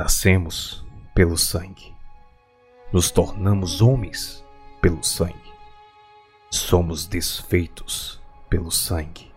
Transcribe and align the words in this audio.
Nascemos 0.00 0.82
pelo 1.14 1.36
sangue. 1.36 1.94
Nos 2.90 3.10
tornamos 3.10 3.82
homens 3.82 4.42
pelo 4.80 5.04
sangue. 5.04 5.52
Somos 6.50 7.06
desfeitos 7.06 8.18
pelo 8.48 8.70
sangue. 8.70 9.30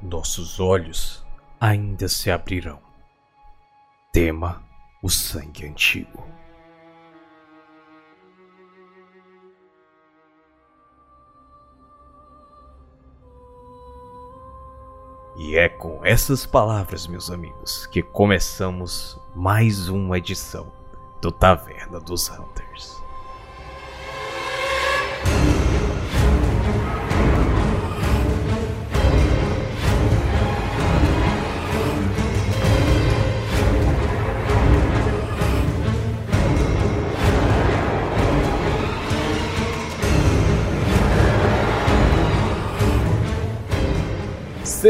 Nossos 0.00 0.60
olhos 0.60 1.26
ainda 1.60 2.06
se 2.06 2.30
abrirão. 2.30 2.78
Tema 4.12 4.62
o 5.02 5.10
sangue 5.10 5.66
antigo. 5.66 6.24
E 15.38 15.56
é 15.56 15.68
com 15.68 16.04
essas 16.04 16.44
palavras, 16.44 17.06
meus 17.06 17.30
amigos, 17.30 17.86
que 17.86 18.02
começamos 18.02 19.16
mais 19.36 19.88
uma 19.88 20.18
edição 20.18 20.66
do 21.20 21.30
Taverna 21.30 22.00
dos 22.00 22.28
Hunters. 22.28 23.00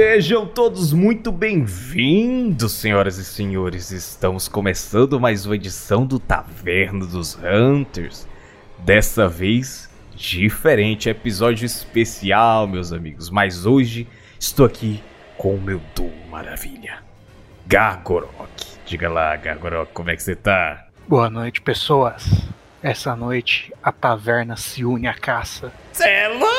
Sejam 0.01 0.47
todos 0.47 0.93
muito 0.93 1.33
bem-vindos, 1.33 2.71
senhoras 2.71 3.19
e 3.19 3.25
senhores. 3.25 3.91
Estamos 3.91 4.47
começando 4.47 5.19
mais 5.19 5.45
uma 5.45 5.57
edição 5.57 6.07
do 6.07 6.21
Taverna 6.21 7.05
dos 7.05 7.37
Hunters. 7.37 8.25
Dessa 8.79 9.27
vez, 9.27 9.91
diferente, 10.15 11.09
episódio 11.09 11.67
especial, 11.67 12.69
meus 12.69 12.93
amigos. 12.93 13.29
Mas 13.29 13.67
hoje 13.67 14.07
estou 14.39 14.67
aqui 14.67 15.03
com 15.37 15.57
o 15.57 15.61
meu 15.61 15.81
Doom 15.97 16.13
Maravilha, 16.31 17.03
Gargorok. 17.67 18.79
Diga 18.87 19.09
lá, 19.09 19.35
Gargorok, 19.35 19.93
como 19.93 20.11
é 20.11 20.17
que 20.17 20.23
você 20.23 20.37
tá? 20.37 20.87
Boa 21.09 21.29
noite, 21.29 21.61
pessoas. 21.61 22.25
Essa 22.81 23.17
noite 23.17 23.75
a 23.83 23.91
taverna 23.91 24.57
se 24.57 24.85
une 24.85 25.09
à 25.09 25.15
caça. 25.15 25.73
Cê 25.93 26.09
é 26.09 26.29
louco! 26.29 26.58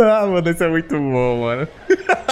Ah, 0.00 0.26
mano, 0.26 0.50
isso 0.50 0.64
é 0.64 0.68
muito 0.68 0.94
bom, 0.96 1.42
mano. 1.42 1.68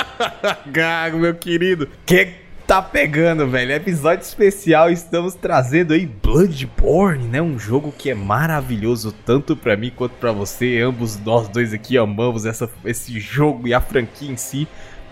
Gago, 0.66 1.19
meu 1.19 1.34
querido. 1.34 1.89
Que 2.07 2.34
tá 2.67 2.80
pegando, 2.80 3.48
velho? 3.48 3.73
Episódio 3.73 4.23
especial, 4.23 4.90
estamos 4.90 5.34
trazendo 5.34 5.92
aí 5.92 6.07
Bloodborne, 6.07 7.24
né? 7.24 7.42
Um 7.42 7.58
jogo 7.58 7.92
que 7.92 8.11
é 8.11 8.14
maravilhoso 8.14 9.12
tanto 9.12 9.57
para 9.57 9.77
mim 9.77 9.92
quanto 9.95 10.12
para 10.12 10.33
você. 10.33 10.80
Ambos 10.80 11.18
nós 11.18 11.48
dois 11.48 11.74
aqui 11.74 11.98
amamos 11.98 12.46
essa, 12.46 12.70
esse 12.84 13.20
jogo 13.20 13.68
e 13.68 13.74
a 13.74 13.80
franquia 13.80 14.30
em 14.30 14.36
si. 14.36 14.67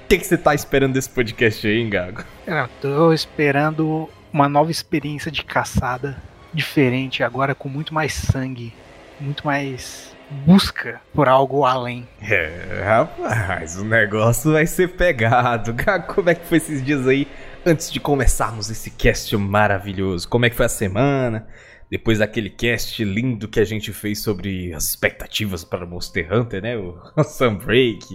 O 0.05 0.09
que, 0.09 0.19
você 0.19 0.39
tá 0.39 0.55
esperando 0.55 0.95
desse 0.95 1.11
podcast 1.11 1.67
aí, 1.67 1.81
hein, 1.81 1.91
Gago? 1.91 2.25
Eu 2.47 2.69
tô 2.81 3.13
esperando 3.13 4.09
uma 4.33 4.49
nova 4.49 4.71
experiência 4.71 5.31
de 5.31 5.45
caçada 5.45 6.17
diferente, 6.55 7.23
agora 7.23 7.55
com 7.55 7.69
muito 7.69 7.93
mais 7.93 8.15
sangue, 8.15 8.73
muito 9.21 9.45
mais 9.45 10.17
busca 10.31 11.01
por 11.15 11.29
algo 11.29 11.65
além. 11.65 12.07
É, 12.21 12.83
rapaz, 12.85 13.77
o 13.77 13.85
negócio 13.85 14.53
vai 14.53 14.67
ser 14.67 14.97
pegado. 14.97 15.75
Como 16.15 16.31
é 16.31 16.35
que 16.35 16.47
foi 16.47 16.59
esses 16.59 16.85
dias 16.85 17.07
aí 17.07 17.27
antes 17.65 17.91
de 17.91 18.01
começarmos 18.01 18.71
esse 18.71 18.91
cast 18.91 19.37
maravilhoso? 19.37 20.29
Como 20.29 20.45
é 20.45 20.51
que 20.51 20.57
foi 20.57 20.67
a 20.67 20.71
semana? 20.71 21.47
Depois 21.91 22.19
daquele 22.19 22.51
cast 22.51 23.03
lindo 23.03 23.49
que 23.49 23.61
a 23.61 23.65
gente 23.65 23.93
fez 23.93 24.23
sobre 24.23 24.75
as 24.75 24.85
expectativas 24.85 25.65
para 25.65 25.87
Monster 25.87 26.33
Hunter, 26.33 26.63
né? 26.63 26.77
O, 26.77 26.99
Sunbreak. 27.25 28.07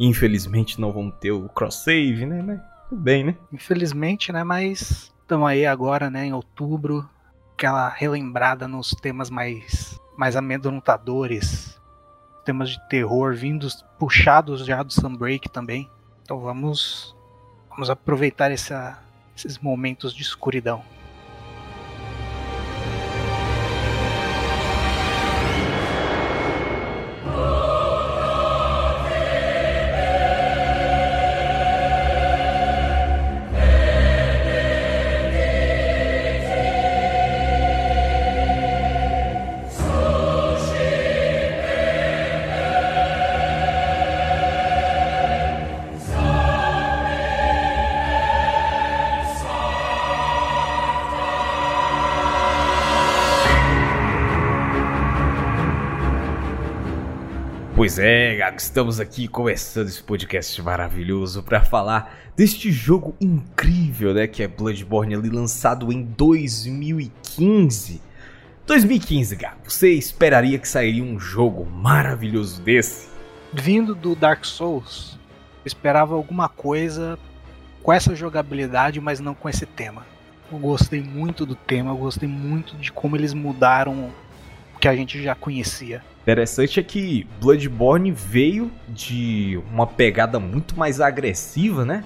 Infelizmente 0.00 0.80
não 0.80 0.92
vamos 0.92 1.14
ter 1.20 1.30
o 1.30 1.48
cross 1.48 1.84
save, 1.84 2.24
né? 2.24 2.42
Mas 2.42 2.60
tudo 2.88 3.02
bem, 3.02 3.24
né? 3.24 3.36
Infelizmente, 3.52 4.32
né? 4.32 4.42
Mas 4.44 5.12
estamos 5.20 5.48
aí 5.48 5.66
agora, 5.66 6.08
né? 6.10 6.26
Em 6.26 6.32
outubro. 6.32 7.08
Aquela 7.52 7.88
relembrada 7.88 8.68
nos 8.68 8.90
temas 8.90 9.28
mais 9.30 9.97
mais 10.18 10.34
amedrontadores, 10.34 11.80
temas 12.44 12.70
de 12.70 12.88
terror 12.88 13.36
vindos 13.36 13.84
puxados 14.00 14.66
já 14.66 14.82
do 14.82 14.92
Sunbreak 14.92 15.48
também. 15.48 15.88
Então 16.24 16.40
vamos 16.40 17.16
vamos 17.70 17.88
aproveitar 17.88 18.50
essa, 18.50 18.98
esses 19.36 19.58
momentos 19.58 20.12
de 20.12 20.22
escuridão. 20.22 20.82
Estamos 58.62 58.98
aqui 58.98 59.28
começando 59.28 59.86
esse 59.86 60.02
podcast 60.02 60.60
maravilhoso 60.62 61.44
para 61.44 61.60
falar 61.60 62.18
deste 62.36 62.72
jogo 62.72 63.14
incrível, 63.20 64.12
né, 64.12 64.26
que 64.26 64.42
é 64.42 64.48
Bloodborne 64.48 65.14
ali 65.14 65.30
lançado 65.30 65.92
em 65.92 66.02
2015. 66.02 68.02
2015, 68.66 69.36
Gago, 69.36 69.60
você 69.64 69.92
esperaria 69.92 70.58
que 70.58 70.66
sairia 70.66 71.04
um 71.04 71.20
jogo 71.20 71.64
maravilhoso 71.64 72.60
desse? 72.60 73.08
Vindo 73.52 73.94
do 73.94 74.16
Dark 74.16 74.44
Souls, 74.44 75.16
esperava 75.64 76.16
alguma 76.16 76.48
coisa 76.48 77.16
com 77.82 77.92
essa 77.92 78.14
jogabilidade, 78.14 79.00
mas 79.00 79.20
não 79.20 79.34
com 79.34 79.48
esse 79.48 79.66
tema. 79.66 80.04
Eu 80.50 80.58
gostei 80.58 81.00
muito 81.00 81.46
do 81.46 81.54
tema, 81.54 81.92
eu 81.92 81.96
gostei 81.96 82.28
muito 82.28 82.76
de 82.76 82.90
como 82.90 83.16
eles 83.16 83.32
mudaram 83.32 84.10
o 84.74 84.78
que 84.80 84.88
a 84.88 84.96
gente 84.96 85.22
já 85.22 85.36
conhecia 85.36 86.02
interessante 86.28 86.78
é 86.78 86.82
que 86.82 87.26
Bloodborne 87.40 88.10
veio 88.10 88.70
de 88.86 89.58
uma 89.72 89.86
pegada 89.86 90.38
muito 90.38 90.78
mais 90.78 91.00
agressiva, 91.00 91.86
né? 91.86 92.04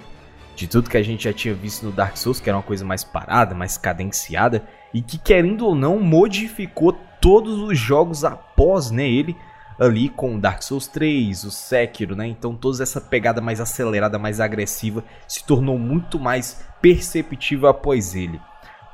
De 0.55 0.69
tudo 0.69 0.89
que 0.89 0.97
a 0.97 1.03
gente 1.03 1.25
já 1.25 1.33
tinha 1.33 1.53
visto 1.53 1.85
no 1.85 1.91
Dark 1.91 2.17
Souls, 2.17 2.39
que 2.39 2.49
era 2.49 2.57
uma 2.57 2.63
coisa 2.63 2.85
mais 2.85 3.03
parada, 3.03 3.53
mais 3.53 3.77
cadenciada, 3.77 4.65
e 4.95 5.03
que 5.03 5.19
querendo 5.19 5.67
ou 5.67 5.75
não 5.75 5.99
modificou 5.99 6.93
todos 7.21 7.59
os 7.59 7.77
jogos 7.77 8.25
após, 8.25 8.93
né, 8.93 9.09
ele 9.09 9.37
ali 9.77 10.09
com 10.09 10.37
o 10.37 10.41
Dark 10.41 10.63
Souls 10.63 10.87
3, 10.87 11.43
o 11.43 11.51
Sekiro, 11.51 12.15
né? 12.15 12.29
Então 12.29 12.55
toda 12.55 12.81
essa 12.81 13.01
pegada 13.01 13.41
mais 13.41 13.61
acelerada, 13.61 14.21
mais 14.21 14.39
agressiva 14.39 15.03
se 15.27 15.45
tornou 15.45 15.77
muito 15.77 16.21
mais 16.21 16.65
perceptível 16.81 17.69
após 17.69 18.15
ele. 18.15 18.41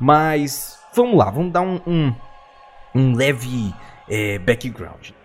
Mas 0.00 0.78
vamos 0.94 1.18
lá, 1.18 1.30
vamos 1.30 1.52
dar 1.52 1.60
um, 1.60 1.78
um, 1.86 2.14
um 2.94 3.14
leve 3.14 3.74
é, 4.08 4.38
background. 4.38 5.17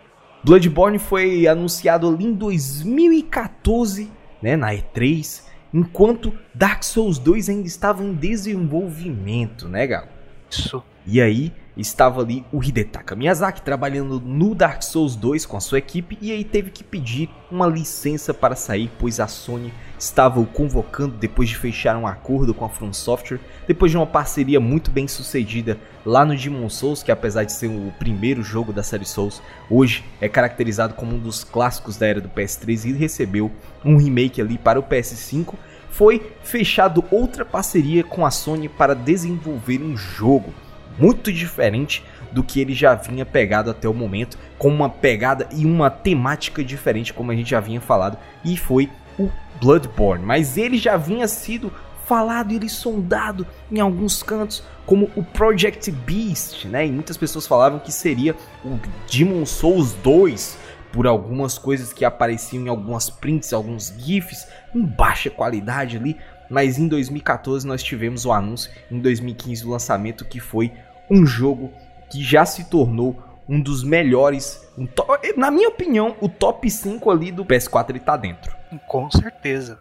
Bloodborne 0.44 1.00
foi 1.00 1.48
anunciado 1.48 2.08
ali 2.08 2.26
em 2.26 2.34
2014, 2.34 4.12
né, 4.42 4.56
na 4.58 4.74
E3, 4.74 5.44
enquanto 5.74 6.34
Dark 6.54 6.84
Souls 6.84 7.18
2 7.18 7.50
ainda 7.50 7.68
estava 7.68 8.04
em 8.04 8.14
desenvolvimento, 8.14 9.70
né, 9.70 9.88
Gal? 9.88 10.08
Isso. 10.50 10.84
E 11.08 11.22
aí 11.22 11.54
estava 11.82 12.22
ali 12.22 12.46
o 12.52 12.64
Hidetaka 12.64 13.16
Miyazaki 13.16 13.62
trabalhando 13.62 14.20
no 14.20 14.54
Dark 14.54 14.84
Souls 14.84 15.16
2 15.16 15.46
com 15.46 15.58
a 15.58 15.62
sua 15.62 15.80
equipe 15.80 16.18
e 16.22 16.32
aí 16.32 16.44
teve 16.44 16.70
que 16.70 16.84
pedir 16.84 17.30
uma 17.50 17.68
licença 17.68 18.34
para 18.34 18.56
sair, 18.56 18.92
pois 19.00 19.20
a 19.20 19.28
Sony 19.28 19.74
estava 19.98 20.40
o 20.40 20.46
convocando 20.46 21.18
depois 21.18 21.50
de 21.50 21.58
fechar 21.58 21.98
um 21.98 22.06
acordo 22.06 22.54
com 22.54 22.66
a 22.66 22.70
From 22.70 22.94
Software, 22.94 23.40
depois 23.68 23.92
de 23.92 23.98
uma 23.98 24.06
parceria 24.06 24.60
muito 24.60 24.92
bem 24.92 25.08
sucedida 25.08 25.78
lá 26.06 26.26
no 26.26 26.36
Demon 26.36 26.70
Souls, 26.70 27.02
que 27.02 27.12
apesar 27.12 27.44
de 27.44 27.54
ser 27.54 27.68
o 27.68 27.94
primeiro 27.98 28.44
jogo 28.44 28.74
da 28.74 28.84
série 28.84 29.06
Souls, 29.06 29.42
hoje 29.70 30.04
é 30.20 30.28
caracterizado 30.28 30.94
como 30.94 31.16
um 31.16 31.20
dos 31.20 31.44
clássicos 31.44 31.98
da 31.98 32.08
era 32.08 32.22
do 32.22 32.30
PS3 32.30 32.86
e 32.86 32.94
recebeu 32.94 33.52
um 33.84 33.98
remake 33.98 34.42
ali 34.42 34.58
para 34.58 34.80
o 34.80 34.84
PS5, 34.84 35.54
foi 35.90 36.34
fechado 36.44 37.04
outra 37.12 37.46
parceria 37.46 38.04
com 38.04 38.26
a 38.26 38.32
Sony 38.32 38.68
para 38.68 38.96
desenvolver 38.96 39.82
um 39.82 39.96
jogo 39.96 40.52
muito 40.98 41.32
diferente 41.32 42.04
do 42.32 42.44
que 42.44 42.60
ele 42.60 42.74
já 42.74 42.96
vinha 42.96 43.26
pegado 43.26 43.70
até 43.70 43.88
o 43.88 43.94
momento, 43.94 44.38
com 44.58 44.70
uma 44.70 44.90
pegada 44.90 45.48
e 45.52 45.66
uma 45.66 45.90
temática 45.90 46.64
diferente, 46.64 47.14
como 47.14 47.32
a 47.32 47.36
gente 47.36 47.52
já 47.52 47.60
vinha 47.60 47.80
falado, 47.80 48.18
e 48.44 48.58
foi 48.58 48.90
o 49.20 49.30
Bloodborne. 49.62 50.26
Mas 50.26 50.58
ele 50.58 50.78
já 50.78 50.98
vinha 50.98 51.28
sido 51.28 51.72
falado 52.06 52.52
e 52.52 52.70
sondado 52.70 53.48
em 53.72 53.80
alguns 53.80 54.22
cantos 54.22 54.64
como 54.86 55.10
o 55.16 55.24
Project 55.24 55.90
Beast, 55.92 56.66
né? 56.66 56.86
E 56.86 56.92
muitas 56.92 57.16
pessoas 57.16 57.48
falavam 57.48 57.80
que 57.80 57.92
seria 57.92 58.36
o 58.64 58.78
Demon 59.10 59.46
Souls 59.46 59.94
2 60.04 60.58
por 60.92 61.08
algumas 61.08 61.58
coisas 61.58 61.92
que 61.92 62.06
apareciam 62.06 62.66
em 62.66 62.70
algumas 62.70 63.10
prints, 63.10 63.52
alguns 63.52 63.92
GIFs 63.98 64.48
em 64.76 64.86
baixa 64.86 65.30
qualidade 65.30 65.98
ali, 65.98 66.18
mas 66.50 66.78
em 66.78 66.88
2014 66.88 67.66
nós 67.66 67.84
tivemos 67.84 68.26
o 68.26 68.32
anúncio, 68.32 68.72
em 68.92 69.00
2015 69.00 69.66
o 69.66 69.70
lançamento 69.70 70.26
que 70.26 70.40
foi 70.40 70.72
um 71.10 71.26
jogo 71.26 71.72
que 72.12 72.24
já 72.24 72.46
se 72.46 72.66
tornou 72.66 73.22
um 73.48 73.60
dos 73.60 73.84
melhores, 73.84 74.66
um 74.78 74.86
top, 74.86 75.34
na 75.38 75.52
minha 75.52 75.68
opinião, 75.68 76.16
o 76.22 76.30
top 76.30 76.70
5 76.70 77.12
ali 77.12 77.32
do 77.32 77.46
PS4 77.46 77.90
ele 77.90 78.00
tá 78.00 78.16
dentro. 78.16 78.56
Com 78.88 79.10
certeza. 79.12 79.80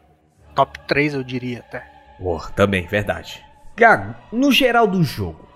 Top 0.55 0.79
3 0.87 1.15
eu 1.15 1.23
diria 1.23 1.61
até. 1.61 1.91
Oh, 2.21 2.39
também, 2.39 2.87
verdade. 2.87 3.43
Gago, 3.77 4.15
no 4.33 4.53
geral 4.53 4.87
do 4.87 5.03
jogo, 5.03 5.49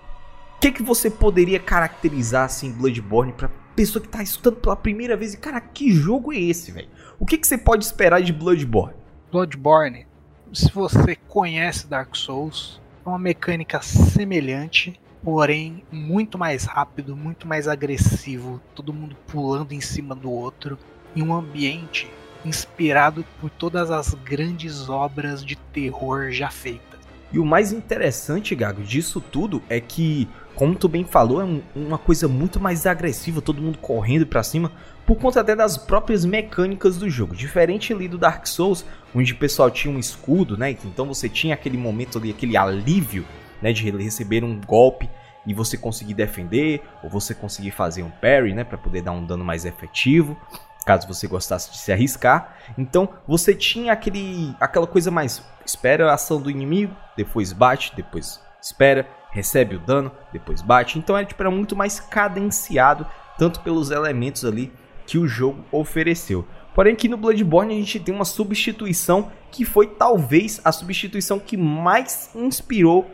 o 0.55 0.59
que, 0.59 0.71
que 0.71 0.81
você 0.81 1.09
poderia 1.09 1.59
caracterizar 1.59 2.45
assim 2.45 2.71
Bloodborne 2.71 3.31
para 3.31 3.49
pessoa 3.75 4.01
que 4.01 4.09
tá 4.09 4.23
estudando 4.23 4.59
pela 4.59 4.75
primeira 4.75 5.15
vez 5.15 5.35
e 5.35 5.37
cara, 5.37 5.61
que 5.61 5.91
jogo 5.91 6.33
é 6.33 6.39
esse, 6.39 6.71
velho? 6.71 6.89
O 7.19 7.25
que, 7.25 7.37
que 7.37 7.47
você 7.47 7.57
pode 7.57 7.85
esperar 7.85 8.21
de 8.21 8.33
Bloodborne? 8.33 8.95
Bloodborne, 9.31 10.06
se 10.53 10.71
você 10.71 11.15
conhece 11.27 11.87
Dark 11.87 12.15
Souls, 12.15 12.81
é 13.05 13.09
uma 13.09 13.19
mecânica 13.19 13.81
semelhante, 13.81 14.99
porém 15.23 15.83
muito 15.91 16.37
mais 16.37 16.65
rápido, 16.65 17.15
muito 17.15 17.47
mais 17.47 17.67
agressivo, 17.67 18.61
todo 18.75 18.93
mundo 18.93 19.15
pulando 19.27 19.73
em 19.73 19.81
cima 19.81 20.15
do 20.15 20.31
outro, 20.31 20.77
em 21.15 21.21
um 21.21 21.33
ambiente 21.33 22.09
inspirado 22.45 23.25
por 23.41 23.49
todas 23.49 23.91
as 23.91 24.13
grandes 24.13 24.89
obras 24.89 25.43
de 25.43 25.55
terror 25.55 26.31
já 26.31 26.49
feitas. 26.49 26.99
E 27.31 27.39
o 27.39 27.45
mais 27.45 27.73
interessante, 27.73 28.55
Gago, 28.55 28.81
disso 28.83 29.19
tudo 29.19 29.61
é 29.67 29.81
que, 29.81 30.29
como 30.55 30.75
tu 30.75 30.87
bem 30.87 31.03
falou, 31.03 31.41
é 31.41 31.43
um, 31.43 31.61
uma 31.75 31.97
coisa 31.97 32.27
muito 32.27 32.57
mais 32.59 32.85
agressiva, 32.85 33.41
todo 33.41 33.61
mundo 33.61 33.77
correndo 33.79 34.25
para 34.25 34.43
cima, 34.43 34.71
por 35.07 35.15
conta 35.15 35.39
até 35.39 35.55
das 35.55 35.77
próprias 35.77 36.25
mecânicas 36.25 36.97
do 36.97 37.09
jogo. 37.09 37.33
Diferente 37.33 37.93
ali 37.93 38.09
do 38.09 38.17
Dark 38.17 38.45
Souls, 38.45 38.85
onde 39.15 39.31
o 39.31 39.37
pessoal 39.37 39.71
tinha 39.71 39.93
um 39.93 39.97
escudo, 39.97 40.57
né? 40.57 40.71
Então 40.71 41.07
você 41.07 41.29
tinha 41.29 41.53
aquele 41.53 41.77
momento 41.77 42.17
ali, 42.17 42.29
aquele 42.29 42.57
alívio, 42.57 43.25
né, 43.61 43.71
de 43.71 43.89
receber 43.89 44.43
um 44.43 44.59
golpe 44.59 45.09
e 45.45 45.53
você 45.53 45.77
conseguir 45.77 46.13
defender, 46.13 46.81
ou 47.01 47.09
você 47.09 47.33
conseguir 47.33 47.71
fazer 47.71 48.03
um 48.03 48.09
parry, 48.09 48.53
né, 48.53 48.65
para 48.65 48.77
poder 48.77 49.01
dar 49.01 49.13
um 49.13 49.25
dano 49.25 49.45
mais 49.45 49.63
efetivo 49.63 50.37
caso 50.85 51.05
você 51.05 51.27
gostasse 51.27 51.69
de 51.69 51.77
se 51.77 51.91
arriscar. 51.91 52.55
Então 52.77 53.09
você 53.27 53.53
tinha 53.53 53.91
aquele, 53.91 54.55
aquela 54.57 54.87
coisa 54.87 55.11
mais 55.11 55.43
espera 55.65 56.09
a 56.09 56.13
ação 56.13 56.41
do 56.41 56.49
inimigo, 56.49 56.95
depois 57.17 57.51
bate, 57.51 57.93
depois 57.93 58.39
espera, 58.61 59.05
recebe 59.29 59.75
o 59.75 59.79
dano, 59.79 60.09
depois 60.31 60.61
bate. 60.61 60.97
Então 60.97 61.17
era, 61.17 61.25
tipo, 61.25 61.43
era 61.43 61.51
muito 61.51 61.75
mais 61.75 61.99
cadenciado, 61.99 63.05
tanto 63.37 63.59
pelos 63.59 63.91
elementos 63.91 64.45
ali 64.45 64.71
que 65.07 65.17
o 65.17 65.27
jogo 65.27 65.65
ofereceu. 65.71 66.45
Porém, 66.75 66.93
aqui 66.93 67.07
no 67.07 67.17
Bloodborne 67.17 67.73
a 67.73 67.77
gente 67.77 67.99
tem 67.99 68.13
uma 68.13 68.25
substituição 68.25 69.31
que 69.49 69.65
foi 69.65 69.87
talvez 69.87 70.61
a 70.63 70.71
substituição 70.71 71.39
que 71.39 71.57
mais 71.57 72.29
inspirou 72.35 73.09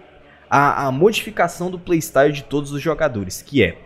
a, 0.50 0.88
a 0.88 0.92
modificação 0.92 1.72
do 1.72 1.80
playstyle 1.80 2.34
de 2.34 2.44
todos 2.44 2.74
os 2.74 2.82
jogadores, 2.82 3.42
que 3.42 3.64
é 3.64 3.78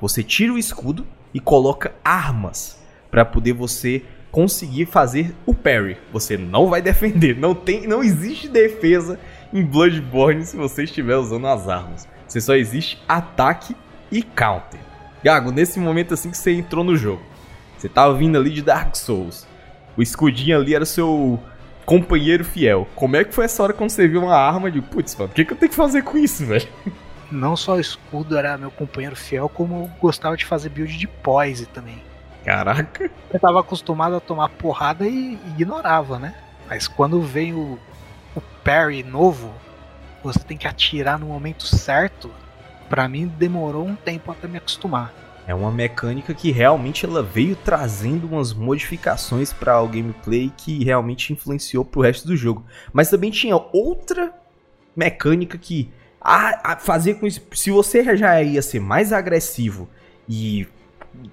você 0.00 0.24
tira 0.24 0.52
o 0.52 0.58
escudo 0.58 1.06
e 1.32 1.38
coloca 1.38 1.94
armas 2.02 2.82
para 3.10 3.24
poder 3.24 3.52
você 3.52 4.02
conseguir 4.30 4.86
fazer 4.86 5.34
o 5.44 5.54
parry. 5.54 5.98
Você 6.12 6.36
não 6.36 6.68
vai 6.68 6.80
defender, 6.80 7.36
não 7.36 7.54
tem, 7.54 7.86
não 7.86 8.02
existe 8.02 8.48
defesa 8.48 9.20
em 9.52 9.62
Bloodborne 9.62 10.44
se 10.44 10.56
você 10.56 10.84
estiver 10.84 11.16
usando 11.16 11.46
as 11.46 11.68
armas. 11.68 12.08
Você 12.26 12.40
só 12.40 12.54
existe 12.54 13.00
ataque 13.06 13.76
e 14.10 14.22
counter. 14.22 14.80
Gago, 15.22 15.52
nesse 15.52 15.78
momento 15.78 16.14
assim 16.14 16.30
que 16.30 16.38
você 16.38 16.52
entrou 16.52 16.82
no 16.82 16.96
jogo, 16.96 17.22
você 17.80 17.88
tava 17.88 18.12
vindo 18.14 18.36
ali 18.36 18.50
de 18.50 18.62
Dark 18.62 18.94
Souls. 18.94 19.46
O 19.96 20.02
escudinho 20.02 20.58
ali 20.58 20.74
era 20.74 20.84
o 20.84 20.86
seu 20.86 21.42
companheiro 21.86 22.44
fiel. 22.44 22.86
Como 22.94 23.16
é 23.16 23.24
que 23.24 23.34
foi 23.34 23.46
essa 23.46 23.62
hora 23.62 23.72
quando 23.72 23.90
você 23.90 24.06
viu 24.06 24.22
uma 24.22 24.36
arma 24.36 24.70
de, 24.70 24.80
putz, 24.82 25.16
mano, 25.16 25.30
o 25.30 25.34
que, 25.34 25.44
que 25.44 25.52
eu 25.52 25.56
tenho 25.56 25.70
que 25.70 25.76
fazer 25.76 26.02
com 26.02 26.18
isso, 26.18 26.44
velho? 26.44 26.68
Não 27.32 27.56
só 27.56 27.76
o 27.76 27.80
escudo 27.80 28.36
era 28.36 28.58
meu 28.58 28.70
companheiro 28.70 29.16
fiel, 29.16 29.48
como 29.48 29.74
eu 29.74 29.90
gostava 30.00 30.36
de 30.36 30.44
fazer 30.44 30.68
build 30.68 30.96
de 30.96 31.06
poise 31.06 31.66
também. 31.66 32.02
Caraca. 32.44 33.10
Eu 33.32 33.40
tava 33.40 33.60
acostumado 33.60 34.16
a 34.16 34.20
tomar 34.20 34.48
porrada 34.50 35.06
e 35.06 35.34
ignorava, 35.48 36.18
né? 36.18 36.34
Mas 36.68 36.86
quando 36.86 37.22
vem 37.22 37.54
o, 37.54 37.78
o 38.34 38.40
parry 38.62 39.02
novo, 39.02 39.52
você 40.22 40.40
tem 40.40 40.56
que 40.56 40.66
atirar 40.66 41.18
no 41.18 41.26
momento 41.26 41.64
certo. 41.64 42.30
Para 42.88 43.08
mim 43.08 43.26
demorou 43.26 43.86
um 43.86 43.94
tempo 43.94 44.32
até 44.32 44.46
me 44.48 44.58
acostumar. 44.58 45.12
É 45.50 45.54
uma 45.54 45.72
mecânica 45.72 46.32
que 46.32 46.52
realmente 46.52 47.04
ela 47.04 47.24
veio 47.24 47.56
trazendo 47.56 48.28
umas 48.28 48.52
modificações 48.52 49.52
para 49.52 49.82
o 49.82 49.88
gameplay 49.88 50.52
que 50.56 50.84
realmente 50.84 51.32
influenciou 51.32 51.84
pro 51.84 52.02
resto 52.02 52.24
do 52.28 52.36
jogo. 52.36 52.64
Mas 52.92 53.10
também 53.10 53.32
tinha 53.32 53.56
outra 53.72 54.32
mecânica 54.94 55.58
que 55.58 55.90
a, 56.20 56.74
a 56.74 56.76
fazer 56.76 57.14
com 57.14 57.26
isso, 57.26 57.40
se 57.52 57.68
você 57.68 58.16
já 58.16 58.40
ia 58.40 58.62
ser 58.62 58.78
mais 58.78 59.12
agressivo 59.12 59.88
e 60.28 60.68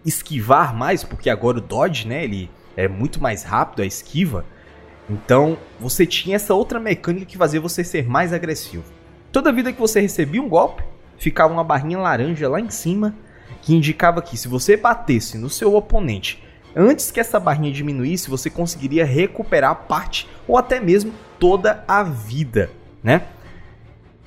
esquivar 0.04 0.76
mais, 0.76 1.04
porque 1.04 1.30
agora 1.30 1.60
o 1.60 1.62
dodge, 1.62 2.08
né, 2.08 2.24
ele 2.24 2.50
é 2.76 2.88
muito 2.88 3.22
mais 3.22 3.44
rápido 3.44 3.84
a 3.84 3.86
esquiva. 3.86 4.44
Então, 5.08 5.60
você 5.80 6.08
tinha 6.08 6.38
essa 6.38 6.56
outra 6.56 6.80
mecânica 6.80 7.28
que 7.28 7.38
fazia 7.38 7.62
você 7.62 7.84
ser 7.84 8.10
mais 8.10 8.34
agressivo. 8.34 8.84
Toda 9.32 9.54
vida 9.54 9.72
que 9.72 9.80
você 9.80 10.02
recebia 10.02 10.42
um 10.42 10.50
golpe, 10.50 10.82
ficava 11.20 11.54
uma 11.54 11.64
barrinha 11.64 12.00
laranja 12.00 12.50
lá 12.50 12.60
em 12.60 12.72
cima, 12.72 13.14
que 13.68 13.76
indicava 13.76 14.22
que 14.22 14.38
se 14.38 14.48
você 14.48 14.78
batesse 14.78 15.38
no 15.38 15.50
seu 15.50 15.76
oponente 15.76 16.42
antes 16.74 17.12
que 17.12 17.20
essa 17.20 17.38
barrinha 17.38 17.70
diminuísse, 17.70 18.30
você 18.30 18.50
conseguiria 18.50 19.04
recuperar 19.04 19.76
parte 19.90 20.26
ou 20.48 20.58
até 20.58 20.80
mesmo 20.80 21.14
toda 21.38 21.84
a 21.86 22.02
vida, 22.02 22.72
né? 23.04 23.24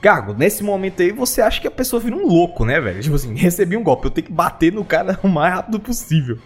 Gago, 0.02 0.34
nesse 0.34 0.62
momento 0.62 1.00
aí 1.00 1.10
você 1.10 1.40
acha 1.40 1.58
que 1.58 1.66
a 1.66 1.70
pessoa 1.70 2.02
vira 2.02 2.14
um 2.14 2.26
louco, 2.26 2.66
né, 2.66 2.78
velho? 2.82 3.00
Tipo 3.00 3.14
assim, 3.14 3.34
recebi 3.34 3.78
um 3.78 3.82
golpe, 3.82 4.08
eu 4.08 4.10
tenho 4.10 4.26
que 4.26 4.32
bater 4.32 4.74
no 4.74 4.84
cara 4.84 5.18
o 5.24 5.28
mais 5.28 5.54
rápido 5.54 5.80
possível. 5.80 6.38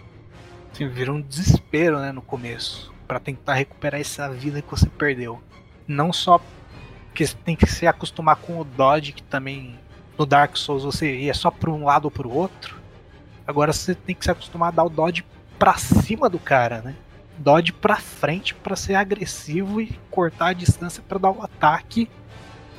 Sim, 0.72 0.86
vira 0.86 1.12
um 1.12 1.20
desespero, 1.20 1.98
né, 1.98 2.12
no 2.12 2.22
começo, 2.22 2.94
para 3.08 3.18
tentar 3.18 3.54
recuperar 3.54 4.00
essa 4.00 4.28
vida 4.30 4.62
que 4.62 4.70
você 4.70 4.86
perdeu. 4.86 5.42
Não 5.84 6.12
só 6.12 6.40
que 7.12 7.26
você 7.26 7.34
tem 7.44 7.56
que 7.56 7.66
se 7.66 7.88
acostumar 7.88 8.36
com 8.36 8.60
o 8.60 8.64
dodge, 8.64 9.10
que 9.10 9.22
também 9.24 9.76
no 10.16 10.24
Dark 10.24 10.56
Souls 10.56 10.84
você 10.84 11.12
ia 11.12 11.34
só 11.34 11.50
para 11.50 11.70
um 11.70 11.84
lado 11.84 12.04
ou 12.04 12.10
para 12.12 12.28
o 12.28 12.32
outro. 12.32 12.83
Agora 13.46 13.72
você 13.72 13.94
tem 13.94 14.14
que 14.14 14.24
se 14.24 14.30
acostumar 14.30 14.68
a 14.68 14.76
dar 14.76 14.84
o 14.84 14.88
dodge 14.88 15.24
para 15.58 15.74
cima 15.76 16.28
do 16.28 16.38
cara, 16.38 16.80
né? 16.82 16.94
Dodge 17.38 17.72
para 17.72 17.96
frente 17.96 18.54
para 18.54 18.76
ser 18.76 18.94
agressivo 18.94 19.80
e 19.80 19.98
cortar 20.10 20.48
a 20.48 20.52
distância 20.52 21.02
para 21.06 21.18
dar 21.18 21.30
o 21.30 21.42
ataque 21.42 22.08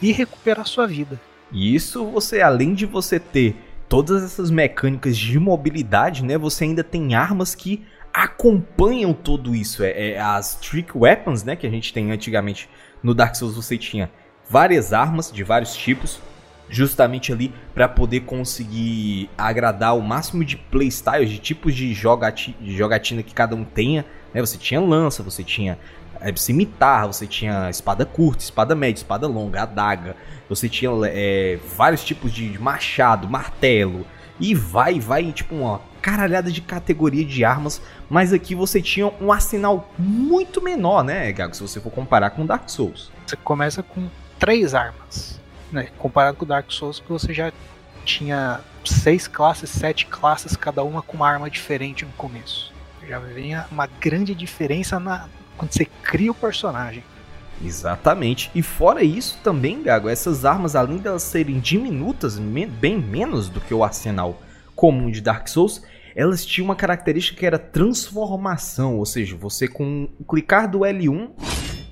e 0.01 0.12
recuperar 0.12 0.65
sua 0.65 0.88
vida. 0.88 1.19
E 1.51 1.75
isso 1.75 2.05
você, 2.05 2.41
além 2.41 2.74
de 2.74 2.86
você 2.86 3.19
ter 3.19 3.55
todas 3.88 4.24
essas 4.24 4.50
mecânicas 4.50 5.17
de 5.17 5.39
mobilidade, 5.39 6.24
né? 6.24 6.38
Você 6.38 6.63
ainda 6.63 6.84
tem 6.84 7.15
armas 7.15 7.53
que 7.53 7.86
acompanham 8.13 9.13
tudo 9.13 9.53
isso. 9.53 9.84
É, 9.84 10.12
é, 10.12 10.19
as 10.19 10.55
trick 10.55 10.98
weapons, 10.98 11.43
né? 11.43 11.55
Que 11.55 11.67
a 11.67 11.69
gente 11.69 11.93
tem 11.93 12.12
antigamente 12.12 12.69
no 13.03 13.13
Dark 13.13 13.36
Souls. 13.36 13.55
Você 13.55 13.77
tinha 13.77 14.10
várias 14.50 14.93
armas 14.93 15.31
de 15.31 15.43
vários 15.43 15.75
tipos, 15.75 16.19
justamente 16.75 17.32
ali 17.32 17.53
para 17.74 17.88
poder 17.88 18.22
conseguir 18.22 19.29
agradar 19.38 19.98
o 19.98 20.01
máximo 20.01 20.44
de 20.44 20.58
playstyles, 20.58 21.29
de 21.29 21.38
tipos 21.38 21.74
de, 21.74 21.94
jogati 21.94 22.55
jogatina 22.65 23.24
que 23.24 23.34
cada 23.34 23.55
um 23.55 23.63
tenha. 23.63 24.05
Né? 24.34 24.41
Você 24.41 24.58
tinha 24.58 24.82
lança, 24.82 25.24
você 25.24 25.41
tinha 25.41 25.79
é, 26.20 26.36
cimitarra, 26.36 27.08
você 27.08 27.25
tinha 27.25 27.70
espada 27.70 28.05
curta, 28.05 28.44
espada 28.44 28.75
média, 28.75 29.00
espada 29.00 29.25
longa, 29.25 29.62
adaga, 29.62 30.17
você 30.50 30.67
tinha 30.67 30.91
é, 31.05 31.58
vários 31.77 32.03
tipos 32.03 32.32
de 32.34 32.60
machado, 32.60 33.29
martelo, 33.29 34.05
e 34.38 34.53
vai, 34.53 35.00
vai, 35.00 35.32
tipo, 35.32 35.55
uma 35.55 35.79
caralhada 36.01 36.51
de 36.51 36.60
categoria 36.60 37.24
de 37.24 37.46
armas, 37.46 37.82
mas 38.10 38.34
aqui 38.34 38.53
você 38.53 38.82
tinha 38.82 39.12
um 39.22 39.32
arsenal 39.32 39.89
muito 39.98 40.62
menor, 40.62 41.03
né, 41.03 41.32
Gago, 41.32 41.55
se 41.55 41.62
você 41.62 41.79
for 41.79 41.89
comparar 41.89 42.32
com 42.32 42.46
Dark 42.46 42.70
Souls. 42.70 43.12
Você 43.25 43.38
começa 43.38 43.82
com 43.82 44.10
três 44.38 44.75
armas, 44.75 45.39
né, 45.72 45.89
comparado 45.98 46.38
com 46.38 46.45
Dark 46.45 46.72
Souls, 46.72 47.00
que 47.00 47.10
você 47.10 47.34
já 47.34 47.51
tinha 48.03 48.62
seis 48.84 49.27
classes, 49.27 49.69
sete 49.69 50.05
classes, 50.05 50.55
cada 50.55 50.84
uma 50.84 51.01
com 51.01 51.17
uma 51.17 51.27
arma 51.27 51.50
diferente 51.50 52.05
no 52.05 52.12
começo. 52.12 52.72
Já 53.07 53.19
vem 53.19 53.55
uma 53.72 53.88
grande 53.88 54.34
diferença 54.34 55.00
na, 55.00 55.27
quando 55.57 55.72
você 55.72 55.86
cria 55.86 56.31
o 56.31 56.36
personagem. 56.36 57.03
Exatamente. 57.63 58.51
E 58.53 58.62
fora 58.62 59.03
isso 59.03 59.39
também, 59.43 59.81
Gago, 59.81 60.10
essas 60.10 60.43
armas, 60.43 60.75
além 60.75 60.98
de 60.98 61.07
elas 61.07 61.24
serem 61.24 61.60
diminutas, 61.60 62.38
bem 62.38 63.00
menos 63.00 63.48
do 63.48 63.62
que 63.62 63.74
o 63.74 63.84
arsenal 63.84 64.41
comum 64.75 65.10
de 65.10 65.22
Dark 65.22 65.48
Souls, 65.48 65.81
elas 66.15 66.45
tinham 66.45 66.65
uma 66.65 66.75
característica 66.75 67.39
que 67.39 67.45
era 67.45 67.60
transformação, 67.60 68.98
ou 68.98 69.05
seja, 69.05 69.36
você 69.36 69.67
com 69.67 70.10
o 70.19 70.24
clicar 70.24 70.69
do 70.69 70.79
L1 70.79 71.29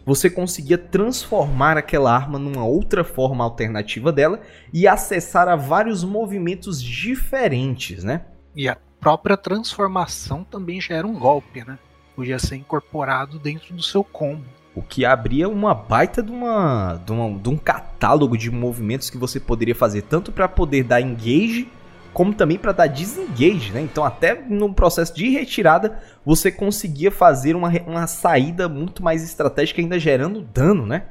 você 0.06 0.30
conseguia 0.30 0.78
transformar 0.78 1.78
aquela 1.78 2.14
arma 2.14 2.38
numa 2.38 2.66
outra 2.66 3.04
forma 3.04 3.44
alternativa 3.44 4.12
dela 4.12 4.42
e 4.74 4.88
acessar 4.88 5.48
a 5.48 5.56
vários 5.56 6.04
movimentos 6.04 6.82
diferentes, 6.82 8.04
né? 8.04 8.26
E 8.56 8.68
a 8.68 8.78
própria 9.00 9.38
transformação 9.38 10.44
também 10.44 10.80
já 10.80 10.96
era 10.96 11.08
um 11.08 11.18
golpe, 11.18 11.64
né? 11.66 11.78
Podia 12.16 12.38
ser 12.38 12.56
incorporado 12.56 13.40
dentro 13.40 13.74
do 13.74 13.82
seu 13.82 14.04
combo. 14.04 14.46
O 14.76 14.82
que 14.82 15.06
abria 15.06 15.48
uma 15.48 15.74
baita 15.74 16.22
de, 16.22 16.32
uma, 16.32 17.02
de, 17.06 17.12
uma, 17.12 17.40
de 17.40 17.50
um 17.50 17.58
catálogo 17.58 18.38
de 18.38 18.50
movimentos 18.50 19.10
que 19.10 19.18
você 19.18 19.40
poderia 19.40 19.76
fazer, 19.76 20.02
tanto 20.04 20.32
para 20.32 20.48
poder 20.48 20.84
dar 20.84 21.00
engage 21.00 21.70
como 22.14 22.34
também 22.34 22.58
para 22.58 22.72
dar 22.72 22.88
disengage, 22.88 23.72
né? 23.72 23.82
Então, 23.82 24.06
até 24.06 24.40
no 24.48 24.72
processo 24.74 25.16
de 25.16 25.30
retirada, 25.30 26.00
você 26.24 26.52
conseguia 26.52 27.12
fazer 27.12 27.56
uma, 27.56 27.70
uma 27.88 28.08
saída 28.08 28.70
muito 28.70 29.04
mais 29.04 29.24
estratégica, 29.24 29.82
ainda 29.82 30.00
gerando 30.00 30.42
dano, 30.42 30.86
né? 30.86 31.06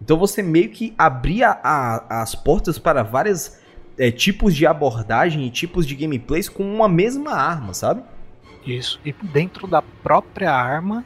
Então, 0.00 0.16
você 0.18 0.42
meio 0.42 0.70
que 0.70 0.94
abria 0.96 1.50
a, 1.62 2.22
as 2.22 2.34
portas 2.34 2.78
para 2.78 3.02
vários 3.02 3.58
é, 3.98 4.10
tipos 4.10 4.54
de 4.54 4.66
abordagem 4.66 5.46
e 5.46 5.50
tipos 5.50 5.86
de 5.86 5.94
gameplays 5.94 6.48
com 6.48 6.62
uma 6.62 6.88
mesma 6.88 7.32
arma, 7.32 7.74
sabe? 7.74 8.02
Isso. 8.66 8.98
E 9.04 9.12
dentro 9.12 9.66
da 9.66 9.80
própria 9.80 10.52
arma 10.52 11.04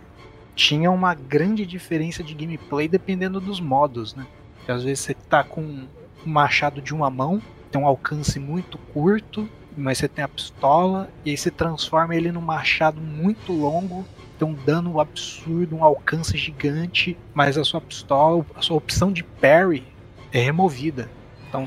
tinha 0.55 0.91
uma 0.91 1.15
grande 1.15 1.67
diferença 1.67 2.23
de 2.23 2.35
gameplay 2.35 2.89
dependendo 2.89 3.41
dos 3.41 3.61
modos, 3.61 4.15
né? 4.15 4.27
Porque 4.57 4.73
às 4.73 4.85
vezes 4.85 5.01
você 5.01 5.15
tá 5.15 5.43
com 5.43 5.61
um 5.63 5.89
machado 6.25 6.83
de 6.83 6.95
uma 6.95 7.11
mão 7.11 7.41
tem 7.71 7.81
um 7.81 7.87
alcance 7.87 8.39
muito 8.39 8.79
curto, 8.93 9.49
mas 9.77 9.99
você 9.99 10.09
tem 10.09 10.25
a 10.25 10.29
pistola, 10.29 11.09
e 11.25 11.31
aí 11.31 11.37
você 11.37 11.51
transforma 11.51 12.15
ele 12.15 12.33
num 12.33 12.41
machado 12.41 13.01
muito 13.01 13.53
longo, 13.53 14.05
tem 14.39 14.49
um 14.49 14.55
dano 14.55 15.01
absurdo, 15.01 15.77
um 15.77 15.85
alcance 15.85 16.37
gigante, 16.37 17.17
mas 17.35 17.57
a 17.57 17.65
sua 17.65 17.81
pistola, 17.81 18.45
a 18.55 18.63
sua 18.63 18.77
opção 18.77 19.13
de 19.13 19.23
parry 19.23 19.85
é 20.33 20.41
removida. 20.41 21.11
Então 21.49 21.65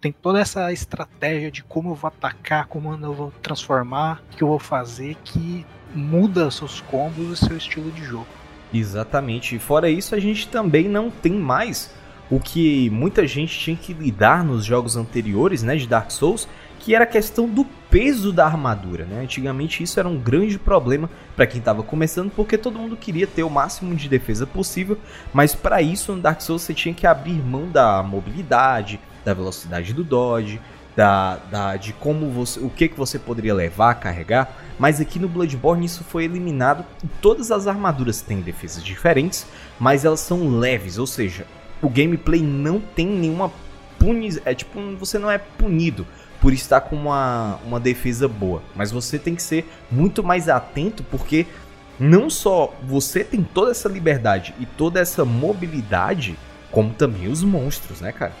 tem 0.00 0.12
toda 0.12 0.40
essa 0.40 0.72
estratégia 0.72 1.50
de 1.50 1.62
como 1.62 1.90
eu 1.90 1.94
vou 1.94 2.08
atacar, 2.08 2.66
como 2.66 2.92
eu 2.92 3.14
vou 3.14 3.32
transformar, 3.42 4.22
o 4.32 4.36
que 4.36 4.42
eu 4.42 4.48
vou 4.48 4.58
fazer, 4.58 5.16
que 5.24 5.64
muda 5.94 6.50
seus 6.50 6.80
combos 6.80 7.30
e 7.30 7.46
seu 7.46 7.56
estilo 7.56 7.90
de 7.90 8.04
jogo. 8.04 8.26
Exatamente. 8.74 9.56
E 9.56 9.58
fora 9.58 9.88
isso, 9.88 10.14
a 10.14 10.18
gente 10.18 10.48
também 10.48 10.88
não 10.88 11.10
tem 11.10 11.32
mais 11.32 11.94
o 12.32 12.40
que 12.40 12.88
muita 12.88 13.26
gente 13.26 13.58
tinha 13.58 13.76
que 13.76 13.92
lidar 13.92 14.42
nos 14.42 14.64
jogos 14.64 14.96
anteriores, 14.96 15.62
né, 15.62 15.76
de 15.76 15.86
Dark 15.86 16.10
Souls, 16.10 16.48
que 16.80 16.94
era 16.94 17.04
a 17.04 17.06
questão 17.06 17.46
do 17.46 17.62
peso 17.90 18.32
da 18.32 18.46
armadura, 18.46 19.04
né? 19.04 19.20
Antigamente 19.20 19.82
isso 19.82 20.00
era 20.00 20.08
um 20.08 20.18
grande 20.18 20.58
problema 20.58 21.10
para 21.36 21.46
quem 21.46 21.58
estava 21.58 21.82
começando, 21.82 22.32
porque 22.34 22.56
todo 22.56 22.78
mundo 22.78 22.96
queria 22.96 23.26
ter 23.26 23.42
o 23.42 23.50
máximo 23.50 23.94
de 23.94 24.08
defesa 24.08 24.46
possível, 24.46 24.96
mas 25.30 25.54
para 25.54 25.82
isso 25.82 26.10
no 26.16 26.22
Dark 26.22 26.40
Souls 26.40 26.62
você 26.62 26.72
tinha 26.72 26.94
que 26.94 27.06
abrir 27.06 27.34
mão 27.34 27.68
da 27.68 28.02
mobilidade, 28.02 28.98
da 29.22 29.34
velocidade 29.34 29.92
do 29.92 30.02
dodge, 30.02 30.58
da, 30.96 31.36
da 31.36 31.76
de 31.76 31.92
como 31.92 32.30
você, 32.30 32.58
o 32.60 32.70
que 32.70 32.88
que 32.88 32.96
você 32.96 33.18
poderia 33.18 33.54
levar, 33.54 33.94
carregar, 33.96 34.56
mas 34.78 35.02
aqui 35.02 35.18
no 35.18 35.28
Bloodborne 35.28 35.84
isso 35.84 36.02
foi 36.02 36.24
eliminado. 36.24 36.82
Todas 37.20 37.50
as 37.50 37.66
armaduras 37.66 38.22
têm 38.22 38.40
defesas 38.40 38.82
diferentes, 38.82 39.46
mas 39.78 40.06
elas 40.06 40.20
são 40.20 40.58
leves, 40.58 40.96
ou 40.96 41.06
seja, 41.06 41.46
o 41.82 41.88
gameplay 41.88 42.40
não 42.40 42.80
tem 42.80 43.06
nenhuma 43.06 43.52
punição. 43.98 44.42
É 44.46 44.54
tipo, 44.54 44.80
você 44.96 45.18
não 45.18 45.30
é 45.30 45.36
punido 45.36 46.06
por 46.40 46.52
estar 46.52 46.80
com 46.80 46.96
uma, 46.96 47.58
uma 47.66 47.78
defesa 47.78 48.26
boa. 48.26 48.62
Mas 48.74 48.90
você 48.90 49.18
tem 49.18 49.34
que 49.34 49.42
ser 49.42 49.68
muito 49.90 50.22
mais 50.22 50.48
atento 50.48 51.02
porque 51.04 51.46
não 51.98 52.30
só 52.30 52.74
você 52.82 53.22
tem 53.22 53.42
toda 53.42 53.70
essa 53.70 53.88
liberdade 53.88 54.54
e 54.58 54.66
toda 54.66 54.98
essa 54.98 55.24
mobilidade, 55.24 56.38
como 56.70 56.92
também 56.94 57.28
os 57.28 57.42
monstros, 57.42 58.00
né, 58.00 58.12
cara? 58.12 58.32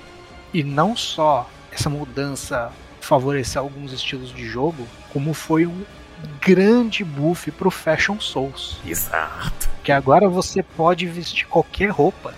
E 0.52 0.64
não 0.64 0.96
só 0.96 1.48
essa 1.70 1.88
mudança 1.88 2.72
favorecer 3.00 3.60
alguns 3.60 3.92
estilos 3.92 4.32
de 4.32 4.46
jogo, 4.46 4.86
como 5.12 5.34
foi 5.34 5.66
um 5.66 5.84
grande 6.40 7.04
buff 7.04 7.50
pro 7.50 7.70
Fashion 7.70 8.20
Souls. 8.20 8.78
Exato. 8.86 9.68
Que 9.82 9.90
agora 9.90 10.28
você 10.28 10.62
pode 10.62 11.06
vestir 11.06 11.46
qualquer 11.46 11.90
roupa 11.90 12.34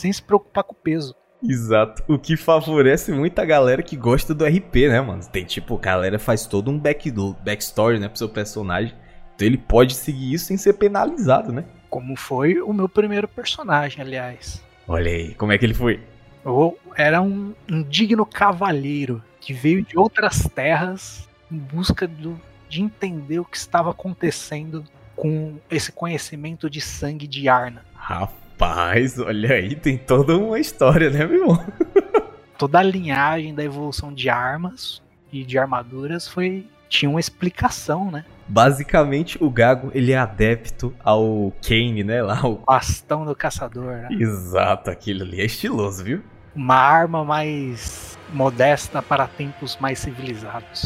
sem 0.00 0.12
se 0.12 0.22
preocupar 0.22 0.64
com 0.64 0.72
o 0.72 0.76
peso. 0.76 1.14
Exato. 1.42 2.02
O 2.06 2.18
que 2.18 2.36
favorece 2.36 3.12
muito 3.12 3.38
a 3.38 3.44
galera 3.44 3.82
que 3.82 3.96
gosta 3.96 4.34
do 4.34 4.44
RP, 4.44 4.88
né, 4.88 5.00
mano? 5.00 5.22
Tem 5.26 5.44
tipo, 5.44 5.76
a 5.76 5.80
galera 5.80 6.18
faz 6.18 6.46
todo 6.46 6.70
um 6.70 6.78
back, 6.78 7.10
backstory, 7.42 7.98
né, 7.98 8.08
pro 8.08 8.18
seu 8.18 8.28
personagem. 8.28 8.94
Então 9.34 9.46
ele 9.46 9.56
pode 9.56 9.94
seguir 9.94 10.34
isso 10.34 10.46
sem 10.46 10.56
ser 10.56 10.74
penalizado, 10.74 11.52
né? 11.52 11.64
Como 11.88 12.14
foi 12.14 12.60
o 12.60 12.72
meu 12.72 12.88
primeiro 12.88 13.26
personagem, 13.26 14.02
aliás. 14.02 14.62
Olha 14.86 15.10
aí, 15.10 15.34
como 15.34 15.52
é 15.52 15.58
que 15.58 15.64
ele 15.64 15.74
foi? 15.74 16.00
Eu 16.44 16.78
era 16.96 17.22
um, 17.22 17.54
um 17.70 17.82
digno 17.82 18.26
cavalheiro 18.26 19.22
que 19.40 19.52
veio 19.52 19.82
de 19.82 19.98
outras 19.98 20.48
terras 20.54 21.28
em 21.50 21.56
busca 21.56 22.06
do, 22.06 22.38
de 22.68 22.82
entender 22.82 23.40
o 23.40 23.44
que 23.44 23.56
estava 23.56 23.90
acontecendo 23.90 24.84
com 25.16 25.58
esse 25.70 25.90
conhecimento 25.90 26.68
de 26.68 26.80
sangue 26.80 27.26
de 27.26 27.48
Arna. 27.48 27.84
Rapaz. 27.94 28.40
Rapaz, 28.60 29.18
olha 29.18 29.54
aí, 29.54 29.74
tem 29.74 29.96
toda 29.96 30.36
uma 30.36 30.58
história, 30.60 31.08
né, 31.08 31.24
meu 31.24 31.40
irmão? 31.40 31.66
Toda 32.58 32.78
a 32.78 32.82
linhagem 32.82 33.54
da 33.54 33.64
evolução 33.64 34.12
de 34.12 34.28
armas 34.28 35.00
e 35.32 35.44
de 35.44 35.58
armaduras 35.58 36.28
foi 36.28 36.66
tinha 36.86 37.08
uma 37.08 37.18
explicação, 37.18 38.10
né? 38.10 38.22
Basicamente, 38.46 39.42
o 39.42 39.48
Gago, 39.48 39.90
ele 39.94 40.12
é 40.12 40.18
adepto 40.18 40.94
ao 41.02 41.54
Kane, 41.66 42.04
né? 42.04 42.20
Lá, 42.20 42.46
o 42.46 42.56
bastão 42.56 43.24
do 43.24 43.34
caçador, 43.34 43.94
né? 43.94 44.08
Exato, 44.10 44.90
aquilo 44.90 45.22
ali 45.22 45.40
é 45.40 45.46
estiloso, 45.46 46.04
viu? 46.04 46.22
Uma 46.54 46.76
arma 46.76 47.24
mais 47.24 48.18
modesta 48.30 49.00
para 49.00 49.26
tempos 49.26 49.78
mais 49.80 50.00
civilizados. 50.00 50.82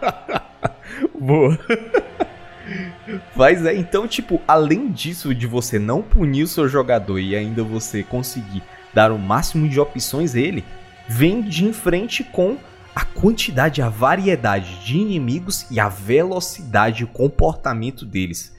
Boa. 1.20 1.58
Mas 3.34 3.64
é, 3.64 3.74
então, 3.74 4.06
tipo, 4.06 4.40
além 4.46 4.90
disso, 4.90 5.34
de 5.34 5.46
você 5.46 5.78
não 5.78 6.02
punir 6.02 6.44
o 6.44 6.48
seu 6.48 6.68
jogador 6.68 7.18
e 7.18 7.34
ainda 7.36 7.62
você 7.62 8.02
conseguir 8.02 8.62
dar 8.94 9.12
o 9.12 9.18
máximo 9.18 9.68
de 9.68 9.78
opções 9.78 10.34
a 10.34 10.40
ele, 10.40 10.64
vem 11.08 11.42
de 11.42 11.64
em 11.64 11.72
frente 11.72 12.24
com 12.24 12.56
a 12.94 13.04
quantidade, 13.04 13.82
a 13.82 13.90
variedade 13.90 14.82
de 14.84 14.96
inimigos 14.96 15.66
e 15.70 15.78
a 15.78 15.88
velocidade 15.88 17.02
e 17.02 17.04
o 17.04 17.08
comportamento 17.08 18.06
deles. 18.06 18.56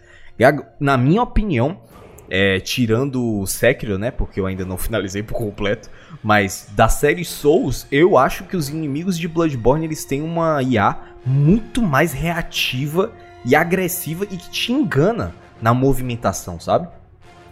Na 0.79 0.95
minha 0.95 1.23
opinião, 1.23 1.81
é, 2.29 2.59
tirando 2.59 3.39
o 3.39 3.47
Sekiro, 3.47 3.97
né? 3.97 4.11
Porque 4.11 4.39
eu 4.39 4.45
ainda 4.45 4.65
não 4.65 4.77
finalizei 4.77 5.23
por 5.23 5.33
completo. 5.33 5.89
Mas 6.23 6.69
da 6.75 6.87
série 6.87 7.25
Souls, 7.25 7.87
eu 7.91 8.17
acho 8.17 8.43
que 8.43 8.55
os 8.55 8.69
inimigos 8.69 9.17
de 9.17 9.27
Bloodborne 9.27 9.85
eles 9.85 10.05
têm 10.05 10.21
uma 10.21 10.61
IA 10.61 10.97
muito 11.25 11.81
mais 11.81 12.13
reativa 12.13 13.11
e 13.47 13.55
agressiva 13.55 14.25
e 14.25 14.35
que 14.35 14.49
te 14.49 14.73
engana 14.73 15.33
na 15.61 15.73
movimentação, 15.73 16.59
sabe? 16.59 16.89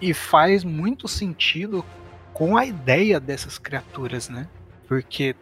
E 0.02 0.14
faz 0.14 0.62
muito 0.62 1.08
sentido 1.08 1.86
com 2.34 2.58
a 2.58 2.66
ideia 2.66 3.18
dessas 3.18 3.58
criaturas, 3.58 4.28
né? 4.28 4.46
Porque 4.90 5.34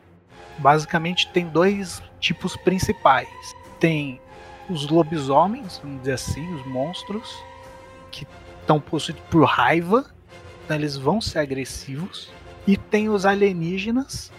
basicamente 0.60 1.28
tem 1.32 1.48
dois 1.48 2.04
tipos 2.20 2.56
principais. 2.56 3.28
Tem 3.80 4.22
os 4.70 4.88
lobisomens, 4.88 5.80
vamos 5.84 6.02
dizer 6.02 6.14
assim, 6.14 6.54
os 6.54 6.64
monstros, 6.68 7.44
que 8.12 8.28
estão 8.62 8.80
possuídos 8.80 9.24
por 9.32 9.46
raiva, 9.46 10.06
então 10.64 10.78
eles 10.78 10.96
vão 10.96 11.20
ser 11.20 11.40
agressivos. 11.40 12.32
E 12.68 12.78
tem 12.78 13.10
os 13.10 13.26
alienígenas, 13.26 14.32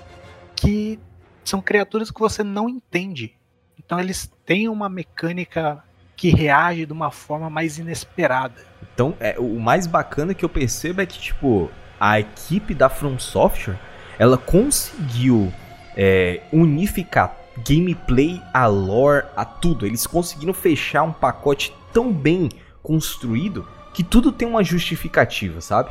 que 0.54 0.96
são 1.44 1.60
criaturas 1.60 2.08
que 2.12 2.20
você 2.20 2.44
não 2.44 2.68
entende. 2.68 3.34
Então 3.76 3.98
eles 3.98 4.32
têm 4.46 4.68
uma 4.68 4.88
mecânica 4.88 5.82
que 6.16 6.30
reage 6.30 6.86
de 6.86 6.92
uma 6.92 7.10
forma 7.10 7.50
mais 7.50 7.78
inesperada. 7.78 8.62
Então, 8.94 9.14
é, 9.18 9.36
o 9.38 9.58
mais 9.58 9.86
bacana 9.86 10.34
que 10.34 10.44
eu 10.44 10.48
percebo 10.48 11.00
é 11.00 11.06
que, 11.06 11.18
tipo, 11.18 11.70
a 11.98 12.20
equipe 12.20 12.74
da 12.74 12.88
From 12.88 13.18
Software, 13.18 13.78
ela 14.18 14.38
conseguiu 14.38 15.52
é, 15.96 16.42
unificar 16.52 17.36
gameplay, 17.66 18.40
a 18.52 18.66
lore, 18.66 19.26
a 19.36 19.44
tudo. 19.44 19.86
Eles 19.86 20.06
conseguiram 20.06 20.52
fechar 20.52 21.02
um 21.02 21.12
pacote 21.12 21.74
tão 21.92 22.12
bem 22.12 22.48
construído 22.82 23.66
que 23.92 24.02
tudo 24.02 24.32
tem 24.32 24.46
uma 24.46 24.64
justificativa, 24.64 25.60
sabe? 25.60 25.90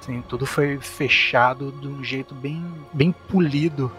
Sim, 0.00 0.22
tudo 0.28 0.44
foi 0.44 0.78
fechado 0.78 1.72
de 1.80 1.86
um 1.86 2.02
jeito 2.02 2.34
bem, 2.34 2.64
bem 2.92 3.12
polido, 3.12 3.92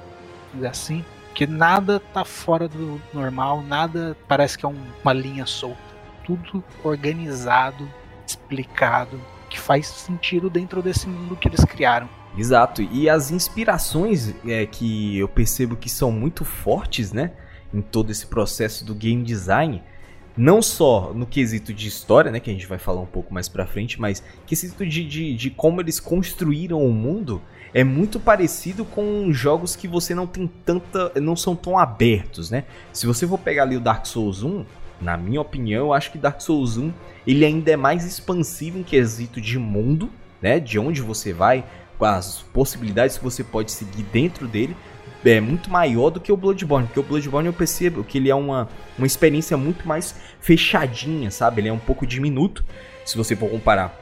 assim. 0.67 1.03
Porque 1.39 1.53
nada 1.53 2.01
tá 2.01 2.25
fora 2.25 2.67
do 2.67 3.01
normal, 3.13 3.61
nada 3.61 4.17
parece 4.27 4.57
que 4.57 4.65
é 4.65 4.67
um, 4.67 4.75
uma 5.01 5.13
linha 5.13 5.45
solta. 5.45 5.79
Tudo 6.25 6.61
organizado, 6.83 7.89
explicado, 8.27 9.17
que 9.49 9.57
faz 9.57 9.87
sentido 9.87 10.49
dentro 10.49 10.81
desse 10.81 11.07
mundo 11.07 11.37
que 11.37 11.47
eles 11.47 11.63
criaram. 11.63 12.09
Exato, 12.37 12.81
e 12.81 13.09
as 13.09 13.31
inspirações 13.31 14.35
é, 14.45 14.65
que 14.65 15.17
eu 15.17 15.29
percebo 15.29 15.77
que 15.77 15.89
são 15.89 16.11
muito 16.11 16.43
fortes, 16.43 17.13
né? 17.13 17.31
Em 17.73 17.79
todo 17.79 18.11
esse 18.11 18.27
processo 18.27 18.83
do 18.83 18.93
game 18.93 19.23
design, 19.23 19.81
não 20.39 20.61
só 20.61 21.11
no 21.13 21.25
quesito 21.25 21.73
de 21.73 21.89
história, 21.89 22.31
né, 22.31 22.39
que 22.39 22.49
a 22.49 22.53
gente 22.53 22.65
vai 22.65 22.77
falar 22.77 23.01
um 23.01 23.05
pouco 23.05 23.33
mais 23.33 23.49
pra 23.49 23.65
frente, 23.65 23.99
mas 23.99 24.23
quesito 24.47 24.85
de, 24.85 25.05
de, 25.05 25.35
de 25.35 25.49
como 25.49 25.81
eles 25.81 25.99
construíram 25.99 26.81
o 26.81 26.93
mundo 26.93 27.41
é 27.73 27.83
muito 27.83 28.21
parecido 28.21 28.85
com 28.85 29.33
jogos 29.33 29.75
que 29.75 29.85
você 29.85 30.15
não 30.15 30.25
tem 30.25 30.49
tanta. 30.65 31.11
não 31.19 31.35
são 31.35 31.57
tão 31.57 31.77
abertos, 31.77 32.49
né? 32.49 32.63
Se 32.93 33.05
você 33.05 33.27
for 33.27 33.37
pegar 33.37 33.63
ali 33.63 33.75
o 33.75 33.81
Dark 33.81 34.05
Souls 34.05 34.41
1, 34.41 34.65
na 35.01 35.17
minha 35.17 35.41
opinião, 35.41 35.87
eu 35.87 35.93
acho 35.93 36.09
que 36.09 36.17
Dark 36.17 36.39
Souls 36.39 36.77
1 36.77 36.91
ele 37.27 37.43
ainda 37.43 37.71
é 37.71 37.75
mais 37.75 38.05
expansivo 38.05 38.79
em 38.79 38.83
quesito 38.83 39.41
de 39.41 39.59
mundo, 39.59 40.09
né? 40.41 40.57
De 40.57 40.79
onde 40.79 41.01
você 41.01 41.33
vai, 41.33 41.65
com 41.97 42.05
as 42.05 42.43
possibilidades 42.53 43.17
que 43.17 43.23
você 43.25 43.43
pode 43.43 43.73
seguir 43.73 44.03
dentro 44.03 44.47
dele, 44.47 44.75
é 45.25 45.39
muito 45.41 45.69
maior 45.69 46.09
do 46.09 46.19
que 46.19 46.31
o 46.31 46.37
Bloodborne, 46.37 46.87
porque 46.87 46.99
o 46.99 47.03
Bloodborne 47.03 47.47
eu 47.47 47.53
percebo 47.53 48.03
que 48.03 48.17
ele 48.17 48.29
é 48.29 48.35
uma, 48.35 48.69
uma 48.97 49.07
experiência 49.07 49.57
muito 49.57 49.87
mais 49.87 50.15
fechadinha, 50.39 51.29
sabe? 51.29 51.61
Ele 51.61 51.69
é 51.69 51.73
um 51.73 51.79
pouco 51.79 52.07
diminuto, 52.07 52.63
se 53.05 53.17
você 53.17 53.35
for 53.35 53.49
comparar 53.49 53.99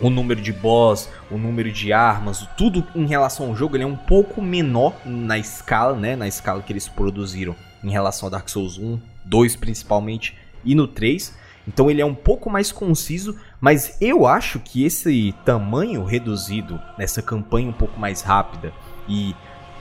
o 0.00 0.10
número 0.10 0.40
de 0.40 0.52
boss, 0.52 1.08
o 1.30 1.38
número 1.38 1.72
de 1.72 1.92
armas, 1.92 2.46
tudo 2.56 2.86
em 2.94 3.06
relação 3.06 3.46
ao 3.46 3.56
jogo, 3.56 3.76
ele 3.76 3.84
é 3.84 3.86
um 3.86 3.96
pouco 3.96 4.42
menor 4.42 4.94
na 5.04 5.38
escala, 5.38 5.96
né? 5.96 6.16
Na 6.16 6.28
escala 6.28 6.62
que 6.62 6.72
eles 6.72 6.88
produziram 6.88 7.56
em 7.82 7.90
relação 7.90 8.28
a 8.28 8.30
Dark 8.30 8.48
Souls 8.48 8.78
1, 8.78 9.00
2 9.24 9.56
principalmente 9.56 10.36
e 10.64 10.74
no 10.74 10.86
3. 10.86 11.34
Então 11.66 11.90
ele 11.90 12.00
é 12.00 12.06
um 12.06 12.14
pouco 12.14 12.48
mais 12.48 12.70
conciso, 12.70 13.36
mas 13.60 13.96
eu 14.00 14.26
acho 14.26 14.60
que 14.60 14.84
esse 14.84 15.34
tamanho 15.44 16.04
reduzido, 16.04 16.80
nessa 16.96 17.20
campanha 17.20 17.68
um 17.68 17.72
pouco 17.72 17.98
mais 17.98 18.20
rápida 18.20 18.72
e 19.08 19.34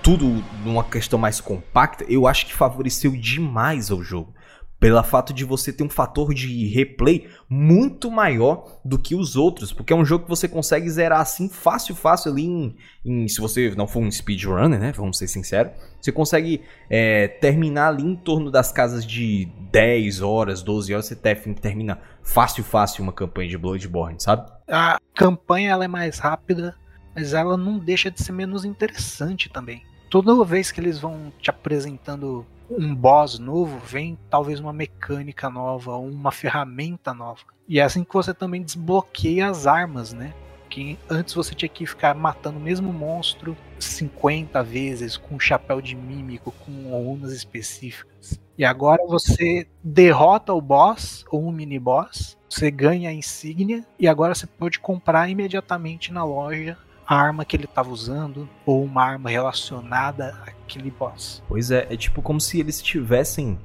tudo 0.06 0.44
numa 0.64 0.84
questão 0.84 1.18
mais 1.18 1.42
compacta, 1.42 2.06
eu 2.08 2.28
acho 2.28 2.46
que 2.46 2.54
favoreceu 2.54 3.14
demais 3.14 3.90
ao 3.90 4.04
jogo 4.04 4.36
pelo 4.80 5.02
fato 5.02 5.34
de 5.34 5.44
você 5.44 5.74
ter 5.74 5.84
um 5.84 5.90
fator 5.90 6.32
de 6.32 6.68
replay 6.68 7.28
muito 7.50 8.12
maior 8.12 8.80
do 8.86 9.00
que 9.00 9.16
os 9.16 9.36
outros, 9.36 9.74
porque 9.74 9.92
é 9.92 9.96
um 9.96 10.06
jogo 10.06 10.26
que 10.26 10.30
você 10.30 10.48
consegue 10.48 10.88
zerar 10.92 11.22
assim 11.22 11.50
fácil, 11.50 11.96
fácil 11.96 12.32
ali 12.32 12.46
em, 12.46 12.76
em 13.04 13.28
se 13.28 13.42
você 13.42 13.74
não 13.76 13.88
for 13.88 14.04
um 14.04 14.12
speedrunner, 14.12 14.80
né, 14.80 14.92
vamos 14.92 15.18
ser 15.18 15.28
sinceros, 15.28 15.72
você 16.00 16.12
consegue 16.12 16.62
é, 16.88 17.28
terminar 17.28 17.88
ali 17.88 18.04
em 18.04 18.16
torno 18.16 18.52
das 18.52 18.72
casas 18.72 19.04
de 19.04 19.50
10 19.72 20.22
horas, 20.22 20.62
12 20.62 20.94
horas, 20.94 21.08
você 21.08 21.16
termina 21.16 22.00
fácil, 22.22 22.64
fácil 22.64 23.02
uma 23.02 23.14
campanha 23.14 23.50
de 23.50 23.58
Bloodborne, 23.58 24.22
sabe? 24.22 24.52
A 24.70 25.00
campanha 25.16 25.72
ela 25.72 25.86
é 25.86 25.88
mais 25.88 26.20
rápida, 26.20 26.76
mas 27.16 27.34
ela 27.34 27.58
não 27.58 27.80
deixa 27.80 28.12
de 28.12 28.22
ser 28.22 28.34
menos 28.34 28.64
interessante 28.64 29.50
também. 29.50 29.82
Toda 30.16 30.46
vez 30.46 30.72
que 30.72 30.80
eles 30.80 30.98
vão 30.98 31.30
te 31.42 31.50
apresentando 31.50 32.46
um 32.70 32.96
boss 32.96 33.38
novo, 33.38 33.78
vem 33.80 34.18
talvez 34.30 34.62
uma 34.62 34.72
mecânica 34.72 35.50
nova, 35.50 35.98
uma 35.98 36.32
ferramenta 36.32 37.14
nova. 37.14 37.42
E 37.68 37.82
é 37.82 37.84
assim 37.84 38.02
que 38.02 38.14
você 38.14 38.34
também 38.34 38.64
desbloqueia 38.64 39.50
as 39.50 39.68
armas, 39.68 40.14
né? 40.14 40.34
Que 40.70 40.98
antes 41.10 41.34
você 41.34 41.54
tinha 41.54 41.68
que 41.68 41.86
ficar 41.86 42.16
matando 42.16 42.58
o 42.58 42.62
mesmo 42.62 42.94
monstro 42.94 43.58
50 43.78 44.64
vezes 44.64 45.18
com 45.18 45.36
um 45.36 45.40
chapéu 45.40 45.82
de 45.82 45.98
mímico, 45.98 46.54
com 46.66 46.72
runas 46.92 47.34
específicas. 47.34 48.40
E 48.58 48.64
agora 48.64 49.06
você 49.06 49.68
derrota 49.84 50.54
o 50.54 50.62
boss 50.62 51.26
ou 51.30 51.46
um 51.46 51.52
mini 51.52 51.78
boss, 51.78 52.38
você 52.50 52.72
ganha 52.72 53.10
a 53.10 53.14
insígnia 53.14 53.86
e 54.00 54.08
agora 54.08 54.34
você 54.34 54.48
pode 54.48 54.80
comprar 54.80 55.30
imediatamente 55.30 56.14
na 56.14 56.24
loja 56.24 56.78
a 57.08 57.16
arma 57.16 57.46
que 57.46 57.56
ele 57.56 57.66
estava 57.66 57.90
usando 57.90 58.50
ou 58.66 58.84
uma 58.84 59.04
arma 59.04 59.30
relacionada 59.30 60.38
àquele 60.46 60.90
boss. 60.90 61.44
Pois 61.48 61.72
é, 61.72 61.88
é 61.90 61.98
tipo 61.98 62.22
como 62.22 62.42
se 62.42 62.60
eles 62.60 62.82
tivessem 62.82 63.60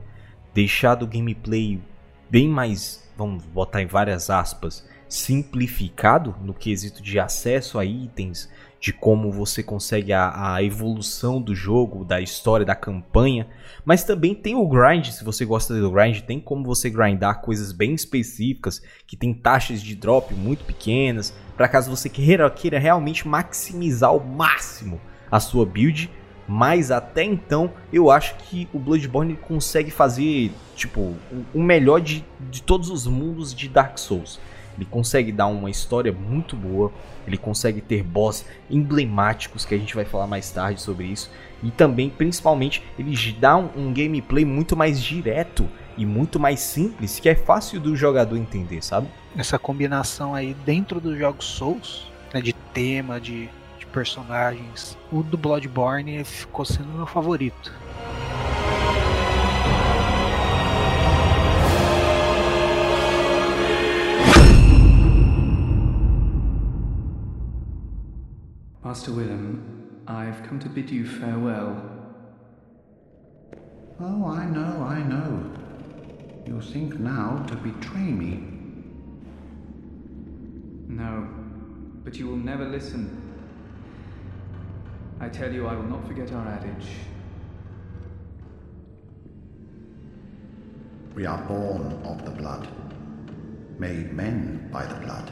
deixado 0.53 1.05
o 1.05 1.07
gameplay 1.07 1.81
bem 2.29 2.49
mais, 2.49 3.11
vamos 3.17 3.45
botar 3.47 3.83
em 3.83 3.87
várias 3.87 4.31
aspas, 4.31 4.87
simplificado 5.09 6.37
no 6.41 6.55
quesito 6.55 7.03
de 7.03 7.19
acesso 7.19 7.79
a 7.79 7.85
itens, 7.85 8.49
de 8.81 8.95
como 8.95 9.31
você 9.31 9.63
consegue 9.63 10.11
a, 10.13 10.55
a, 10.55 10.63
evolução 10.65 11.41
do 11.41 11.55
jogo, 11.55 12.03
da 12.03 12.21
história, 12.21 12.65
da 12.65 12.75
campanha. 12.75 13.47
Mas 13.85 14.05
também 14.05 14.35
tem 14.35 14.55
o 14.55 14.67
grind, 14.67 15.07
se 15.09 15.23
você 15.23 15.45
gosta 15.45 15.79
do 15.79 15.91
grind, 15.91 16.21
tem 16.23 16.41
como 16.41 16.65
você 16.65 16.89
grindar 16.89 17.43
coisas 17.43 17.73
bem 17.73 17.93
específicas, 17.93 18.83
que 19.07 19.17
tem 19.17 19.35
taxas 19.35 19.83
de 19.83 19.95
drop 19.95 20.35
muito 20.35 20.65
pequenas, 20.65 21.35
para 21.57 21.69
caso 21.69 21.95
você 21.95 22.09
queira, 22.09 22.49
queira 22.49 22.79
realmente 22.79 23.29
maximizar 23.29 24.09
ao 24.09 24.21
máximo 24.21 24.99
a 25.31 25.39
sua 25.39 25.67
build. 25.67 26.11
Mas 26.49 26.91
até 26.91 27.23
então, 27.23 27.73
eu 27.93 28.11
acho 28.11 28.35
que 28.37 28.67
o 28.73 28.79
Bloodborne 28.79 29.37
consegue 29.37 29.91
fazer, 29.91 30.51
tipo, 30.75 31.15
o 31.55 31.63
melhor 31.63 32.01
de, 32.01 32.25
de 32.41 32.61
todos 32.63 32.91
os 32.91 33.07
mundos 33.07 33.55
de 33.55 33.69
Dark 33.69 33.99
Souls. 33.99 34.41
Ele 34.77 34.87
consegue 34.87 35.31
dar 35.31 35.47
uma 35.47 35.71
história 35.71 36.13
muito 36.13 36.57
boa, 36.57 36.93
ele 37.27 37.37
consegue 37.37 37.81
ter 37.81 38.03
boss 38.03 38.45
emblemáticos, 38.71 39.65
que 39.65 39.75
a 39.75 39.79
gente 39.79 39.95
vai 39.95 40.05
falar 40.05 40.27
mais 40.27 40.51
tarde 40.51 40.81
sobre 40.81 41.07
isso. 41.07 41.31
E 41.63 41.71
também, 41.71 42.09
principalmente, 42.09 42.83
ele 42.99 43.15
dá 43.39 43.57
um, 43.57 43.69
um 43.77 43.93
gameplay 43.93 44.45
muito 44.45 44.77
mais 44.77 45.03
direto 45.03 45.69
e 45.97 46.07
muito 46.07 46.41
mais 46.41 46.61
simples, 46.61 47.21
que 47.21 47.29
é 47.29 47.35
fácil 47.35 47.79
do 47.79 47.95
jogador 47.95 48.37
entender, 48.37 48.83
sabe? 48.83 49.09
Essa 49.37 49.59
combinação 49.59 50.35
aí 50.35 50.55
dentro 50.65 51.01
dos 51.01 51.19
jogos 51.19 51.45
Souls, 51.45 52.11
né, 52.33 52.41
de 52.41 52.53
tema, 52.53 53.21
de, 53.21 53.49
de 53.79 53.87
personagens, 53.87 54.97
o 55.13 55.23
do 55.23 55.37
Bloodborne 55.37 56.25
ficou 56.25 56.65
sendo 56.65 56.89
meu 56.89 57.07
favorito. 57.07 57.73
Master 68.91 69.13
Willem, 69.13 70.03
I've 70.09 70.43
come 70.43 70.59
to 70.59 70.69
bid 70.69 70.91
you 70.91 71.07
farewell. 71.07 71.81
Oh, 74.01 74.27
I 74.27 74.45
know, 74.47 74.83
I 74.83 75.01
know. 75.01 75.49
You 76.45 76.61
think 76.61 76.99
now 76.99 77.45
to 77.47 77.55
betray 77.55 78.11
me. 78.11 78.43
No, 80.89 81.29
but 82.03 82.17
you 82.17 82.27
will 82.27 82.37
never 82.37 82.65
listen. 82.65 83.33
I 85.21 85.29
tell 85.29 85.53
you, 85.53 85.69
I 85.69 85.77
will 85.77 85.85
not 85.85 86.05
forget 86.09 86.33
our 86.33 86.49
adage. 86.49 86.89
We 91.15 91.27
are 91.27 91.41
born 91.43 91.93
of 92.03 92.25
the 92.25 92.33
blood, 92.33 92.67
made 93.79 94.13
men 94.13 94.69
by 94.73 94.85
the 94.85 94.97
blood, 94.97 95.31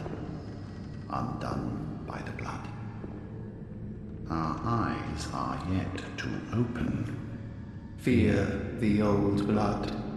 undone 1.11 2.05
by 2.07 2.23
the 2.23 2.31
blood. 2.40 2.78
Our 4.31 4.61
eyes 4.64 5.29
are 5.33 5.59
yet 5.73 6.19
to 6.19 6.29
open. 6.53 7.17
Fear 7.99 8.77
the 8.79 9.03
old 9.03 9.47
blood. 9.47 10.08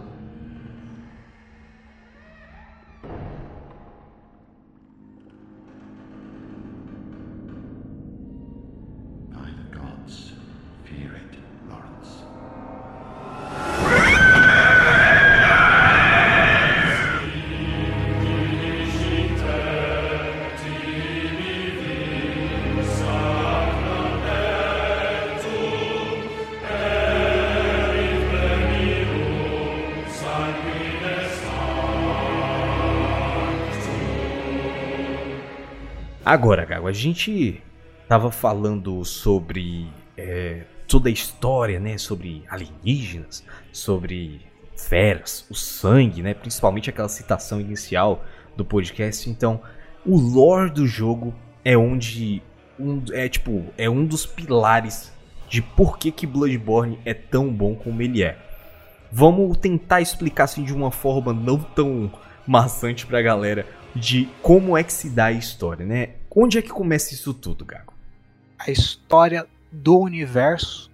Agora, 36.32 36.64
Gago, 36.64 36.88
a 36.88 36.92
gente 36.92 37.62
tava 38.08 38.30
falando 38.30 39.04
sobre 39.04 39.86
é, 40.16 40.62
toda 40.88 41.10
a 41.10 41.12
história, 41.12 41.78
né? 41.78 41.98
Sobre 41.98 42.42
alienígenas, 42.48 43.44
sobre 43.70 44.40
feras, 44.74 45.44
o 45.50 45.54
sangue, 45.54 46.22
né? 46.22 46.32
Principalmente 46.32 46.88
aquela 46.88 47.10
citação 47.10 47.60
inicial 47.60 48.24
do 48.56 48.64
podcast. 48.64 49.28
Então, 49.28 49.60
o 50.06 50.16
lore 50.16 50.70
do 50.70 50.86
jogo 50.86 51.34
é 51.62 51.76
onde 51.76 52.42
um, 52.80 53.02
é 53.12 53.28
tipo 53.28 53.66
é 53.76 53.90
um 53.90 54.06
dos 54.06 54.24
pilares 54.24 55.12
de 55.50 55.60
por 55.60 55.98
que, 55.98 56.10
que 56.10 56.26
Bloodborne 56.26 56.98
é 57.04 57.12
tão 57.12 57.52
bom 57.52 57.74
como 57.74 58.00
ele 58.00 58.22
é. 58.22 58.38
Vamos 59.12 59.58
tentar 59.58 60.00
explicar 60.00 60.44
assim 60.44 60.64
de 60.64 60.72
uma 60.72 60.90
forma 60.90 61.30
não 61.34 61.58
tão 61.58 62.10
maçante 62.46 63.06
pra 63.06 63.20
galera 63.20 63.66
de 63.94 64.30
como 64.40 64.78
é 64.78 64.82
que 64.82 64.94
se 64.94 65.10
dá 65.10 65.26
a 65.26 65.32
história, 65.32 65.84
né? 65.84 66.21
Onde 66.34 66.56
é 66.56 66.62
que 66.62 66.70
começa 66.70 67.12
isso 67.12 67.34
tudo, 67.34 67.62
Gago? 67.62 67.92
A 68.58 68.70
história 68.70 69.46
do 69.70 69.98
universo 69.98 70.90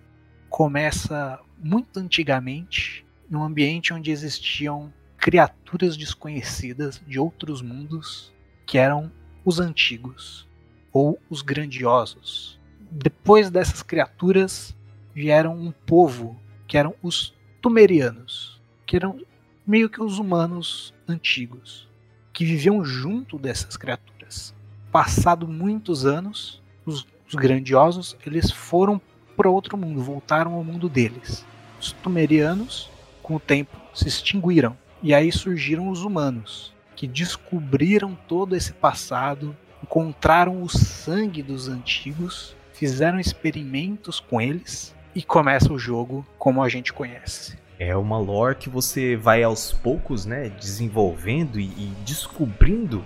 começa 0.51 1.39
muito 1.57 2.01
antigamente, 2.01 3.07
num 3.31 3.45
ambiente 3.45 3.95
onde 3.95 4.11
existiam 4.11 4.93
criaturas 5.17 5.97
desconhecidas 5.97 7.01
de 7.07 7.21
outros 7.21 7.63
mundos 7.63 8.35
que 8.67 8.79
eram 8.79 9.13
os 9.45 9.61
antigos 9.61 10.49
ou 10.93 11.21
os 11.31 11.41
grandiosos. 11.41 12.59
Depois 12.91 13.49
dessas 13.49 13.81
criaturas 13.81 14.77
vieram 15.15 15.57
um 15.57 15.71
povo 15.71 16.37
que 16.67 16.77
eram 16.77 16.97
os 17.01 17.33
Tumerianos, 17.63 18.61
que 18.85 18.97
eram 18.97 19.21
meio 19.65 19.89
que 19.89 20.03
os 20.03 20.19
humanos 20.19 20.93
antigos, 21.07 21.89
que 22.33 22.45
viviam 22.45 22.85
junto 22.85 23.39
dessas 23.39 23.77
criaturas. 23.77 24.58
Passado 24.91 25.47
muitos 25.47 26.07
anos, 26.07 26.63
os, 26.87 27.07
os 27.27 27.35
grandiosos 27.35 28.17
eles 28.25 28.51
foram 28.51 29.01
para 29.37 29.51
outro 29.51 29.77
mundo, 29.77 30.03
voltaram 30.03 30.55
ao 30.55 30.65
mundo 30.65 30.89
deles. 30.89 31.45
Os 31.81 31.93
Tumerianos, 31.93 32.91
com 33.23 33.37
o 33.37 33.41
tempo, 33.41 33.77
se 33.95 34.09
extinguiram 34.09 34.77
e 35.03 35.15
aí 35.15 35.31
surgiram 35.31 35.89
os 35.89 36.03
humanos, 36.03 36.73
que 36.97 37.07
descobriram 37.07 38.17
todo 38.27 38.57
esse 38.57 38.73
passado, 38.73 39.57
encontraram 39.83 40.63
o 40.63 40.69
sangue 40.69 41.43
dos 41.43 41.69
antigos, 41.69 42.57
fizeram 42.73 43.21
experimentos 43.21 44.19
com 44.19 44.41
eles 44.41 44.95
e 45.15 45.23
começa 45.23 45.73
o 45.73 45.79
jogo 45.79 46.27
como 46.39 46.63
a 46.63 46.69
gente 46.69 46.93
conhece. 46.93 47.57
É 47.79 47.97
uma 47.97 48.19
lore 48.19 48.57
que 48.57 48.69
você 48.69 49.15
vai 49.15 49.43
aos 49.45 49.73
poucos, 49.73 50.27
né, 50.27 50.49
desenvolvendo 50.49 51.61
e, 51.61 51.67
e 51.67 51.93
descobrindo, 52.05 53.05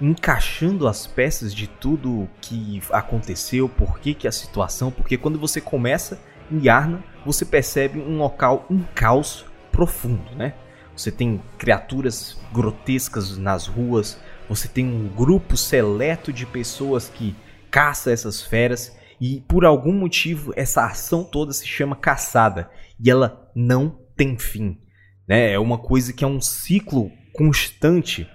encaixando 0.00 0.86
as 0.86 1.06
peças 1.06 1.54
de 1.54 1.66
tudo 1.66 2.28
que 2.40 2.80
aconteceu, 2.90 3.68
por 3.68 3.98
que, 3.98 4.14
que 4.14 4.28
a 4.28 4.32
situação, 4.32 4.90
porque 4.90 5.16
quando 5.16 5.38
você 5.38 5.60
começa 5.60 6.20
em 6.50 6.64
Yarna, 6.64 7.02
você 7.24 7.44
percebe 7.44 7.98
um 7.98 8.18
local, 8.18 8.64
um 8.70 8.82
caos 8.94 9.44
profundo, 9.72 10.34
né? 10.36 10.54
Você 10.96 11.12
tem 11.12 11.40
criaturas 11.56 12.36
grotescas 12.52 13.36
nas 13.36 13.66
ruas, 13.66 14.20
você 14.48 14.66
tem 14.66 14.84
um 14.84 15.08
grupo 15.08 15.56
seleto 15.56 16.32
de 16.32 16.46
pessoas 16.46 17.08
que 17.08 17.36
caça 17.70 18.10
essas 18.10 18.42
feras 18.42 18.96
e 19.20 19.40
por 19.46 19.64
algum 19.64 19.92
motivo 19.92 20.52
essa 20.56 20.86
ação 20.86 21.22
toda 21.22 21.52
se 21.52 21.66
chama 21.66 21.94
caçada 21.94 22.70
e 22.98 23.10
ela 23.10 23.48
não 23.54 23.98
tem 24.16 24.38
fim. 24.38 24.78
Né? 25.26 25.52
É 25.52 25.58
uma 25.58 25.78
coisa 25.78 26.12
que 26.12 26.24
é 26.24 26.26
um 26.26 26.40
ciclo 26.40 27.12
constante 27.32 28.28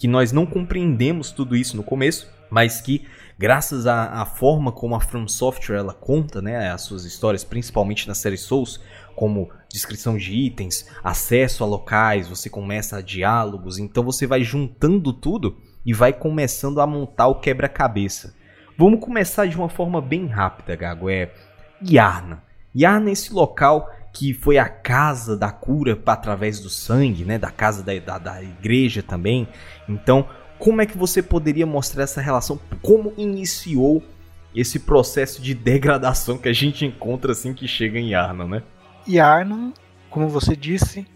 que 0.00 0.08
nós 0.08 0.32
não 0.32 0.46
compreendemos 0.46 1.30
tudo 1.30 1.54
isso 1.54 1.76
no 1.76 1.84
começo, 1.84 2.26
mas 2.50 2.80
que 2.80 3.06
graças 3.38 3.86
à, 3.86 4.22
à, 4.22 4.24
forma 4.24 4.72
como 4.72 4.94
a 4.94 5.00
From 5.00 5.28
Software 5.28 5.76
ela 5.76 5.92
conta 5.92 6.40
né, 6.40 6.70
as 6.70 6.80
suas 6.80 7.04
histórias, 7.04 7.44
principalmente 7.44 8.08
na 8.08 8.14
série 8.14 8.38
Souls, 8.38 8.80
como 9.14 9.50
descrição 9.68 10.16
de 10.16 10.32
itens, 10.32 10.88
acesso 11.04 11.62
a 11.62 11.66
locais, 11.66 12.28
você 12.28 12.48
começa 12.48 12.96
a 12.96 13.02
diálogos, 13.02 13.78
então 13.78 14.02
você 14.02 14.26
vai 14.26 14.42
juntando 14.42 15.12
tudo 15.12 15.58
e 15.84 15.92
vai 15.92 16.14
começando 16.14 16.80
a 16.80 16.86
montar 16.86 17.28
o 17.28 17.38
quebra-cabeça. 17.38 18.34
Vamos 18.78 19.00
começar 19.00 19.44
de 19.44 19.56
uma 19.56 19.68
forma 19.68 20.00
bem 20.00 20.26
rápida, 20.26 20.74
Gago. 20.76 21.10
É 21.10 21.30
Yarna. 21.86 22.42
Yarna 22.74 23.10
é 23.10 23.12
esse 23.12 23.34
local 23.34 23.90
que 24.12 24.34
foi 24.34 24.58
a 24.58 24.68
casa 24.68 25.36
da 25.36 25.50
cura 25.50 25.98
através 26.06 26.60
do 26.60 26.68
sangue, 26.68 27.24
né? 27.24 27.38
Da 27.38 27.50
casa 27.50 27.82
da, 27.82 27.98
da, 27.98 28.18
da 28.18 28.42
igreja 28.42 29.02
também. 29.02 29.48
Então, 29.88 30.28
como 30.58 30.82
é 30.82 30.86
que 30.86 30.98
você 30.98 31.22
poderia 31.22 31.66
mostrar 31.66 32.02
essa 32.04 32.20
relação? 32.20 32.60
Como 32.82 33.14
iniciou 33.16 34.02
esse 34.54 34.80
processo 34.80 35.40
de 35.40 35.54
degradação 35.54 36.36
que 36.36 36.48
a 36.48 36.52
gente 36.52 36.84
encontra 36.84 37.32
assim 37.32 37.54
que 37.54 37.68
chega 37.68 37.98
em 37.98 38.14
Arnon, 38.14 38.48
né? 38.48 38.62
Arnon, 39.18 39.72
como 40.08 40.28
você 40.28 40.54
disse, 40.56 41.06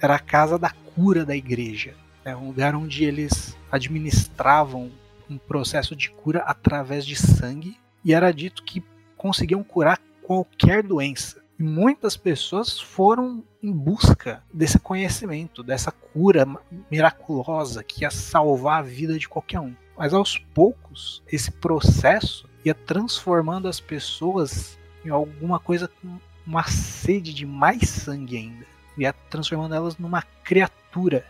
era 0.00 0.16
a 0.16 0.18
casa 0.18 0.58
da 0.58 0.70
cura 0.70 1.24
da 1.24 1.34
igreja. 1.34 1.94
É 2.24 2.36
um 2.36 2.48
lugar 2.48 2.74
onde 2.74 3.04
eles 3.04 3.56
administravam 3.70 4.90
um 5.30 5.38
processo 5.38 5.96
de 5.96 6.10
cura 6.10 6.40
através 6.40 7.06
de 7.06 7.16
sangue 7.16 7.76
e 8.04 8.12
era 8.12 8.32
dito 8.32 8.62
que 8.62 8.82
conseguiam 9.16 9.62
curar 9.62 9.98
qualquer 10.22 10.82
doença. 10.82 11.41
E 11.58 11.62
muitas 11.62 12.16
pessoas 12.16 12.80
foram 12.80 13.44
em 13.62 13.72
busca 13.72 14.42
desse 14.52 14.78
conhecimento, 14.78 15.62
dessa 15.62 15.92
cura 15.92 16.46
miraculosa 16.90 17.84
que 17.84 18.02
ia 18.02 18.10
salvar 18.10 18.80
a 18.80 18.82
vida 18.82 19.18
de 19.18 19.28
qualquer 19.28 19.60
um. 19.60 19.74
Mas 19.96 20.12
aos 20.12 20.38
poucos, 20.38 21.22
esse 21.30 21.50
processo 21.50 22.48
ia 22.64 22.74
transformando 22.74 23.68
as 23.68 23.80
pessoas 23.80 24.78
em 25.04 25.10
alguma 25.10 25.58
coisa 25.58 25.88
com 25.88 26.18
uma 26.46 26.64
sede 26.64 27.32
de 27.32 27.46
mais 27.46 27.88
sangue 27.88 28.36
ainda. 28.36 28.66
Ia 28.96 29.12
transformando 29.12 29.74
elas 29.74 29.96
numa 29.96 30.22
criatura. 30.42 31.24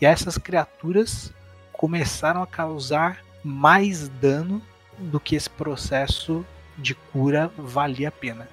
E 0.00 0.06
essas 0.06 0.38
criaturas 0.38 1.32
começaram 1.72 2.42
a 2.42 2.46
causar 2.46 3.22
mais 3.42 4.08
dano 4.08 4.62
do 4.98 5.20
que 5.20 5.36
esse 5.36 5.50
processo 5.50 6.44
de 6.78 6.94
cura 6.94 7.50
valia 7.58 8.08
a 8.08 8.12
pena. 8.12 8.48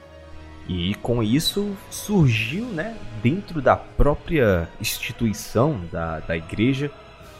E 0.73 0.95
com 0.95 1.21
isso 1.21 1.75
surgiu, 1.89 2.63
né, 2.65 2.95
dentro 3.21 3.61
da 3.61 3.75
própria 3.75 4.69
instituição 4.79 5.81
da, 5.91 6.21
da 6.21 6.37
igreja, 6.37 6.89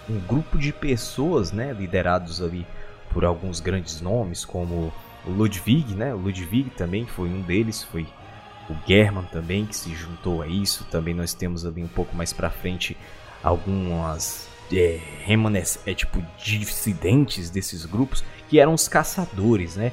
um 0.10 0.20
grupo 0.20 0.58
de 0.58 0.74
pessoas, 0.74 1.54
né, 1.54 1.72
liderados 1.72 2.42
ali 2.42 2.68
por 3.10 3.24
alguns 3.24 3.62
grandes 3.62 4.02
nomes, 4.02 4.44
como 4.44 4.92
Ludwig, 5.26 5.96
né, 5.96 6.14
o 6.14 6.18
Ludwig 6.18 6.72
também 6.72 7.06
foi 7.06 7.30
um 7.30 7.42
deles, 7.42 7.82
foi 7.84 8.06
o 8.70 8.76
German 8.86 9.24
também 9.32 9.66
que 9.66 9.78
se 9.78 9.96
juntou 9.96 10.42
a 10.42 10.48
isso. 10.48 10.86
Também 10.92 11.14
nós 11.14 11.34
temos 11.34 11.66
ali 11.66 11.82
um 11.82 11.88
pouco 11.88 12.14
mais 12.14 12.34
para 12.34 12.50
frente 12.50 12.98
algumas 13.42 14.50
é, 14.74 15.00
é 15.86 15.94
tipo 15.94 16.22
dissidentes 16.38 17.50
desses 17.50 17.86
grupos 17.86 18.24
que 18.50 18.60
eram 18.60 18.74
os 18.74 18.88
caçadores, 18.88 19.76
né? 19.76 19.92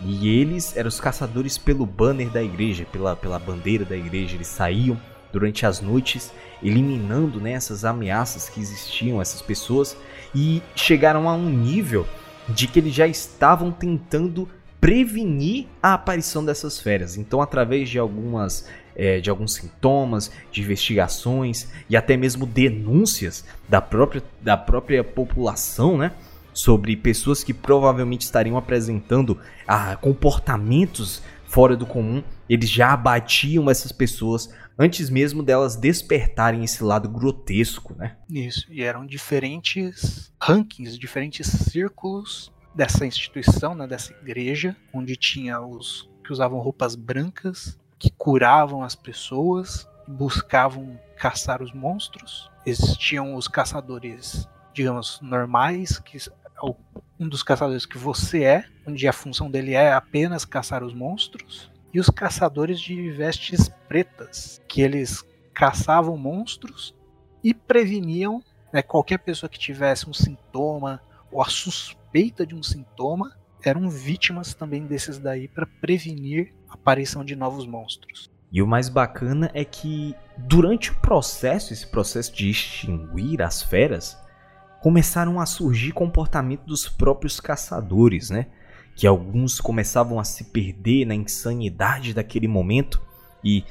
E 0.00 0.28
eles 0.28 0.76
eram 0.76 0.88
os 0.88 1.00
caçadores 1.00 1.56
pelo 1.56 1.86
banner 1.86 2.28
da 2.28 2.42
igreja, 2.42 2.86
pela, 2.90 3.16
pela 3.16 3.38
bandeira 3.38 3.84
da 3.84 3.96
igreja. 3.96 4.34
Eles 4.34 4.48
saíam 4.48 5.00
durante 5.32 5.66
as 5.66 5.80
noites 5.80 6.32
eliminando 6.62 7.40
né, 7.40 7.52
essas 7.52 7.84
ameaças 7.84 8.48
que 8.48 8.60
existiam, 8.60 9.20
essas 9.20 9.42
pessoas, 9.42 9.96
e 10.34 10.62
chegaram 10.74 11.28
a 11.28 11.34
um 11.34 11.48
nível 11.48 12.06
de 12.48 12.66
que 12.66 12.78
eles 12.78 12.94
já 12.94 13.06
estavam 13.06 13.70
tentando 13.70 14.48
prevenir 14.80 15.66
a 15.82 15.94
aparição 15.94 16.44
dessas 16.44 16.78
férias. 16.78 17.16
Então, 17.16 17.40
através 17.40 17.88
de 17.88 17.98
algumas 17.98 18.68
é, 18.96 19.20
de 19.20 19.28
alguns 19.28 19.54
sintomas, 19.54 20.30
de 20.50 20.62
investigações 20.62 21.68
e 21.88 21.96
até 21.96 22.16
mesmo 22.16 22.46
denúncias 22.46 23.44
da 23.68 23.80
própria, 23.80 24.22
da 24.40 24.56
própria 24.56 25.04
população, 25.04 25.98
né? 25.98 26.12
Sobre 26.56 26.96
pessoas 26.96 27.44
que 27.44 27.52
provavelmente 27.52 28.22
estariam 28.22 28.56
apresentando 28.56 29.38
ah, 29.68 29.94
comportamentos 29.96 31.22
fora 31.44 31.76
do 31.76 31.84
comum, 31.84 32.24
eles 32.48 32.70
já 32.70 32.94
abatiam 32.94 33.68
essas 33.68 33.92
pessoas 33.92 34.48
antes 34.78 35.10
mesmo 35.10 35.42
delas 35.42 35.76
despertarem 35.76 36.64
esse 36.64 36.82
lado 36.82 37.10
grotesco, 37.10 37.94
né? 37.94 38.16
Isso, 38.30 38.66
e 38.70 38.82
eram 38.82 39.04
diferentes 39.04 40.32
rankings, 40.42 40.98
diferentes 40.98 41.46
círculos 41.46 42.50
dessa 42.74 43.04
instituição, 43.04 43.74
né, 43.74 43.86
dessa 43.86 44.14
igreja, 44.14 44.74
onde 44.94 45.14
tinha 45.14 45.60
os 45.60 46.08
que 46.24 46.32
usavam 46.32 46.58
roupas 46.58 46.94
brancas, 46.94 47.78
que 47.98 48.10
curavam 48.10 48.82
as 48.82 48.94
pessoas, 48.94 49.86
buscavam 50.08 50.98
caçar 51.18 51.62
os 51.62 51.72
monstros. 51.72 52.50
Existiam 52.64 53.34
os 53.34 53.46
caçadores, 53.46 54.48
digamos, 54.72 55.20
normais, 55.20 55.98
que 55.98 56.16
um 57.18 57.28
dos 57.28 57.42
caçadores 57.42 57.86
que 57.86 57.98
você 57.98 58.44
é, 58.44 58.64
onde 58.86 59.06
a 59.06 59.12
função 59.12 59.50
dele 59.50 59.74
é 59.74 59.92
apenas 59.92 60.44
caçar 60.44 60.82
os 60.82 60.94
monstros, 60.94 61.70
e 61.92 62.00
os 62.00 62.10
caçadores 62.10 62.80
de 62.80 63.10
vestes 63.10 63.68
pretas, 63.88 64.60
que 64.68 64.82
eles 64.82 65.24
caçavam 65.54 66.16
monstros 66.16 66.94
e 67.42 67.54
preveniam 67.54 68.42
né, 68.72 68.82
qualquer 68.82 69.18
pessoa 69.18 69.48
que 69.48 69.58
tivesse 69.58 70.08
um 70.08 70.12
sintoma 70.12 71.00
ou 71.32 71.40
a 71.40 71.46
suspeita 71.46 72.46
de 72.46 72.54
um 72.54 72.62
sintoma, 72.62 73.34
eram 73.64 73.88
vítimas 73.88 74.52
também 74.52 74.86
desses 74.86 75.18
daí 75.18 75.48
para 75.48 75.66
prevenir 75.80 76.54
a 76.68 76.74
aparição 76.74 77.24
de 77.24 77.34
novos 77.34 77.66
monstros. 77.66 78.30
E 78.52 78.62
o 78.62 78.66
mais 78.66 78.88
bacana 78.88 79.50
é 79.54 79.64
que 79.64 80.14
durante 80.36 80.90
o 80.90 81.00
processo, 81.00 81.72
esse 81.72 81.86
processo 81.86 82.34
de 82.34 82.50
extinguir 82.50 83.42
as 83.42 83.62
feras, 83.62 84.16
começaram 84.86 85.40
a 85.40 85.46
surgir 85.46 85.90
comportamento 85.90 86.62
dos 86.64 86.88
próprios 86.88 87.40
caçadores, 87.40 88.30
né? 88.30 88.46
Que 88.94 89.04
alguns 89.04 89.60
começavam 89.60 90.20
a 90.20 90.22
se 90.22 90.44
perder 90.44 91.04
na 91.04 91.14
insanidade 91.16 92.14
daquele 92.14 92.46
momento 92.46 93.02
e 93.42 93.64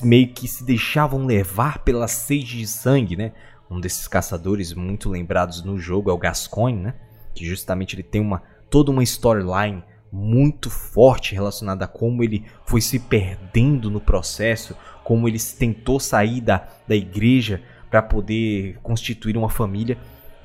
meio 0.00 0.28
que 0.28 0.46
se 0.46 0.64
deixavam 0.64 1.26
levar 1.26 1.80
pela 1.80 2.06
sede 2.06 2.58
de 2.58 2.68
sangue, 2.68 3.16
né? 3.16 3.32
Um 3.68 3.80
desses 3.80 4.06
caçadores 4.06 4.72
muito 4.72 5.10
lembrados 5.10 5.64
no 5.64 5.76
jogo 5.76 6.08
é 6.08 6.12
o 6.12 6.18
Gascoigne, 6.18 6.80
né? 6.80 6.94
Que 7.34 7.44
justamente 7.44 7.96
ele 7.96 8.04
tem 8.04 8.20
uma 8.20 8.40
toda 8.70 8.92
uma 8.92 9.02
storyline 9.02 9.82
muito 10.12 10.70
forte 10.70 11.34
relacionada 11.34 11.84
a 11.84 11.88
como 11.88 12.22
ele 12.22 12.46
foi 12.64 12.80
se 12.80 13.00
perdendo 13.00 13.90
no 13.90 14.00
processo, 14.00 14.76
como 15.02 15.26
ele 15.26 15.40
tentou 15.58 15.98
sair 15.98 16.40
da, 16.40 16.68
da 16.86 16.94
igreja 16.94 17.60
para 17.90 18.00
poder 18.00 18.78
constituir 18.84 19.36
uma 19.36 19.50
família, 19.50 19.98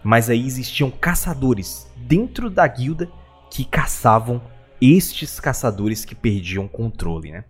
mas 0.05 0.29
aí 0.29 0.45
existiam 0.45 0.91
caçadores 0.91 1.89
dentro 1.97 2.47
da 2.47 2.67
guilda 2.67 3.09
que 3.49 3.65
caçavam 3.65 4.39
estes 4.79 5.39
caçadores 5.39 6.05
que 6.05 6.13
perdiam 6.13 6.67
controle, 6.67 7.31
né? 7.31 7.43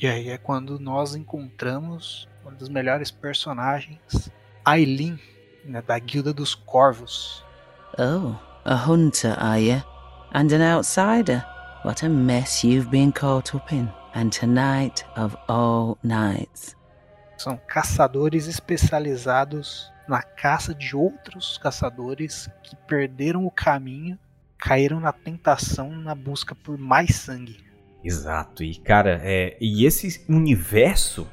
E 0.00 0.06
aí 0.06 0.30
é 0.30 0.38
quando 0.38 0.80
nós 0.80 1.14
encontramos 1.14 2.26
uma 2.42 2.52
das 2.52 2.70
melhores 2.70 3.10
personagens, 3.10 4.30
Aileen, 4.64 5.20
né, 5.66 5.82
da 5.82 5.98
Guilda 5.98 6.32
dos 6.32 6.54
Corvos. 6.54 7.44
Oh, 7.98 8.36
a 8.64 8.74
hunter, 8.74 9.36
are 9.38 9.62
you? 9.62 9.82
And 10.32 10.50
an 10.50 10.76
outsider? 10.76 11.44
What 11.84 12.06
a 12.06 12.08
mess 12.08 12.64
you've 12.64 12.88
been 12.88 13.12
caught 13.12 13.54
up 13.54 13.72
in. 13.74 13.86
And 14.14 14.30
tonight 14.30 15.04
of 15.14 15.36
all 15.46 15.98
nights. 16.02 16.74
São 17.36 17.60
caçadores 17.66 18.46
especializados 18.46 19.91
na 20.08 20.22
caça 20.22 20.74
de 20.74 20.96
outros 20.96 21.58
caçadores 21.58 22.48
que 22.62 22.76
perderam 22.86 23.46
o 23.46 23.50
caminho, 23.50 24.18
caíram 24.58 25.00
na 25.00 25.12
tentação 25.12 25.90
na 25.90 26.14
busca 26.14 26.54
por 26.54 26.78
mais 26.78 27.16
sangue. 27.16 27.58
Exato, 28.04 28.64
e 28.64 28.74
cara, 28.74 29.20
é, 29.22 29.56
e 29.60 29.86
esse 29.86 30.24
universo 30.28 31.28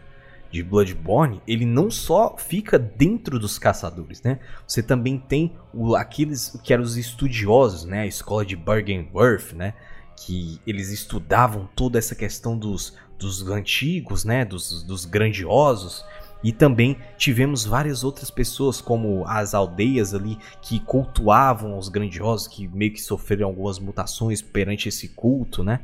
de 0.51 0.63
Bloodborne, 0.63 1.41
ele 1.47 1.65
não 1.65 1.91
só 1.91 2.35
fica 2.37 2.79
dentro 2.79 3.39
dos 3.39 3.59
caçadores, 3.59 4.21
né? 4.21 4.39
Você 4.67 4.81
também 4.81 5.19
tem 5.19 5.55
o, 5.73 5.95
aqueles 5.95 6.59
que 6.63 6.73
eram 6.73 6.83
os 6.83 6.97
estudiosos, 6.97 7.85
né? 7.85 8.01
A 8.01 8.07
escola 8.07 8.45
de 8.45 8.55
Bergenworth, 8.55 9.53
né? 9.53 9.73
Que 10.17 10.59
eles 10.65 10.89
estudavam 10.89 11.69
toda 11.75 11.99
essa 11.99 12.15
questão 12.15 12.57
dos, 12.57 12.97
dos 13.17 13.47
antigos, 13.47 14.25
né? 14.25 14.43
Dos, 14.43 14.83
dos 14.83 15.05
grandiosos. 15.05 16.03
E 16.43 16.51
também 16.51 16.97
tivemos 17.17 17.65
várias 17.65 18.03
outras 18.03 18.31
pessoas, 18.31 18.79
como 18.79 19.25
as 19.27 19.53
aldeias 19.53 20.13
ali, 20.13 20.37
que 20.61 20.79
cultuavam 20.79 21.77
os 21.77 21.89
grandiosos, 21.89 22.47
que 22.47 22.67
meio 22.67 22.93
que 22.93 23.01
sofreram 23.01 23.47
algumas 23.47 23.77
mutações 23.77 24.41
perante 24.41 24.87
esse 24.87 25.09
culto, 25.09 25.63
né? 25.63 25.81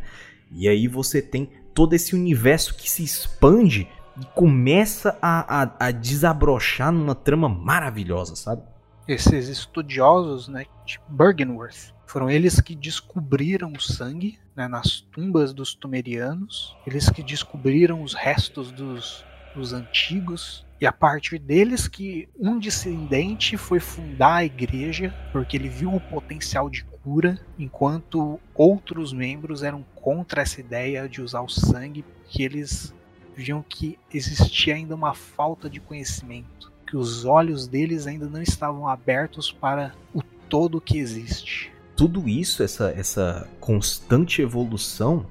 E 0.51 0.67
aí 0.67 0.87
você 0.87 1.21
tem 1.21 1.49
todo 1.73 1.93
esse 1.93 2.15
universo 2.15 2.75
que 2.75 2.89
se 2.89 3.03
expande 3.03 3.87
e 4.19 4.25
começa 4.33 5.17
a, 5.21 5.63
a, 5.63 5.87
a 5.87 5.91
desabrochar 5.91 6.91
numa 6.91 7.15
trama 7.15 7.49
maravilhosa, 7.49 8.35
sabe? 8.35 8.63
Esses 9.07 9.49
estudiosos 9.49 10.47
né, 10.47 10.65
de 10.85 10.99
Bergenworth 11.09 11.93
foram 12.07 12.29
eles 12.29 12.59
que 12.61 12.73
descobriram 12.73 13.73
o 13.73 13.81
sangue 13.81 14.39
né, 14.55 14.67
nas 14.67 15.01
tumbas 15.01 15.53
dos 15.53 15.75
Tumerianos, 15.75 16.75
eles 16.87 17.09
que 17.09 17.21
descobriram 17.21 18.01
os 18.01 18.13
restos 18.13 18.71
dos, 18.71 19.25
dos 19.55 19.73
antigos, 19.73 20.65
e 20.79 20.85
a 20.85 20.91
partir 20.91 21.39
deles 21.39 21.87
que 21.87 22.27
um 22.37 22.59
descendente 22.59 23.55
foi 23.55 23.79
fundar 23.79 24.35
a 24.35 24.45
igreja 24.45 25.13
porque 25.31 25.55
ele 25.55 25.69
viu 25.69 25.93
o 25.93 26.01
potencial 26.01 26.69
de 26.69 26.83
cura, 26.83 27.39
enquanto 27.57 28.39
outros 28.53 29.13
membros 29.13 29.63
eram 29.63 29.85
contra 29.95 30.41
essa 30.41 30.59
ideia 30.59 31.07
de 31.07 31.21
usar 31.21 31.41
o 31.41 31.49
sangue, 31.49 32.03
que 32.27 32.43
eles 32.43 32.93
viam 33.35 33.63
que 33.67 33.97
existia 34.13 34.75
ainda 34.75 34.95
uma 34.95 35.13
falta 35.13 35.69
de 35.69 35.79
conhecimento, 35.79 36.71
que 36.87 36.97
os 36.97 37.25
olhos 37.25 37.67
deles 37.67 38.07
ainda 38.07 38.27
não 38.27 38.41
estavam 38.41 38.87
abertos 38.87 39.51
para 39.51 39.93
o 40.13 40.21
todo 40.49 40.81
que 40.81 40.97
existe. 40.97 41.71
Tudo 41.95 42.27
isso, 42.27 42.61
essa, 42.63 42.89
essa 42.91 43.47
constante 43.59 44.41
evolução, 44.41 45.25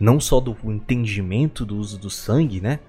não 0.00 0.18
só 0.18 0.40
do 0.40 0.56
entendimento 0.64 1.64
do 1.64 1.76
uso 1.76 1.98
do 1.98 2.08
sangue, 2.08 2.60
né? 2.60 2.80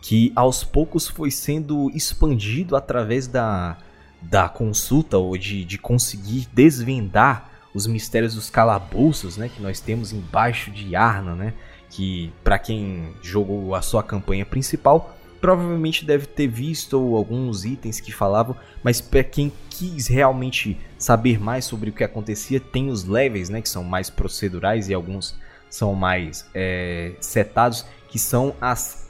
Que 0.00 0.32
aos 0.34 0.64
poucos 0.64 1.08
foi 1.08 1.30
sendo 1.30 1.90
expandido 1.94 2.76
através 2.76 3.26
da, 3.26 3.78
da 4.22 4.48
consulta 4.48 5.18
ou 5.18 5.36
de, 5.36 5.64
de 5.64 5.78
conseguir 5.78 6.48
desvendar 6.52 7.50
os 7.74 7.86
mistérios 7.86 8.34
dos 8.34 8.50
calabouços, 8.50 9.36
né, 9.36 9.48
que 9.48 9.62
nós 9.62 9.80
temos 9.80 10.12
embaixo 10.12 10.70
de 10.70 10.96
Arna, 10.96 11.34
né, 11.34 11.54
que 11.90 12.32
para 12.42 12.58
quem 12.58 13.14
jogou 13.22 13.74
a 13.74 13.82
sua 13.82 14.02
campanha 14.02 14.44
principal, 14.44 15.16
provavelmente 15.40 16.04
deve 16.04 16.26
ter 16.26 16.48
visto 16.48 16.96
alguns 17.14 17.64
itens 17.64 18.00
que 18.00 18.12
falavam, 18.12 18.56
mas 18.82 19.00
para 19.00 19.22
quem 19.22 19.52
quis 19.70 20.08
realmente 20.08 20.76
saber 20.98 21.38
mais 21.40 21.64
sobre 21.64 21.90
o 21.90 21.92
que 21.92 22.02
acontecia, 22.02 22.58
tem 22.58 22.90
os 22.90 23.04
levels, 23.04 23.48
né, 23.48 23.62
que 23.62 23.68
são 23.68 23.84
mais 23.84 24.10
procedurais 24.10 24.88
e 24.88 24.94
alguns 24.94 25.38
são 25.70 25.94
mais 25.94 26.48
é, 26.54 27.12
setados, 27.20 27.84
que 28.08 28.18
são 28.18 28.54
as, 28.60 29.06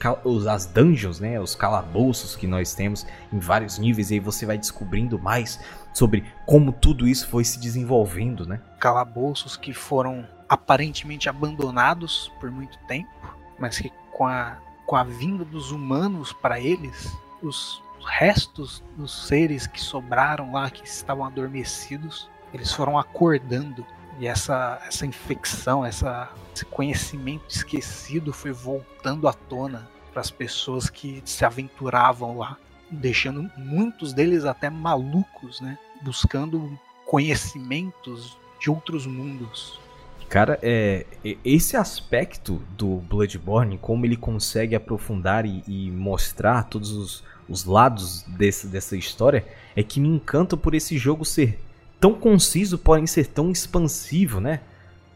as 0.47 0.65
dungeons, 0.65 1.19
né, 1.19 1.39
os 1.39 1.55
calabouços 1.55 2.35
que 2.35 2.45
nós 2.45 2.73
temos 2.73 3.05
em 3.31 3.39
vários 3.39 3.79
níveis, 3.79 4.11
e 4.11 4.15
aí 4.15 4.19
você 4.19 4.45
vai 4.45 4.57
descobrindo 4.57 5.17
mais 5.17 5.59
sobre 5.93 6.25
como 6.45 6.71
tudo 6.71 7.07
isso 7.07 7.27
foi 7.27 7.43
se 7.43 7.59
desenvolvendo, 7.59 8.45
né? 8.45 8.61
Calabouços 8.79 9.57
que 9.57 9.73
foram 9.73 10.27
aparentemente 10.47 11.29
abandonados 11.29 12.31
por 12.39 12.51
muito 12.51 12.77
tempo, 12.87 13.09
mas 13.57 13.77
que 13.77 13.91
com 14.11 14.27
a, 14.27 14.57
com 14.85 14.95
a 14.95 15.03
vinda 15.03 15.45
dos 15.45 15.71
humanos 15.71 16.33
para 16.33 16.59
eles, 16.59 17.11
os 17.41 17.81
restos 18.05 18.83
dos 18.97 19.27
seres 19.27 19.67
que 19.67 19.79
sobraram 19.79 20.51
lá, 20.51 20.69
que 20.69 20.85
estavam 20.85 21.25
adormecidos, 21.25 22.29
eles 22.53 22.71
foram 22.71 22.97
acordando. 22.97 23.85
E 24.19 24.27
essa, 24.27 24.81
essa 24.85 25.05
infecção, 25.05 25.85
essa, 25.85 26.29
esse 26.53 26.65
conhecimento 26.65 27.45
esquecido 27.49 28.33
foi 28.33 28.51
voltando 28.51 29.27
à 29.27 29.33
tona 29.33 29.87
para 30.11 30.19
as 30.19 30.29
pessoas 30.29 30.89
que 30.89 31.21
se 31.23 31.45
aventuravam 31.45 32.37
lá, 32.37 32.57
deixando 32.91 33.49
muitos 33.57 34.11
deles 34.11 34.43
até 34.43 34.69
malucos, 34.69 35.61
né? 35.61 35.77
Buscando 36.01 36.77
conhecimentos 37.05 38.37
de 38.59 38.69
outros 38.69 39.07
mundos. 39.07 39.79
Cara, 40.27 40.59
é, 40.61 41.05
esse 41.43 41.77
aspecto 41.77 42.61
do 42.77 42.97
Bloodborne, 42.97 43.77
como 43.77 44.05
ele 44.05 44.17
consegue 44.17 44.75
aprofundar 44.75 45.45
e, 45.45 45.63
e 45.65 45.89
mostrar 45.89 46.63
todos 46.63 46.91
os, 46.91 47.23
os 47.47 47.63
lados 47.63 48.23
desse, 48.27 48.67
dessa 48.67 48.97
história, 48.97 49.47
é 49.75 49.81
que 49.81 49.99
me 49.99 50.09
encanta 50.09 50.57
por 50.57 50.75
esse 50.75 50.97
jogo 50.97 51.23
ser 51.23 51.57
tão 51.99 52.13
conciso, 52.13 52.77
porém 52.77 53.05
ser 53.05 53.27
tão 53.27 53.51
expansivo, 53.51 54.39
né? 54.39 54.61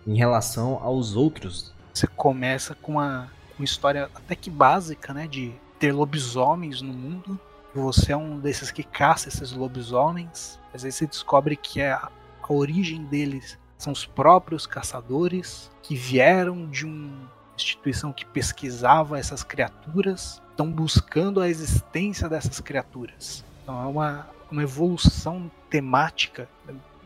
Em 0.05 0.17
relação 0.17 0.79
aos 0.81 1.15
outros. 1.15 1.73
Você 1.93 2.07
começa 2.07 2.75
com 2.75 2.93
uma, 2.93 3.31
uma 3.57 3.65
história 3.65 4.09
até 4.13 4.35
que 4.35 4.49
básica, 4.49 5.13
né? 5.13 5.27
De 5.27 5.53
ter 5.79 5.91
lobisomens 5.91 6.81
no 6.81 6.93
mundo. 6.93 7.39
Você 7.73 8.11
é 8.11 8.17
um 8.17 8.39
desses 8.39 8.71
que 8.71 8.83
caça 8.83 9.29
esses 9.29 9.51
lobisomens. 9.51 10.59
Às 10.73 10.83
vezes 10.83 10.97
você 10.97 11.07
descobre 11.07 11.55
que 11.55 11.81
é 11.81 11.91
a, 11.91 12.09
a 12.41 12.53
origem 12.53 13.03
deles 13.05 13.57
são 13.83 13.91
os 13.91 14.05
próprios 14.05 14.65
caçadores 14.65 15.69
que 15.81 15.93
vieram 15.93 16.69
de 16.69 16.85
uma 16.85 17.29
instituição 17.55 18.13
que 18.13 18.25
pesquisava 18.25 19.19
essas 19.19 19.43
criaturas, 19.43 20.41
estão 20.49 20.71
buscando 20.71 21.41
a 21.41 21.49
existência 21.49 22.29
dessas 22.29 22.59
criaturas. 22.61 23.43
Então 23.61 23.83
é 23.83 23.85
uma, 23.85 24.27
uma 24.53 24.61
evolução 24.61 25.49
temática 25.67 26.47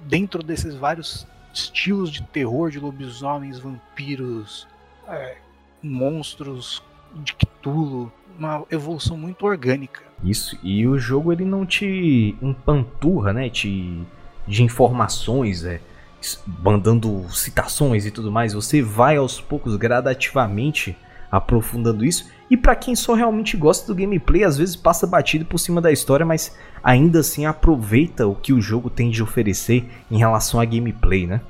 dentro 0.05 0.43
desses 0.43 0.75
vários 0.75 1.25
estilos 1.53 2.11
de 2.11 2.21
terror, 2.23 2.69
de 2.69 2.77
lobisomens, 2.77 3.57
vampiros, 3.57 4.67
é, 5.07 5.37
monstros 5.81 6.83
de 7.15 7.33
Cthulhu, 7.33 8.11
uma 8.37 8.65
evolução 8.69 9.17
muito 9.17 9.45
orgânica. 9.45 10.01
Isso, 10.21 10.59
e 10.61 10.85
o 10.85 10.99
jogo 10.99 11.31
ele 11.31 11.45
não 11.45 11.65
te 11.65 12.35
empanturra, 12.41 13.31
né, 13.31 13.49
te, 13.49 14.05
de 14.45 14.61
informações, 14.61 15.63
é, 15.63 15.79
mandando 16.59 17.25
citações 17.29 18.05
e 18.05 18.11
tudo 18.11 18.29
mais, 18.29 18.53
você 18.53 18.81
vai 18.81 19.15
aos 19.15 19.39
poucos 19.39 19.77
gradativamente 19.77 20.97
aprofundando 21.31 22.03
isso. 22.03 22.29
E 22.49 22.55
para 22.55 22.75
quem 22.75 22.95
só 22.95 23.13
realmente 23.13 23.57
gosta 23.57 23.87
do 23.87 23.95
gameplay, 23.95 24.43
às 24.43 24.57
vezes 24.57 24.75
passa 24.75 25.05
batido 25.05 25.45
por 25.45 25.57
cima 25.57 25.81
da 25.81 25.91
história, 25.91 26.25
mas 26.25 26.55
ainda 26.87 27.19
assim 27.19 27.45
aproveita 27.45 28.25
o 28.25 28.33
que 28.33 28.53
o 28.53 28.61
jogo 28.61 28.89
tem 28.89 29.09
de 29.09 29.21
oferecer 29.21 29.85
em 30.09 30.17
relação 30.17 30.57
a 30.57 30.63
gameplay, 30.63 31.27
né? 31.27 31.41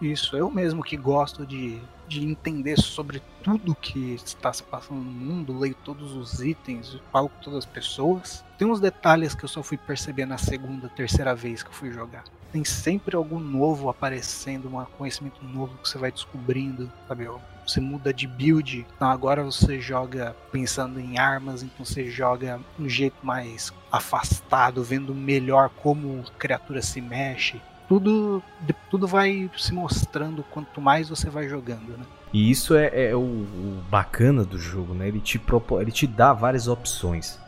Isso, 0.00 0.34
eu 0.34 0.50
mesmo 0.50 0.82
que 0.82 0.96
gosto 0.96 1.44
de, 1.44 1.78
de 2.08 2.24
entender 2.24 2.78
sobre 2.80 3.22
tudo 3.42 3.74
que 3.74 4.14
está 4.14 4.50
se 4.50 4.62
passando 4.62 5.00
no 5.00 5.10
mundo, 5.10 5.58
leio 5.58 5.76
todos 5.84 6.14
os 6.14 6.40
itens, 6.40 6.98
falo 7.12 7.28
com 7.28 7.42
todas 7.42 7.58
as 7.58 7.66
pessoas. 7.66 8.42
Tem 8.56 8.66
uns 8.66 8.80
detalhes 8.80 9.34
que 9.34 9.44
eu 9.44 9.48
só 9.48 9.62
fui 9.62 9.76
perceber 9.76 10.24
na 10.24 10.38
segunda, 10.38 10.88
terceira 10.88 11.34
vez 11.34 11.62
que 11.62 11.68
eu 11.68 11.74
fui 11.74 11.92
jogar 11.92 12.24
tem 12.52 12.64
sempre 12.64 13.14
algo 13.14 13.38
novo 13.38 13.90
aparecendo, 13.90 14.74
um 14.74 14.82
conhecimento 14.96 15.44
novo 15.44 15.76
que 15.76 15.86
você 15.86 15.98
vai 15.98 16.10
descobrindo, 16.10 16.90
sabe? 17.06 17.28
Você 17.66 17.80
muda 17.80 18.14
de 18.14 18.26
build, 18.26 18.86
então 18.94 19.10
agora 19.10 19.42
você 19.42 19.80
joga 19.80 20.36
pensando 20.52 21.00
em 21.00 21.18
armas, 21.18 21.62
então 21.62 21.84
você 21.84 22.08
joga 22.08 22.60
um 22.78 22.88
jeito 22.88 23.16
mais 23.22 23.72
afastado, 23.90 24.84
vendo 24.84 25.14
melhor 25.14 25.70
como 25.82 26.24
a 26.26 26.38
criatura 26.38 26.80
se 26.80 27.00
mexe. 27.00 27.60
Tudo, 27.88 28.42
tudo 28.90 29.06
vai 29.06 29.50
se 29.56 29.72
mostrando 29.72 30.44
quanto 30.44 30.80
mais 30.80 31.08
você 31.08 31.28
vai 31.28 31.48
jogando, 31.48 31.96
né? 31.96 32.04
E 32.32 32.50
isso 32.50 32.74
é, 32.74 33.08
é 33.10 33.14
o, 33.14 33.20
o, 33.20 33.82
bacana 33.88 34.44
do 34.44 34.58
jogo, 34.58 34.92
né? 34.92 35.08
Ele 35.08 35.20
te, 35.20 35.38
propõe, 35.38 35.82
ele 35.82 35.92
te 35.92 36.06
dá 36.06 36.32
várias 36.32 36.68
opções. 36.68 37.38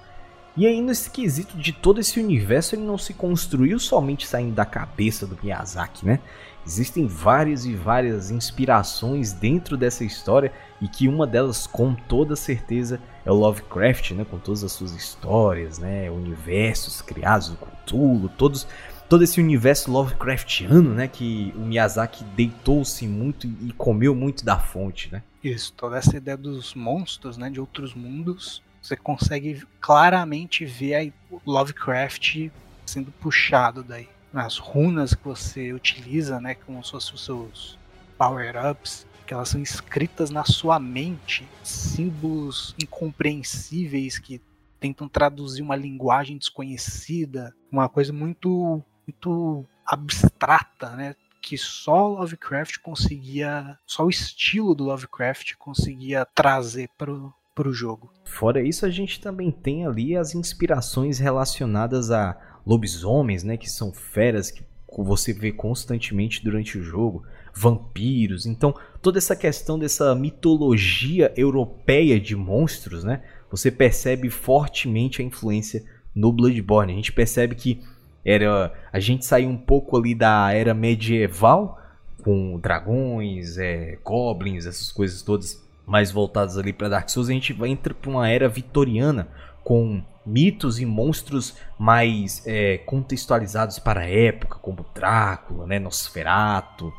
E 0.57 0.67
aí, 0.67 0.81
nesse 0.81 1.11
quesito 1.11 1.57
de 1.57 1.73
todo 1.73 2.01
esse 2.01 2.19
universo, 2.19 2.75
ele 2.75 2.83
não 2.83 2.99
se 2.99 3.15
construiu 3.15 3.79
somente 3.79 4.27
saindo 4.27 4.55
da 4.55 4.65
cabeça 4.65 5.27
do 5.27 5.39
Miyazaki, 5.43 6.05
né? 6.05 6.21
Existem 6.69 7.07
várias 7.07 7.65
e 7.65 7.75
várias 7.75 8.31
inspirações 8.31 9.33
dentro 9.33 9.75
dessa 9.75 10.05
história 10.05 10.53
e 10.83 10.87
que 10.87 11.09
uma 11.09 11.27
delas, 11.27 11.67
com 11.67 11.95
toda 11.95 12.37
certeza, 12.37 13.01
é 13.25 13.33
o 13.33 13.35
Lovecraft, 13.35 14.11
né? 14.11 14.27
Com 14.31 14.39
todas 14.39 14.63
as 14.63 14.73
suas 14.73 14.93
histórias, 14.93 15.79
né? 15.79 16.11
Universos 16.11 17.01
criados, 17.01 17.49
o 17.49 17.57
Cthulhu, 17.57 18.29
todos, 18.29 18.69
todo 19.09 19.25
esse 19.25 19.41
universo 19.41 19.91
Lovecraftiano, 19.91 20.93
né? 20.93 21.09
Que 21.09 21.55
o 21.57 21.61
Miyazaki 21.61 22.23
deitou-se 22.37 23.09
muito 23.09 23.47
e 23.47 23.73
comeu 23.73 24.15
muito 24.15 24.45
da 24.45 24.59
fonte, 24.59 25.11
né? 25.11 25.23
Isso, 25.43 25.73
toda 25.73 25.97
essa 25.97 26.19
ideia 26.19 26.37
dos 26.37 26.75
monstros, 26.75 27.39
né? 27.39 27.49
De 27.49 27.59
outros 27.59 27.95
mundos 27.95 28.63
você 28.83 28.95
consegue 28.95 29.67
claramente 29.81 30.67
ver 30.67 30.95
aí 30.95 31.13
Lovecraft 31.47 32.51
sendo 32.87 33.11
puxado 33.13 33.83
daí. 33.83 34.09
As 34.33 34.59
runas 34.59 35.15
que 35.15 35.25
você 35.25 35.73
utiliza, 35.73 36.41
né, 36.41 36.55
como 36.55 36.85
se 36.85 36.91
fossem 36.91 37.15
os 37.15 37.25
seus 37.25 37.79
power-ups, 38.17 39.07
que 39.27 39.35
elas 39.35 39.51
são 39.51 39.63
escritas 39.63 40.31
na 40.31 40.45
sua 40.45 40.81
mente, 40.81 41.47
símbolos 41.63 42.75
incompreensíveis 42.83 44.19
que 44.19 44.41
tentam 44.81 45.09
traduzir 45.09 45.63
uma 45.63 45.77
linguagem 45.77 46.39
desconhecida, 46.39 47.55
uma 47.71 47.89
coisa 47.89 48.13
muito 48.13 48.83
muito 49.07 49.65
abstrata, 49.87 50.91
né? 50.91 51.15
Que 51.41 51.57
só 51.57 52.09
Lovecraft 52.09 52.79
conseguia, 52.79 53.79
só 53.87 54.05
o 54.05 54.11
estilo 54.11 54.75
do 54.75 54.85
Lovecraft 54.85 55.55
conseguia 55.57 56.27
trazer 56.35 56.91
para 56.97 57.13
para 57.59 57.69
o 57.69 57.73
jogo. 57.73 58.13
Fora 58.25 58.63
isso, 58.63 58.87
a 58.87 58.91
gente 58.91 59.21
também 59.21 59.51
tem 59.51 59.85
ali 59.85 60.17
as 60.17 60.33
inspirações 60.33 61.19
relacionadas 61.19 62.09
a 62.09 62.37
lobisomens, 62.69 63.43
né, 63.43 63.57
que 63.57 63.69
são 63.69 63.93
feras 63.93 64.51
que 64.51 64.63
você 64.99 65.33
vê 65.33 65.51
constantemente 65.51 66.45
durante 66.45 66.77
o 66.77 66.83
jogo, 66.83 67.25
vampiros. 67.55 68.45
Então, 68.45 68.75
toda 69.01 69.17
essa 69.17 69.35
questão 69.35 69.79
dessa 69.79 70.15
mitologia 70.15 71.33
europeia 71.35 72.21
de 72.21 72.37
monstros, 72.37 73.05
né, 73.05 73.23
você 73.51 73.71
percebe 73.71 74.29
fortemente 74.29 75.23
a 75.23 75.25
influência 75.25 75.83
no 76.15 76.31
Bloodborne. 76.31 76.93
A 76.93 76.97
gente 76.97 77.13
percebe 77.13 77.55
que 77.55 77.81
era 78.25 78.73
a 78.93 79.01
gente 79.01 79.25
saiu 79.25 79.49
um 79.49 79.57
pouco 79.57 79.97
ali 79.97 80.15
da 80.15 80.53
era 80.53 80.75
medieval 80.75 81.81
com 82.23 82.59
dragões, 82.59 83.57
é, 83.57 83.99
goblins, 84.05 84.67
essas 84.67 84.93
coisas 84.93 85.23
todas 85.23 85.67
mais 85.87 86.11
voltados 86.11 86.59
ali 86.59 86.73
para 86.73 86.91
Dark 86.91 87.09
Souls, 87.09 87.31
a 87.31 87.33
gente 87.33 87.55
vai 87.55 87.71
entrar 87.71 87.95
para 87.95 88.11
uma 88.11 88.29
era 88.29 88.47
vitoriana 88.47 89.27
com 89.65 90.03
mitos 90.29 90.79
e 90.79 90.87
monstros 90.87 91.57
mais 91.79 92.43
é, 92.47 92.79
contextualizados 92.79 93.79
para 93.79 94.01
a 94.01 94.09
época, 94.09 94.59
como 94.59 94.85
Drácula, 94.95 95.67
né, 95.67 95.79
Nosferatu. 95.79 96.93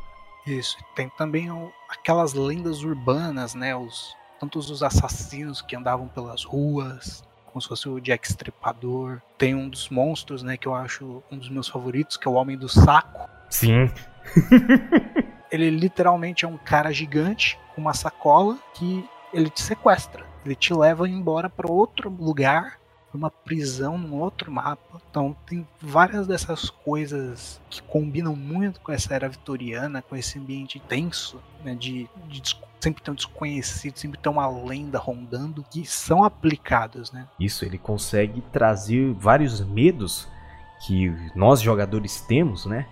Isso, 0.46 0.76
tem 0.94 1.08
também 1.10 1.48
aquelas 1.88 2.32
lendas 2.34 2.82
urbanas, 2.82 3.54
né, 3.54 3.76
os 3.76 4.14
tantos 4.40 4.70
os 4.70 4.82
assassinos 4.82 5.60
que 5.60 5.76
andavam 5.76 6.08
pelas 6.08 6.44
ruas, 6.44 7.22
como 7.46 7.60
se 7.60 7.68
fosse 7.68 7.88
o 7.88 8.00
Jack 8.00 8.26
Stripador. 8.26 9.20
Tem 9.36 9.54
um 9.54 9.68
dos 9.68 9.88
monstros, 9.90 10.42
né, 10.42 10.56
que 10.56 10.66
eu 10.66 10.74
acho 10.74 11.22
um 11.30 11.36
dos 11.36 11.50
meus 11.50 11.68
favoritos, 11.68 12.16
que 12.16 12.26
é 12.26 12.30
o 12.30 12.34
Homem 12.34 12.56
do 12.56 12.68
Saco. 12.68 13.28
Sim. 13.50 13.90
ele 15.50 15.68
literalmente 15.70 16.44
é 16.44 16.48
um 16.48 16.56
cara 16.56 16.92
gigante 16.92 17.58
com 17.74 17.80
uma 17.80 17.92
sacola 17.92 18.58
que 18.74 19.04
ele 19.32 19.50
te 19.50 19.60
sequestra. 19.60 20.24
Ele 20.44 20.54
te 20.54 20.72
leva 20.72 21.08
embora 21.08 21.50
para 21.50 21.70
outro 21.70 22.08
lugar, 22.08 22.78
para 23.10 23.18
uma 23.18 23.30
prisão 23.30 23.98
num 23.98 24.16
outro 24.16 24.50
mapa. 24.50 25.00
Então 25.10 25.36
tem 25.46 25.66
várias 25.80 26.26
dessas 26.26 26.70
coisas 26.70 27.60
que 27.68 27.82
combinam 27.82 28.36
muito 28.36 28.80
com 28.80 28.92
essa 28.92 29.14
era 29.14 29.28
vitoriana, 29.28 30.02
com 30.02 30.16
esse 30.16 30.38
ambiente 30.38 30.78
tenso, 30.80 31.40
né, 31.64 31.74
de, 31.74 32.08
de 32.28 32.42
sempre 32.80 33.02
um 33.10 33.14
desconhecido, 33.14 33.98
sempre 33.98 34.18
ter 34.18 34.28
uma 34.28 34.48
lenda 34.48 34.98
rondando, 34.98 35.64
que 35.70 35.84
são 35.84 36.24
aplicados, 36.24 37.12
né? 37.12 37.28
Isso, 37.38 37.64
ele 37.64 37.76
consegue 37.76 38.40
trazer 38.52 39.12
vários 39.12 39.60
medos 39.60 40.26
que 40.86 41.14
nós 41.34 41.60
jogadores 41.60 42.22
temos, 42.22 42.64
né? 42.64 42.86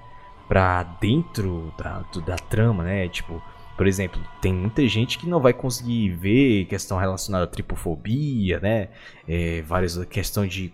pra 0.49 0.83
dentro 0.83 1.73
da, 1.77 2.03
da 2.25 2.37
trama, 2.37 2.83
né? 2.83 3.07
Tipo, 3.09 3.43
por 3.79 3.87
exemplo, 3.87 4.21
tem 4.43 4.53
muita 4.53 4.87
gente 4.89 5.17
que 5.19 5.29
não 5.29 5.41
vai 5.41 5.53
conseguir 5.53 6.11
ver 6.11 6.65
questão 6.65 6.99
relacionada 6.99 7.45
à 7.45 7.47
tripofobia, 7.47 8.59
né? 8.59 8.89
É, 9.27 9.63
várias 9.63 9.97
questões 10.07 10.53
de 10.53 10.73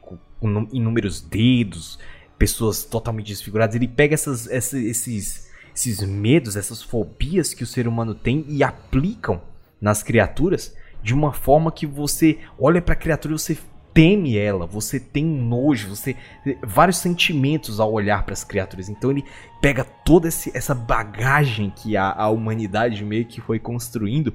inúmeros 0.72 1.20
dedos, 1.20 1.98
pessoas 2.38 2.82
totalmente 2.82 3.26
desfiguradas. 3.26 3.76
Ele 3.76 3.86
pega 3.86 4.14
essas, 4.14 4.48
essas, 4.48 4.82
esses, 4.82 5.50
esses 5.76 6.00
medos, 6.00 6.56
essas 6.56 6.82
fobias 6.82 7.52
que 7.52 7.62
o 7.62 7.66
ser 7.66 7.86
humano 7.86 8.14
tem 8.14 8.42
e 8.48 8.64
aplicam 8.64 9.42
nas 9.78 10.02
criaturas 10.02 10.74
de 11.02 11.12
uma 11.12 11.34
forma 11.34 11.70
que 11.70 11.86
você 11.86 12.38
olha 12.58 12.80
para 12.80 12.94
a 12.94 12.96
criatura 12.96 13.34
e 13.34 13.38
você 13.38 13.58
teme 13.94 14.36
ela, 14.36 14.66
você 14.66 14.98
tem 14.98 15.24
nojo, 15.24 15.94
você 15.94 16.16
vários 16.62 16.98
sentimentos 16.98 17.78
ao 17.78 17.92
olhar 17.92 18.24
para 18.24 18.32
as 18.32 18.42
criaturas. 18.42 18.88
Então 18.88 19.12
ele 19.12 19.24
pega 19.60 19.84
toda 19.84 20.26
esse, 20.26 20.54
essa 20.54 20.74
bagagem 20.74 21.70
que 21.70 21.96
a, 21.96 22.10
a 22.10 22.28
humanidade 22.28 23.04
meio 23.04 23.24
que 23.24 23.40
foi 23.40 23.60
construindo 23.60 24.34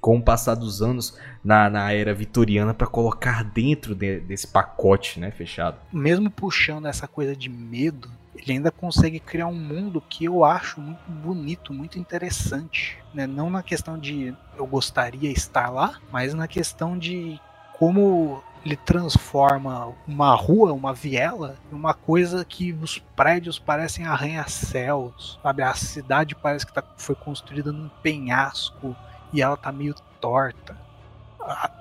com 0.00 0.16
o 0.18 0.22
passar 0.22 0.54
dos 0.54 0.80
anos 0.82 1.18
na, 1.42 1.68
na 1.68 1.92
era 1.92 2.14
vitoriana 2.14 2.72
para 2.72 2.86
colocar 2.86 3.42
dentro 3.42 3.94
de, 3.94 4.20
desse 4.20 4.46
pacote, 4.46 5.18
né, 5.18 5.30
fechado. 5.30 5.78
Mesmo 5.92 6.30
puxando 6.30 6.86
essa 6.86 7.08
coisa 7.08 7.34
de 7.34 7.48
medo, 7.48 8.08
ele 8.36 8.52
ainda 8.52 8.70
consegue 8.70 9.18
criar 9.18 9.48
um 9.48 9.54
mundo 9.54 10.00
que 10.00 10.26
eu 10.26 10.44
acho 10.44 10.80
muito 10.80 11.10
bonito, 11.10 11.72
muito 11.72 11.98
interessante, 11.98 12.96
né? 13.12 13.26
Não 13.26 13.50
na 13.50 13.62
questão 13.62 13.98
de 13.98 14.32
eu 14.56 14.66
gostaria 14.66 15.30
estar 15.32 15.70
lá, 15.70 15.98
mas 16.12 16.34
na 16.34 16.46
questão 16.46 16.96
de 16.96 17.40
como 17.78 18.42
ele 18.64 18.76
transforma 18.76 19.94
uma 20.06 20.34
rua, 20.34 20.72
uma 20.72 20.92
viela, 20.92 21.56
em 21.72 21.74
uma 21.74 21.94
coisa 21.94 22.44
que 22.44 22.72
os 22.72 22.98
prédios 22.98 23.58
parecem 23.58 24.04
arranha-céus, 24.04 25.38
sabe? 25.42 25.62
A 25.62 25.74
cidade 25.74 26.34
parece 26.34 26.66
que 26.66 26.72
tá, 26.72 26.82
foi 26.96 27.14
construída 27.14 27.72
num 27.72 27.88
penhasco 28.02 28.96
e 29.32 29.40
ela 29.40 29.56
tá 29.56 29.70
meio 29.70 29.94
torta. 30.20 30.76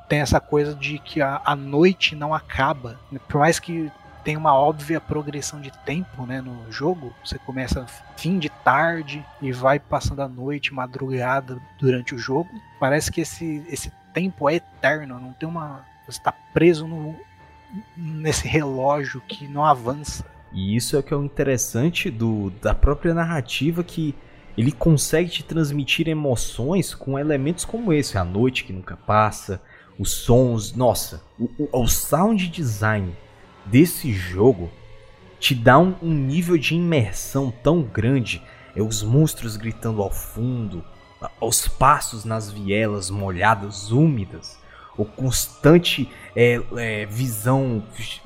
Tem 0.07 0.19
essa 0.19 0.39
coisa 0.39 0.73
de 0.73 0.99
que 0.99 1.21
a, 1.21 1.41
a 1.43 1.55
noite 1.55 2.15
não 2.15 2.33
acaba. 2.33 2.99
Por 3.27 3.39
mais 3.39 3.59
que 3.59 3.91
tenha 4.23 4.37
uma 4.37 4.53
óbvia 4.53 5.01
progressão 5.01 5.59
de 5.59 5.71
tempo 5.85 6.25
né, 6.25 6.41
no 6.41 6.71
jogo, 6.71 7.13
você 7.23 7.39
começa 7.39 7.85
fim 8.17 8.37
de 8.39 8.49
tarde 8.49 9.25
e 9.41 9.51
vai 9.51 9.79
passando 9.79 10.21
a 10.21 10.27
noite, 10.27 10.73
madrugada 10.73 11.59
durante 11.79 12.13
o 12.13 12.17
jogo. 12.17 12.49
Parece 12.79 13.11
que 13.11 13.21
esse, 13.21 13.65
esse 13.69 13.91
tempo 14.17 14.49
é 14.49 14.55
eterno, 14.55 15.19
não 15.19 15.31
tem 15.31 15.47
uma 15.47 15.85
você 16.07 16.19
está 16.19 16.31
preso 16.31 16.87
no, 16.87 17.15
nesse 17.95 18.47
relógio 18.47 19.21
que 19.27 19.47
não 19.47 19.63
avança. 19.63 20.25
E 20.51 20.75
isso 20.75 20.95
é 20.95 20.99
o 20.99 21.03
que 21.03 21.13
é 21.13 21.17
o 21.17 21.23
interessante 21.23 22.09
do, 22.09 22.49
da 22.61 22.73
própria 22.73 23.13
narrativa 23.13 23.83
que 23.83 24.15
ele 24.57 24.71
consegue 24.71 25.29
te 25.29 25.43
transmitir 25.43 26.07
emoções 26.07 26.95
com 26.95 27.19
elementos 27.19 27.63
como 27.63 27.93
esse, 27.93 28.17
a 28.17 28.23
noite 28.23 28.63
que 28.63 28.73
nunca 28.73 28.97
passa, 28.97 29.61
os 29.99 30.11
sons, 30.11 30.73
nossa, 30.73 31.21
o, 31.37 31.69
o, 31.71 31.87
sound 31.87 32.47
design 32.47 33.13
desse 33.65 34.11
jogo 34.11 34.71
te 35.39 35.53
dá 35.53 35.77
um, 35.77 35.93
um, 36.01 36.13
nível 36.13 36.57
de 36.57 36.73
imersão 36.73 37.51
tão 37.51 37.83
grande, 37.83 38.41
é 38.75 38.81
os 38.81 39.03
monstros 39.03 39.57
gritando 39.57 40.01
ao 40.01 40.11
fundo, 40.11 40.83
os 41.41 41.67
passos 41.67 42.25
nas 42.25 42.51
vielas 42.51 43.09
molhadas, 43.09 43.91
úmidas, 43.91 44.57
o 44.97 45.05
constante 45.05 46.09
é, 46.35 46.59
é, 46.75 47.05
visão 47.05 47.83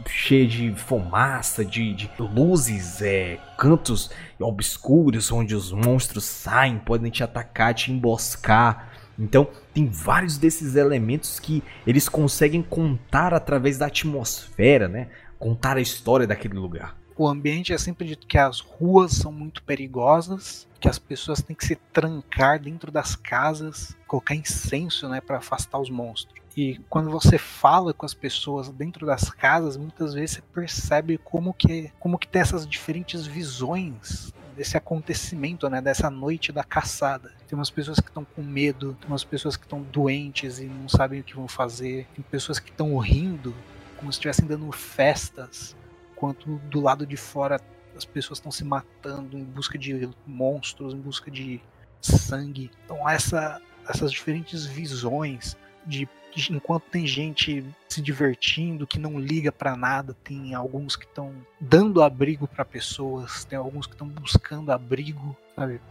cheia 0.07 0.47
de 0.47 0.73
fumaça, 0.75 1.65
de, 1.65 1.93
de 1.93 2.09
luzes, 2.17 3.01
é, 3.01 3.37
cantos 3.57 4.09
obscuros 4.39 5.31
onde 5.31 5.53
os 5.53 5.71
monstros 5.71 6.23
saem, 6.23 6.79
podem 6.79 7.11
te 7.11 7.23
atacar, 7.23 7.73
te 7.73 7.91
emboscar. 7.91 8.89
Então, 9.19 9.49
tem 9.73 9.87
vários 9.87 10.37
desses 10.37 10.75
elementos 10.75 11.39
que 11.39 11.61
eles 11.85 12.07
conseguem 12.07 12.61
contar 12.61 13.33
através 13.33 13.77
da 13.77 13.87
atmosfera, 13.87 14.87
né? 14.87 15.09
Contar 15.37 15.75
a 15.75 15.81
história 15.81 16.25
daquele 16.25 16.55
lugar. 16.55 17.01
O 17.16 17.28
ambiente 17.28 17.74
é 17.74 17.78
sempre 17.78 18.07
dito 18.07 18.26
que 18.26 18.38
as 18.38 18.59
ruas 18.59 19.12
são 19.12 19.32
muito 19.32 19.62
perigosas, 19.64 20.68
que 20.80 20.88
as 20.88 20.97
pessoas 20.97 21.41
têm 21.41 21.55
que 21.55 21.66
se 21.66 21.76
trancar 21.76 22.59
dentro 22.59 22.91
das 22.91 23.16
casas, 23.16 23.95
colocar 24.07 24.34
incenso, 24.34 25.07
né, 25.07 25.22
para 25.22 25.38
afastar 25.38 25.80
os 25.80 25.89
monstros. 25.89 26.41
E 26.55 26.80
quando 26.89 27.09
você 27.09 27.38
fala 27.38 27.93
com 27.93 28.05
as 28.05 28.14
pessoas 28.14 28.70
dentro 28.70 29.05
das 29.05 29.30
casas, 29.30 29.78
muitas 29.78 30.14
vezes 30.14 30.38
você 30.38 30.41
percebe 30.53 31.18
como 31.18 31.53
que, 31.53 31.91
como 31.99 32.18
que 32.18 32.28
tem 32.28 32.41
essas 32.41 32.68
diferentes 32.68 33.26
visões 33.26 34.34
desse 34.55 34.76
acontecimento, 34.76 35.70
né, 35.70 35.82
dessa 35.82 36.09
noite 36.09 36.51
da 36.51 36.64
caçada. 36.64 37.32
Tem 37.47 37.57
umas 37.57 37.70
pessoas 37.70 37.99
que 37.99 38.09
estão 38.09 38.26
com 38.26 38.41
medo, 38.41 38.97
tem 38.99 39.09
umas 39.09 39.24
pessoas 39.24 39.55
que 39.55 39.64
estão 39.64 39.82
doentes 39.82 40.59
e 40.59 40.66
não 40.66 40.89
sabem 40.89 41.22
o 41.22 41.24
que 41.24 41.36
vão 41.36 41.47
fazer, 41.47 42.07
tem 42.14 42.24
pessoas 42.24 42.59
que 42.59 42.70
estão 42.70 42.97
rindo 42.97 43.55
como 43.97 44.12
se 44.12 44.18
estivessem 44.18 44.47
dando 44.47 44.70
festas, 44.72 45.76
enquanto 46.22 46.59
do 46.69 46.80
lado 46.80 47.05
de 47.05 47.17
fora 47.17 47.59
as 47.97 48.05
pessoas 48.05 48.38
estão 48.38 48.51
se 48.51 48.63
matando 48.63 49.38
em 49.38 49.43
busca 49.43 49.78
de 49.78 50.07
monstros, 50.26 50.93
em 50.93 50.99
busca 51.01 51.32
de 51.32 51.59
sangue. 51.99 52.69
Então 52.86 53.09
essa, 53.09 53.59
essas 53.88 54.11
diferentes 54.11 54.65
visões 54.65 55.57
de, 55.86 56.07
de 56.34 56.53
enquanto 56.53 56.84
tem 56.84 57.07
gente 57.07 57.65
se 57.89 58.01
divertindo, 58.01 58.86
que 58.86 58.99
não 58.99 59.19
liga 59.19 59.51
para 59.51 59.76
nada, 59.76 60.15
tem 60.24 60.53
alguns 60.53 60.95
que 60.95 61.05
estão 61.05 61.34
dando 61.59 62.03
abrigo 62.03 62.47
para 62.47 62.63
pessoas, 62.63 63.43
tem 63.43 63.57
alguns 63.57 63.88
que 63.88 63.93
estão 63.93 64.07
buscando 64.07 64.72
abrigo, 64.72 65.36
sabe? 65.55 65.82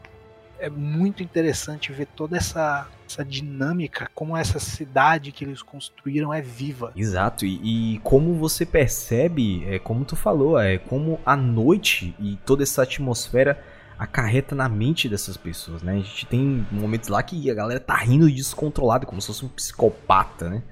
É 0.60 0.68
muito 0.68 1.22
interessante 1.22 1.92
ver 1.92 2.06
toda 2.06 2.36
essa, 2.36 2.86
essa 3.06 3.24
dinâmica, 3.24 4.10
como 4.14 4.36
essa 4.36 4.58
cidade 4.58 5.32
que 5.32 5.44
eles 5.44 5.62
construíram 5.62 6.32
é 6.32 6.40
viva. 6.42 6.92
Exato, 6.94 7.46
e, 7.46 7.94
e 7.94 7.98
como 8.00 8.34
você 8.34 8.66
percebe, 8.66 9.64
é 9.66 9.78
como 9.78 10.04
tu 10.04 10.14
falou, 10.14 10.58
é 10.58 10.78
como 10.78 11.18
a 11.24 11.34
noite 11.34 12.14
e 12.20 12.36
toda 12.44 12.62
essa 12.62 12.82
atmosfera 12.82 13.58
acarreta 13.98 14.54
na 14.54 14.68
mente 14.68 15.08
dessas 15.08 15.36
pessoas, 15.36 15.82
né? 15.82 15.92
A 15.92 15.96
gente 15.96 16.24
tem 16.24 16.66
momentos 16.70 17.08
lá 17.08 17.22
que 17.22 17.50
a 17.50 17.54
galera 17.54 17.80
tá 17.80 17.96
rindo 17.96 18.30
descontrolado, 18.30 19.06
como 19.06 19.20
se 19.20 19.26
fosse 19.26 19.44
um 19.44 19.48
psicopata, 19.48 20.48
né? 20.48 20.62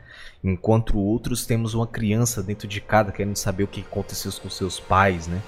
Enquanto 0.43 0.99
outros 0.99 1.45
temos 1.45 1.75
uma 1.75 1.87
criança 1.87 2.43
dentro 2.43 2.67
de 2.67 2.81
cada 2.81 3.13
querendo 3.13 3.37
saber 3.37 3.65
o 3.65 3.69
que 3.69 3.81
aconteceu 3.81 4.33
com 4.41 4.49
seus 4.49 4.81
pais, 4.81 5.27
né? 5.27 5.43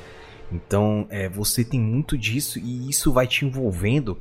Então, 0.53 1.07
é, 1.11 1.29
você 1.29 1.65
tem 1.65 1.81
muito 1.81 2.19
disso 2.19 2.59
e 2.59 2.89
isso 2.89 3.13
vai 3.13 3.27
te 3.27 3.45
envolvendo 3.45 4.19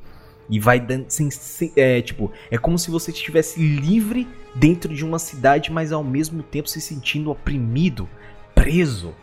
e 0.49 0.59
vai 0.59 0.79
dando. 0.79 1.05
Sem, 1.09 1.29
sem, 1.31 1.71
é, 1.75 2.01
tipo, 2.01 2.31
é 2.49 2.57
como 2.57 2.77
se 2.77 2.91
você 2.91 3.11
estivesse 3.11 3.59
livre 3.59 4.27
dentro 4.55 4.93
de 4.93 5.05
uma 5.05 5.19
cidade, 5.19 5.71
mas 5.71 5.91
ao 5.91 6.03
mesmo 6.03 6.43
tempo 6.43 6.69
se 6.69 6.81
sentindo 6.81 7.31
oprimido, 7.31 8.09
preso, 8.53 9.13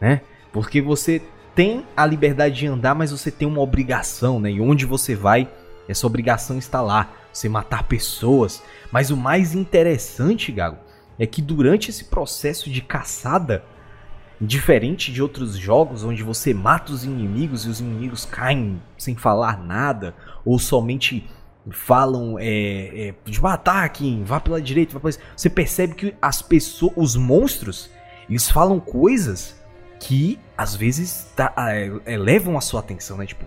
né? 0.00 0.20
Porque 0.52 0.80
você 0.80 1.20
tem 1.54 1.84
a 1.96 2.04
liberdade 2.06 2.56
de 2.56 2.66
andar, 2.66 2.94
mas 2.94 3.10
você 3.10 3.30
tem 3.30 3.46
uma 3.46 3.60
obrigação, 3.60 4.38
né? 4.38 4.50
E 4.50 4.60
onde 4.60 4.84
você 4.86 5.14
vai, 5.14 5.50
essa 5.88 6.06
obrigação 6.06 6.58
está 6.58 6.80
lá. 6.80 7.12
Você 7.32 7.48
matar 7.48 7.84
pessoas. 7.84 8.62
Mas 8.90 9.10
o 9.10 9.16
mais 9.16 9.54
interessante, 9.54 10.50
Gago, 10.50 10.78
é 11.18 11.26
que 11.26 11.42
durante 11.42 11.90
esse 11.90 12.04
processo 12.04 12.70
de 12.70 12.80
caçada, 12.80 13.62
Diferente 14.40 15.10
de 15.10 15.22
outros 15.22 15.56
jogos 15.56 16.04
onde 16.04 16.22
você 16.22 16.52
mata 16.52 16.92
os 16.92 17.04
inimigos 17.04 17.64
e 17.64 17.70
os 17.70 17.80
inimigos 17.80 18.24
caem 18.26 18.80
sem 18.98 19.16
falar 19.16 19.58
nada, 19.58 20.14
ou 20.44 20.58
somente 20.58 21.26
falam 21.70 22.38
é, 22.38 23.08
é, 23.08 23.14
tipo, 23.30 23.46
ataque, 23.46 24.22
vá 24.24 24.38
pela 24.38 24.60
direita, 24.60 24.92
vá 24.92 25.00
pela 25.00 25.14
Você 25.36 25.48
percebe 25.48 25.94
que 25.94 26.14
as 26.20 26.42
pessoas, 26.42 26.92
os 26.96 27.16
monstros, 27.16 27.90
eles 28.28 28.50
falam 28.50 28.78
coisas 28.78 29.56
que 29.98 30.38
às 30.56 30.74
vezes 30.74 31.28
tá, 31.34 31.52
é, 31.56 31.90
é, 32.04 32.16
levam 32.18 32.56
a 32.56 32.60
sua 32.60 32.80
atenção, 32.80 33.16
né? 33.16 33.26
Tipo, 33.26 33.46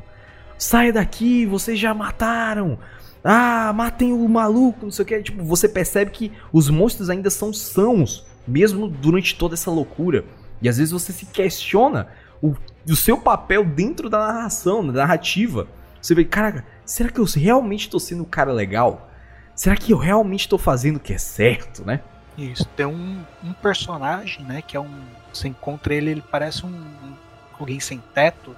saia 0.57 0.91
daqui, 0.91 1.45
vocês 1.45 1.79
já 1.79 1.93
mataram. 1.93 2.79
Ah, 3.23 3.73
matem 3.73 4.13
o 4.13 4.27
maluco, 4.27 4.85
não 4.85 4.91
sei 4.91 5.03
o 5.03 5.05
que. 5.05 5.21
Tipo, 5.21 5.43
você 5.43 5.67
percebe 5.67 6.11
que 6.11 6.31
os 6.51 6.69
monstros 6.69 7.09
ainda 7.09 7.29
são 7.29 7.53
sãos, 7.53 8.25
mesmo 8.47 8.87
durante 8.87 9.35
toda 9.35 9.55
essa 9.55 9.69
loucura. 9.69 10.25
E 10.61 10.69
às 10.69 10.77
vezes 10.77 10.91
você 10.91 11.11
se 11.11 11.25
questiona 11.25 12.07
o, 12.41 12.55
o 12.87 12.95
seu 12.95 13.17
papel 13.17 13.63
dentro 13.65 14.09
da 14.09 14.19
narração, 14.19 14.85
da 14.85 14.93
narrativa. 14.93 15.67
Você 16.01 16.15
vê, 16.15 16.25
caraca, 16.25 16.65
será 16.85 17.09
que 17.09 17.19
eu 17.19 17.25
realmente 17.25 17.81
estou 17.81 17.99
sendo 17.99 18.23
um 18.23 18.29
cara 18.29 18.51
legal? 18.51 19.09
Será 19.55 19.75
que 19.75 19.91
eu 19.91 19.97
realmente 19.97 20.41
estou 20.41 20.57
fazendo 20.57 20.97
o 20.97 20.99
que 20.99 21.13
é 21.13 21.17
certo, 21.17 21.85
né? 21.85 22.01
Isso, 22.37 22.65
tem 22.75 22.85
um, 22.85 23.21
um, 23.43 23.51
personagem, 23.53 24.45
né, 24.45 24.61
que 24.61 24.77
é 24.77 24.79
um... 24.79 25.03
Você 25.33 25.49
encontra 25.49 25.93
ele, 25.93 26.09
ele 26.09 26.23
parece 26.31 26.65
um, 26.65 26.69
um 26.69 27.13
alguém 27.59 27.79
sem 27.81 28.01
teto, 28.13 28.55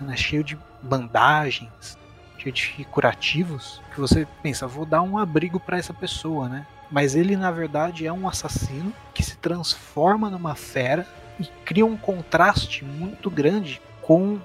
né, 0.00 0.16
cheio 0.16 0.44
de 0.44 0.56
bandagens, 0.80 1.98
cheio 2.38 2.54
de 2.54 2.84
curativos, 2.92 3.82
que 3.92 4.00
você 4.00 4.26
pensa, 4.42 4.68
vou 4.68 4.86
dar 4.86 5.02
um 5.02 5.18
abrigo 5.18 5.58
para 5.58 5.76
essa 5.76 5.92
pessoa, 5.92 6.48
né? 6.48 6.64
Mas 6.88 7.16
ele, 7.16 7.36
na 7.36 7.50
verdade, 7.50 8.06
é 8.06 8.12
um 8.12 8.28
assassino 8.28 8.92
que 9.12 9.24
se 9.24 9.36
transforma 9.38 10.30
numa 10.30 10.54
fera 10.54 11.04
e 11.38 11.44
cria 11.64 11.84
um 11.84 11.96
contraste 11.96 12.84
muito 12.84 13.30
grande 13.30 13.80
com 14.00 14.38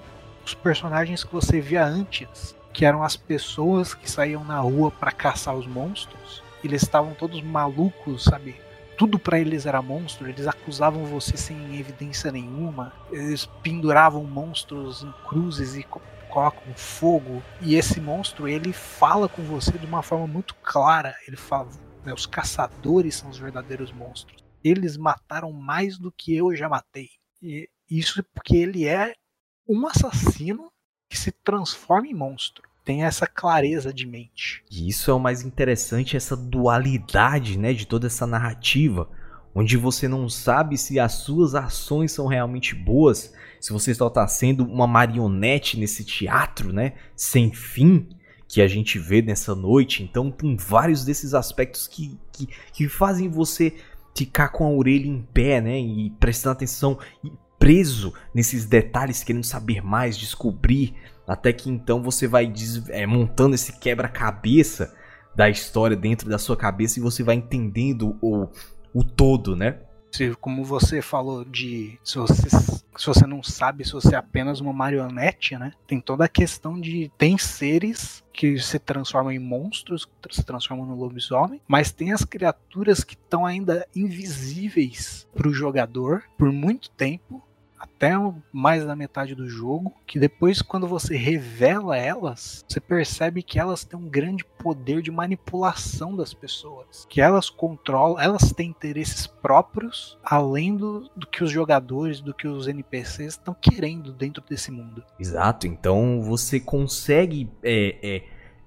os 0.44 0.54
personagens 0.54 1.22
que 1.24 1.32
você 1.32 1.60
via 1.60 1.84
antes, 1.84 2.56
que 2.72 2.84
eram 2.84 3.02
as 3.02 3.16
pessoas 3.16 3.94
que 3.94 4.10
saíam 4.10 4.44
na 4.44 4.58
rua 4.58 4.90
para 4.90 5.12
caçar 5.12 5.54
os 5.54 5.66
monstros. 5.66 6.42
Eles 6.64 6.82
estavam 6.82 7.14
todos 7.14 7.42
malucos, 7.42 8.24
sabe? 8.24 8.56
Tudo 8.96 9.18
para 9.18 9.38
eles 9.38 9.66
era 9.66 9.82
monstro, 9.82 10.28
eles 10.28 10.46
acusavam 10.46 11.04
você 11.04 11.36
sem 11.36 11.78
evidência 11.78 12.30
nenhuma, 12.30 12.92
eles 13.10 13.46
penduravam 13.62 14.24
monstros 14.24 15.02
em 15.02 15.12
cruzes 15.26 15.74
e 15.74 15.86
colocam 16.28 16.74
fogo. 16.74 17.42
E 17.60 17.74
esse 17.74 18.00
monstro 18.00 18.46
ele 18.46 18.72
fala 18.72 19.28
com 19.28 19.42
você 19.42 19.72
de 19.72 19.86
uma 19.86 20.02
forma 20.02 20.26
muito 20.26 20.54
clara. 20.56 21.14
Ele 21.26 21.36
fala: 21.36 21.68
né, 22.04 22.12
os 22.12 22.26
caçadores 22.26 23.16
são 23.16 23.30
os 23.30 23.38
verdadeiros 23.38 23.90
monstros 23.92 24.41
eles 24.64 24.96
mataram 24.96 25.52
mais 25.52 25.98
do 25.98 26.12
que 26.12 26.34
eu 26.34 26.54
já 26.54 26.68
matei. 26.68 27.08
E 27.42 27.68
isso 27.90 28.20
é 28.20 28.22
porque 28.34 28.56
ele 28.56 28.86
é 28.86 29.12
um 29.68 29.86
assassino 29.86 30.70
que 31.08 31.18
se 31.18 31.30
transforma 31.30 32.06
em 32.06 32.14
monstro. 32.14 32.62
Tem 32.84 33.04
essa 33.04 33.26
clareza 33.26 33.92
de 33.92 34.06
mente. 34.06 34.64
E 34.70 34.88
isso 34.88 35.10
é 35.10 35.14
o 35.14 35.20
mais 35.20 35.42
interessante, 35.42 36.16
essa 36.16 36.36
dualidade, 36.36 37.58
né, 37.58 37.72
de 37.72 37.86
toda 37.86 38.06
essa 38.06 38.26
narrativa, 38.26 39.08
onde 39.54 39.76
você 39.76 40.08
não 40.08 40.28
sabe 40.28 40.76
se 40.76 40.98
as 40.98 41.12
suas 41.12 41.54
ações 41.54 42.10
são 42.12 42.26
realmente 42.26 42.74
boas, 42.74 43.32
se 43.60 43.72
você 43.72 43.94
só 43.94 44.08
está 44.08 44.26
sendo 44.26 44.64
uma 44.64 44.86
marionete 44.86 45.78
nesse 45.78 46.04
teatro, 46.04 46.72
né, 46.72 46.94
sem 47.14 47.52
fim 47.52 48.08
que 48.48 48.60
a 48.60 48.66
gente 48.68 48.98
vê 48.98 49.22
nessa 49.22 49.54
noite. 49.54 50.02
Então, 50.02 50.30
tem 50.30 50.56
vários 50.56 51.04
desses 51.04 51.32
aspectos 51.32 51.88
que, 51.88 52.18
que, 52.32 52.48
que 52.72 52.88
fazem 52.88 53.28
você 53.28 53.74
ficar 54.14 54.48
com 54.48 54.64
a 54.64 54.70
orelha 54.70 55.06
em 55.06 55.22
pé, 55.22 55.60
né? 55.60 55.78
E 55.78 56.10
prestando 56.18 56.52
atenção 56.52 56.98
e 57.24 57.32
preso 57.58 58.12
nesses 58.34 58.64
detalhes, 58.64 59.22
querendo 59.22 59.44
saber 59.44 59.82
mais, 59.82 60.18
descobrir, 60.18 60.94
até 61.26 61.52
que 61.52 61.70
então 61.70 62.02
você 62.02 62.26
vai 62.26 62.52
é, 62.88 63.06
montando 63.06 63.54
esse 63.54 63.78
quebra-cabeça 63.78 64.92
da 65.34 65.48
história 65.48 65.96
dentro 65.96 66.28
da 66.28 66.38
sua 66.38 66.56
cabeça 66.56 66.98
e 66.98 67.02
você 67.02 67.22
vai 67.22 67.36
entendendo 67.36 68.16
o, 68.20 68.48
o 68.92 69.04
todo, 69.04 69.56
né? 69.56 69.78
Se, 70.12 70.34
como 70.36 70.62
você 70.62 71.00
falou 71.00 71.44
de 71.44 71.98
se 72.04 72.18
você, 72.18 72.48
se 72.50 73.06
você 73.06 73.26
não 73.26 73.42
sabe 73.42 73.84
se 73.84 73.92
você 73.92 74.14
é 74.14 74.18
apenas 74.18 74.60
uma 74.60 74.72
marionete, 74.72 75.56
né? 75.56 75.72
Tem 75.86 76.00
toda 76.00 76.24
a 76.24 76.28
questão 76.28 76.78
de 76.78 77.10
tem 77.16 77.38
seres 77.38 78.22
que 78.32 78.58
se 78.58 78.78
transformam 78.78 79.32
em 79.32 79.38
monstros, 79.38 80.04
que 80.04 80.34
se 80.34 80.44
transformam 80.44 80.86
no 80.86 80.94
lobisomem, 80.94 81.60
mas 81.66 81.92
tem 81.92 82.12
as 82.12 82.24
criaturas 82.24 83.02
que 83.02 83.14
estão 83.14 83.46
ainda 83.46 83.86
invisíveis 83.94 85.26
para 85.34 85.48
o 85.48 85.54
jogador 85.54 86.22
por 86.36 86.52
muito 86.52 86.90
tempo 86.90 87.42
até 87.82 88.12
mais 88.52 88.86
da 88.86 88.94
metade 88.94 89.34
do 89.34 89.48
jogo, 89.48 89.92
que 90.06 90.16
depois 90.16 90.62
quando 90.62 90.86
você 90.86 91.16
revela 91.16 91.96
elas, 91.96 92.64
você 92.68 92.78
percebe 92.80 93.42
que 93.42 93.58
elas 93.58 93.82
têm 93.82 93.98
um 93.98 94.08
grande 94.08 94.44
poder 94.44 95.02
de 95.02 95.10
manipulação 95.10 96.14
das 96.14 96.32
pessoas, 96.32 97.04
que 97.08 97.20
elas 97.20 97.50
controlam, 97.50 98.20
elas 98.20 98.52
têm 98.52 98.70
interesses 98.70 99.26
próprios 99.26 100.16
além 100.22 100.76
do, 100.76 101.10
do 101.16 101.26
que 101.26 101.42
os 101.42 101.50
jogadores, 101.50 102.20
do 102.20 102.32
que 102.32 102.46
os 102.46 102.68
NPCs 102.68 103.34
estão 103.34 103.52
querendo 103.52 104.12
dentro 104.12 104.44
desse 104.48 104.70
mundo. 104.70 105.02
Exato, 105.18 105.66
então 105.66 106.22
você 106.22 106.60
consegue 106.60 107.50
é, 107.64 107.96
é, 108.00 108.22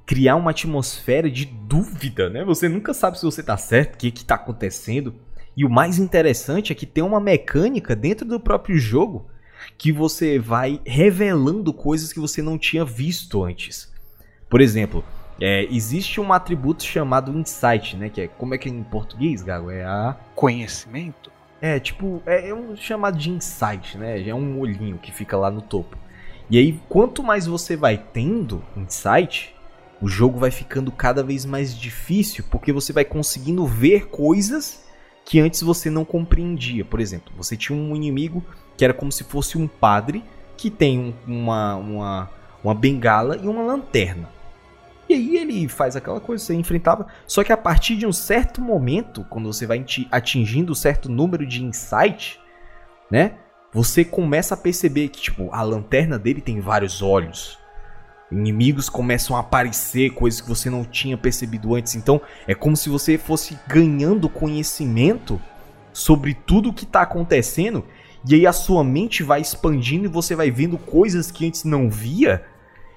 criar 0.05 0.35
uma 0.35 0.51
atmosfera 0.51 1.31
de 1.31 1.45
dúvida, 1.45 2.29
né? 2.29 2.43
Você 2.43 2.67
nunca 2.67 2.93
sabe 2.93 3.17
se 3.17 3.23
você 3.23 3.39
está 3.39 3.55
certo, 3.55 3.95
o 3.95 3.97
que 3.97 4.09
está 4.09 4.35
acontecendo. 4.35 5.15
E 5.55 5.63
o 5.63 5.69
mais 5.69 5.97
interessante 5.97 6.71
é 6.71 6.75
que 6.75 6.85
tem 6.85 7.03
uma 7.03 7.19
mecânica 7.19 7.95
dentro 7.95 8.25
do 8.25 8.39
próprio 8.39 8.77
jogo 8.77 9.27
que 9.77 9.91
você 9.91 10.37
vai 10.37 10.81
revelando 10.85 11.73
coisas 11.73 12.11
que 12.11 12.19
você 12.19 12.41
não 12.41 12.57
tinha 12.57 12.83
visto 12.83 13.43
antes. 13.43 13.91
Por 14.49 14.61
exemplo, 14.61 15.03
é, 15.39 15.65
existe 15.65 16.19
um 16.21 16.31
atributo 16.31 16.83
chamado 16.83 17.37
insight, 17.37 17.95
né? 17.95 18.09
Que 18.09 18.21
é 18.21 18.27
como 18.27 18.53
é 18.53 18.57
que 18.57 18.69
é 18.69 18.71
em 18.71 18.83
português, 18.83 19.41
Gago? 19.41 19.71
É 19.71 19.83
a 19.83 20.15
conhecimento. 20.35 21.31
É 21.61 21.79
tipo 21.79 22.21
é, 22.25 22.49
é 22.49 22.53
um 22.53 22.75
chamado 22.75 23.17
de 23.17 23.29
insight, 23.29 23.97
né? 23.97 24.27
É 24.27 24.35
um 24.35 24.59
olhinho 24.59 24.97
que 24.97 25.11
fica 25.11 25.37
lá 25.37 25.49
no 25.49 25.61
topo. 25.61 25.97
E 26.49 26.59
aí, 26.59 26.79
quanto 26.87 27.23
mais 27.23 27.47
você 27.47 27.75
vai 27.75 27.97
tendo 27.97 28.63
insight, 28.77 29.55
o 29.99 30.07
jogo 30.07 30.37
vai 30.37 30.51
ficando 30.51 30.91
cada 30.91 31.23
vez 31.23 31.43
mais 31.43 31.75
difícil, 31.75 32.45
porque 32.51 32.71
você 32.71 32.93
vai 32.93 33.03
conseguindo 33.03 33.65
ver 33.65 34.07
coisas 34.09 34.84
que 35.25 35.39
antes 35.39 35.61
você 35.61 35.89
não 35.89 36.05
compreendia. 36.05 36.85
Por 36.85 37.01
exemplo, 37.01 37.33
você 37.35 37.57
tinha 37.57 37.77
um 37.77 37.95
inimigo 37.95 38.45
que 38.77 38.85
era 38.85 38.93
como 38.93 39.11
se 39.11 39.23
fosse 39.23 39.57
um 39.57 39.67
padre 39.67 40.23
que 40.55 40.69
tem 40.69 41.15
uma, 41.27 41.75
uma, 41.75 42.29
uma 42.63 42.75
bengala 42.75 43.35
e 43.35 43.47
uma 43.47 43.63
lanterna. 43.63 44.29
E 45.09 45.13
aí 45.13 45.37
ele 45.37 45.67
faz 45.67 45.95
aquela 45.95 46.19
coisa, 46.19 46.43
você 46.43 46.53
enfrentava. 46.53 47.07
Só 47.27 47.43
que 47.43 47.51
a 47.51 47.57
partir 47.57 47.95
de 47.95 48.05
um 48.05 48.13
certo 48.13 48.61
momento, 48.61 49.25
quando 49.29 49.51
você 49.51 49.65
vai 49.65 49.83
atingindo 50.11 50.71
um 50.71 50.75
certo 50.75 51.09
número 51.09 51.45
de 51.45 51.63
insight, 51.63 52.39
né? 53.09 53.33
Você 53.71 54.05
começa 54.05 54.53
a 54.53 54.57
perceber 54.57 55.09
que, 55.09 55.21
tipo, 55.21 55.49
a 55.51 55.61
lanterna 55.61 56.17
dele 56.17 56.39
tem 56.39 56.61
vários 56.61 57.01
olhos. 57.01 57.59
Inimigos 58.31 58.89
começam 58.89 59.35
a 59.35 59.39
aparecer, 59.39 60.11
coisas 60.11 60.41
que 60.41 60.49
você 60.49 60.69
não 60.69 60.83
tinha 60.83 61.17
percebido 61.17 61.75
antes. 61.75 61.95
Então, 61.95 62.19
é 62.47 62.55
como 62.55 62.75
se 62.75 62.89
você 62.89 63.17
fosse 63.17 63.57
ganhando 63.67 64.27
conhecimento 64.27 65.39
sobre 65.93 66.33
tudo 66.33 66.69
o 66.69 66.73
que 66.73 66.83
está 66.83 67.01
acontecendo. 67.01 67.85
E 68.27 68.35
aí 68.35 68.47
a 68.47 68.53
sua 68.53 68.83
mente 68.83 69.23
vai 69.23 69.41
expandindo 69.41 70.05
e 70.05 70.09
você 70.09 70.35
vai 70.35 70.49
vendo 70.49 70.77
coisas 70.77 71.31
que 71.31 71.47
antes 71.47 71.63
não 71.63 71.89
via 71.89 72.43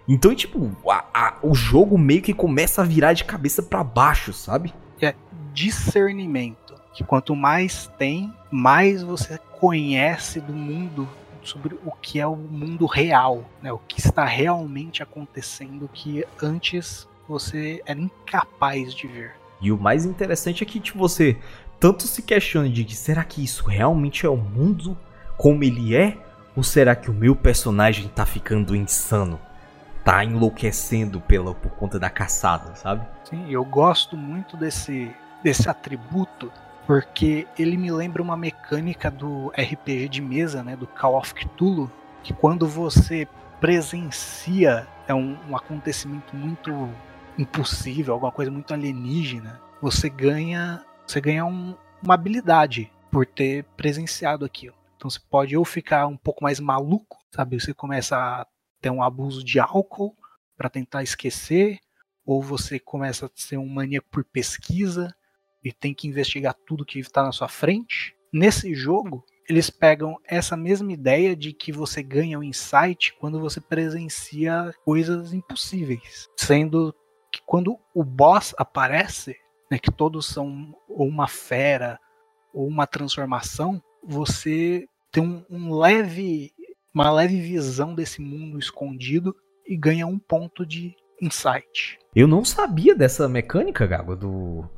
então, 0.08 0.34
tipo, 0.34 0.74
a, 0.88 1.04
a, 1.12 1.34
o 1.42 1.54
jogo 1.54 1.98
meio 1.98 2.22
que 2.22 2.32
começa 2.32 2.80
a 2.80 2.84
virar 2.84 3.12
de 3.12 3.24
cabeça 3.24 3.62
para 3.62 3.84
baixo, 3.84 4.32
sabe? 4.32 4.72
É 5.02 5.14
discernimento. 5.52 6.74
Que 6.94 7.04
quanto 7.04 7.36
mais 7.36 7.90
tem, 7.98 8.32
mais 8.50 9.02
você 9.02 9.38
conhece 9.60 10.40
do 10.40 10.54
mundo 10.54 11.06
sobre 11.48 11.78
o 11.84 11.92
que 11.92 12.20
é 12.20 12.26
o 12.26 12.36
mundo 12.36 12.86
real, 12.86 13.44
né? 13.62 13.72
O 13.72 13.78
que 13.78 14.00
está 14.00 14.24
realmente 14.24 15.02
acontecendo 15.02 15.88
que 15.92 16.24
antes 16.42 17.08
você 17.28 17.82
era 17.86 17.98
incapaz 17.98 18.94
de 18.94 19.06
ver. 19.06 19.32
E 19.60 19.72
o 19.72 19.78
mais 19.78 20.04
interessante 20.04 20.62
é 20.62 20.66
que 20.66 20.78
tipo, 20.78 20.98
você 20.98 21.36
tanto 21.80 22.04
se 22.04 22.22
questiona 22.22 22.68
de 22.68 22.84
que 22.84 22.94
será 22.94 23.24
que 23.24 23.42
isso 23.42 23.66
realmente 23.66 24.24
é 24.24 24.28
o 24.28 24.36
mundo 24.36 24.96
como 25.36 25.64
ele 25.64 25.96
é? 25.96 26.18
Ou 26.56 26.62
será 26.62 26.96
que 26.96 27.10
o 27.10 27.14
meu 27.14 27.36
personagem 27.36 28.08
tá 28.08 28.26
ficando 28.26 28.74
insano? 28.74 29.38
tá 30.08 30.24
enlouquecendo 30.24 31.20
pela, 31.20 31.54
por 31.54 31.70
conta 31.72 31.98
da 31.98 32.08
caçada, 32.08 32.74
sabe? 32.74 33.06
Sim, 33.24 33.44
eu 33.50 33.62
gosto 33.62 34.16
muito 34.16 34.56
desse, 34.56 35.14
desse 35.44 35.68
atributo 35.68 36.50
porque 36.88 37.46
ele 37.58 37.76
me 37.76 37.92
lembra 37.92 38.22
uma 38.22 38.34
mecânica 38.34 39.10
do 39.10 39.48
RPG 39.48 40.08
de 40.08 40.22
mesa, 40.22 40.62
né, 40.64 40.74
do 40.74 40.86
Call 40.86 41.18
of 41.18 41.34
Cthulhu, 41.34 41.92
que 42.24 42.32
quando 42.32 42.66
você 42.66 43.28
presencia 43.60 44.88
é 45.06 45.12
um, 45.12 45.36
um 45.50 45.54
acontecimento 45.54 46.34
muito 46.34 46.88
impossível, 47.36 48.14
alguma 48.14 48.32
coisa 48.32 48.50
muito 48.50 48.72
alienígena, 48.72 49.60
você 49.82 50.08
ganha, 50.08 50.82
você 51.06 51.20
ganha 51.20 51.44
um, 51.44 51.76
uma 52.02 52.14
habilidade 52.14 52.90
por 53.10 53.26
ter 53.26 53.64
presenciado 53.76 54.46
aquilo. 54.46 54.74
Então 54.96 55.10
você 55.10 55.20
pode 55.28 55.54
ou 55.58 55.66
ficar 55.66 56.06
um 56.06 56.16
pouco 56.16 56.42
mais 56.42 56.58
maluco, 56.58 57.18
sabe? 57.30 57.60
Você 57.60 57.74
começa 57.74 58.16
a 58.16 58.46
ter 58.80 58.88
um 58.88 59.02
abuso 59.02 59.44
de 59.44 59.60
álcool 59.60 60.16
para 60.56 60.70
tentar 60.70 61.02
esquecer, 61.02 61.80
ou 62.24 62.42
você 62.42 62.78
começa 62.78 63.26
a 63.26 63.30
ser 63.34 63.58
um 63.58 63.68
maníaco 63.68 64.08
por 64.10 64.24
pesquisa 64.24 65.14
e 65.62 65.72
tem 65.72 65.94
que 65.94 66.08
investigar 66.08 66.54
tudo 66.66 66.84
que 66.84 66.98
está 66.98 67.22
na 67.22 67.32
sua 67.32 67.48
frente. 67.48 68.14
Nesse 68.32 68.74
jogo, 68.74 69.24
eles 69.48 69.70
pegam 69.70 70.16
essa 70.24 70.56
mesma 70.56 70.92
ideia 70.92 71.34
de 71.34 71.52
que 71.52 71.72
você 71.72 72.02
ganha 72.02 72.38
um 72.38 72.42
insight 72.42 73.14
quando 73.18 73.40
você 73.40 73.60
presencia 73.60 74.72
coisas 74.84 75.32
impossíveis, 75.32 76.28
sendo 76.38 76.94
que 77.32 77.40
quando 77.46 77.78
o 77.94 78.04
boss 78.04 78.54
aparece, 78.58 79.36
né, 79.70 79.78
que 79.78 79.90
todos 79.90 80.26
são 80.26 80.74
ou 80.88 81.06
uma 81.06 81.28
fera 81.28 81.98
ou 82.52 82.66
uma 82.66 82.86
transformação, 82.86 83.82
você 84.02 84.86
tem 85.10 85.22
um, 85.22 85.44
um 85.50 85.78
leve 85.78 86.52
uma 86.94 87.10
leve 87.10 87.40
visão 87.40 87.94
desse 87.94 88.20
mundo 88.20 88.58
escondido 88.58 89.34
e 89.66 89.76
ganha 89.76 90.06
um 90.06 90.18
ponto 90.18 90.66
de 90.66 90.96
insight. 91.20 91.98
Eu 92.14 92.26
não 92.26 92.44
sabia 92.44 92.94
dessa 92.94 93.28
mecânica, 93.28 93.86
Gago, 93.86 94.16
do, 94.16 94.68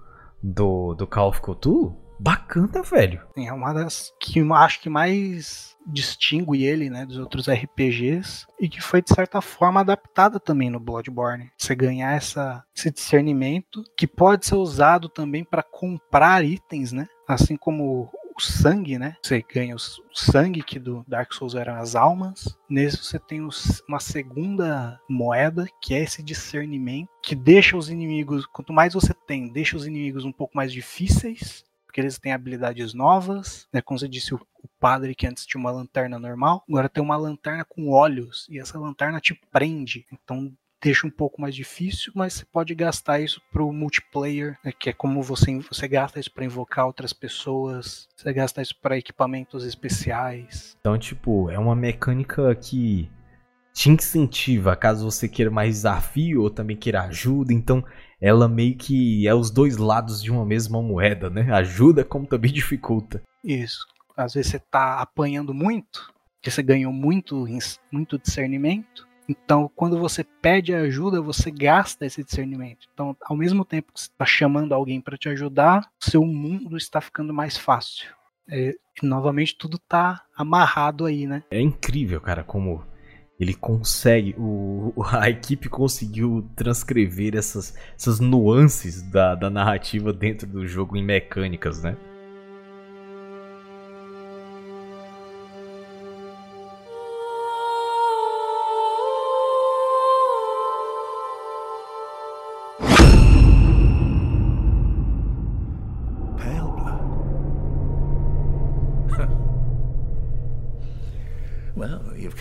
do, 0.43 0.95
do 0.95 1.07
Call 1.07 1.29
of 1.29 1.41
Cthulhu. 1.41 1.97
Bacana, 2.19 2.83
velho. 2.83 3.23
É 3.35 3.51
uma 3.51 3.73
das 3.73 4.13
que 4.21 4.41
eu 4.41 4.55
acho 4.55 4.81
que 4.83 4.91
mais 4.91 5.75
distingue 5.87 6.63
ele, 6.65 6.91
né, 6.91 7.07
dos 7.07 7.17
outros 7.17 7.49
RPGs 7.49 8.47
e 8.61 8.69
que 8.69 8.81
foi 8.81 9.01
de 9.01 9.09
certa 9.09 9.41
forma 9.41 9.81
adaptada 9.81 10.39
também 10.39 10.69
no 10.69 10.79
Bloodborne. 10.79 11.51
Você 11.57 11.75
ganhar 11.75 12.13
essa, 12.13 12.63
esse 12.77 12.91
discernimento 12.91 13.83
que 13.97 14.07
pode 14.07 14.45
ser 14.45 14.57
usado 14.57 15.09
também 15.09 15.43
para 15.43 15.63
comprar 15.63 16.45
itens, 16.45 16.93
né? 16.93 17.09
Assim 17.27 17.57
como 17.57 18.11
sangue, 18.41 18.99
né? 18.99 19.17
Você 19.23 19.45
ganha 19.53 19.77
o 19.77 19.79
sangue 20.13 20.63
que 20.63 20.79
do 20.79 21.05
Dark 21.07 21.33
Souls 21.33 21.55
eram 21.55 21.75
as 21.75 21.95
almas. 21.95 22.59
Nesse 22.69 22.97
você 22.99 23.19
tem 23.19 23.41
uma 23.89 24.01
segunda 24.01 25.01
moeda, 25.09 25.67
que 25.81 25.95
é 25.95 26.03
esse 26.03 26.23
discernimento, 26.23 27.09
que 27.23 27.35
deixa 27.35 27.77
os 27.77 27.89
inimigos, 27.89 28.47
quanto 28.47 28.73
mais 28.73 28.95
você 28.95 29.15
tem, 29.27 29.49
deixa 29.53 29.77
os 29.77 29.87
inimigos 29.87 30.25
um 30.25 30.33
pouco 30.33 30.57
mais 30.57 30.73
difíceis, 30.73 31.65
porque 31.87 32.01
eles 32.01 32.19
têm 32.19 32.33
habilidades 32.33 32.95
novas, 32.95 33.69
né? 33.73 33.81
Como 33.81 33.99
você 33.99 34.09
disse, 34.09 34.33
o 34.35 34.41
padre 34.79 35.15
que 35.15 35.27
antes 35.27 35.45
tinha 35.45 35.61
uma 35.61 35.71
lanterna 35.71 36.19
normal, 36.19 36.63
agora 36.69 36.89
tem 36.89 37.03
uma 37.03 37.17
lanterna 37.17 37.65
com 37.65 37.91
olhos, 37.91 38.47
e 38.49 38.59
essa 38.59 38.79
lanterna 38.79 39.21
te 39.21 39.35
prende. 39.51 40.07
Então 40.13 40.53
deixa 40.83 41.07
um 41.07 41.11
pouco 41.11 41.41
mais 41.41 41.55
difícil, 41.55 42.13
mas 42.15 42.35
você 42.35 42.45
pode 42.45 42.75
gastar 42.75 43.21
isso 43.21 43.41
pro 43.53 43.73
multiplayer, 43.73 44.59
né, 44.65 44.73
que 44.73 44.91
é 44.91 44.93
como 44.93 45.23
você, 45.23 45.59
você 45.59 45.87
gasta 45.87 46.19
isso 46.19 46.33
para 46.33 46.45
invocar 46.45 46.87
outras 46.87 47.13
pessoas, 47.13 48.09
você 48.17 48.33
gasta 48.33 48.63
isso 48.63 48.75
para 48.81 48.99
equipamentos 48.99 49.65
especiais. 49.65 50.77
Então, 50.81 50.99
tipo, 50.99 51.51
é 51.51 51.59
uma 51.59 51.77
mecânica 51.77 52.55
que 52.55 53.11
te 53.73 53.91
incentiva 53.91 54.75
caso 54.75 55.11
você 55.11 55.29
queira 55.29 55.51
mais 55.51 55.77
desafio 55.77 56.43
ou 56.43 56.51
também 56.51 56.77
queira 56.77 57.03
ajuda, 57.03 57.53
então 57.53 57.85
ela 58.21 58.49
meio 58.49 58.77
que 58.77 59.27
é 59.27 59.35
os 59.35 59.51
dois 59.51 59.77
lados 59.77 60.23
de 60.23 60.31
uma 60.31 60.45
mesma 60.45 60.83
moeda, 60.83 61.31
né? 61.31 61.51
Ajuda 61.53 62.05
como 62.05 62.27
também 62.27 62.53
dificulta. 62.53 63.23
Isso. 63.45 63.87
Às 64.17 64.35
vezes 64.35 64.51
você 64.51 64.59
tá 64.59 65.01
apanhando 65.01 65.55
muito, 65.55 66.13
que 66.43 66.51
você 66.51 66.63
ganhou 66.63 66.93
muito, 66.93 67.47
muito 67.91 68.19
discernimento, 68.19 69.09
então, 69.31 69.71
quando 69.77 69.97
você 69.97 70.25
pede 70.25 70.75
ajuda, 70.75 71.23
você 71.23 71.53
gasta 71.53 72.05
esse 72.05 72.25
discernimento. 72.25 72.89
Então, 72.93 73.17
ao 73.23 73.37
mesmo 73.37 73.65
tempo 73.65 73.93
que 73.93 74.01
você 74.01 74.09
está 74.09 74.27
chamando 74.27 74.73
alguém 74.73 75.01
para 75.01 75.17
te 75.17 75.29
ajudar, 75.29 75.89
seu 76.01 76.25
mundo 76.25 76.77
está 76.77 77.01
ficando 77.01 77.33
mais 77.33 77.57
fácil. 77.57 78.09
É, 78.49 78.75
e, 79.01 79.07
novamente, 79.07 79.57
tudo 79.57 79.77
está 79.77 80.25
amarrado 80.37 81.07
aí, 81.07 81.29
né? 81.29 81.45
É 81.49 81.61
incrível, 81.61 82.21
cara, 82.21 82.43
como 82.43 82.85
ele 83.39 83.55
consegue, 83.55 84.35
o, 84.37 84.93
a 85.13 85.31
equipe 85.31 85.69
conseguiu 85.69 86.51
transcrever 86.57 87.37
essas, 87.37 87.73
essas 87.97 88.19
nuances 88.19 89.01
da, 89.01 89.37
da 89.37 89.49
narrativa 89.49 90.13
dentro 90.13 90.45
do 90.49 90.67
jogo 90.67 90.97
em 90.97 91.05
mecânicas, 91.05 91.81
né? 91.85 91.97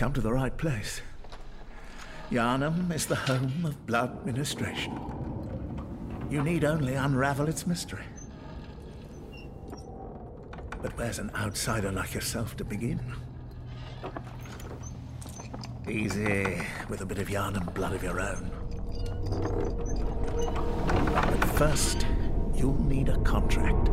Come 0.00 0.14
to 0.14 0.22
the 0.22 0.32
right 0.32 0.56
place. 0.56 1.02
Yarnum 2.30 2.90
is 2.90 3.04
the 3.04 3.14
home 3.14 3.66
of 3.66 3.86
blood 3.86 4.24
ministration. 4.24 4.98
You 6.30 6.42
need 6.42 6.64
only 6.64 6.94
unravel 6.94 7.50
its 7.50 7.66
mystery. 7.66 8.06
But 10.80 10.96
where's 10.96 11.18
an 11.18 11.30
outsider 11.34 11.92
like 11.92 12.14
yourself 12.14 12.56
to 12.56 12.64
begin? 12.64 12.98
Easy, 15.86 16.62
with 16.88 17.02
a 17.02 17.04
bit 17.04 17.18
of 17.18 17.28
Yharnam 17.28 17.74
blood 17.74 17.92
of 17.92 18.02
your 18.02 18.22
own. 18.22 18.50
But 21.12 21.44
first, 21.58 22.06
you'll 22.54 22.82
need 22.84 23.10
a 23.10 23.18
contract. 23.18 23.90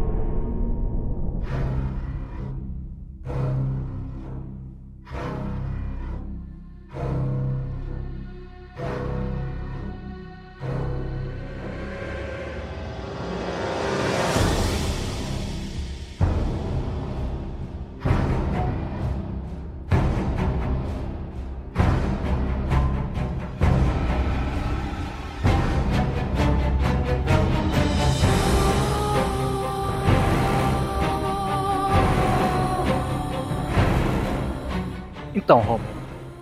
Então, 35.48 35.62
Romulo, 35.62 35.90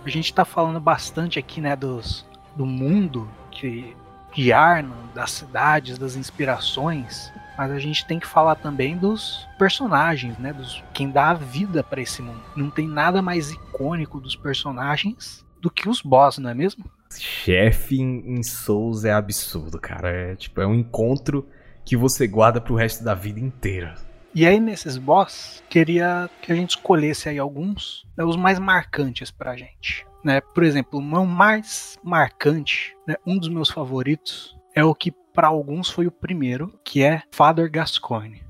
a 0.04 0.08
gente 0.10 0.24
está 0.24 0.44
falando 0.44 0.80
bastante 0.80 1.38
aqui, 1.38 1.60
né, 1.60 1.76
dos, 1.76 2.26
do 2.56 2.66
mundo 2.66 3.30
que 3.52 3.94
de 4.34 4.52
Arnon, 4.52 4.96
das 5.14 5.30
cidades, 5.30 5.96
das 5.96 6.16
inspirações, 6.16 7.32
mas 7.56 7.70
a 7.70 7.78
gente 7.78 8.04
tem 8.04 8.18
que 8.18 8.26
falar 8.26 8.56
também 8.56 8.96
dos 8.96 9.46
personagens, 9.56 10.36
né? 10.38 10.52
Dos 10.52 10.82
quem 10.92 11.08
dá 11.08 11.30
a 11.30 11.34
vida 11.34 11.84
para 11.84 12.00
esse 12.00 12.20
mundo. 12.20 12.42
Não 12.56 12.68
tem 12.68 12.88
nada 12.88 13.22
mais 13.22 13.52
icônico 13.52 14.18
dos 14.20 14.34
personagens 14.34 15.46
do 15.60 15.70
que 15.70 15.88
os 15.88 16.02
boss, 16.02 16.38
não 16.38 16.50
é 16.50 16.54
mesmo? 16.54 16.84
Chefe 17.16 18.00
em 18.00 18.42
Souls 18.42 19.04
é 19.04 19.12
absurdo, 19.12 19.78
cara. 19.78 20.10
É 20.10 20.34
tipo, 20.34 20.60
é 20.60 20.66
um 20.66 20.74
encontro 20.74 21.46
que 21.84 21.96
você 21.96 22.26
guarda 22.26 22.60
pro 22.60 22.74
resto 22.74 23.04
da 23.04 23.14
vida 23.14 23.38
inteira. 23.38 23.94
E 24.36 24.46
aí 24.46 24.60
nesses 24.60 24.98
boss, 24.98 25.64
queria 25.66 26.28
que 26.42 26.52
a 26.52 26.54
gente 26.54 26.76
escolhesse 26.76 27.26
aí 27.26 27.38
alguns, 27.38 28.06
né, 28.14 28.22
os 28.22 28.36
mais 28.36 28.58
marcantes 28.58 29.30
pra 29.30 29.56
gente. 29.56 30.06
Né? 30.22 30.42
Por 30.42 30.62
exemplo, 30.62 30.98
o 30.98 31.26
mais 31.26 31.96
marcante, 32.04 32.94
né, 33.08 33.14
um 33.26 33.38
dos 33.38 33.48
meus 33.48 33.70
favoritos, 33.70 34.54
é 34.74 34.84
o 34.84 34.94
que 34.94 35.10
para 35.10 35.48
alguns 35.48 35.88
foi 35.88 36.06
o 36.06 36.12
primeiro, 36.12 36.78
que 36.84 37.02
é 37.02 37.22
Father 37.32 37.70
Gascoigne. 37.70 38.44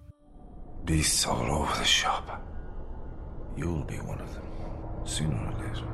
Beasts 0.83 1.25
all 1.25 1.49
over 1.53 1.77
the 1.77 1.85
shop. 1.85 2.33
You'll 3.57 3.85
be 3.85 4.01
one 4.01 4.21
of 4.21 4.35
them, 4.35 4.43
sooner 5.05 5.37
or 5.37 5.53
later. 5.53 5.87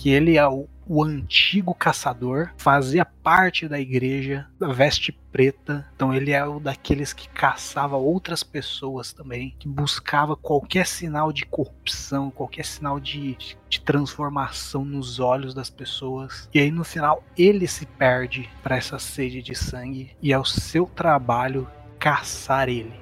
Que 0.00 0.08
ele 0.08 0.38
é 0.38 0.48
o, 0.48 0.66
o, 0.88 1.04
antigo 1.04 1.74
caçador, 1.74 2.52
fazia 2.56 3.04
parte 3.04 3.68
da 3.68 3.78
igreja 3.78 4.48
da 4.58 4.72
veste 4.72 5.12
preta, 5.12 5.86
então 5.94 6.14
ele 6.14 6.30
é 6.30 6.42
o 6.42 6.58
daqueles 6.58 7.12
que 7.12 7.28
caçava 7.28 7.98
outras 7.98 8.42
pessoas 8.42 9.12
também, 9.12 9.54
que 9.58 9.68
buscava 9.68 10.34
qualquer 10.34 10.86
sinal 10.86 11.30
de 11.30 11.44
corrupção, 11.44 12.30
qualquer 12.30 12.64
sinal 12.64 12.98
de, 12.98 13.36
de 13.68 13.80
transformação 13.82 14.86
nos 14.86 15.20
olhos 15.20 15.52
das 15.52 15.68
pessoas. 15.68 16.48
E 16.54 16.58
aí 16.58 16.70
no 16.70 16.82
final 16.82 17.22
ele 17.36 17.66
se 17.66 17.84
perde 17.84 18.48
para 18.62 18.78
essa 18.78 18.98
sede 18.98 19.42
de 19.42 19.54
sangue 19.54 20.16
e 20.22 20.32
é 20.32 20.38
o 20.38 20.46
seu 20.46 20.86
trabalho 20.86 21.68
caçar 21.98 22.70
ele. 22.70 22.98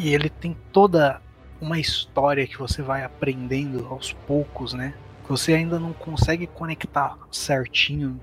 E 0.00 0.12
ele 0.12 0.28
tem 0.28 0.56
toda 0.72 1.22
uma 1.60 1.78
história 1.78 2.44
que 2.44 2.58
você 2.58 2.82
vai 2.82 3.04
aprendendo 3.04 3.86
aos 3.86 4.12
poucos, 4.12 4.74
né? 4.74 4.94
Você 5.30 5.54
ainda 5.54 5.78
não 5.78 5.92
consegue 5.92 6.44
conectar 6.48 7.16
certinho 7.30 8.20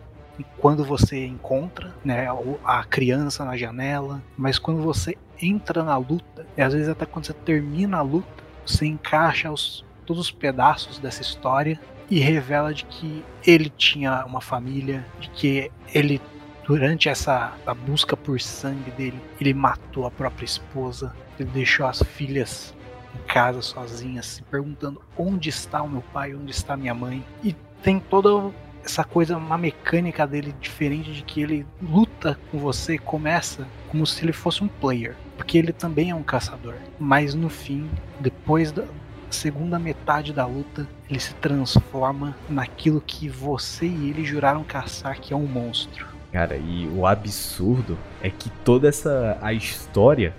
quando 0.57 0.83
você 0.83 1.25
encontra 1.25 1.95
né, 2.03 2.27
a 2.65 2.83
criança 2.83 3.45
na 3.45 3.55
janela, 3.55 4.21
mas 4.37 4.59
quando 4.59 4.81
você 4.81 5.17
entra 5.41 5.83
na 5.83 5.95
luta, 5.95 6.45
e 6.57 6.61
às 6.61 6.73
vezes 6.73 6.89
até 6.89 7.05
quando 7.05 7.25
você 7.25 7.33
termina 7.33 7.99
a 7.99 8.01
luta, 8.01 8.43
você 8.65 8.85
encaixa 8.85 9.49
os, 9.49 9.85
todos 10.05 10.23
os 10.23 10.31
pedaços 10.31 10.99
dessa 10.99 11.21
história 11.21 11.79
e 12.09 12.19
revela 12.19 12.73
de 12.73 12.83
que 12.83 13.23
ele 13.45 13.69
tinha 13.69 14.25
uma 14.25 14.41
família, 14.41 15.05
de 15.17 15.29
que 15.29 15.71
ele 15.95 16.21
durante 16.65 17.07
essa 17.07 17.53
busca 17.85 18.17
por 18.17 18.41
sangue 18.41 18.91
dele, 18.91 19.21
ele 19.39 19.53
matou 19.53 20.05
a 20.05 20.11
própria 20.11 20.43
esposa, 20.43 21.15
ele 21.39 21.49
deixou 21.51 21.87
as 21.87 22.03
filhas 22.03 22.75
casa 23.17 23.61
sozinha, 23.61 24.21
se 24.21 24.41
perguntando 24.43 25.01
onde 25.17 25.49
está 25.49 25.81
o 25.81 25.89
meu 25.89 26.01
pai, 26.13 26.35
onde 26.35 26.51
está 26.51 26.77
minha 26.77 26.93
mãe. 26.93 27.23
E 27.43 27.55
tem 27.81 27.99
toda 27.99 28.51
essa 28.83 29.03
coisa, 29.03 29.37
uma 29.37 29.57
mecânica 29.57 30.25
dele 30.25 30.55
diferente 30.61 31.11
de 31.11 31.21
que 31.21 31.41
ele 31.41 31.65
luta 31.81 32.39
com 32.49 32.57
você, 32.57 32.97
começa 32.97 33.67
como 33.89 34.05
se 34.07 34.23
ele 34.23 34.33
fosse 34.33 34.63
um 34.63 34.67
player, 34.67 35.15
porque 35.35 35.57
ele 35.57 35.73
também 35.73 36.09
é 36.09 36.15
um 36.15 36.23
caçador. 36.23 36.75
Mas 36.97 37.33
no 37.33 37.49
fim, 37.49 37.89
depois 38.19 38.71
da 38.71 38.85
segunda 39.29 39.77
metade 39.77 40.31
da 40.31 40.45
luta, 40.45 40.87
ele 41.09 41.19
se 41.19 41.33
transforma 41.35 42.35
naquilo 42.49 43.01
que 43.01 43.27
você 43.27 43.85
e 43.85 44.09
ele 44.09 44.23
juraram 44.23 44.63
caçar, 44.63 45.19
que 45.19 45.33
é 45.33 45.35
um 45.35 45.45
monstro. 45.45 46.07
Cara, 46.31 46.55
e 46.57 46.87
o 46.87 47.05
absurdo 47.05 47.97
é 48.21 48.29
que 48.29 48.49
toda 48.63 48.87
essa 48.87 49.37
a 49.41 49.53
história 49.53 50.33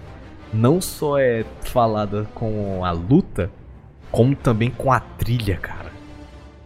não 0.52 0.80
só 0.80 1.18
é 1.18 1.44
falada 1.62 2.26
com 2.34 2.84
a 2.84 2.90
luta, 2.90 3.50
como 4.10 4.34
também 4.34 4.70
com 4.70 4.90
a 4.92 5.00
trilha, 5.00 5.56
cara. 5.56 5.92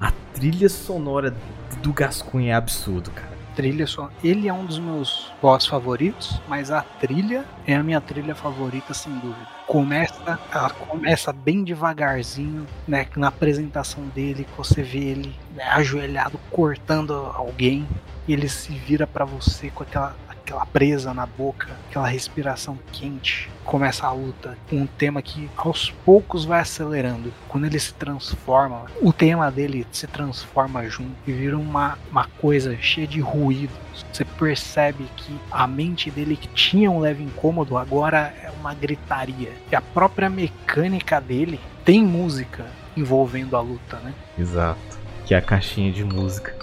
A 0.00 0.12
trilha 0.32 0.68
sonora 0.68 1.34
do 1.82 1.92
Gascunha 1.92 2.52
é 2.52 2.54
absurdo, 2.54 3.10
cara. 3.10 3.32
Trilha 3.54 3.86
só. 3.86 4.10
Ele 4.24 4.48
é 4.48 4.52
um 4.52 4.64
dos 4.64 4.78
meus 4.78 5.30
boss 5.42 5.66
favoritos, 5.66 6.40
mas 6.48 6.70
a 6.70 6.80
trilha 6.80 7.44
é 7.66 7.74
a 7.74 7.82
minha 7.82 8.00
trilha 8.00 8.34
favorita, 8.34 8.94
sem 8.94 9.12
dúvida. 9.18 9.46
Começa, 9.66 10.38
ela 10.50 10.70
começa 10.70 11.32
bem 11.32 11.62
devagarzinho, 11.62 12.66
né? 12.88 13.06
Na 13.14 13.28
apresentação 13.28 14.04
dele, 14.08 14.46
você 14.56 14.82
vê 14.82 15.00
ele 15.00 15.34
né, 15.54 15.64
ajoelhado 15.64 16.38
cortando 16.50 17.12
alguém, 17.34 17.86
e 18.26 18.32
ele 18.32 18.48
se 18.48 18.72
vira 18.72 19.06
para 19.06 19.24
você 19.24 19.68
com 19.70 19.82
aquela 19.82 20.14
aquela 20.42 20.66
presa 20.66 21.14
na 21.14 21.24
boca, 21.24 21.68
aquela 21.88 22.06
respiração 22.06 22.78
quente. 22.92 23.48
Começa 23.64 24.06
a 24.06 24.12
luta, 24.12 24.58
um 24.72 24.86
tema 24.86 25.22
que 25.22 25.48
aos 25.56 25.90
poucos 26.04 26.44
vai 26.44 26.60
acelerando. 26.60 27.32
Quando 27.48 27.64
ele 27.64 27.78
se 27.78 27.94
transforma, 27.94 28.86
o 29.00 29.12
tema 29.12 29.50
dele 29.50 29.86
se 29.92 30.06
transforma 30.06 30.84
junto 30.88 31.14
e 31.26 31.32
vira 31.32 31.56
uma, 31.56 31.96
uma 32.10 32.26
coisa 32.40 32.76
cheia 32.80 33.06
de 33.06 33.20
ruídos. 33.20 33.76
Você 34.12 34.24
percebe 34.24 35.06
que 35.16 35.38
a 35.50 35.66
mente 35.66 36.10
dele 36.10 36.36
que 36.36 36.48
tinha 36.48 36.90
um 36.90 36.98
leve 36.98 37.22
incômodo 37.22 37.78
agora 37.78 38.34
é 38.42 38.50
uma 38.50 38.74
gritaria. 38.74 39.52
E 39.70 39.76
a 39.76 39.80
própria 39.80 40.28
mecânica 40.28 41.20
dele 41.20 41.60
tem 41.84 42.02
música 42.04 42.66
envolvendo 42.96 43.56
a 43.56 43.60
luta, 43.60 43.96
né? 43.98 44.12
Exato. 44.36 44.80
Que 45.24 45.34
é 45.34 45.38
a 45.38 45.42
caixinha 45.42 45.92
de 45.92 46.04
música. 46.04 46.54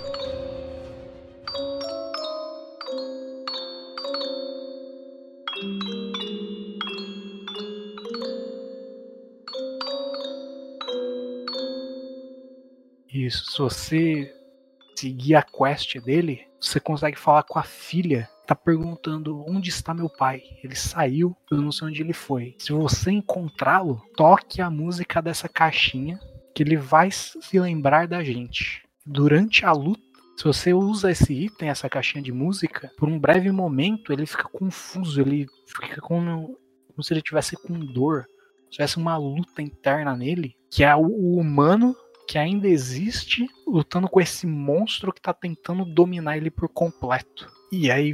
Se 13.32 13.58
você 13.58 14.34
seguir 14.96 15.36
a 15.36 15.42
quest 15.42 15.98
dele, 16.00 16.46
você 16.60 16.80
consegue 16.80 17.18
falar 17.18 17.44
com 17.44 17.58
a 17.58 17.64
filha. 17.64 18.30
Tá 18.46 18.56
perguntando 18.56 19.46
onde 19.48 19.70
está 19.70 19.94
meu 19.94 20.10
pai. 20.10 20.42
Ele 20.64 20.76
saiu, 20.76 21.38
eu 21.52 21.62
não 21.62 21.72
sei 21.72 21.88
onde 21.88 22.02
ele 22.02 22.14
foi. 22.14 22.56
Se 22.58 22.72
você 22.74 23.12
encontrá-lo, 23.12 24.02
toque 24.16 24.62
a 24.62 24.70
música 24.70 25.22
dessa 25.22 25.48
caixinha 25.48 26.20
que 26.54 26.64
ele 26.64 26.76
vai 26.76 27.10
se 27.12 27.60
lembrar 27.60 28.08
da 28.08 28.24
gente. 28.24 28.84
Durante 29.06 29.66
a 29.66 29.72
luta, 29.72 30.02
se 30.36 30.44
você 30.44 30.74
usa 30.74 31.12
esse 31.12 31.34
item, 31.34 31.70
essa 31.70 31.90
caixinha 31.90 32.24
de 32.24 32.32
música, 32.32 32.92
por 32.98 33.08
um 33.08 33.20
breve 33.20 33.52
momento 33.52 34.12
ele 34.12 34.26
fica 34.26 34.46
confuso, 34.46 35.22
ele 35.22 35.46
fica 35.68 36.02
como, 36.02 36.58
como 36.88 37.04
se 37.04 37.14
ele 37.14 37.22
tivesse 37.22 37.56
com 37.56 37.78
dor, 37.78 38.26
se 38.66 38.72
tivesse 38.72 38.98
uma 38.98 39.16
luta 39.18 39.62
interna 39.62 40.16
nele, 40.16 40.56
que 40.72 40.84
é 40.84 40.96
o 40.96 41.38
humano 41.38 41.96
que 42.30 42.38
ainda 42.38 42.68
existe 42.68 43.50
lutando 43.66 44.08
com 44.08 44.22
esse 44.22 44.46
monstro 44.46 45.12
que 45.12 45.20
tá 45.20 45.34
tentando 45.34 45.84
dominar 45.84 46.38
ele 46.38 46.52
por 46.52 46.70
completo. 46.70 47.52
E 47.72 47.90
aí 47.90 48.14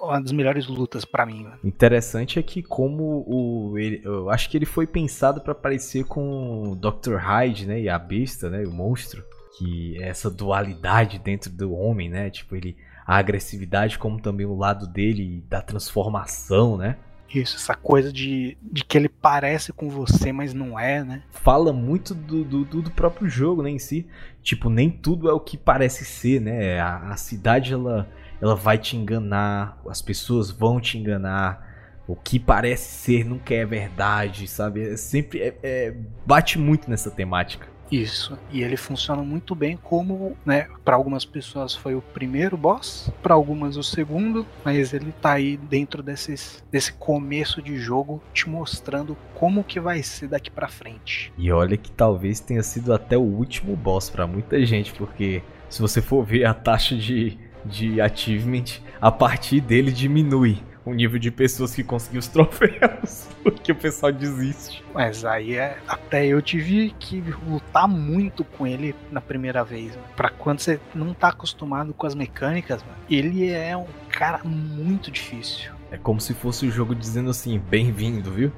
uma 0.00 0.20
das 0.20 0.32
melhores 0.32 0.66
lutas 0.66 1.04
para 1.04 1.24
mim. 1.24 1.46
Interessante 1.62 2.40
é 2.40 2.42
que 2.42 2.60
como 2.60 3.24
o 3.24 3.78
ele, 3.78 4.02
eu 4.04 4.30
acho 4.30 4.50
que 4.50 4.56
ele 4.56 4.66
foi 4.66 4.84
pensado 4.84 5.40
para 5.40 5.54
parecer 5.54 6.04
com 6.06 6.72
o 6.72 6.74
Dr. 6.74 7.14
Hyde, 7.14 7.66
né, 7.66 7.80
e 7.80 7.88
a 7.88 7.96
besta, 8.00 8.50
né, 8.50 8.64
o 8.64 8.72
monstro, 8.72 9.24
que 9.56 9.96
é 10.02 10.08
essa 10.08 10.28
dualidade 10.28 11.20
dentro 11.20 11.48
do 11.48 11.72
homem, 11.72 12.10
né? 12.10 12.28
Tipo, 12.30 12.56
ele 12.56 12.76
a 13.06 13.16
agressividade 13.16 13.96
como 13.96 14.20
também 14.20 14.44
o 14.44 14.56
lado 14.56 14.88
dele 14.88 15.44
da 15.48 15.62
transformação, 15.62 16.76
né? 16.76 16.98
Isso, 17.32 17.56
essa 17.56 17.74
coisa 17.74 18.12
de, 18.12 18.56
de 18.62 18.84
que 18.84 18.96
ele 18.96 19.08
parece 19.08 19.72
com 19.72 19.88
você, 19.88 20.32
mas 20.32 20.54
não 20.54 20.78
é, 20.78 21.02
né? 21.02 21.22
Fala 21.30 21.72
muito 21.72 22.14
do, 22.14 22.44
do, 22.44 22.64
do 22.64 22.90
próprio 22.90 23.28
jogo, 23.28 23.62
né, 23.62 23.70
em 23.70 23.78
si. 23.78 24.06
Tipo, 24.42 24.70
nem 24.70 24.90
tudo 24.90 25.28
é 25.28 25.32
o 25.32 25.40
que 25.40 25.56
parece 25.58 26.04
ser, 26.04 26.40
né? 26.40 26.78
A, 26.80 27.10
a 27.10 27.16
cidade, 27.16 27.72
ela, 27.72 28.08
ela 28.40 28.54
vai 28.54 28.78
te 28.78 28.96
enganar, 28.96 29.80
as 29.88 30.00
pessoas 30.00 30.50
vão 30.50 30.80
te 30.80 30.98
enganar. 30.98 31.66
O 32.06 32.14
que 32.14 32.38
parece 32.38 32.88
ser 33.02 33.24
nunca 33.24 33.52
é 33.52 33.66
verdade, 33.66 34.46
sabe? 34.46 34.92
É 34.92 34.96
sempre 34.96 35.40
é, 35.40 35.56
é, 35.62 35.96
bate 36.24 36.56
muito 36.56 36.88
nessa 36.88 37.10
temática. 37.10 37.66
Isso. 37.90 38.38
E 38.50 38.62
ele 38.62 38.76
funciona 38.76 39.22
muito 39.22 39.54
bem 39.54 39.76
como, 39.76 40.36
né, 40.44 40.68
para 40.84 40.96
algumas 40.96 41.24
pessoas 41.24 41.74
foi 41.74 41.94
o 41.94 42.02
primeiro 42.02 42.56
boss, 42.56 43.10
para 43.22 43.34
algumas 43.34 43.76
o 43.76 43.82
segundo, 43.82 44.46
mas 44.64 44.92
ele 44.92 45.12
tá 45.20 45.32
aí 45.32 45.56
dentro 45.56 46.02
desses, 46.02 46.64
desse 46.70 46.92
começo 46.92 47.62
de 47.62 47.76
jogo 47.78 48.22
te 48.32 48.48
mostrando 48.48 49.16
como 49.34 49.64
que 49.64 49.78
vai 49.78 50.02
ser 50.02 50.28
daqui 50.28 50.50
para 50.50 50.68
frente. 50.68 51.32
E 51.38 51.50
olha 51.52 51.76
que 51.76 51.90
talvez 51.90 52.40
tenha 52.40 52.62
sido 52.62 52.92
até 52.92 53.16
o 53.16 53.22
último 53.22 53.76
boss 53.76 54.10
para 54.10 54.26
muita 54.26 54.64
gente, 54.64 54.92
porque 54.94 55.42
se 55.68 55.80
você 55.80 56.00
for 56.00 56.24
ver 56.24 56.44
a 56.44 56.54
taxa 56.54 56.96
de 56.96 57.38
de 57.66 58.00
achievement, 58.00 58.80
a 59.00 59.10
partir 59.10 59.60
dele 59.60 59.90
diminui 59.90 60.58
o 60.86 60.94
nível 60.94 61.18
de 61.18 61.30
pessoas 61.30 61.74
que 61.74 61.82
conseguiu 61.82 62.20
os 62.20 62.28
troféus, 62.28 63.28
porque 63.42 63.72
o 63.72 63.74
pessoal 63.74 64.12
desiste. 64.12 64.84
Mas 64.94 65.24
aí 65.24 65.56
é. 65.56 65.76
Até 65.88 66.24
eu 66.24 66.40
tive 66.40 66.94
que 66.98 67.20
lutar 67.46 67.88
muito 67.88 68.44
com 68.44 68.66
ele 68.66 68.94
na 69.10 69.20
primeira 69.20 69.64
vez. 69.64 69.96
Mano. 69.96 70.08
Pra 70.16 70.30
quando 70.30 70.60
você 70.60 70.80
não 70.94 71.12
tá 71.12 71.28
acostumado 71.28 71.92
com 71.92 72.06
as 72.06 72.14
mecânicas, 72.14 72.82
mano, 72.82 72.96
ele 73.10 73.50
é 73.50 73.76
um 73.76 73.86
cara 74.08 74.40
muito 74.44 75.10
difícil. 75.10 75.72
É 75.90 75.96
como 75.96 76.20
se 76.20 76.34
fosse 76.34 76.66
o 76.66 76.70
jogo 76.70 76.94
dizendo 76.94 77.30
assim, 77.30 77.58
bem-vindo, 77.58 78.30
viu? 78.30 78.52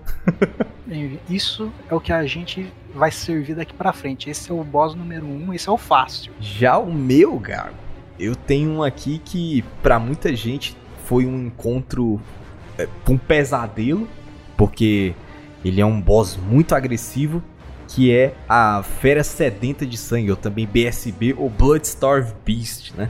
Isso 1.28 1.70
é 1.90 1.94
o 1.94 2.00
que 2.00 2.12
a 2.12 2.24
gente 2.24 2.72
vai 2.94 3.10
servir 3.10 3.54
daqui 3.54 3.74
pra 3.74 3.92
frente. 3.92 4.30
Esse 4.30 4.50
é 4.50 4.54
o 4.54 4.64
boss 4.64 4.94
número 4.94 5.26
um, 5.26 5.52
esse 5.52 5.68
é 5.68 5.72
o 5.72 5.76
fácil. 5.76 6.32
Já 6.40 6.78
o 6.78 6.92
meu, 6.92 7.38
Gago, 7.38 7.76
eu 8.18 8.34
tenho 8.34 8.70
um 8.70 8.82
aqui 8.82 9.18
que 9.18 9.62
para 9.82 9.98
muita 9.98 10.34
gente 10.34 10.74
foi 11.08 11.24
um 11.24 11.46
encontro, 11.46 12.20
é, 12.76 12.86
um 13.08 13.16
pesadelo, 13.16 14.06
porque 14.58 15.14
ele 15.64 15.80
é 15.80 15.86
um 15.86 15.98
boss 15.98 16.36
muito 16.36 16.74
agressivo, 16.74 17.42
que 17.88 18.14
é 18.14 18.34
a 18.46 18.82
Fera 18.82 19.24
Sedenta 19.24 19.86
de 19.86 19.96
Sangue, 19.96 20.30
ou 20.30 20.36
também 20.36 20.66
BSB, 20.66 21.34
ou 21.38 21.48
Bloodstarved 21.48 22.34
Beast, 22.44 22.92
né? 22.94 23.08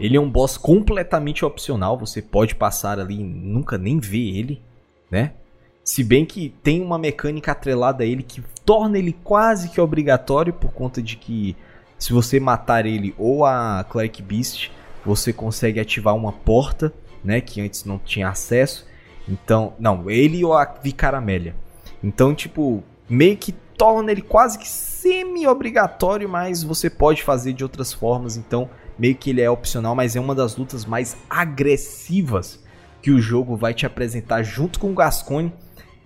Ele 0.00 0.16
é 0.16 0.20
um 0.20 0.28
boss 0.28 0.56
completamente 0.56 1.44
opcional, 1.44 1.96
você 1.96 2.20
pode 2.20 2.56
passar 2.56 2.98
ali 2.98 3.20
e 3.20 3.22
nunca 3.22 3.78
nem 3.78 4.00
ver 4.00 4.36
ele, 4.36 4.60
né? 5.08 5.34
Se 5.84 6.02
bem 6.02 6.26
que 6.26 6.52
tem 6.64 6.82
uma 6.82 6.98
mecânica 6.98 7.52
atrelada 7.52 8.02
a 8.02 8.06
ele 8.06 8.24
que 8.24 8.42
torna 8.64 8.98
ele 8.98 9.12
quase 9.22 9.68
que 9.68 9.80
obrigatório 9.80 10.52
por 10.52 10.72
conta 10.72 11.00
de 11.00 11.16
que 11.16 11.56
se 12.02 12.12
você 12.12 12.40
matar 12.40 12.84
ele 12.84 13.14
ou 13.16 13.46
a 13.46 13.86
Cleric 13.88 14.20
Beast, 14.24 14.72
você 15.06 15.32
consegue 15.32 15.78
ativar 15.78 16.16
uma 16.16 16.32
porta, 16.32 16.92
né, 17.22 17.40
que 17.40 17.60
antes 17.60 17.84
não 17.84 17.96
tinha 17.96 18.28
acesso. 18.28 18.84
Então, 19.28 19.74
não, 19.78 20.10
ele 20.10 20.44
ou 20.44 20.52
a 20.52 20.64
Vicaramélia. 20.64 21.54
Então, 22.02 22.34
tipo, 22.34 22.82
meio 23.08 23.36
que 23.36 23.52
torna 23.52 24.10
ele 24.10 24.20
quase 24.20 24.58
que 24.58 24.68
semi-obrigatório, 24.68 26.28
mas 26.28 26.64
você 26.64 26.90
pode 26.90 27.22
fazer 27.22 27.52
de 27.52 27.62
outras 27.62 27.92
formas. 27.92 28.36
Então, 28.36 28.68
meio 28.98 29.14
que 29.14 29.30
ele 29.30 29.40
é 29.40 29.48
opcional, 29.48 29.94
mas 29.94 30.16
é 30.16 30.20
uma 30.20 30.34
das 30.34 30.56
lutas 30.56 30.84
mais 30.84 31.16
agressivas 31.30 32.58
que 33.00 33.12
o 33.12 33.20
jogo 33.20 33.56
vai 33.56 33.74
te 33.74 33.86
apresentar 33.86 34.42
junto 34.42 34.80
com 34.80 34.90
o 34.90 34.94
Gascone. 34.94 35.52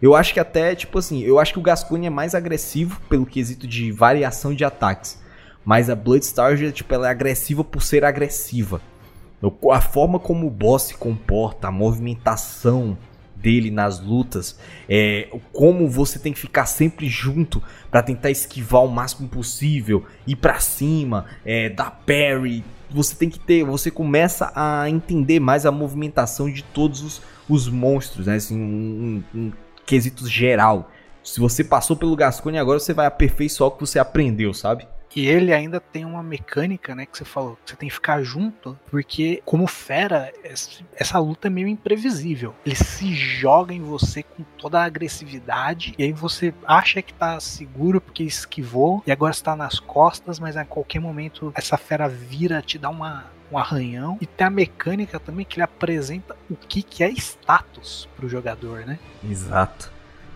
Eu 0.02 0.14
acho 0.14 0.34
que 0.34 0.40
até, 0.40 0.74
tipo 0.74 0.98
assim, 0.98 1.22
eu 1.22 1.38
acho 1.38 1.54
que 1.54 1.58
o 1.58 1.62
Gascone 1.62 2.06
é 2.06 2.10
mais 2.10 2.34
agressivo 2.34 3.00
pelo 3.08 3.24
quesito 3.24 3.66
de 3.66 3.90
variação 3.90 4.52
de 4.52 4.62
ataques. 4.62 5.24
Mas 5.66 5.90
a 5.90 5.96
Bloodstar, 5.96 6.56
tipo, 6.70 6.94
ela 6.94 7.08
é 7.08 7.10
agressiva 7.10 7.64
por 7.64 7.82
ser 7.82 8.04
agressiva. 8.04 8.80
A 9.72 9.80
forma 9.80 10.20
como 10.20 10.46
o 10.46 10.50
boss 10.50 10.84
se 10.84 10.94
comporta, 10.94 11.66
a 11.66 11.72
movimentação 11.72 12.96
dele 13.34 13.68
nas 13.68 14.00
lutas, 14.00 14.58
é, 14.88 15.28
como 15.52 15.88
você 15.90 16.20
tem 16.20 16.32
que 16.32 16.38
ficar 16.38 16.66
sempre 16.66 17.08
junto 17.08 17.60
para 17.90 18.00
tentar 18.00 18.30
esquivar 18.30 18.84
o 18.84 18.88
máximo 18.88 19.28
possível, 19.28 20.04
ir 20.24 20.36
para 20.36 20.60
cima, 20.60 21.26
é, 21.44 21.68
dar 21.68 21.90
parry, 22.06 22.64
você 22.88 23.16
tem 23.16 23.28
que 23.28 23.40
ter, 23.40 23.64
você 23.64 23.90
começa 23.90 24.52
a 24.54 24.88
entender 24.88 25.40
mais 25.40 25.66
a 25.66 25.72
movimentação 25.72 26.48
de 26.48 26.62
todos 26.62 27.02
os, 27.02 27.22
os 27.48 27.68
monstros, 27.68 28.28
né? 28.28 28.36
Assim, 28.36 28.56
um, 28.56 29.24
um, 29.34 29.38
um 29.38 29.52
quesito 29.84 30.28
geral. 30.28 30.92
Se 31.24 31.40
você 31.40 31.64
passou 31.64 31.96
pelo 31.96 32.14
Gascone, 32.14 32.56
agora 32.56 32.78
você 32.78 32.94
vai 32.94 33.06
aperfeiçoar 33.06 33.68
o 33.68 33.72
que 33.72 33.80
você 33.80 33.98
aprendeu, 33.98 34.54
sabe? 34.54 34.86
E 35.16 35.26
ele 35.26 35.50
ainda 35.54 35.80
tem 35.80 36.04
uma 36.04 36.22
mecânica, 36.22 36.94
né, 36.94 37.06
que 37.06 37.16
você 37.16 37.24
falou, 37.24 37.56
você 37.64 37.74
tem 37.74 37.88
que 37.88 37.94
ficar 37.94 38.22
junto, 38.22 38.78
porque 38.90 39.42
como 39.46 39.66
fera, 39.66 40.30
essa 40.94 41.18
luta 41.18 41.46
é 41.46 41.50
meio 41.50 41.66
imprevisível. 41.66 42.54
Ele 42.66 42.76
se 42.76 43.14
joga 43.14 43.72
em 43.72 43.80
você 43.80 44.22
com 44.22 44.42
toda 44.58 44.78
a 44.78 44.84
agressividade, 44.84 45.94
e 45.98 46.02
aí 46.02 46.12
você 46.12 46.52
acha 46.66 47.00
que 47.00 47.14
tá 47.14 47.40
seguro 47.40 47.98
porque 47.98 48.24
esquivou, 48.24 49.02
e 49.06 49.10
agora 49.10 49.32
está 49.32 49.56
nas 49.56 49.80
costas, 49.80 50.38
mas 50.38 50.54
a 50.54 50.66
qualquer 50.66 51.00
momento 51.00 51.50
essa 51.54 51.78
fera 51.78 52.06
vira, 52.06 52.60
te 52.60 52.76
dá 52.76 52.90
uma, 52.90 53.24
um 53.50 53.56
arranhão. 53.56 54.18
E 54.20 54.26
tem 54.26 54.46
a 54.46 54.50
mecânica 54.50 55.18
também 55.18 55.46
que 55.46 55.56
ele 55.56 55.64
apresenta 55.64 56.36
o 56.50 56.54
que, 56.54 56.82
que 56.82 57.02
é 57.02 57.08
status 57.12 58.06
pro 58.14 58.28
jogador, 58.28 58.80
né? 58.80 58.98
Exato. 59.24 59.90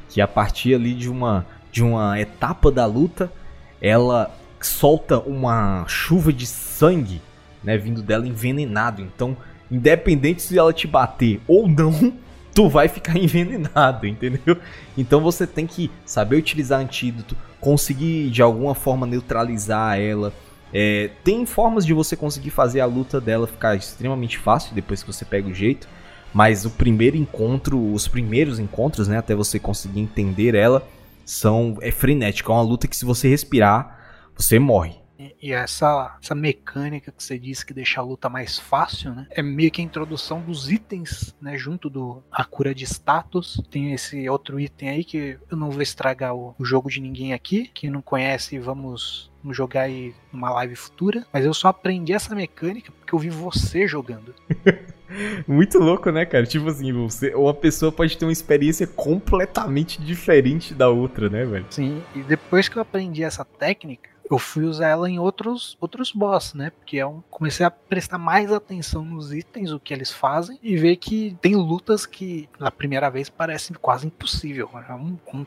Que 0.09 0.23
a 0.23 0.27
partir 0.27 0.75
ali 0.75 0.95
de 0.95 1.11
uma, 1.11 1.45
de 1.71 1.83
uma 1.83 2.19
etapa 2.19 2.73
da 2.73 2.87
luta, 2.87 3.31
ela 3.79 4.40
solta 4.67 5.19
uma 5.19 5.85
chuva 5.87 6.33
de 6.33 6.47
sangue, 6.47 7.21
né, 7.63 7.77
vindo 7.77 8.03
dela 8.03 8.27
envenenado. 8.27 9.03
Então, 9.03 9.37
independente 9.71 10.43
se 10.43 10.59
ela 10.59 10.73
te 10.73 10.87
bater 10.87 11.41
ou 11.47 11.69
não, 11.69 12.13
tu 12.55 12.69
vai 12.69 12.89
ficar 12.89 13.17
envenenado, 13.19 14.07
entendeu? 14.07 14.57
Então 14.97 15.21
você 15.21 15.47
tem 15.47 15.67
que 15.67 15.91
saber 16.05 16.37
utilizar 16.37 16.81
antídoto, 16.81 17.37
conseguir 17.61 18.31
de 18.31 18.43
alguma 18.43 18.75
forma 18.75 19.07
neutralizar 19.07 19.99
ela. 19.99 20.33
É, 20.73 21.11
tem 21.25 21.45
formas 21.47 21.85
de 21.85 21.93
você 21.93 22.15
conseguir 22.15 22.51
fazer 22.51 22.81
a 22.81 22.87
luta 22.87 23.21
dela 23.21 23.47
ficar 23.47 23.75
extremamente 23.75 24.39
fácil 24.39 24.75
depois 24.75 25.03
que 25.03 25.13
você 25.13 25.25
pega 25.25 25.49
o 25.49 25.55
jeito. 25.55 25.89
Mas 26.33 26.65
o 26.65 26.71
primeiro 26.71 27.17
encontro, 27.17 27.93
os 27.93 28.07
primeiros 28.07 28.61
encontros, 28.61 29.09
né, 29.09 29.19
até 29.19 29.35
você 29.35 29.59
conseguir 29.59 30.01
entender 30.01 30.55
ela, 30.55 30.87
são 31.25 31.77
é 31.81 31.91
frenético, 31.91 32.53
é 32.53 32.55
uma 32.55 32.63
luta 32.63 32.87
que 32.87 32.97
se 32.97 33.05
você 33.05 33.29
respirar, 33.29 34.00
você 34.41 34.59
morre. 34.59 35.01
E 35.43 35.53
essa, 35.53 36.17
essa 36.23 36.35
mecânica 36.35 37.13
que 37.13 37.23
você 37.23 37.39
disse 37.39 37.65
que 37.65 37.75
deixa 37.75 38.01
a 38.01 38.05
luta 38.05 38.29
mais 38.29 38.59
fácil, 38.59 39.15
né? 39.15 39.27
É 39.31 39.43
meio 39.43 39.71
que 39.71 39.83
a 39.83 39.85
introdução 39.85 40.41
dos 40.41 40.71
itens, 40.71 41.35
né? 41.41 41.59
Junto 41.59 41.91
do 41.91 42.23
a 42.33 42.43
cura 42.45 42.75
de 42.75 42.85
status. 42.85 43.61
Tem 43.71 43.93
esse 43.93 44.29
outro 44.29 44.59
item 44.59 44.89
aí 44.89 45.05
que 45.05 45.39
eu 45.51 45.57
não 45.57 45.71
vou 45.71 45.83
estragar 45.83 46.35
o, 46.35 46.55
o 46.59 46.65
jogo 46.65 46.89
de 46.89 47.01
ninguém 47.01 47.35
aqui. 47.35 47.71
Quem 47.75 47.91
não 47.91 48.01
conhece, 48.01 48.59
vamos, 48.59 49.31
vamos 49.43 49.57
jogar 49.57 49.83
aí 49.83 50.15
numa 50.33 50.51
live 50.53 50.77
futura. 50.77 51.27
Mas 51.33 51.45
eu 51.45 51.53
só 51.53 51.69
aprendi 51.69 52.15
essa 52.15 52.35
mecânica 52.35 52.91
porque 52.93 53.15
eu 53.15 53.19
vi 53.19 53.29
você 53.29 53.87
jogando. 53.87 54.35
Muito 55.47 55.79
louco, 55.79 56.11
né, 56.11 56.25
cara? 56.25 56.47
Tipo 56.47 56.69
assim, 56.69 56.93
você, 56.93 57.35
uma 57.35 57.53
pessoa 57.53 57.91
pode 57.91 58.17
ter 58.17 58.25
uma 58.25 58.33
experiência 58.33 58.87
completamente 58.87 60.01
diferente 60.01 60.73
da 60.73 60.89
outra, 60.89 61.29
né, 61.29 61.45
velho? 61.45 61.67
Sim, 61.71 62.01
e 62.15 62.23
depois 62.23 62.69
que 62.69 62.77
eu 62.77 62.83
aprendi 62.83 63.25
essa 63.25 63.45
técnica, 63.45 64.10
eu 64.31 64.39
fui 64.39 64.65
usar 64.65 64.89
ela 64.89 65.11
em 65.11 65.19
outros, 65.19 65.77
outros 65.81 66.13
boss, 66.13 66.55
né? 66.55 66.71
Porque 66.71 66.97
eu 66.97 67.25
é 67.27 67.31
comecei 67.31 67.67
a 67.67 67.71
prestar 67.71 68.19
mais 68.19 68.53
atenção 68.53 69.05
nos 69.05 69.33
itens, 69.33 69.73
o 69.73 69.81
que 69.81 69.93
eles 69.93 70.13
fazem, 70.13 70.59
e 70.63 70.77
ver 70.77 70.97
que 70.97 71.37
tem 71.43 71.57
lutas 71.57 72.07
que 72.07 72.49
na 72.59 72.71
primeira 72.71 73.11
vez 73.11 73.29
parecem 73.29 73.77
quase 73.81 74.07
impossível. 74.07 74.71
É 74.89 74.95
um, 74.95 75.19
um, 75.35 75.45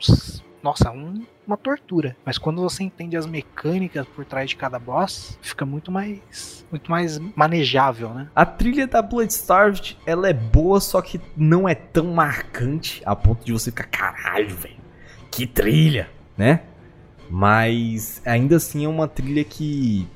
nossa, 0.62 0.90
um, 0.90 1.24
uma 1.46 1.56
tortura. 1.56 2.14
Mas 2.26 2.36
quando 2.36 2.60
você 2.60 2.82
entende 2.82 3.16
as 3.16 3.24
mecânicas 3.24 4.06
por 4.08 4.24
trás 4.26 4.50
de 4.50 4.56
cada 4.56 4.78
boss, 4.78 5.38
fica 5.40 5.64
muito 5.64 5.90
mais 5.90 6.66
muito 6.70 6.90
mais 6.90 7.18
manejável, 7.18 8.10
né? 8.10 8.28
A 8.34 8.44
trilha 8.44 8.86
da 8.86 9.00
Bloodstarved, 9.00 9.96
ela 10.04 10.28
é 10.28 10.32
boa, 10.32 10.80
só 10.80 11.00
que 11.00 11.20
não 11.36 11.68
é 11.68 11.74
tão 11.74 12.12
marcante 12.12 13.00
a 13.06 13.16
ponto 13.16 13.44
de 13.44 13.52
você 13.52 13.70
ficar, 13.70 13.84
caralho, 13.84 14.54
velho. 14.54 14.76
Que 15.30 15.46
trilha, 15.46 16.10
né? 16.36 16.62
Mas 17.30 18.20
ainda 18.24 18.56
assim 18.56 18.84
é 18.84 18.88
uma 18.88 19.08
trilha 19.08 19.44
que 19.44 20.06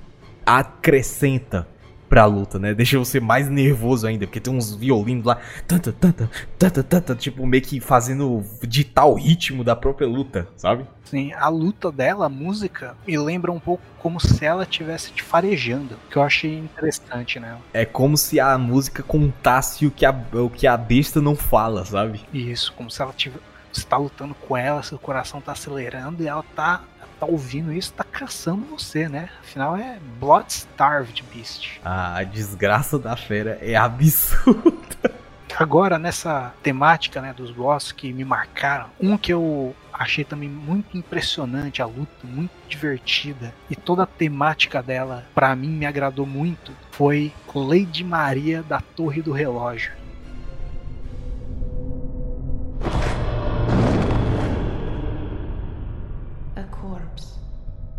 acrescenta 0.44 1.66
pra 2.08 2.24
luta, 2.24 2.58
né? 2.58 2.74
Deixa 2.74 2.98
você 2.98 3.20
mais 3.20 3.48
nervoso 3.48 4.06
ainda, 4.06 4.26
porque 4.26 4.40
tem 4.40 4.52
uns 4.52 4.74
violinos 4.74 5.24
lá, 5.24 5.38
tanta, 5.66 5.92
tanta, 5.92 6.30
tanta, 6.58 6.82
tanta, 6.82 7.14
tipo, 7.14 7.46
meio 7.46 7.62
que 7.62 7.80
fazendo 7.80 8.42
ditar 8.62 9.06
o 9.06 9.14
ritmo 9.14 9.62
da 9.62 9.76
própria 9.76 10.08
luta, 10.08 10.48
sabe? 10.56 10.86
Sim, 11.04 11.32
a 11.34 11.48
luta 11.48 11.92
dela, 11.92 12.26
a 12.26 12.28
música, 12.28 12.96
me 13.06 13.18
lembra 13.18 13.52
um 13.52 13.60
pouco 13.60 13.82
como 13.98 14.18
se 14.20 14.44
ela 14.44 14.62
estivesse 14.62 15.12
te 15.12 15.22
farejando, 15.22 15.96
que 16.10 16.16
eu 16.16 16.22
achei 16.22 16.58
interessante, 16.58 17.38
né? 17.38 17.56
É 17.72 17.84
como 17.84 18.16
se 18.16 18.40
a 18.40 18.56
música 18.56 19.02
contasse 19.02 19.86
o 19.86 19.90
que 19.90 20.06
a, 20.06 20.14
o 20.32 20.48
que 20.48 20.66
a 20.66 20.76
besta 20.76 21.20
não 21.20 21.36
fala, 21.36 21.84
sabe? 21.84 22.20
Isso, 22.32 22.72
como 22.72 22.90
se 22.90 23.02
ela 23.02 23.12
tivesse. 23.12 23.42
Você 23.70 23.86
tá 23.86 23.98
lutando 23.98 24.34
com 24.34 24.56
ela, 24.56 24.82
seu 24.82 24.98
coração 24.98 25.42
tá 25.42 25.52
acelerando 25.52 26.22
e 26.22 26.26
ela 26.26 26.42
tá 26.56 26.82
tá 27.18 27.26
ouvindo 27.26 27.72
isso 27.72 27.92
tá 27.92 28.04
caçando 28.04 28.64
você, 28.66 29.08
né? 29.08 29.28
Afinal 29.40 29.76
é 29.76 29.98
Blood-Starved 30.20 31.24
Beast. 31.32 31.80
A 31.84 32.22
desgraça 32.22 32.98
da 32.98 33.16
fera 33.16 33.58
é 33.60 33.74
absurda. 33.74 35.18
Agora, 35.58 35.98
nessa 35.98 36.54
temática 36.62 37.20
né, 37.20 37.34
dos 37.36 37.50
boss 37.50 37.90
que 37.90 38.12
me 38.12 38.24
marcaram, 38.24 38.90
um 39.00 39.16
que 39.16 39.32
eu 39.32 39.74
achei 39.92 40.24
também 40.24 40.48
muito 40.48 40.96
impressionante 40.96 41.82
a 41.82 41.86
luta, 41.86 42.12
muito 42.22 42.52
divertida 42.68 43.52
e 43.68 43.74
toda 43.74 44.04
a 44.04 44.06
temática 44.06 44.80
dela 44.80 45.26
para 45.34 45.56
mim 45.56 45.70
me 45.70 45.84
agradou 45.84 46.24
muito 46.24 46.70
foi 46.92 47.32
Lady 47.52 48.04
Maria 48.04 48.62
da 48.62 48.80
Torre 48.80 49.20
do 49.20 49.32
Relógio. 49.32 49.92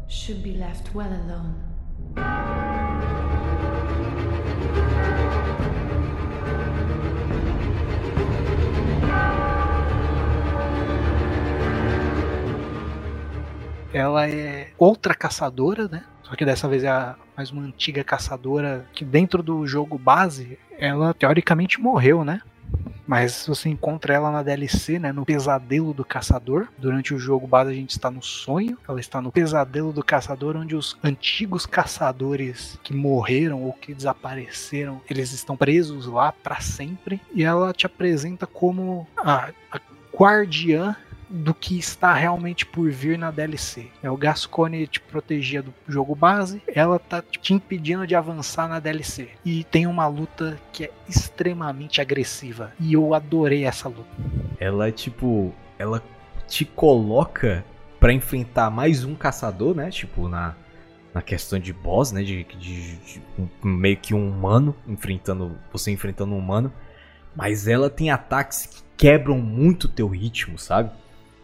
should 0.09 0.41
be 0.41 0.53
left 0.57 0.93
well 0.95 1.07
alone. 1.07 1.53
Ela 13.93 14.27
é 14.27 14.71
outra 14.77 15.13
caçadora, 15.13 15.87
né? 15.87 16.03
Só 16.23 16.35
que 16.35 16.45
dessa 16.45 16.67
vez 16.67 16.83
é 16.83 16.89
a, 16.89 17.15
mais 17.37 17.51
uma 17.51 17.63
antiga 17.63 18.03
caçadora 18.03 18.85
que 18.93 19.05
dentro 19.05 19.41
do 19.41 19.65
jogo 19.65 19.97
base, 19.97 20.59
ela 20.77 21.13
teoricamente 21.13 21.79
morreu, 21.79 22.23
né? 22.23 22.41
Mas 23.07 23.45
você 23.47 23.69
encontra 23.69 24.13
ela 24.13 24.31
na 24.31 24.43
DLC, 24.43 24.99
né, 24.99 25.11
no 25.11 25.25
Pesadelo 25.25 25.93
do 25.93 26.05
Caçador. 26.05 26.67
Durante 26.77 27.13
o 27.13 27.19
jogo 27.19 27.47
base 27.47 27.71
a 27.71 27.73
gente 27.73 27.91
está 27.91 28.11
no 28.11 28.21
sonho, 28.21 28.77
ela 28.87 28.99
está 28.99 29.21
no 29.21 29.31
Pesadelo 29.31 29.91
do 29.91 30.03
Caçador, 30.03 30.55
onde 30.55 30.75
os 30.75 30.97
antigos 31.03 31.65
caçadores 31.65 32.79
que 32.83 32.93
morreram 32.93 33.63
ou 33.63 33.73
que 33.73 33.93
desapareceram, 33.93 35.01
eles 35.09 35.31
estão 35.31 35.57
presos 35.57 36.05
lá 36.05 36.31
para 36.31 36.59
sempre. 36.61 37.19
E 37.33 37.43
ela 37.43 37.73
te 37.73 37.85
apresenta 37.85 38.45
como 38.45 39.07
a, 39.17 39.49
a 39.71 39.79
guardiã 40.15 40.95
do 41.29 41.53
que 41.53 41.77
está 41.77 42.13
realmente 42.13 42.65
por 42.65 42.89
vir 42.89 43.17
na 43.17 43.29
DLC. 43.29 43.87
É, 44.01 44.09
o 44.09 44.17
Gascone 44.17 44.87
te 44.87 44.99
protegia 44.99 45.61
do 45.61 45.73
jogo 45.87 46.15
base, 46.15 46.61
ela 46.67 46.97
tá 46.97 47.21
te 47.21 47.53
impedindo 47.53 48.07
de 48.07 48.15
avançar 48.15 48.67
na 48.67 48.79
DLC. 48.79 49.29
E 49.45 49.63
tem 49.63 49.85
uma 49.85 50.07
luta 50.07 50.59
que 50.73 50.85
é 50.85 50.91
extremamente 51.07 52.01
agressiva. 52.01 52.73
E 52.79 52.93
eu 52.93 53.13
adorei 53.13 53.65
essa 53.65 53.87
luta. 53.87 54.09
Ela, 54.59 54.91
tipo, 54.91 55.53
ela 55.77 56.01
te 56.47 56.65
coloca 56.65 57.63
para 57.99 58.11
enfrentar 58.11 58.71
mais 58.71 59.03
um 59.03 59.13
caçador, 59.13 59.75
né? 59.75 59.91
Tipo, 59.91 60.27
na, 60.27 60.55
na 61.13 61.21
questão 61.21 61.59
de 61.59 61.71
boss, 61.71 62.11
né? 62.11 62.23
De, 62.23 62.43
de, 62.43 62.95
de 62.97 63.21
um, 63.37 63.69
meio 63.69 63.97
que 63.97 64.15
um 64.15 64.29
humano 64.29 64.75
enfrentando. 64.87 65.55
Você 65.71 65.91
enfrentando 65.91 66.33
um 66.33 66.39
humano. 66.39 66.73
Mas 67.35 67.67
ela 67.67 67.89
tem 67.89 68.09
ataques 68.09 68.65
que 68.65 68.83
quebram 68.97 69.37
muito 69.37 69.87
teu 69.87 70.07
ritmo, 70.07 70.57
sabe? 70.57 70.91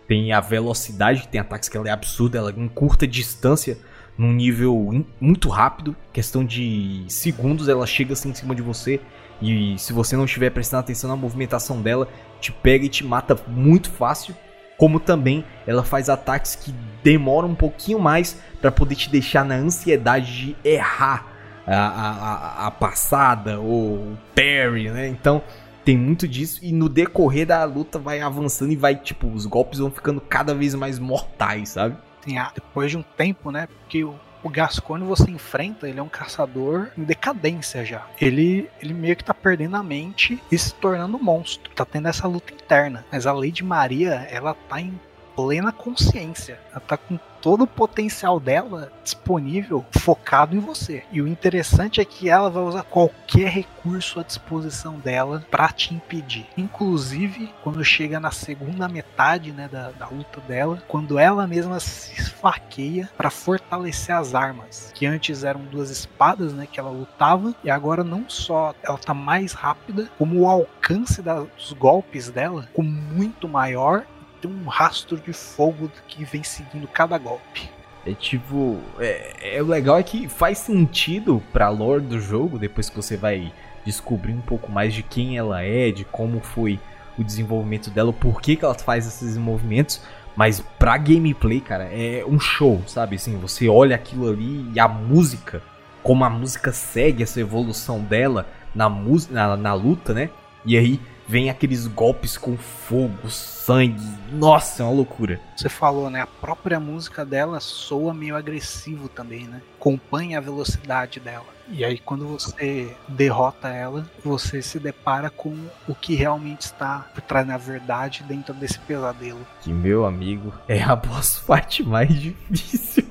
Tem 0.08 0.32
a 0.32 0.40
velocidade, 0.40 1.28
tem 1.28 1.42
ataques 1.42 1.68
que 1.68 1.76
ela 1.76 1.88
é 1.88 1.92
absurda, 1.92 2.38
ela 2.38 2.52
em 2.52 2.68
curta 2.68 3.08
distância, 3.08 3.78
num 4.18 4.32
nível 4.32 5.06
muito 5.20 5.50
rápido, 5.50 5.96
questão 6.14 6.46
de 6.46 7.04
segundos, 7.08 7.68
ela 7.68 7.86
chega 7.86 8.14
assim 8.14 8.30
em 8.30 8.36
cima 8.36 8.56
de 8.56 8.62
você 8.62 9.02
e 9.42 9.78
se 9.78 9.92
você 9.92 10.16
não 10.16 10.26
estiver 10.26 10.50
prestando 10.50 10.82
atenção 10.82 11.10
na 11.10 11.16
movimentação 11.16 11.82
dela, 11.82 12.08
te 12.40 12.52
pega 12.52 12.86
e 12.86 12.90
te 12.90 13.04
mata 13.04 13.38
muito 13.48 13.90
fácil. 13.90 14.36
Como 14.78 15.00
também 15.00 15.46
ela 15.66 15.84
faz 15.84 16.10
ataques 16.10 16.56
que 16.56 16.74
demoram 17.04 17.50
um 17.50 17.56
pouquinho 17.56 18.00
mais 18.00 18.42
para 18.62 18.72
poder 18.72 18.96
te 18.96 19.10
deixar 19.10 19.46
na 19.46 19.56
ansiedade 19.56 20.38
de 20.38 20.56
errar 20.64 21.28
a, 21.66 21.76
a, 21.76 22.68
a 22.68 22.72
passada 22.72 23.60
ou 23.60 23.96
o 23.96 24.18
parry, 24.36 24.90
né? 24.90 25.08
Então 25.08 25.42
tem 25.86 25.96
muito 25.96 26.28
disso 26.28 26.60
e 26.64 26.74
no 26.74 26.90
decorrer 26.90 27.46
da 27.46 27.64
luta 27.64 28.00
vai 28.00 28.20
avançando 28.20 28.72
e 28.72 28.76
vai, 28.76 28.96
tipo, 28.96 29.28
os 29.28 29.46
golpes 29.46 29.78
vão 29.78 29.92
ficando 29.92 30.20
cada 30.20 30.54
vez 30.54 30.74
mais 30.74 30.98
mortais, 30.98 31.70
sabe? 31.70 31.96
Sim, 32.22 32.40
ah, 32.40 32.52
depois 32.54 32.90
de 32.90 32.98
um 32.98 33.04
tempo, 33.04 33.52
né? 33.52 33.68
Porque 33.68 34.04
o, 34.04 34.16
o 34.44 34.50
Gascone 34.50 35.06
você 35.06 35.30
enfrenta, 35.30 35.88
ele 35.88 36.00
é 36.00 36.04
um 36.04 36.10
caçador 36.10 36.90
em 36.98 37.04
decadência 37.04 37.86
já. 37.86 38.08
Ele, 38.20 38.68
ele 38.82 38.96
meio 38.96 39.16
que 39.16 39.24
tá 39.24 39.34
perdendo 39.34 39.76
a 39.76 39.84
mente 39.84 40.42
e 40.52 40.58
se 40.58 40.74
tornando 40.74 41.20
monstro. 41.20 41.72
Tá 41.76 41.86
tendo 41.86 42.08
essa 42.08 42.28
luta 42.28 42.52
interna. 42.52 43.06
Mas 43.12 43.28
a 43.28 43.32
Lady 43.32 43.64
Maria, 43.64 44.28
ela 44.32 44.56
tá 44.68 44.82
em 44.82 45.00
plena 45.36 45.72
consciência. 45.72 46.60
Ela 46.72 46.80
tá 46.80 46.98
com 46.98 47.20
todo 47.46 47.66
o 47.66 47.68
potencial 47.68 48.40
dela 48.40 48.92
disponível, 49.04 49.86
focado 50.00 50.56
em 50.56 50.60
você. 50.60 51.04
E 51.12 51.22
o 51.22 51.28
interessante 51.28 52.02
é 52.02 52.06
que 52.06 52.28
ela 52.28 52.50
vai 52.50 52.64
usar 52.64 52.82
qualquer 52.82 53.50
recurso 53.50 54.20
à 54.20 54.24
disposição 54.24 54.98
dela 54.98 55.46
para 55.52 55.68
te 55.70 55.94
impedir. 55.94 56.48
Inclusive, 56.58 57.54
quando 57.64 57.86
chega 57.86 58.20
na 58.20 58.32
segunda 58.32 58.88
metade 58.88 59.52
né, 59.52 59.70
da, 59.72 59.92
da 59.92 60.08
luta 60.08 60.42
dela, 60.42 60.82
quando 60.88 61.20
ela 61.20 61.46
mesma 61.46 61.80
se 61.80 62.20
esfaqueia 62.20 63.12
para 63.16 63.30
fortalecer 63.30 64.16
as 64.16 64.34
armas, 64.34 64.92
que 64.96 65.06
antes 65.06 65.44
eram 65.44 65.66
duas 65.66 65.92
espadas 65.92 66.52
né, 66.52 66.66
que 66.66 66.80
ela 66.80 66.90
lutava, 66.90 67.54
e 67.64 67.70
agora 67.70 68.04
não 68.04 68.28
só 68.28 68.74
ela 68.82 68.98
tá 68.98 69.14
mais 69.14 69.54
rápida, 69.54 70.10
como 70.18 70.40
o 70.40 70.48
alcance 70.48 71.22
da, 71.22 71.42
dos 71.42 71.74
golpes 71.74 72.32
dela 72.32 72.64
ficou 72.64 72.84
muito 72.84 73.48
maior 73.48 74.04
tem 74.42 74.52
um 74.52 74.68
rastro 74.68 75.18
de 75.18 75.34
fogo 75.34 75.92
que 76.08 76.24
vem 76.24 76.44
seguindo 76.44 76.88
cada 76.88 77.18
golpe. 77.18 77.70
É 78.06 78.14
tipo. 78.14 78.80
É, 79.00 79.58
é, 79.58 79.64
o 79.64 79.66
legal 79.66 79.98
é 79.98 80.04
que 80.04 80.28
faz 80.28 80.60
sentido 80.60 81.42
pra 81.52 81.70
lore 81.70 82.04
do 82.04 82.20
jogo, 82.20 82.60
depois 82.60 82.90
que 82.90 82.96
você 82.96 83.18
vai 83.18 83.52
descobrir 83.84 84.34
um 84.34 84.42
pouco 84.42 84.72
mais 84.72 84.94
de 84.94 85.02
quem 85.02 85.38
ela 85.38 85.62
é, 85.62 85.92
de 85.92 86.06
como 86.06 86.40
foi 86.40 86.80
o 87.18 87.24
desenvolvimento 87.24 87.90
dela, 87.90 88.12
por 88.12 88.42
que, 88.42 88.56
que 88.56 88.66
ela 88.66 88.76
faz 88.76 89.08
esses 89.08 89.38
movimentos. 89.38 90.02
Mas 90.36 90.60
pra 90.78 90.98
gameplay, 90.98 91.62
cara, 91.62 91.86
é 91.86 92.24
um 92.28 92.40
show, 92.40 92.84
sabe? 92.88 93.16
Assim, 93.16 93.38
você 93.38 93.70
olha 93.70 93.96
aquilo 93.96 94.30
ali 94.30 94.70
e 94.74 94.80
a 94.80 94.88
música, 94.88 95.64
como 96.04 96.26
a 96.26 96.30
música 96.30 96.74
segue 96.74 97.24
essa 97.24 97.40
evolução 97.40 98.02
dela 98.02 98.46
na, 98.74 98.90
na, 99.30 99.56
na 99.56 99.74
luta, 99.74 100.14
né? 100.14 100.30
E 100.66 100.78
aí 100.78 101.00
vem 101.28 101.50
aqueles 101.50 101.88
golpes 101.88 102.38
com 102.38 102.58
fogo, 102.58 103.30
sangue. 103.30 104.02
Nossa, 104.32 104.84
é 104.84 104.86
uma 104.86 104.94
loucura. 104.94 105.40
Você 105.56 105.70
falou, 105.70 106.10
né? 106.10 106.22
A 106.22 106.28
própria 106.28 106.80
música 106.80 107.26
dela 107.26 107.60
soa 107.60 108.14
meio 108.14 108.36
agressivo 108.36 109.10
também, 109.10 109.46
né? 109.46 109.62
Acompanha 109.80 110.38
a 110.38 110.42
velocidade 110.42 111.20
dela. 111.20 111.46
E 111.68 111.84
aí, 111.84 111.98
quando 111.98 112.28
você 112.28 112.96
derrota 113.08 113.70
ela, 113.70 114.08
você 114.24 114.62
se 114.62 114.80
depara 114.80 115.32
com 115.32 115.58
o 115.88 115.96
que 115.96 116.14
realmente 116.14 116.62
está 116.62 117.08
por 117.14 117.22
trás 117.22 117.48
na 117.48 117.58
verdade 117.58 118.24
dentro 118.24 118.54
desse 118.54 118.78
pesadelo. 118.80 119.46
Que, 119.62 119.74
meu 119.74 120.06
amigo, 120.06 120.54
é 120.68 120.82
a 120.84 120.96
boss 120.96 121.40
fight 121.40 121.82
mais 121.84 122.14
difícil. 122.22 123.06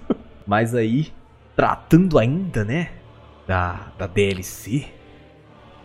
Mas 0.47 0.75
aí, 0.75 1.13
tratando 1.57 2.19
ainda, 2.19 2.65
né? 2.65 2.93
Da, 3.47 3.89
da 3.99 4.07
DLC, 4.07 4.87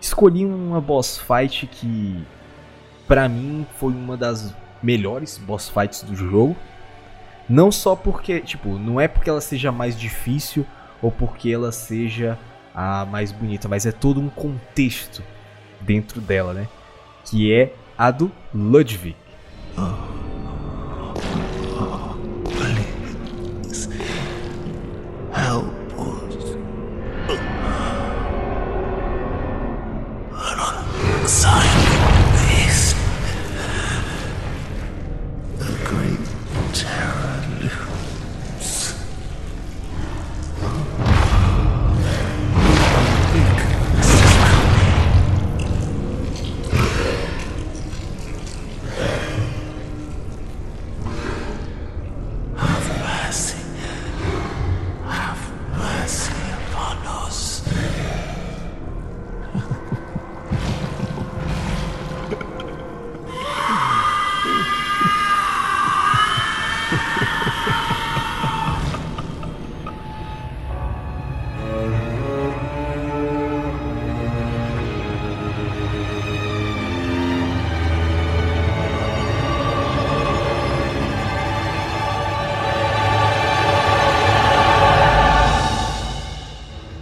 escolhi 0.01 0.45
uma 0.45 0.79
boss 0.79 1.17
fight 1.17 1.67
que 1.67 2.23
para 3.07 3.27
mim 3.27 3.65
foi 3.77 3.91
uma 3.91 4.15
das 4.15 4.53
melhores 4.81 5.37
boss 5.37 5.69
fights 5.69 6.03
do 6.03 6.15
jogo. 6.15 6.55
Não 7.47 7.71
só 7.71 7.95
porque, 7.95 8.39
tipo, 8.41 8.77
não 8.77 9.01
é 9.01 9.07
porque 9.07 9.29
ela 9.29 9.41
seja 9.41 9.71
mais 9.71 9.99
difícil 9.99 10.65
ou 11.01 11.11
porque 11.11 11.49
ela 11.49 11.71
seja 11.71 12.37
a 12.73 13.05
mais 13.05 13.31
bonita, 13.31 13.67
mas 13.67 13.85
é 13.85 13.91
todo 13.91 14.19
um 14.19 14.29
contexto 14.29 15.23
dentro 15.81 16.21
dela, 16.21 16.53
né? 16.53 16.67
Que 17.25 17.51
é 17.51 17.73
a 17.97 18.11
do 18.11 18.31
Ludwig. 18.53 19.15
Oh. 19.75 20.19
Sun. 31.29 31.68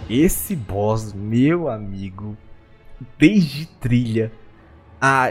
Esse 0.08 0.56
boss, 0.56 1.12
meu 1.12 1.68
amigo, 1.68 2.34
desde 3.18 3.66
trilha, 3.66 4.32
a 4.98 5.30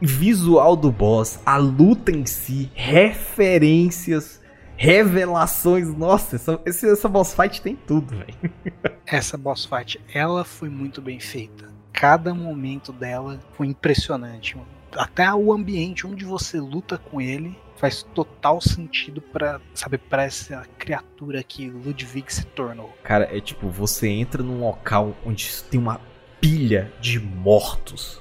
visual 0.00 0.76
do 0.76 0.92
boss, 0.92 1.40
a 1.44 1.56
luta 1.56 2.12
em 2.12 2.24
si, 2.24 2.70
referências, 2.74 4.40
revelações. 4.76 5.88
Nossa, 5.88 6.36
essa, 6.36 6.60
essa 6.64 7.08
boss 7.08 7.34
fight 7.34 7.60
tem 7.60 7.74
tudo, 7.74 8.16
velho. 8.16 8.52
Essa 9.04 9.38
boss 9.38 9.64
fight, 9.64 9.98
ela 10.12 10.44
foi 10.44 10.68
muito 10.68 11.00
bem 11.00 11.18
feita. 11.18 11.72
Cada 11.92 12.34
momento 12.34 12.92
dela 12.92 13.40
foi 13.54 13.66
impressionante. 13.66 14.54
Até 14.92 15.32
o 15.32 15.50
ambiente 15.50 16.06
onde 16.06 16.26
você 16.26 16.60
luta 16.60 16.98
com 16.98 17.18
ele 17.18 17.58
faz 17.78 18.02
total 18.14 18.60
sentido 18.60 19.20
para 19.20 19.60
sabe, 19.72 19.98
para 19.98 20.24
essa 20.24 20.66
criatura 20.78 21.42
que 21.42 21.70
Ludwig 21.70 22.32
se 22.32 22.44
tornou. 22.46 22.92
Cara, 23.02 23.28
é 23.34 23.40
tipo, 23.40 23.68
você 23.68 24.08
entra 24.08 24.42
num 24.42 24.60
local 24.60 25.14
onde 25.24 25.48
tem 25.64 25.80
uma 25.80 26.00
pilha 26.40 26.92
de 27.00 27.18
mortos, 27.18 28.20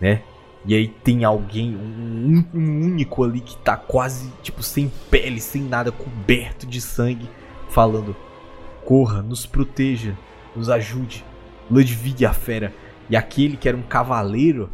né? 0.00 0.22
E 0.64 0.74
aí 0.74 0.88
tem 0.88 1.24
alguém, 1.24 1.74
um, 1.74 2.44
um 2.54 2.84
único 2.84 3.24
ali 3.24 3.40
que 3.40 3.56
tá 3.58 3.76
quase, 3.76 4.30
tipo, 4.42 4.62
sem 4.62 4.90
pele, 5.10 5.40
sem 5.40 5.62
nada, 5.62 5.90
coberto 5.90 6.66
de 6.66 6.80
sangue, 6.80 7.28
falando: 7.68 8.14
Corra, 8.84 9.22
nos 9.22 9.44
proteja, 9.44 10.16
nos 10.54 10.70
ajude. 10.70 11.24
Ludwig 11.70 12.24
a 12.24 12.32
fera. 12.32 12.72
E 13.10 13.16
aquele 13.16 13.56
que 13.56 13.68
era 13.68 13.76
um 13.76 13.82
cavaleiro 13.82 14.70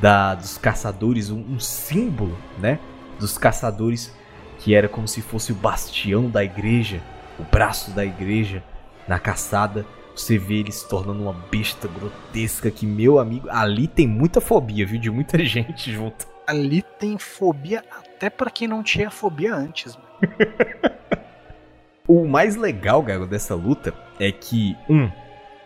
da, 0.00 0.36
dos 0.36 0.56
caçadores, 0.56 1.30
um, 1.30 1.40
um 1.40 1.58
símbolo, 1.58 2.36
né? 2.58 2.78
Dos 3.18 3.38
caçadores, 3.38 4.14
que 4.58 4.74
era 4.74 4.88
como 4.88 5.08
se 5.08 5.22
fosse 5.22 5.52
o 5.52 5.54
bastião 5.54 6.28
da 6.28 6.44
igreja, 6.44 7.00
o 7.38 7.42
braço 7.44 7.90
da 7.90 8.04
igreja 8.04 8.62
na 9.06 9.18
caçada 9.18 9.84
você 10.14 10.38
vê 10.38 10.60
ele 10.60 10.70
se 10.70 10.88
tornando 10.88 11.22
uma 11.22 11.32
besta 11.32 11.88
grotesca 11.88 12.70
que, 12.70 12.86
meu 12.86 13.18
amigo, 13.18 13.48
ali 13.50 13.88
tem 13.88 14.06
muita 14.06 14.40
fobia, 14.40 14.86
viu? 14.86 15.00
De 15.00 15.10
muita 15.10 15.42
gente 15.44 15.92
junto. 15.92 16.26
Ali 16.46 16.82
tem 16.98 17.18
fobia 17.18 17.82
até 17.90 18.30
para 18.30 18.50
quem 18.50 18.68
não 18.68 18.82
tinha 18.82 19.10
fobia 19.10 19.54
antes. 19.54 19.98
o 22.06 22.26
mais 22.26 22.54
legal, 22.54 23.02
Gago, 23.02 23.26
dessa 23.26 23.54
luta 23.54 23.92
é 24.20 24.30
que, 24.30 24.76
um, 24.88 25.10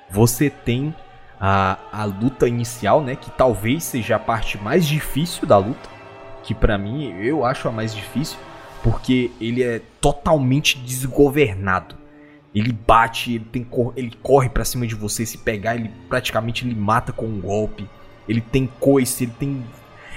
você 0.09 0.49
tem 0.49 0.95
a, 1.39 1.77
a 1.93 2.05
luta 2.05 2.49
inicial, 2.49 3.03
né? 3.03 3.17
Que 3.17 3.31
talvez 3.31 3.85
seja 3.85 4.17
a 4.17 4.21
parte 4.21 4.57
mais 4.57 4.87
difícil 4.87 5.47
da 5.47 5.59
luta. 5.59 5.98
Que 6.49 6.55
para 6.55 6.79
mim, 6.79 7.13
eu 7.21 7.45
acho 7.45 7.69
a 7.69 7.71
mais 7.71 7.95
difícil. 7.95 8.39
Porque 8.83 9.31
ele 9.39 9.63
é 9.63 9.83
totalmente 10.01 10.79
desgovernado. 10.79 11.95
Ele 12.55 12.73
bate, 12.73 13.35
ele, 13.35 13.45
tem, 13.45 13.69
ele 13.95 14.17
corre 14.23 14.49
para 14.49 14.65
cima 14.65 14.87
de 14.87 14.95
você, 14.95 15.27
se 15.27 15.37
pegar, 15.37 15.77
ele 15.77 15.91
praticamente 16.09 16.67
ele 16.67 16.75
mata 16.75 17.13
com 17.13 17.27
um 17.27 17.39
golpe. 17.39 17.87
Ele 18.27 18.41
tem 18.41 18.67
coice, 18.81 19.25
ele 19.25 19.35
tem 19.39 19.63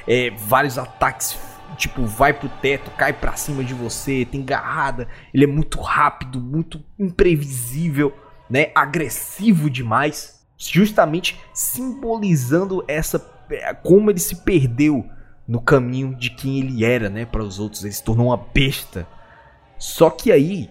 é, 0.07 0.29
vários 0.29 0.77
ataques, 0.77 1.37
tipo, 1.75 2.05
vai 2.05 2.31
pro 2.31 2.47
teto, 2.47 2.89
cai 2.91 3.11
pra 3.11 3.35
cima 3.35 3.61
de 3.61 3.73
você, 3.73 4.23
tem 4.23 4.41
garrada. 4.41 5.09
Ele 5.33 5.43
é 5.43 5.47
muito 5.47 5.81
rápido, 5.81 6.39
muito 6.39 6.81
imprevisível, 6.97 8.17
né? 8.49 8.71
Agressivo 8.73 9.69
demais. 9.69 10.39
Justamente 10.57 11.41
simbolizando 11.53 12.85
essa. 12.87 13.21
É, 13.49 13.73
como 13.73 14.09
ele 14.09 14.19
se 14.19 14.45
perdeu 14.45 15.09
no 15.51 15.59
caminho 15.59 16.15
de 16.15 16.29
quem 16.29 16.59
ele 16.59 16.85
era, 16.85 17.09
né? 17.09 17.25
Para 17.25 17.43
os 17.43 17.59
outros. 17.59 17.83
Ele 17.83 17.91
se 17.91 18.01
tornou 18.01 18.27
uma 18.27 18.37
besta. 18.37 19.05
Só 19.77 20.09
que 20.09 20.31
aí, 20.31 20.69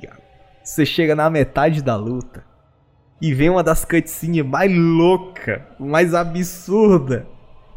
você 0.65 0.87
chega 0.87 1.15
na 1.15 1.29
metade 1.29 1.83
da 1.83 1.97
luta 1.97 2.43
e 3.21 3.35
vem 3.35 3.51
uma 3.51 3.63
das 3.63 3.85
cutscenes 3.85 4.43
mais 4.43 4.75
louca, 4.75 5.69
mais 5.79 6.15
absurda 6.15 7.29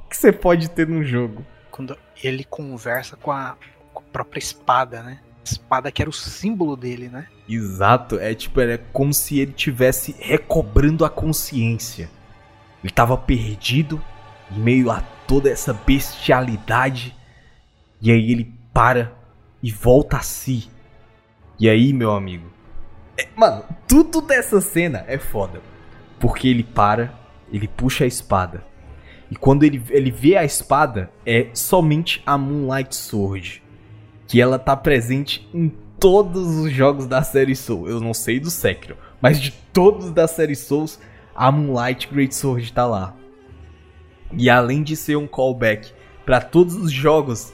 que 0.10 0.16
você 0.16 0.32
pode 0.32 0.70
ter 0.70 0.88
num 0.88 1.04
jogo. 1.04 1.46
Quando 1.70 1.98
ele 2.24 2.46
conversa 2.46 3.18
com 3.18 3.34
a, 3.34 3.58
com 3.94 4.00
a 4.00 4.06
própria 4.10 4.40
espada, 4.40 5.04
né? 5.04 5.20
espada 5.44 5.92
que 5.92 6.02
era 6.02 6.10
o 6.10 6.14
símbolo 6.14 6.78
dele, 6.78 7.10
né? 7.10 7.28
Exato, 7.50 8.18
é 8.18 8.34
tipo, 8.34 8.62
é 8.62 8.78
como 8.78 9.14
se 9.14 9.42
ele 9.42 9.52
tivesse 9.52 10.16
recobrando 10.18 11.04
a 11.04 11.10
consciência. 11.10 12.10
Ele 12.82 12.94
tava 12.94 13.18
perdido 13.18 14.02
em 14.50 14.60
meio 14.60 14.90
a 14.90 15.04
toda 15.28 15.50
essa 15.50 15.74
bestialidade. 15.74 17.16
E 18.02 18.12
aí 18.12 18.32
ele 18.32 18.54
para 18.74 19.14
e 19.62 19.72
volta 19.72 20.18
a 20.18 20.22
si. 20.22 20.70
E 21.60 21.70
aí, 21.70 21.94
meu 21.94 22.12
amigo, 22.12 22.52
é, 23.18 23.28
mano, 23.36 23.64
tudo 23.88 24.22
dessa 24.22 24.60
cena 24.60 25.06
é 25.08 25.18
foda. 25.18 25.62
Porque 26.20 26.48
ele 26.48 26.64
para, 26.64 27.14
ele 27.52 27.68
puxa 27.68 28.04
a 28.04 28.08
espada. 28.08 28.64
E 29.30 29.36
quando 29.36 29.64
ele, 29.64 29.82
ele 29.90 30.12
vê 30.12 30.36
a 30.36 30.44
espada, 30.44 31.10
é 31.26 31.48
somente 31.54 32.22
a 32.26 32.38
Moonlight 32.38 32.96
Sword. 32.96 33.64
Que 34.28 34.42
ela 34.42 34.58
tá 34.58 34.76
presente 34.76 35.48
em 35.54 35.70
todos 36.00 36.58
os 36.58 36.72
jogos 36.72 37.08
da 37.08 37.24
série 37.24 37.56
Soul. 37.56 37.88
Eu 37.88 38.00
não 38.00 38.14
sei 38.14 38.40
do 38.40 38.50
Sekiro, 38.50 38.98
mas 39.22 39.40
de 39.40 39.52
todos 39.52 40.12
da 40.12 40.28
série 40.28 40.56
Souls, 40.56 41.00
a 41.36 41.52
Moonlight 41.52 42.08
Great 42.08 42.36
Sword 42.36 42.72
tá 42.74 42.86
lá. 42.86 43.16
E 44.38 44.50
além 44.50 44.84
de 44.84 44.96
ser 44.96 45.16
um 45.16 45.28
callback 45.28 45.92
para 46.26 46.42
todos 46.42 46.76
os 46.76 46.92
jogos 46.92 47.54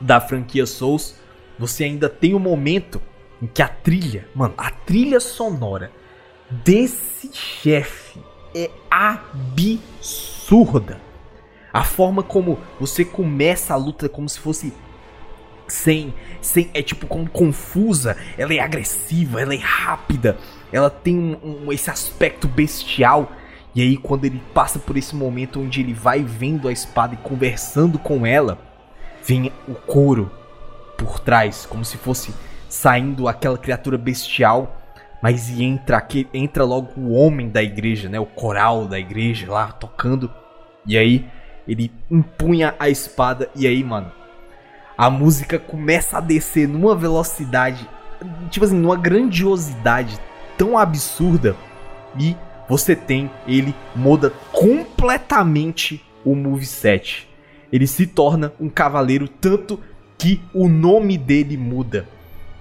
da 0.00 0.20
franquia 0.20 0.66
Souls, 0.66 1.16
você 1.58 1.84
ainda 1.84 2.08
tem 2.08 2.34
o 2.34 2.36
um 2.36 2.40
momento 2.40 3.00
em 3.42 3.46
que 3.46 3.62
a 3.62 3.68
trilha, 3.68 4.28
mano, 4.34 4.54
a 4.56 4.70
trilha 4.70 5.20
sonora 5.20 5.90
desse 6.50 7.30
chefe 7.32 8.20
é 8.54 8.70
absurda. 8.90 11.00
A 11.72 11.84
forma 11.84 12.22
como 12.22 12.58
você 12.80 13.04
começa 13.04 13.74
a 13.74 13.76
luta 13.76 14.08
como 14.08 14.28
se 14.28 14.38
fosse 14.38 14.72
sem, 15.68 16.14
sem 16.40 16.70
é 16.72 16.82
tipo 16.82 17.06
como 17.06 17.28
confusa, 17.28 18.16
ela 18.38 18.54
é 18.54 18.58
agressiva, 18.58 19.40
ela 19.40 19.54
é 19.54 19.58
rápida, 19.58 20.38
ela 20.72 20.88
tem 20.88 21.16
um, 21.16 21.66
um, 21.66 21.72
esse 21.72 21.90
aspecto 21.90 22.48
bestial. 22.48 23.30
E 23.74 23.82
aí 23.82 23.96
quando 23.96 24.24
ele 24.24 24.42
passa 24.54 24.78
por 24.78 24.96
esse 24.96 25.14
momento 25.14 25.60
onde 25.60 25.80
ele 25.80 25.92
vai 25.92 26.22
vendo 26.22 26.68
a 26.68 26.72
espada 26.72 27.14
e 27.14 27.18
conversando 27.18 27.98
com 27.98 28.26
ela, 28.26 28.58
vem 29.24 29.52
o 29.66 29.74
couro 29.74 30.30
por 30.96 31.20
trás, 31.20 31.66
como 31.66 31.84
se 31.84 31.96
fosse 31.96 32.34
saindo 32.68 33.28
aquela 33.28 33.56
criatura 33.56 33.96
bestial, 33.96 34.76
mas 35.22 35.48
entra 35.50 36.06
entra 36.32 36.64
logo 36.64 36.92
o 36.96 37.12
homem 37.12 37.48
da 37.48 37.62
igreja, 37.62 38.08
né, 38.08 38.18
o 38.18 38.26
coral 38.26 38.86
da 38.86 38.98
igreja 38.98 39.50
lá 39.50 39.72
tocando. 39.72 40.30
E 40.86 40.96
aí 40.96 41.26
ele 41.66 41.92
empunha 42.10 42.74
a 42.78 42.88
espada 42.88 43.50
e 43.54 43.66
aí, 43.66 43.84
mano, 43.84 44.10
a 44.96 45.10
música 45.10 45.58
começa 45.58 46.18
a 46.18 46.20
descer 46.20 46.66
numa 46.66 46.96
velocidade, 46.96 47.88
tipo 48.50 48.64
assim, 48.64 48.76
numa 48.76 48.96
grandiosidade 48.96 50.18
tão 50.56 50.76
absurda 50.76 51.54
e 52.18 52.36
você 52.68 52.94
tem 52.94 53.30
ele 53.46 53.74
muda 53.94 54.32
completamente 54.52 56.04
o 56.24 56.34
moveset. 56.34 57.28
Ele 57.72 57.86
se 57.86 58.06
torna 58.06 58.52
um 58.60 58.68
cavaleiro 58.68 59.28
tanto 59.28 59.80
que 60.16 60.40
o 60.52 60.68
nome 60.68 61.16
dele 61.16 61.56
muda 61.56 62.06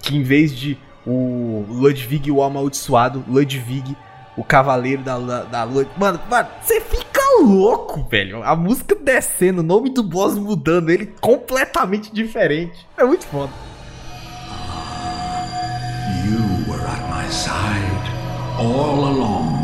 que 0.02 0.16
em 0.16 0.24
vez 0.24 0.56
de 0.56 0.78
o 1.06 1.66
Ludwig 1.70 2.32
o 2.32 2.42
amaldiçoado, 2.42 3.24
Ludwig 3.28 3.96
o 4.38 4.44
cavaleiro 4.44 5.02
da, 5.02 5.18
da, 5.18 5.44
da. 5.44 5.66
Mano, 5.66 6.20
mano, 6.30 6.50
você 6.62 6.80
fica 6.80 7.22
louco, 7.42 8.08
velho. 8.10 8.44
A 8.44 8.56
música 8.56 8.96
descendo, 8.96 9.62
o 9.62 9.64
nome 9.64 9.90
do 9.90 10.04
boss 10.04 10.38
mudando, 10.38 10.90
ele 10.90 11.08
completamente 11.20 12.14
diferente. 12.14 12.86
É 12.96 13.04
muito 13.04 13.26
foda. 13.26 13.52
You 16.24 16.72
were 16.72 16.84
at 16.84 17.10
my 17.10 17.32
side 17.32 18.12
all 18.60 19.06
along. 19.06 19.57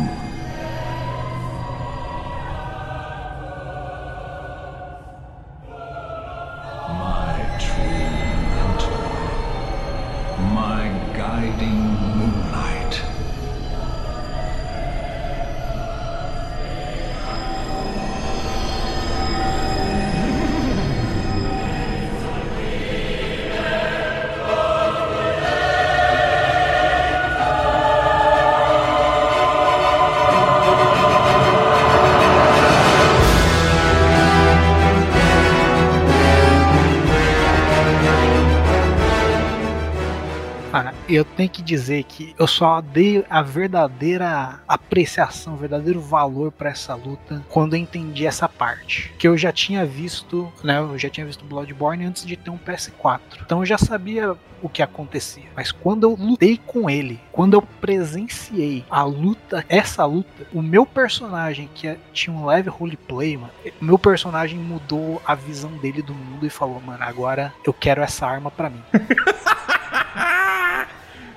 Eu 41.14 41.24
tenho 41.24 41.48
que 41.48 41.62
dizer 41.62 42.04
que 42.04 42.34
eu 42.38 42.46
só 42.46 42.80
dei 42.80 43.24
a 43.28 43.42
verdadeira 43.42 44.60
apreciação, 44.66 45.54
o 45.54 45.56
verdadeiro 45.56 46.00
valor 46.00 46.52
para 46.52 46.70
essa 46.70 46.94
luta 46.94 47.44
quando 47.48 47.74
eu 47.74 47.80
entendi 47.80 48.26
essa 48.26 48.48
parte. 48.48 49.12
Que 49.18 49.28
eu 49.28 49.36
já 49.36 49.52
tinha 49.52 49.84
visto, 49.84 50.52
né? 50.62 50.78
Eu 50.78 50.98
já 50.98 51.08
tinha 51.08 51.26
visto 51.26 51.44
Bloodborne 51.44 52.04
antes 52.04 52.24
de 52.24 52.36
ter 52.36 52.50
um 52.50 52.58
PS4. 52.58 53.20
Então 53.42 53.60
eu 53.60 53.66
já 53.66 53.78
sabia 53.78 54.36
o 54.64 54.68
que 54.68 54.82
acontecia. 54.82 55.44
Mas 55.54 55.70
quando 55.70 56.04
eu 56.04 56.16
lutei 56.18 56.58
com 56.58 56.88
ele, 56.88 57.20
quando 57.30 57.52
eu 57.52 57.62
presenciei 57.62 58.84
a 58.88 59.02
luta, 59.02 59.64
essa 59.68 60.04
luta, 60.06 60.46
o 60.52 60.62
meu 60.62 60.86
personagem 60.86 61.68
que 61.74 61.86
é, 61.86 61.98
tinha 62.14 62.34
um 62.34 62.46
leve 62.46 62.70
roleplay, 62.70 63.36
mano, 63.36 63.52
meu 63.78 63.98
personagem 63.98 64.58
mudou 64.58 65.20
a 65.26 65.34
visão 65.34 65.70
dele 65.76 66.00
do 66.00 66.14
mundo 66.14 66.46
e 66.46 66.50
falou, 66.50 66.80
mano, 66.80 67.04
agora 67.04 67.52
eu 67.64 67.74
quero 67.74 68.00
essa 68.00 68.26
arma 68.26 68.50
para 68.50 68.70
mim. 68.70 68.82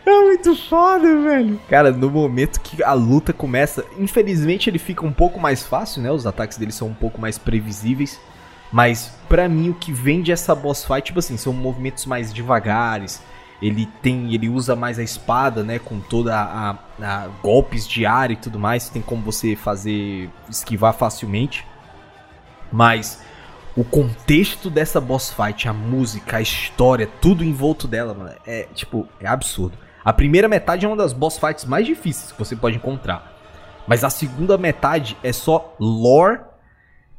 É 0.08 0.22
muito 0.22 0.56
foda, 0.56 1.22
velho. 1.22 1.60
Cara, 1.68 1.92
no 1.92 2.10
momento 2.10 2.62
que 2.62 2.82
a 2.82 2.94
luta 2.94 3.34
começa, 3.34 3.84
infelizmente 4.00 4.70
ele 4.70 4.80
fica 4.80 5.06
um 5.06 5.12
pouco 5.12 5.38
mais 5.38 5.64
fácil, 5.64 6.02
né? 6.02 6.10
Os 6.10 6.26
ataques 6.26 6.58
dele 6.58 6.72
são 6.72 6.88
um 6.88 6.94
pouco 6.94 7.20
mais 7.20 7.38
previsíveis. 7.38 8.18
Mas 8.72 9.12
para 9.28 9.50
mim 9.50 9.70
o 9.70 9.74
que 9.74 9.92
vende 9.92 10.32
essa 10.32 10.56
boss 10.56 10.86
fight, 10.86 11.08
tipo 11.08 11.20
assim, 11.20 11.36
são 11.36 11.52
movimentos 11.52 12.06
mais 12.06 12.32
devagares. 12.32 13.22
Ele 13.62 13.86
tem, 14.02 14.34
ele 14.34 14.48
usa 14.48 14.78
mais 14.78 14.98
a 14.98 15.04
espada, 15.04 15.62
né, 15.62 15.78
com 15.78 16.00
toda 16.00 16.34
a, 16.34 16.78
a 17.02 17.28
golpes 17.44 17.86
de 17.86 18.06
ar 18.06 18.32
e 18.32 18.38
tudo 18.38 18.58
mais, 18.58 18.88
tem 18.88 19.02
como 19.02 19.22
você 19.22 19.58
fazer 19.58 20.30
esquivar 20.50 20.94
facilmente. 20.94 21.68
Mas 22.72 23.22
o 23.76 23.84
contexto 23.84 24.70
dessa 24.70 25.02
boss 25.02 25.34
fight, 25.34 25.68
a 25.68 25.74
música, 25.74 26.38
a 26.38 26.42
história, 26.42 27.10
tudo 27.20 27.44
em 27.44 27.52
volta 27.52 27.90
dela, 27.90 28.14
mano, 28.14 28.32
é 28.46 28.70
tipo, 28.74 29.06
é 29.20 29.28
absurdo. 29.28 29.87
A 30.08 30.14
primeira 30.14 30.48
metade 30.48 30.86
é 30.86 30.88
uma 30.88 30.96
das 30.96 31.12
boss 31.12 31.38
fights 31.38 31.66
mais 31.66 31.86
difíceis 31.86 32.32
que 32.32 32.40
você 32.40 32.56
pode 32.56 32.78
encontrar. 32.78 33.38
Mas 33.86 34.06
a 34.06 34.10
segunda 34.10 34.58
metade 34.58 35.18
é 35.22 35.34
só 35.34 35.76
lore, 35.78 36.40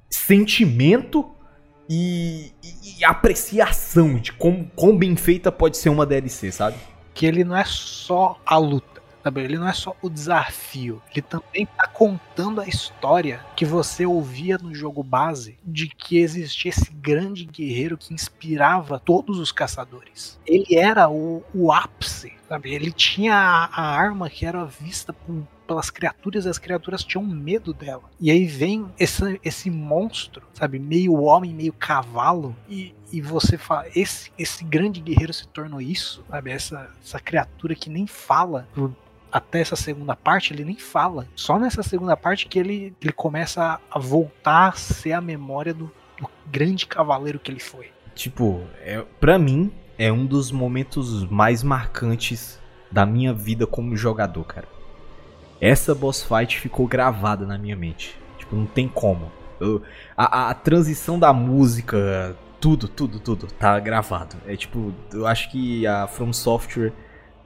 sentimento 0.09 1.31
e, 1.87 2.51
e, 2.65 2.99
e 2.99 3.05
apreciação 3.05 4.15
de 4.15 4.33
como, 4.33 4.71
quão 4.75 4.97
bem 4.97 5.17
feita 5.17 5.53
pode 5.53 5.77
ser 5.77 5.91
uma 5.91 6.07
DLC, 6.07 6.51
sabe? 6.51 6.79
Que 7.13 7.27
ele 7.27 7.45
não 7.45 7.55
é 7.55 7.65
só 7.67 8.41
a 8.47 8.57
luta. 8.57 8.98
Sabe? 9.29 9.43
Ele 9.43 9.59
não 9.59 9.69
é 9.69 9.75
só 9.75 9.95
o 10.01 10.09
desafio, 10.09 11.03
ele 11.11 11.21
também 11.21 11.65
está 11.65 11.87
contando 11.87 12.63
a 12.63 12.67
história 12.67 13.45
que 13.55 13.67
você 13.67 14.07
ouvia 14.07 14.57
no 14.57 14.75
jogo 14.75 15.03
base 15.03 15.59
de 15.63 15.87
que 15.87 16.17
existia 16.19 16.71
esse 16.71 16.91
grande 16.91 17.45
guerreiro 17.45 17.99
que 17.99 18.15
inspirava 18.15 18.99
todos 18.99 19.39
os 19.39 19.53
caçadores. 19.53 20.41
Ele 20.47 20.75
era 20.75 21.11
o, 21.11 21.43
o 21.55 21.71
ápice, 21.71 22.33
sabe? 22.49 22.73
Ele 22.73 22.91
tinha 22.91 23.35
a, 23.35 23.65
a 23.67 23.97
arma 23.99 24.31
que 24.31 24.47
era 24.47 24.65
vista 24.65 25.13
por, 25.13 25.47
pelas 25.67 25.91
criaturas 25.91 26.47
e 26.47 26.49
as 26.49 26.57
criaturas 26.57 27.05
tinham 27.05 27.23
medo 27.23 27.75
dela. 27.75 28.05
E 28.19 28.31
aí 28.31 28.47
vem 28.47 28.87
esse, 28.99 29.39
esse 29.45 29.69
monstro, 29.69 30.43
sabe? 30.55 30.79
Meio 30.79 31.21
homem, 31.21 31.53
meio 31.53 31.75
cavalo. 31.75 32.57
E, 32.67 32.95
e 33.13 33.21
você 33.21 33.59
fala, 33.59 33.85
esse, 33.95 34.33
esse 34.39 34.65
grande 34.65 35.01
guerreiro 35.01 35.35
se 35.35 35.47
tornou 35.49 35.83
isso, 35.83 36.25
sabe? 36.31 36.51
Essa, 36.51 36.91
essa 37.05 37.21
criatura 37.21 37.75
que 37.75 37.91
nem 37.91 38.07
fala 38.07 38.67
por, 38.75 38.95
até 39.31 39.61
essa 39.61 39.77
segunda 39.77 40.17
parte 40.17 40.53
ele 40.53 40.65
nem 40.65 40.77
fala. 40.77 41.27
Só 41.35 41.59
nessa 41.59 41.83
segunda 41.83 42.17
parte 42.17 42.47
que 42.47 42.59
ele, 42.59 42.95
ele 43.01 43.13
começa 43.13 43.81
a 43.91 43.99
voltar 43.99 44.69
a 44.69 44.73
ser 44.73 45.13
a 45.13 45.21
memória 45.21 45.75
do, 45.75 45.91
do 46.19 46.29
grande 46.47 46.87
cavaleiro 46.87 47.39
que 47.39 47.51
ele 47.51 47.61
foi. 47.61 47.91
Tipo, 48.15 48.63
é, 48.81 49.05
pra 49.21 49.39
mim, 49.39 49.73
é 49.99 50.11
um 50.13 50.27
dos 50.27 50.51
momentos 50.51 51.25
mais 51.29 51.63
marcantes 51.63 52.59
da 52.91 53.05
minha 53.05 53.33
vida 53.33 53.67
como 53.67 53.97
jogador, 53.97 54.45
cara. 54.45 54.69
Essa 55.61 55.95
boss 55.95 56.23
fight 56.23 56.59
ficou 56.59 56.87
gravada 56.87 57.47
na 57.47 57.59
minha 57.59 57.77
mente. 57.77 58.17
Tipo, 58.39 58.57
não 58.57 58.67
tem 58.67 58.89
como. 58.89 59.31
Eu, 59.61 59.83
a, 60.17 60.51
a, 60.51 60.55
transição 60.55 61.19
da 61.19 61.33
música, 61.33 62.37
tudo, 62.61 62.87
tudo, 62.87 63.19
tudo, 63.19 63.47
tá 63.47 63.79
gravado. 63.81 64.37
É 64.47 64.57
tipo, 64.57 64.95
eu 65.13 65.27
acho 65.27 65.51
que 65.51 65.87
a 65.87 66.07
From 66.07 66.33
Software 66.33 66.93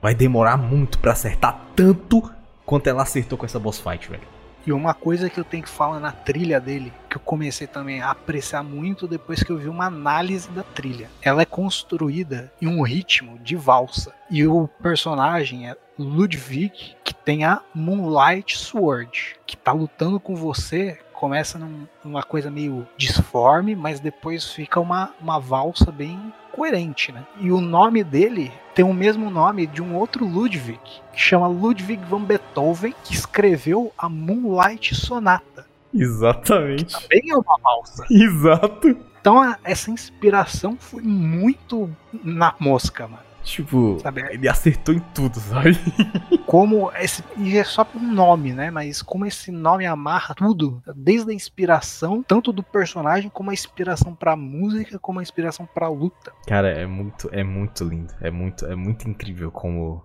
vai 0.03 0.17
demorar 0.17 0.57
muito 0.57 0.99
para 0.99 1.13
acertar 1.13 1.59
tanto 1.77 2.29
quanto 2.67 2.89
ela 2.89 3.03
acertou 3.03 3.39
com 3.39 3.47
essa 3.47 3.61
boss 3.61 3.79
fight, 3.79 4.11
velho. 4.11 4.27
E 4.67 4.73
uma 4.73 4.95
coisa 4.95 5.29
que 5.29 5.39
eu 5.39 5.45
tenho 5.45 5.63
que 5.63 5.69
falar 5.69 5.99
na 5.99 6.13
trilha 6.13 6.61
dele, 6.61 6.93
que 7.09 7.17
eu 7.17 7.21
comecei 7.21 7.67
também 7.67 8.01
a 8.01 8.11
apreciar 8.11 8.63
muito 8.63 9.09
depois 9.09 9.43
que 9.43 9.51
eu 9.51 9.59
vi 9.59 9.69
uma 9.69 9.87
análise 9.87 10.49
da 10.51 10.63
trilha. 10.63 11.11
Ela 11.21 11.43
é 11.43 11.45
construída 11.45 12.53
em 12.61 12.69
um 12.69 12.83
ritmo 12.83 13.39
de 13.41 13.57
valsa. 13.57 14.13
E 14.31 14.47
o 14.47 14.69
personagem 14.81 15.69
é 15.69 15.77
Ludwig, 15.99 16.97
que 17.03 17.13
tem 17.13 17.45
a 17.45 17.61
Moonlight 17.75 18.57
Sword, 18.57 19.37
que 19.47 19.57
tá 19.57 19.73
lutando 19.73 20.21
com 20.21 20.37
você 20.37 20.99
começa 21.23 21.57
num, 21.57 21.87
numa 22.05 22.25
coisa 22.25 22.51
meio 22.51 22.85
disforme, 22.97 23.77
mas 23.77 24.01
depois 24.01 24.51
fica 24.53 24.81
uma, 24.81 25.15
uma 25.21 25.39
valsa 25.39 25.93
bem 25.93 26.35
coerente, 26.51 27.13
né? 27.13 27.25
E 27.39 27.53
o 27.53 27.61
nome 27.61 28.03
dele 28.03 28.51
tem 28.75 28.85
o 28.85 28.93
mesmo 28.93 29.31
nome 29.31 29.69
de 29.69 29.81
um 29.81 29.95
outro 29.95 30.27
Ludwig, 30.27 30.81
que 31.13 31.21
chama 31.21 31.47
Ludwig 31.47 32.03
van 32.07 32.25
Beethoven, 32.25 32.93
que 33.05 33.15
escreveu 33.15 33.93
a 33.97 34.09
Moonlight 34.09 34.97
Sonata. 34.97 35.65
Exatamente. 35.95 36.93
também 36.93 37.31
é 37.31 37.37
uma 37.37 37.57
valsa. 37.63 38.05
Exato. 38.11 38.89
Então 39.21 39.41
a, 39.41 39.57
essa 39.63 39.93
inspiração 39.93 40.77
foi 40.77 41.05
muito 41.05 41.89
na 42.13 42.53
mosca, 42.59 43.07
mano. 43.07 43.23
Tipo, 43.43 43.99
sabe? 44.01 44.23
ele 44.31 44.49
acertou 44.49 44.95
em 44.95 45.01
tudo, 45.15 45.41
sabe? 45.41 45.77
Como 46.47 46.93
esse. 46.93 47.25
E 47.37 47.57
é 47.57 47.65
só 47.65 47.85
por 47.85 48.01
nome, 48.01 48.53
né? 48.53 48.71
Mas 48.71 49.03
como 49.03 49.27
esse 49.27 49.51
nome 49.51 49.87
amarra 49.87 50.35
tudo, 50.35 50.83
desde 50.95 51.31
a 51.31 51.35
inspiração, 51.35 52.23
tanto 52.23 52.53
do 52.53 52.63
personagem, 52.63 53.31
como 53.31 53.51
a 53.51 53.55
inspiração 53.55 54.15
pra 54.15 54.37
música, 54.37 54.99
como 54.99 55.19
a 55.19 55.23
inspiração 55.23 55.67
pra 55.67 55.89
luta. 55.89 56.33
Cara, 56.47 56.69
é 56.69 56.87
muito, 56.87 57.29
é 57.33 57.43
muito 57.43 57.85
lindo. 57.85 58.13
É 58.21 58.31
muito, 58.31 58.67
é 58.67 58.75
muito 58.75 59.09
incrível 59.09 59.51
como 59.51 60.05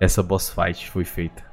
essa 0.00 0.22
boss 0.22 0.50
fight 0.50 0.90
foi 0.90 1.04
feita. 1.04 1.44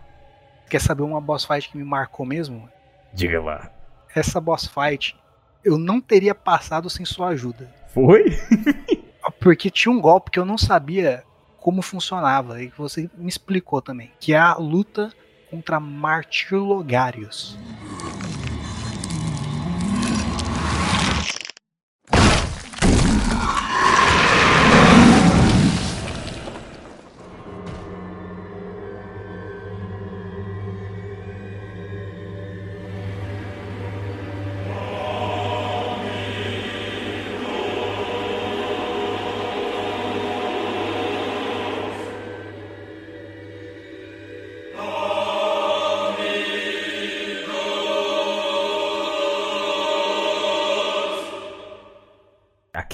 Quer 0.70 0.82
saber 0.82 1.04
uma 1.04 1.22
boss 1.22 1.46
fight 1.46 1.70
que 1.70 1.78
me 1.78 1.84
marcou 1.84 2.26
mesmo? 2.26 2.68
Diga 3.14 3.42
lá. 3.42 3.72
Essa 4.16 4.42
boss 4.42 4.68
fight 4.68 5.16
eu 5.64 5.78
não 5.78 6.02
teria 6.02 6.36
passado 6.36 6.90
sem 6.90 7.06
sua 7.06 7.30
ajuda. 7.30 7.70
Foi? 7.88 8.26
Porque 9.40 9.70
tinha 9.70 9.92
um 9.92 10.02
golpe 10.02 10.32
que 10.32 10.40
eu 10.40 10.46
não 10.46 10.58
sabia 10.58 11.24
como 11.58 11.82
funcionava 11.82 12.62
e 12.62 12.70
que 12.70 12.78
você 12.78 13.10
me 13.16 13.30
explicou 13.30 13.82
também, 13.82 14.12
que 14.20 14.34
é 14.34 14.38
a 14.38 14.56
luta 14.56 15.14
contra 15.50 15.80
Martirlogarius. 15.80 17.58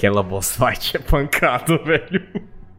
Aquela 0.00 0.22
boss 0.22 0.56
fight 0.56 0.96
é 0.96 0.98
pancada, 0.98 1.76
velho. 1.84 2.26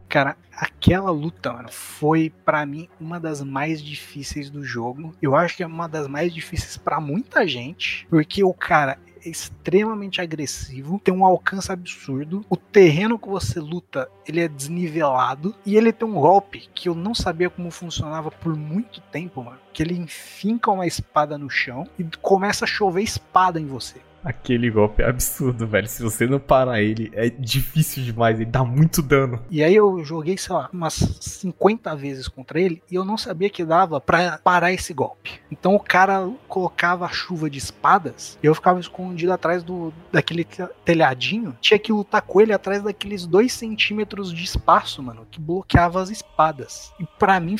Cara, 0.10 0.36
aquela 0.52 1.12
luta, 1.12 1.54
mano, 1.54 1.70
foi 1.72 2.34
para 2.44 2.66
mim 2.66 2.90
uma 3.00 3.20
das 3.20 3.44
mais 3.44 3.80
difíceis 3.80 4.50
do 4.50 4.64
jogo. 4.64 5.14
Eu 5.22 5.36
acho 5.36 5.56
que 5.56 5.62
é 5.62 5.68
uma 5.68 5.88
das 5.88 6.08
mais 6.08 6.34
difíceis 6.34 6.78
para 6.78 7.00
muita 7.00 7.48
gente, 7.48 8.08
porque 8.10 8.44
o 8.44 8.52
cara 8.52 8.98
é 9.24 9.30
extremamente 9.30 10.20
agressivo, 10.20 11.00
tem 11.00 11.14
um 11.14 11.24
alcance 11.24 11.72
absurdo. 11.72 12.44
O 12.50 12.58
terreno 12.58 13.20
que 13.20 13.30
você 13.30 13.60
luta, 13.60 14.10
ele 14.28 14.40
é 14.40 14.48
desnivelado 14.48 15.54
e 15.64 15.78
ele 15.78 15.94
tem 15.94 16.08
um 16.08 16.16
golpe 16.16 16.68
que 16.74 16.90
eu 16.90 16.96
não 16.96 17.14
sabia 17.14 17.52
como 17.52 17.70
funcionava 17.70 18.32
por 18.32 18.56
muito 18.56 19.00
tempo, 19.00 19.44
mano. 19.44 19.60
Que 19.72 19.84
ele 19.84 19.96
enfinca 19.96 20.72
uma 20.72 20.88
espada 20.88 21.38
no 21.38 21.52
chão 21.52 21.88
e 22.00 22.04
começa 22.20 22.66
a 22.66 22.68
chover 22.68 23.04
espada 23.04 23.62
em 23.62 23.68
você. 23.68 24.02
Aquele 24.24 24.70
golpe 24.70 25.02
é 25.02 25.10
absurdo, 25.10 25.66
velho. 25.68 25.88
Se 25.88 26.04
você 26.04 26.28
não 26.28 26.40
parar 26.40 26.82
ele, 26.82 27.12
é 27.14 27.30
difícil 27.30 28.04
demais. 28.04 28.40
Ele 28.40 28.50
dá 28.50 28.64
muito 28.64 29.02
dano. 29.02 29.42
E 29.50 29.64
aí 29.64 29.76
eu 29.76 30.04
joguei, 30.04 30.38
sei 30.38 30.56
lá, 30.56 30.70
umas 30.72 30.94
50 30.94 31.96
vezes 31.96 32.28
contra 32.28 32.60
ele 32.60 32.82
e 32.90 32.96
eu 32.96 33.04
não 33.04 33.18
sabia 33.18 33.50
que 33.50 33.66
dava 33.66 34.00
pra 34.00 34.38
parar 34.38 34.72
esse 34.72 34.94
golpe. 34.94 35.40
Então 35.52 35.76
o 35.76 35.80
cara 35.80 36.30
colocava 36.48 37.06
a 37.06 37.10
chuva 37.10 37.50
de 37.50 37.58
espadas 37.58 38.38
e 38.42 38.46
eu 38.46 38.54
ficava 38.54 38.80
escondido 38.80 39.34
atrás 39.34 39.64
do 39.64 39.94
daquele 40.12 40.48
telhadinho. 40.86 41.56
Tinha 41.60 41.80
que 41.80 41.92
lutar 41.92 42.22
com 42.22 42.42
ele 42.42 42.54
atrás 42.54 42.84
daqueles 42.84 43.26
2 43.26 43.52
centímetros 43.52 44.34
de 44.34 44.44
espaço, 44.44 45.02
mano, 45.02 45.26
que 45.30 45.40
bloqueava 45.40 46.02
as 46.02 46.10
espadas. 46.10 46.92
E 47.00 47.06
para 47.18 47.40
mim, 47.40 47.58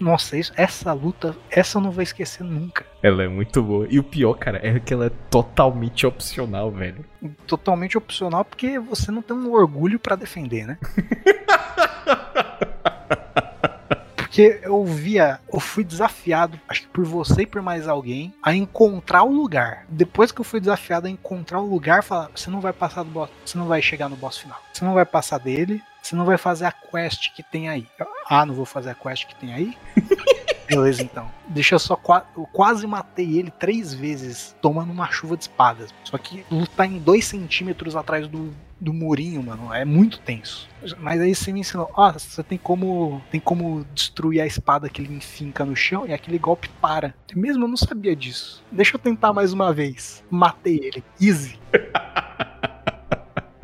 nossa, 0.00 0.36
isso, 0.36 0.52
essa 0.56 0.92
luta, 0.92 1.36
essa 1.50 1.78
eu 1.78 1.82
não 1.82 1.90
vou 1.90 2.02
esquecer 2.02 2.42
nunca. 2.44 2.84
Ela 3.02 3.24
é 3.24 3.28
muito 3.28 3.62
boa. 3.62 3.86
E 3.90 3.98
o 3.98 4.04
pior, 4.04 4.34
cara, 4.34 4.60
é 4.62 4.78
que 4.78 4.92
ela 4.92 5.06
é 5.06 5.10
totalmente 5.30 6.06
opcional, 6.06 6.70
velho. 6.70 7.04
Totalmente 7.46 7.96
opcional 7.96 8.44
porque 8.44 8.78
você 8.78 9.10
não 9.10 9.22
tem 9.22 9.36
um 9.36 9.52
orgulho 9.52 9.98
para 9.98 10.16
defender, 10.16 10.66
né? 10.66 10.78
porque 14.34 14.58
eu 14.64 14.84
via, 14.84 15.38
eu 15.52 15.60
fui 15.60 15.84
desafiado, 15.84 16.58
acho 16.68 16.82
que 16.82 16.88
por 16.88 17.04
você 17.04 17.42
e 17.42 17.46
por 17.46 17.62
mais 17.62 17.86
alguém, 17.86 18.34
a 18.42 18.52
encontrar 18.52 19.22
o 19.22 19.32
lugar. 19.32 19.86
Depois 19.88 20.32
que 20.32 20.40
eu 20.40 20.44
fui 20.44 20.58
desafiado 20.58 21.06
a 21.06 21.10
encontrar 21.10 21.60
o 21.60 21.66
lugar, 21.66 22.02
falar, 22.02 22.30
você 22.34 22.50
não 22.50 22.60
vai 22.60 22.72
passar 22.72 23.04
do 23.04 23.10
boss, 23.10 23.30
você 23.46 23.56
não 23.56 23.66
vai 23.66 23.80
chegar 23.80 24.08
no 24.08 24.16
boss 24.16 24.38
final. 24.38 24.60
Você 24.72 24.84
não 24.84 24.92
vai 24.92 25.04
passar 25.04 25.38
dele, 25.38 25.80
você 26.04 26.14
não 26.14 26.24
vai 26.24 26.36
fazer 26.36 26.66
a 26.66 26.72
quest 26.72 27.34
que 27.34 27.42
tem 27.42 27.68
aí. 27.68 27.86
Ah, 28.28 28.44
não 28.44 28.54
vou 28.54 28.66
fazer 28.66 28.90
a 28.90 28.94
quest 28.94 29.26
que 29.26 29.34
tem 29.36 29.54
aí? 29.54 29.76
Beleza, 30.68 31.02
então. 31.02 31.30
Deixa 31.48 31.74
eu 31.74 31.78
só. 31.78 32.00
Eu 32.36 32.46
quase 32.52 32.86
matei 32.86 33.38
ele 33.38 33.50
três 33.50 33.92
vezes 33.92 34.56
tomando 34.60 34.92
uma 34.92 35.10
chuva 35.10 35.36
de 35.36 35.44
espadas. 35.44 35.92
Só 36.04 36.16
que 36.18 36.44
lutar 36.50 36.86
em 36.86 36.98
dois 36.98 37.26
centímetros 37.26 37.94
atrás 37.96 38.26
do, 38.26 38.54
do 38.80 38.92
murinho, 38.92 39.42
mano, 39.42 39.72
é 39.72 39.84
muito 39.84 40.18
tenso. 40.20 40.68
Mas 40.98 41.20
aí 41.20 41.34
você 41.34 41.52
me 41.52 41.60
ensinou, 41.60 41.90
ó, 41.94 42.08
ah, 42.08 42.12
você 42.12 42.42
tem 42.42 42.58
como 42.58 43.22
tem 43.30 43.40
como 43.40 43.86
destruir 43.94 44.40
a 44.40 44.46
espada 44.46 44.88
que 44.88 45.02
ele 45.02 45.14
enfinca 45.14 45.64
no 45.64 45.76
chão 45.76 46.06
e 46.06 46.12
aquele 46.12 46.38
golpe 46.38 46.68
para. 46.80 47.14
Mesmo 47.34 47.64
eu 47.64 47.68
não 47.68 47.76
sabia 47.76 48.14
disso. 48.14 48.62
Deixa 48.70 48.96
eu 48.96 49.00
tentar 49.00 49.32
mais 49.32 49.52
uma 49.52 49.72
vez. 49.72 50.22
Matei 50.30 50.80
ele. 50.82 51.04
Easy. 51.20 51.58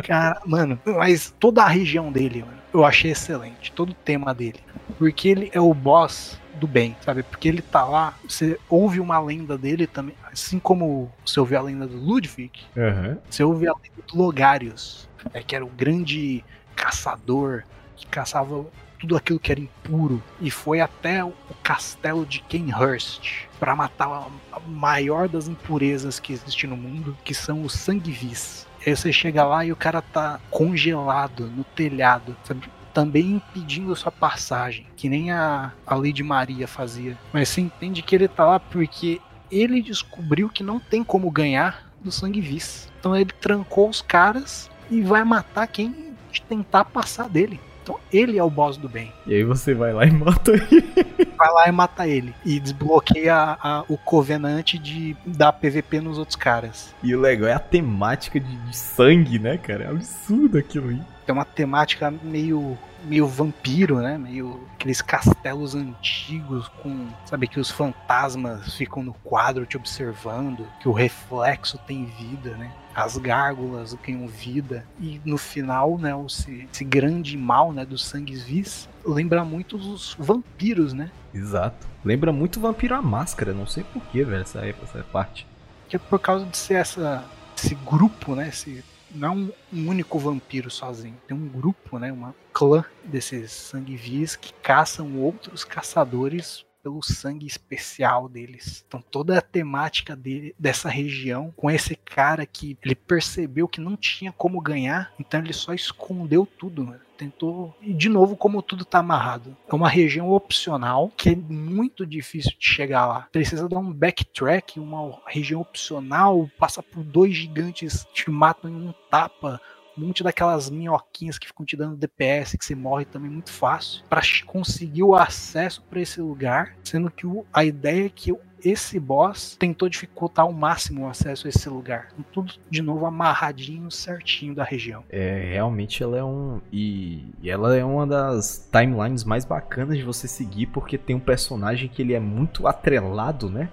Cara, 0.03 0.41
mano, 0.47 0.79
mas 0.85 1.35
toda 1.39 1.63
a 1.63 1.69
região 1.69 2.11
dele, 2.11 2.43
mano, 2.43 2.59
eu 2.73 2.85
achei 2.85 3.11
excelente. 3.11 3.73
Todo 3.73 3.91
o 3.91 3.95
tema 3.95 4.35
dele. 4.35 4.61
Porque 4.99 5.29
ele 5.29 5.51
é 5.53 5.61
o 5.61 5.73
boss 5.73 6.39
do 6.61 6.67
bem, 6.67 6.97
sabe? 7.01 7.23
Porque 7.23 7.49
ele 7.49 7.63
tá 7.63 7.85
lá, 7.85 8.15
você 8.29 8.59
ouve 8.69 9.01
uma 9.01 9.19
lenda 9.19 9.57
dele 9.57 9.87
também, 9.87 10.15
assim 10.31 10.59
como 10.59 11.11
você 11.25 11.41
ouve 11.41 11.57
a 11.57 11.63
lenda 11.63 11.87
do 11.87 11.97
Ludwig, 11.97 12.53
uhum. 12.77 13.17
você 13.29 13.43
ouve 13.43 13.67
a 13.67 13.73
lenda 13.73 14.03
do 14.07 14.19
Logarius, 14.19 15.09
é, 15.33 15.43
que 15.43 15.57
era 15.57 15.65
o 15.65 15.69
grande 15.69 16.45
caçador 16.77 17.65
que 17.97 18.07
caçava 18.07 18.67
tudo 18.99 19.17
aquilo 19.17 19.41
que 19.41 19.51
era 19.51 19.61
impuro 19.61 20.23
e 20.41 20.51
foi 20.51 20.81
até 20.81 21.25
o 21.25 21.33
castelo 21.63 22.27
de 22.27 22.41
Kenhurst 22.41 23.47
para 23.59 23.75
matar 23.75 24.29
a 24.53 24.61
maior 24.61 25.27
das 25.27 25.49
impurezas 25.49 26.21
que 26.21 26.35
existe 26.35 26.67
no 26.67 26.77
mundo, 26.77 27.17
que 27.25 27.33
são 27.33 27.63
os 27.63 27.73
sanguivis. 27.73 28.67
Aí 28.87 28.97
você 28.97 29.13
chega 29.13 29.45
lá 29.45 29.65
e 29.65 29.73
o 29.73 29.77
cara 29.77 30.01
tá 30.01 30.41
congelado 30.51 31.47
no 31.47 31.65
telhado, 31.65 32.37
sabe? 32.45 32.69
também 32.93 33.37
impedindo 33.37 33.95
sua 33.95 34.11
passagem, 34.11 34.85
que 34.97 35.09
nem 35.09 35.31
a, 35.31 35.73
a 35.87 35.95
Lady 35.95 36.23
Maria 36.23 36.67
fazia. 36.67 37.17
Mas 37.33 37.49
você 37.49 37.61
entende 37.61 38.03
que 38.03 38.15
ele 38.15 38.27
tá 38.27 38.45
lá 38.45 38.59
porque 38.59 39.21
ele 39.51 39.81
descobriu 39.81 40.49
que 40.49 40.63
não 40.63 40.79
tem 40.79 41.05
como 41.05 41.31
ganhar 41.31 41.91
do 42.03 42.11
sangue 42.11 42.41
vis. 42.41 42.91
Então 42.99 43.15
ele 43.15 43.31
trancou 43.41 43.89
os 43.89 44.03
caras 44.03 44.71
e 44.91 45.01
vai 45.03 45.25
matar 45.25 45.67
quem 45.67 46.11
tentar 46.49 46.85
passar 46.85 47.29
dele. 47.29 47.61
Então 47.91 48.01
ele 48.13 48.39
é 48.39 48.45
o 48.45 48.51
boss 48.51 48.77
do 48.77 48.89
bem. 48.89 49.13
E 49.27 49.35
aí 49.35 49.43
você 49.43 49.75
vai 49.75 49.93
lá 49.93 50.05
e 50.05 50.11
mata 50.13 50.53
ele. 50.53 50.91
Vai 51.41 51.51
lá 51.53 51.69
e 51.69 51.73
mata 51.73 52.07
ele. 52.07 52.35
E 52.45 52.61
desbloqueia 52.61 53.35
a, 53.35 53.79
a, 53.79 53.85
o 53.89 53.97
Covenant 53.97 54.75
de 54.75 55.17
dar 55.25 55.55
PVP 55.55 55.99
nos 56.03 56.19
outros 56.19 56.37
caras. 56.37 56.95
E 57.03 57.15
o 57.15 57.21
legal 57.21 57.49
é 57.49 57.55
a 57.55 57.59
temática 57.59 58.39
de, 58.39 58.57
de 58.57 58.77
sangue, 58.77 59.39
né, 59.39 59.57
cara? 59.57 59.85
É 59.85 59.89
absurdo 59.89 60.59
aquilo 60.59 60.91
aí. 60.91 61.01
Tem 61.25 61.35
uma 61.35 61.47
temática 61.47 62.13
meio 62.23 62.77
meio 63.05 63.27
vampiro, 63.27 64.01
né? 64.01 64.19
Meio 64.19 64.61
aqueles 64.75 65.01
castelos 65.01 65.75
antigos 65.75 66.69
com, 66.83 67.07
sabe, 67.25 67.49
que 67.49 67.59
os 67.59 67.71
fantasmas 67.71 68.75
ficam 68.75 69.03
no 69.03 69.15
quadro 69.25 69.65
te 69.65 69.79
observando, 69.79 70.67
que 70.79 70.89
o 70.89 70.93
reflexo 70.93 71.79
tem 71.87 72.05
vida, 72.05 72.51
né? 72.57 72.71
As 72.95 73.17
gárgulas 73.17 73.97
têm 74.03 74.27
vida 74.27 74.87
e 74.99 75.21
no 75.25 75.39
final, 75.39 75.97
né, 75.99 76.13
esse, 76.27 76.69
esse 76.73 76.85
grande 76.85 77.37
mal, 77.37 77.73
né, 77.73 77.85
dos 77.85 78.05
sangues 78.05 78.43
vis, 78.43 78.89
lembra 79.05 79.45
muito 79.45 79.77
os 79.77 80.17
vampiros, 80.19 80.93
né? 80.93 81.11
Exato. 81.33 81.87
Lembra 82.05 82.33
muito 82.33 82.57
o 82.57 82.61
Vampiro 82.61 82.95
a 82.95 83.03
Máscara, 83.03 83.53
não 83.53 83.67
sei 83.67 83.85
porquê, 83.85 84.25
velho, 84.25 84.43
essa, 84.43 84.67
essa 84.67 85.05
parte. 85.13 85.47
Que 85.89 85.97
é 85.97 85.99
por 85.99 86.19
causa 86.19 86.47
de 86.47 86.57
ser 86.57 86.75
essa, 86.75 87.25
esse 87.57 87.75
grupo, 87.75 88.35
né, 88.35 88.49
esse 88.49 88.85
não 89.15 89.29
é 89.29 89.31
um, 89.31 89.53
um, 89.73 89.89
único 89.89 90.19
vampiro 90.19 90.71
sozinho. 90.71 91.17
Tem 91.27 91.37
um 91.37 91.49
grupo, 91.49 91.99
né, 91.99 92.13
uma 92.13 92.35
clã 92.53 92.85
desses 93.05 93.51
sanguevis 93.51 94.37
que 94.37 94.53
caçam 94.63 95.17
outros 95.19 95.65
caçadores 95.65 96.65
pelo 96.83 97.03
sangue 97.03 97.47
especial 97.47 98.29
deles. 98.29 98.85
Então 98.87 99.03
toda 99.11 99.39
a 99.39 99.43
temática 99.43 100.17
dele, 100.17 100.55
dessa 100.59 100.89
região 100.89 101.53
com 101.57 101.71
esse 101.71 101.97
cara 101.97 102.47
que 102.47 102.77
ele 102.83 102.95
percebeu 102.95 103.69
que 103.69 103.81
não 103.81 103.97
tinha 103.97 104.33
como 104.33 104.61
ganhar, 104.61 105.13
então 105.19 105.41
ele 105.41 105.53
só 105.53 105.73
escondeu 105.73 106.47
tudo, 106.47 106.85
mano. 106.85 107.01
Tentou. 107.17 107.77
E 107.83 107.93
de 107.93 108.09
novo, 108.09 108.35
como 108.35 108.63
tudo 108.63 108.83
tá 108.83 109.01
amarrado. 109.01 109.55
É 109.69 109.75
uma 109.75 109.91
região 109.91 110.31
opcional 110.31 111.13
que 111.15 111.29
é 111.29 111.37
muito 111.37 112.07
difícil 112.07 112.53
de 112.59 112.67
chegar 112.67 113.07
lá. 113.07 113.29
Precisa 113.31 113.69
dar 113.69 113.79
um 113.79 113.93
backtrack, 113.93 114.81
uma 114.81 115.21
região 115.27 115.61
opcional, 115.61 116.51
passa 116.59 116.83
por 116.83 117.05
dois 117.05 117.35
gigantes 117.35 118.05
que 118.05 118.25
te 118.25 118.31
matam 118.31 118.71
em 118.71 118.89
um 118.89 118.95
tapa 119.11 119.61
monte 120.01 120.23
daquelas 120.23 120.71
minhoquinhas 120.71 121.39
que 121.39 121.47
ficam 121.47 121.65
te 121.65 121.77
dando 121.77 121.97
DPS, 121.97 122.57
que 122.57 122.65
você 122.65 122.75
morre 122.75 123.05
também 123.05 123.31
muito 123.31 123.51
fácil, 123.51 124.03
para 124.09 124.23
conseguir 124.47 125.03
o 125.03 125.15
acesso 125.15 125.83
para 125.89 126.01
esse 126.01 126.21
lugar, 126.21 126.77
sendo 126.83 127.11
que 127.11 127.27
o, 127.27 127.45
a 127.53 127.65
ideia 127.65 128.07
é 128.07 128.09
que 128.09 128.33
esse 128.65 129.01
boss 129.01 129.57
tentou 129.59 129.89
dificultar 129.89 130.45
ao 130.45 130.53
máximo 130.53 131.05
o 131.05 131.09
acesso 131.09 131.47
a 131.47 131.51
esse 131.51 131.69
lugar. 131.69 132.09
Tudo 132.33 132.55
de 132.69 132.83
novo 132.83 133.07
amarradinho, 133.07 133.91
certinho 133.91 134.55
da 134.55 134.65
região. 134.65 135.03
É, 135.09 135.51
realmente 135.53 136.03
ela 136.03 136.19
é 136.19 136.25
um. 136.25 136.61
E, 136.73 137.25
ela 137.45 137.75
é 137.75 137.85
uma 137.85 138.07
das 138.07 138.69
timelines 138.71 139.25
mais 139.25 139.45
bacanas 139.45 139.97
de 139.97 140.05
você 140.05 140.29
seguir, 140.29 140.67
porque 140.67 140.99
tem 140.99 141.17
um 141.17 141.21
personagem 141.21 141.89
que 141.89 142.03
ele 142.03 142.13
é 142.13 142.21
muito 142.21 142.67
atrelado, 142.67 143.49
né? 143.49 143.71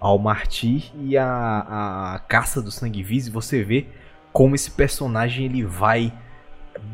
Ao 0.00 0.18
Martyr 0.18 0.90
e 1.00 1.16
a, 1.16 2.14
a 2.14 2.18
caça 2.28 2.60
do 2.60 2.70
sangue 2.70 3.00
e 3.00 3.30
você 3.30 3.62
vê 3.62 3.86
como 4.34 4.56
esse 4.56 4.72
personagem 4.72 5.46
ele 5.46 5.62
vai 5.64 6.12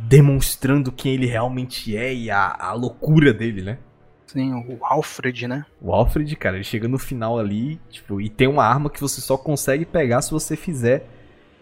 demonstrando 0.07 0.93
quem 0.93 1.15
ele 1.15 1.25
realmente 1.25 1.97
é 1.97 2.13
e 2.13 2.31
a, 2.31 2.55
a 2.55 2.75
loucura 2.75 3.33
dele, 3.33 3.63
né? 3.63 3.79
Sim, 4.27 4.53
o 4.53 4.79
Alfred, 4.85 5.49
né? 5.49 5.65
O 5.81 5.91
Alfred, 5.91 6.37
cara, 6.37 6.57
ele 6.57 6.65
chega 6.65 6.87
no 6.87 6.99
final 6.99 7.39
ali, 7.39 7.81
tipo, 7.89 8.21
e 8.21 8.29
tem 8.29 8.47
uma 8.47 8.65
arma 8.65 8.91
que 8.91 9.01
você 9.01 9.23
só 9.23 9.39
consegue 9.39 9.87
pegar 9.87 10.21
se 10.21 10.31
você 10.31 10.55
fizer 10.55 11.09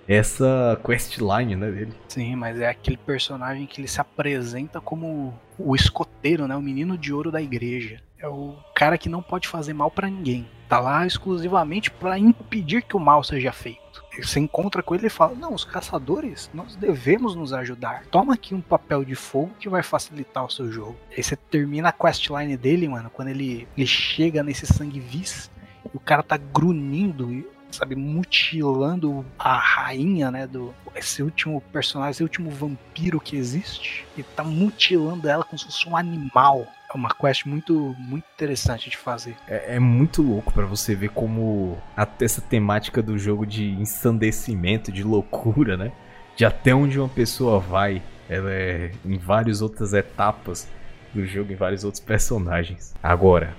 essa 0.08 0.78
questline, 0.84 1.54
né, 1.54 1.70
dele. 1.70 1.92
Sim, 2.08 2.34
mas 2.34 2.60
é 2.60 2.68
aquele 2.68 2.96
personagem 2.96 3.64
que 3.64 3.80
ele 3.80 3.88
se 3.88 4.00
apresenta 4.00 4.80
como 4.80 5.32
o 5.56 5.76
escoteiro, 5.76 6.48
né, 6.48 6.56
o 6.56 6.62
menino 6.62 6.98
de 6.98 7.12
ouro 7.14 7.30
da 7.30 7.40
igreja. 7.40 8.02
É 8.18 8.26
o 8.26 8.56
cara 8.74 8.98
que 8.98 9.08
não 9.08 9.22
pode 9.22 9.46
fazer 9.46 9.74
mal 9.74 9.92
para 9.92 10.10
ninguém. 10.10 10.44
Tá 10.68 10.80
lá 10.80 11.06
exclusivamente 11.06 11.88
para 11.88 12.18
impedir 12.18 12.82
que 12.82 12.96
o 12.96 13.00
mal 13.00 13.22
seja 13.22 13.52
feito 13.52 13.87
você 14.24 14.40
encontra 14.40 14.82
com 14.82 14.94
ele 14.94 15.06
e 15.06 15.10
fala: 15.10 15.34
Não, 15.34 15.54
os 15.54 15.64
caçadores, 15.64 16.50
nós 16.52 16.76
devemos 16.76 17.34
nos 17.34 17.52
ajudar. 17.52 18.04
Toma 18.10 18.34
aqui 18.34 18.54
um 18.54 18.60
papel 18.60 19.04
de 19.04 19.14
fogo 19.14 19.52
que 19.58 19.68
vai 19.68 19.82
facilitar 19.82 20.44
o 20.44 20.50
seu 20.50 20.70
jogo. 20.70 20.96
Aí 21.16 21.22
você 21.22 21.36
termina 21.36 21.88
a 21.88 21.92
questline 21.92 22.56
dele, 22.56 22.88
mano, 22.88 23.10
quando 23.10 23.28
ele, 23.28 23.68
ele 23.76 23.86
chega 23.86 24.42
nesse 24.42 24.66
sangue 24.66 25.00
vis 25.00 25.50
o 25.92 26.00
cara 26.00 26.22
tá 26.22 26.36
grunindo, 26.36 27.44
sabe, 27.70 27.94
mutilando 27.94 29.24
a 29.38 29.56
rainha, 29.58 30.30
né, 30.30 30.46
do 30.46 30.74
esse 30.94 31.22
último 31.22 31.60
personagem, 31.72 32.10
esse 32.10 32.22
último 32.22 32.50
vampiro 32.50 33.20
que 33.20 33.36
existe, 33.36 34.06
e 34.16 34.22
tá 34.22 34.42
mutilando 34.42 35.28
ela 35.28 35.44
como 35.44 35.58
se 35.58 35.66
fosse 35.66 35.88
um 35.88 35.96
animal 35.96 36.66
é 36.92 36.96
uma 36.96 37.10
quest 37.10 37.44
muito, 37.44 37.94
muito 37.98 38.24
interessante 38.34 38.88
de 38.88 38.96
fazer. 38.96 39.36
É, 39.46 39.76
é 39.76 39.78
muito 39.78 40.22
louco 40.22 40.52
para 40.52 40.64
você 40.64 40.94
ver 40.94 41.10
como 41.10 41.76
até 41.96 42.24
essa 42.24 42.40
temática 42.40 43.02
do 43.02 43.18
jogo 43.18 43.46
de 43.46 43.70
ensandecimento, 43.72 44.90
de 44.90 45.02
loucura, 45.02 45.76
né? 45.76 45.92
De 46.34 46.44
até 46.44 46.74
onde 46.74 46.98
uma 46.98 47.08
pessoa 47.08 47.58
vai, 47.58 48.02
ela 48.28 48.50
é 48.50 48.92
em 49.04 49.18
várias 49.18 49.60
outras 49.60 49.92
etapas 49.92 50.68
do 51.12 51.26
jogo, 51.26 51.52
em 51.52 51.56
vários 51.56 51.84
outros 51.84 52.02
personagens. 52.02 52.94
Agora, 53.02 53.54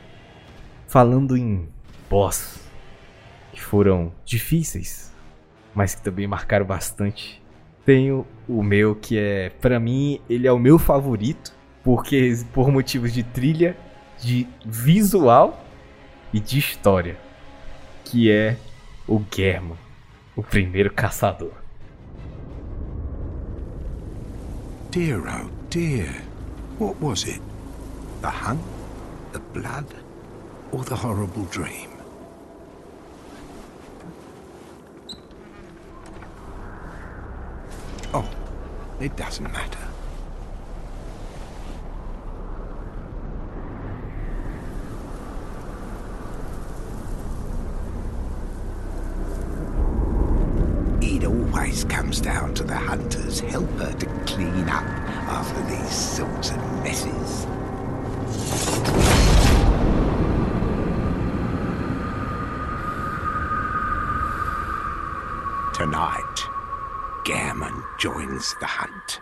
falando 0.88 1.38
em 1.38 1.68
boss 2.10 2.68
que 3.52 3.62
foram 3.62 4.12
difíceis, 4.26 5.14
mas 5.74 5.94
que 5.94 6.02
também 6.02 6.26
marcaram 6.26 6.66
bastante. 6.66 7.42
Tenho 7.86 8.26
o 8.48 8.64
meu 8.64 8.96
que 8.96 9.18
é, 9.18 9.50
para 9.50 9.80
mim, 9.80 10.20
ele 10.30 10.48
é 10.48 10.52
o 10.52 10.60
meu 10.60 10.80
favorito, 10.80 11.54
porque 11.84 12.38
por 12.54 12.72
motivos 12.72 13.14
de 13.14 13.24
trilha, 13.24 13.78
de 14.20 14.48
visual 14.66 15.64
e 16.34 16.40
de 16.40 16.60
história, 16.60 17.18
que 18.04 18.32
é 18.32 18.58
o 19.08 19.22
German, 19.34 19.78
o 20.36 20.44
primeiro 20.44 20.92
caçador. 20.92 21.54
Dear, 24.92 25.22
oh 25.28 25.50
dear. 25.70 26.24
What 26.80 26.96
was 27.02 27.26
it? 27.28 27.42
The 28.22 28.30
hunt? 28.30 28.62
The 29.34 29.40
blood? 29.54 29.86
Or 30.72 30.84
the 30.84 30.96
horrible 30.96 31.46
dream? 31.52 31.90
Oh, 38.14 38.26
it 39.00 39.16
doesn't 39.16 39.52
matter. 39.52 39.89
Always 51.70 51.84
comes 51.84 52.20
down 52.20 52.52
to 52.52 52.64
the 52.64 52.76
hunter's 52.76 53.40
helper 53.42 53.94
to 54.00 54.06
clean 54.26 54.68
up 54.68 54.84
after 55.30 55.62
these 55.70 55.92
sorts 55.92 56.50
of 56.50 56.58
messes. 56.84 57.46
Tonight, 65.76 66.40
Gammon 67.24 67.84
joins 68.00 68.56
the 68.60 68.66
hunt. 68.66 69.22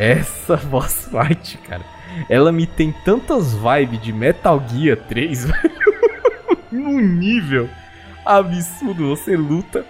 Essa 0.00 0.56
boss 0.70 1.10
fight, 1.10 1.58
cara, 1.58 1.84
ela 2.28 2.50
me 2.50 2.66
tem 2.66 2.90
tantas 3.04 3.52
vibes 3.52 4.00
de 4.00 4.12
Metal 4.14 4.62
Gear 4.66 4.96
3, 4.96 5.44
velho, 5.44 5.72
num 6.72 7.00
nível 7.00 7.68
absurdo. 8.24 9.10
Você 9.10 9.36
luta 9.36 9.84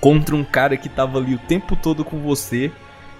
contra 0.00 0.34
um 0.34 0.42
cara 0.42 0.76
que 0.76 0.88
tava 0.88 1.18
ali 1.18 1.36
o 1.36 1.38
tempo 1.38 1.76
todo 1.76 2.04
com 2.04 2.18
você, 2.18 2.72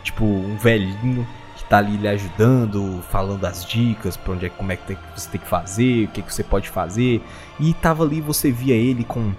tipo 0.02 0.24
um 0.24 0.56
velhinho 0.56 1.24
que 1.56 1.64
tá 1.66 1.78
ali 1.78 1.96
lhe 1.96 2.08
ajudando, 2.08 3.00
falando 3.08 3.44
as 3.44 3.64
dicas, 3.64 4.16
pra 4.16 4.32
onde 4.32 4.46
é 4.46 4.48
como 4.48 4.72
é 4.72 4.76
que 4.76 4.96
você 5.16 5.30
tem 5.30 5.40
que 5.40 5.46
fazer, 5.46 6.06
o 6.06 6.08
que, 6.08 6.22
que 6.22 6.34
você 6.34 6.42
pode 6.42 6.68
fazer, 6.68 7.22
e 7.60 7.72
tava 7.74 8.02
ali 8.02 8.20
você 8.20 8.50
via 8.50 8.74
ele 8.74 9.04
com 9.04 9.32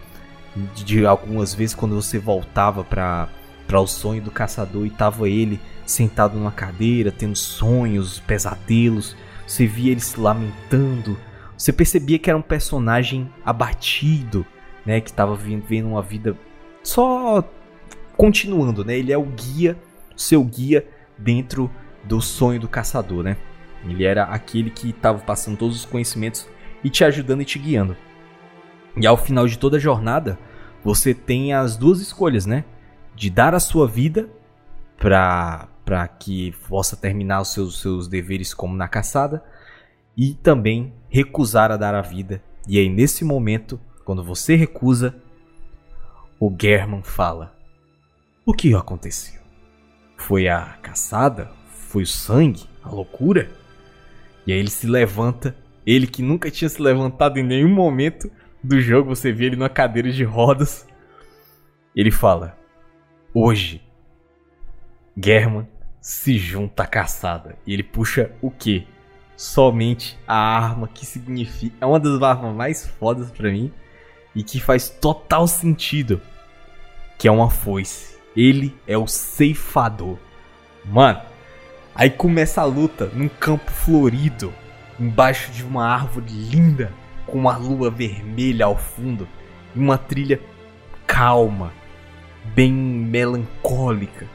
de, 0.74 1.06
algumas 1.06 1.54
vezes 1.54 1.76
quando 1.76 1.96
você 1.96 2.18
voltava 2.18 2.84
pra 2.86 3.28
para 3.66 3.80
o 3.80 3.88
sonho 3.88 4.22
do 4.22 4.30
caçador 4.30 4.86
e 4.86 4.90
tava 4.90 5.28
ele 5.28 5.60
sentado 5.86 6.38
numa 6.38 6.52
cadeira, 6.52 7.12
tendo 7.12 7.36
sonhos, 7.36 8.20
pesadelos. 8.20 9.16
Você 9.46 9.66
via 9.68 9.92
ele 9.92 10.02
se 10.02 10.20
lamentando. 10.20 11.18
Você 11.58 11.72
percebia 11.72 12.20
que 12.20 12.30
era 12.30 12.38
um 12.38 12.42
personagem 12.42 13.30
abatido, 13.46 14.46
né, 14.86 15.00
que 15.00 15.14
tava 15.14 15.36
vivendo 15.36 15.64
vivendo 15.64 15.88
uma 15.88 16.02
vida 16.02 16.38
só 16.84 17.44
continuando, 18.18 18.84
né? 18.84 18.98
Ele 18.98 19.12
é 19.12 19.18
o 19.18 19.24
guia, 19.24 19.78
seu 20.16 20.44
guia 20.44 20.86
dentro 21.18 21.72
do 22.04 22.22
sonho 22.22 22.60
do 22.60 22.68
caçador, 22.68 23.24
né? 23.24 23.38
Ele 23.86 24.04
era 24.04 24.24
aquele 24.24 24.70
que 24.70 24.90
estava 24.90 25.20
passando 25.20 25.58
todos 25.58 25.78
os 25.78 25.86
conhecimentos 25.86 26.48
e 26.84 26.90
te 26.90 27.04
ajudando 27.04 27.42
e 27.42 27.46
te 27.46 27.60
guiando. 27.60 27.96
E 28.96 29.08
ao 29.08 29.18
final 29.18 29.48
de 29.48 29.58
toda 29.58 29.78
a 29.78 29.80
jornada, 29.80 30.38
você 30.84 31.14
tem 31.14 31.54
as 31.54 31.78
duas 31.78 32.00
escolhas, 32.00 32.46
né? 32.46 32.66
De 33.16 33.30
dar 33.30 33.56
a 33.56 33.60
sua 33.60 33.88
vida 33.88 34.30
para 34.98 35.68
para 35.86 36.08
que 36.08 36.54
possa 36.68 36.96
terminar 36.96 37.42
os 37.42 37.54
seus, 37.54 37.82
seus 37.82 38.08
deveres 38.08 38.54
como 38.54 38.76
na 38.76 38.88
caçada 38.88 39.44
e 40.16 40.34
também 40.34 40.94
recusar 41.10 41.72
a 41.72 41.78
dar 41.78 41.94
a 41.96 42.02
vida. 42.02 42.42
E 42.68 42.80
aí 42.80 42.90
nesse 42.90 43.26
momento, 43.26 43.80
quando 44.06 44.24
você 44.24 44.56
recusa, 44.56 45.16
o 46.40 46.54
German 46.60 47.04
fala: 47.04 47.56
O 48.46 48.54
que 48.54 48.74
aconteceu? 48.74 49.42
Foi 50.18 50.48
a 50.48 50.78
caçada? 50.82 51.52
Foi 51.68 52.04
o 52.04 52.08
sangue? 52.08 52.66
A 52.84 52.90
loucura? 52.90 53.52
E 54.46 54.52
aí 54.52 54.60
ele 54.60 54.70
se 54.70 54.88
levanta, 54.88 55.56
ele 55.86 56.08
que 56.08 56.22
nunca 56.22 56.52
tinha 56.52 56.70
se 56.70 56.82
levantado 56.82 57.38
em 57.38 57.44
nenhum 57.44 57.74
momento 57.74 58.30
do 58.64 58.80
jogo, 58.80 59.14
você 59.14 59.32
vê 59.32 59.46
ele 59.46 59.56
numa 59.56 59.70
cadeira 59.70 60.12
de 60.12 60.24
rodas. 60.24 60.88
Ele 61.96 62.12
fala: 62.12 62.58
Hoje, 63.34 63.82
German 65.18 65.68
se 66.04 66.38
junta 66.38 66.84
à 66.84 66.86
caçada. 66.86 67.56
E 67.66 67.74
ele 67.74 67.82
puxa 67.82 68.30
o 68.42 68.52
quê? 68.52 68.86
Somente 69.38 70.20
a 70.28 70.36
arma 70.36 70.86
que 70.86 71.06
significa. 71.06 71.78
É 71.80 71.86
uma 71.86 72.00
das 72.00 72.22
armas 72.22 72.54
mais 72.54 72.86
fodas 72.86 73.32
pra 73.32 73.50
mim. 73.50 73.72
E 74.36 74.44
que 74.44 74.60
faz 74.60 74.90
total 74.90 75.48
sentido. 75.48 76.22
Que 77.18 77.30
é 77.30 77.32
uma 77.32 77.50
foice. 77.50 78.18
Ele 78.36 78.78
é 78.86 78.98
o 78.98 79.08
ceifador. 79.08 80.18
Mano, 80.84 81.22
aí 81.96 82.10
começa 82.10 82.60
a 82.60 82.66
luta 82.66 83.06
num 83.14 83.30
campo 83.30 83.72
florido. 83.72 84.54
Embaixo 85.00 85.52
de 85.54 85.64
uma 85.64 85.88
árvore 85.88 86.28
linda. 86.30 86.92
Com 87.26 87.38
uma 87.38 87.56
lua 87.56 87.90
vermelha 87.90 88.66
ao 88.66 88.78
fundo. 88.78 89.26
E 89.74 89.80
uma 89.80 89.98
trilha 89.98 90.42
calma. 91.08 91.72
Bem 92.54 92.74
melancólica. 92.74 94.33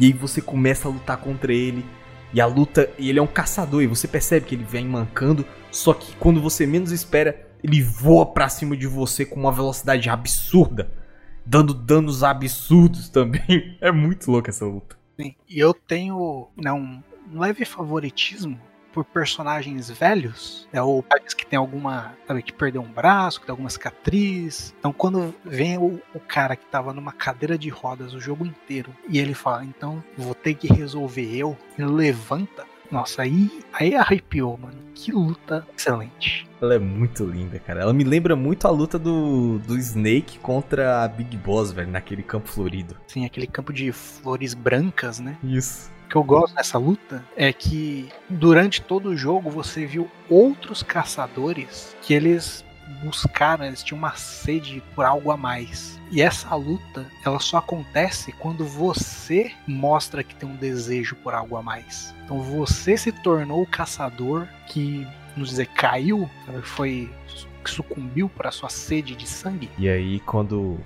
E 0.00 0.06
aí 0.06 0.12
você 0.12 0.40
começa 0.40 0.88
a 0.88 0.90
lutar 0.90 1.18
contra 1.18 1.52
ele. 1.52 1.84
E 2.32 2.40
a 2.40 2.46
luta. 2.46 2.90
E 2.98 3.10
ele 3.10 3.18
é 3.18 3.22
um 3.22 3.26
caçador. 3.26 3.82
E 3.82 3.86
você 3.86 4.08
percebe 4.08 4.46
que 4.46 4.54
ele 4.54 4.64
vem 4.64 4.86
mancando. 4.86 5.44
Só 5.70 5.92
que 5.92 6.16
quando 6.16 6.40
você 6.40 6.66
menos 6.66 6.90
espera, 6.90 7.46
ele 7.62 7.82
voa 7.82 8.26
pra 8.26 8.48
cima 8.48 8.76
de 8.76 8.86
você 8.86 9.26
com 9.26 9.38
uma 9.38 9.52
velocidade 9.52 10.08
absurda. 10.08 10.90
Dando 11.44 11.74
danos 11.74 12.24
absurdos 12.24 13.08
também. 13.12 13.76
É 13.80 13.92
muito 13.92 14.30
louco 14.30 14.48
essa 14.48 14.64
luta. 14.64 14.98
Sim, 15.20 15.34
E 15.48 15.58
eu 15.58 15.74
tenho 15.74 16.48
né, 16.56 16.72
um 16.72 17.02
um 17.32 17.40
leve 17.40 17.64
favoritismo 17.64 18.58
por 18.92 19.04
personagens 19.04 19.90
velhos, 19.90 20.68
né, 20.72 20.82
ou 20.82 21.04
que 21.36 21.46
tem 21.46 21.58
alguma, 21.58 22.14
sabe, 22.26 22.42
que 22.42 22.52
perdeu 22.52 22.82
um 22.82 22.90
braço, 22.90 23.40
que 23.40 23.46
tem 23.46 23.52
alguma 23.52 23.70
cicatriz. 23.70 24.74
Então 24.78 24.92
quando 24.92 25.34
vem 25.44 25.78
o, 25.78 26.00
o 26.14 26.20
cara 26.20 26.56
que 26.56 26.66
tava 26.66 26.92
numa 26.92 27.12
cadeira 27.12 27.56
de 27.56 27.68
rodas 27.68 28.12
o 28.12 28.20
jogo 28.20 28.44
inteiro 28.44 28.94
e 29.08 29.18
ele 29.18 29.34
fala, 29.34 29.64
então 29.64 30.02
vou 30.16 30.34
ter 30.34 30.54
que 30.54 30.72
resolver 30.72 31.34
eu, 31.34 31.56
ele 31.78 31.88
levanta. 31.88 32.64
Nossa, 32.90 33.22
aí, 33.22 33.62
aí 33.72 33.94
arrepiou, 33.94 34.58
mano. 34.58 34.76
Que 34.94 35.12
luta 35.12 35.66
excelente. 35.76 36.48
Ela 36.60 36.74
é 36.74 36.78
muito 36.78 37.24
linda, 37.24 37.58
cara. 37.58 37.82
Ela 37.82 37.92
me 37.92 38.02
lembra 38.02 38.34
muito 38.34 38.66
a 38.66 38.70
luta 38.70 38.98
do, 38.98 39.58
do 39.60 39.78
Snake 39.78 40.38
contra 40.40 41.04
a 41.04 41.08
Big 41.08 41.36
Boss, 41.36 41.70
velho, 41.70 41.90
naquele 41.90 42.22
campo 42.22 42.48
florido. 42.48 42.96
Assim, 43.08 43.24
aquele 43.24 43.46
campo 43.46 43.72
de 43.72 43.92
flores 43.92 44.54
brancas, 44.54 45.20
né? 45.20 45.38
Isso. 45.42 45.90
Que 46.10 46.16
eu 46.16 46.24
gosto 46.24 46.56
dessa 46.56 46.76
luta 46.76 47.24
é 47.36 47.52
que 47.52 48.08
durante 48.28 48.82
todo 48.82 49.10
o 49.10 49.16
jogo 49.16 49.48
você 49.48 49.86
viu 49.86 50.10
outros 50.28 50.82
caçadores 50.82 51.96
que 52.02 52.12
eles 52.12 52.64
buscaram, 53.04 53.64
eles 53.64 53.84
tinham 53.84 53.98
uma 53.98 54.16
sede 54.16 54.82
por 54.96 55.04
algo 55.04 55.30
a 55.30 55.36
mais. 55.36 56.00
E 56.10 56.20
essa 56.20 56.52
luta, 56.56 57.06
ela 57.24 57.38
só 57.38 57.58
acontece 57.58 58.32
quando 58.32 58.64
você 58.64 59.52
mostra 59.66 60.24
que 60.24 60.34
tem 60.34 60.48
um 60.48 60.56
desejo 60.56 61.14
por 61.14 61.32
algo 61.32 61.56
a 61.56 61.62
mais. 61.62 62.12
Então 62.24 62.40
você 62.40 62.96
se 62.96 63.12
tornou 63.12 63.62
o 63.62 63.66
caçador 63.66 64.48
que, 64.66 65.06
vamos 65.34 65.50
dizer, 65.50 65.66
caiu, 65.66 66.28
foi 66.62 67.08
que 67.64 67.70
sucumbiu 67.70 68.28
para 68.28 68.50
sua 68.50 68.68
sede 68.68 69.14
de 69.14 69.28
sangue. 69.28 69.70
E 69.78 69.88
aí 69.88 70.18
quando 70.20 70.80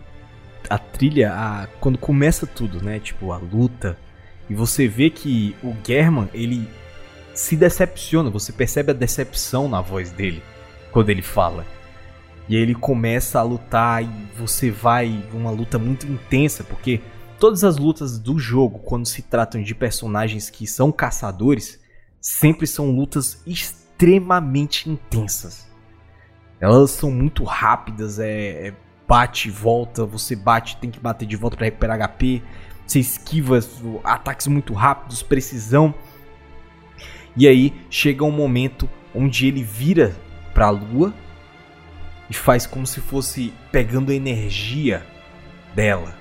a 0.68 0.78
trilha, 0.78 1.32
a, 1.32 1.66
quando 1.80 1.98
começa 1.98 2.46
tudo, 2.46 2.82
né? 2.82 2.98
Tipo, 2.98 3.32
a 3.32 3.38
luta. 3.38 3.98
E 4.48 4.54
você 4.54 4.86
vê 4.86 5.10
que 5.10 5.56
o 5.62 5.74
German, 5.86 6.28
ele 6.34 6.68
se 7.34 7.56
decepciona. 7.56 8.30
Você 8.30 8.52
percebe 8.52 8.90
a 8.90 8.94
decepção 8.94 9.68
na 9.68 9.80
voz 9.80 10.10
dele 10.12 10.42
quando 10.92 11.10
ele 11.10 11.22
fala. 11.22 11.66
E 12.48 12.56
aí 12.56 12.62
ele 12.62 12.74
começa 12.74 13.40
a 13.40 13.42
lutar 13.42 14.02
e 14.04 14.08
você 14.36 14.70
vai 14.70 15.24
uma 15.32 15.50
luta 15.50 15.78
muito 15.78 16.06
intensa, 16.06 16.62
porque 16.62 17.00
todas 17.38 17.64
as 17.64 17.78
lutas 17.78 18.18
do 18.18 18.38
jogo, 18.38 18.80
quando 18.80 19.06
se 19.06 19.22
tratam 19.22 19.62
de 19.62 19.74
personagens 19.74 20.50
que 20.50 20.66
são 20.66 20.92
caçadores, 20.92 21.80
sempre 22.20 22.66
são 22.66 22.90
lutas 22.90 23.42
extremamente 23.46 24.90
intensas. 24.90 25.66
Elas 26.60 26.90
são 26.90 27.10
muito 27.10 27.44
rápidas, 27.44 28.18
é, 28.18 28.68
é 28.68 28.74
bate 29.06 29.50
volta, 29.50 30.04
você 30.04 30.36
bate, 30.36 30.76
tem 30.76 30.90
que 30.90 31.00
bater 31.00 31.26
de 31.26 31.36
volta 31.36 31.56
para 31.56 31.66
recuperar 31.66 31.98
HP. 31.98 32.42
Você 32.86 33.00
esquiva 33.00 33.58
ataques 34.02 34.46
muito 34.46 34.72
rápidos, 34.74 35.22
precisão. 35.22 35.94
E 37.36 37.48
aí 37.48 37.72
chega 37.90 38.24
um 38.24 38.30
momento 38.30 38.88
onde 39.14 39.46
ele 39.46 39.62
vira 39.62 40.14
para 40.52 40.66
a 40.66 40.70
lua 40.70 41.12
e 42.30 42.34
faz 42.34 42.66
como 42.66 42.86
se 42.86 43.00
fosse 43.00 43.52
pegando 43.72 44.12
a 44.12 44.14
energia 44.14 45.04
dela. 45.74 46.14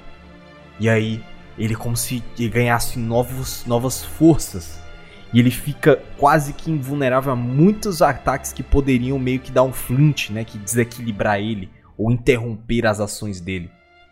E 0.80 0.90
aí 0.90 1.24
ele 1.58 1.76
como 1.76 1.96
se 1.96 2.24
ganhasse 2.52 2.98
novos, 2.98 3.66
novas 3.66 4.04
forças. 4.04 4.82
E 5.32 5.40
ele 5.40 5.52
fica 5.52 5.98
quase 6.18 6.54
que 6.54 6.70
invulnerável 6.70 7.34
a 7.34 7.36
muitos 7.36 8.02
ataques 8.02 8.54
que 8.54 8.62
poderiam 8.62 9.18
meio 9.18 9.40
que 9.40 9.52
dar 9.52 9.64
um 9.64 9.74
flint, 9.74 10.30
né, 10.30 10.44
que 10.44 10.58
desequilibrar 10.58 11.40
ele 11.40 11.70
ou 11.98 12.12
interromper 12.12 12.86
as 12.86 13.00
ações 13.00 13.42
dele. 13.42 13.70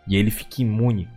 E 0.07 0.15
ele 0.15 0.31
fica 0.31 0.61
imune. 0.61 1.07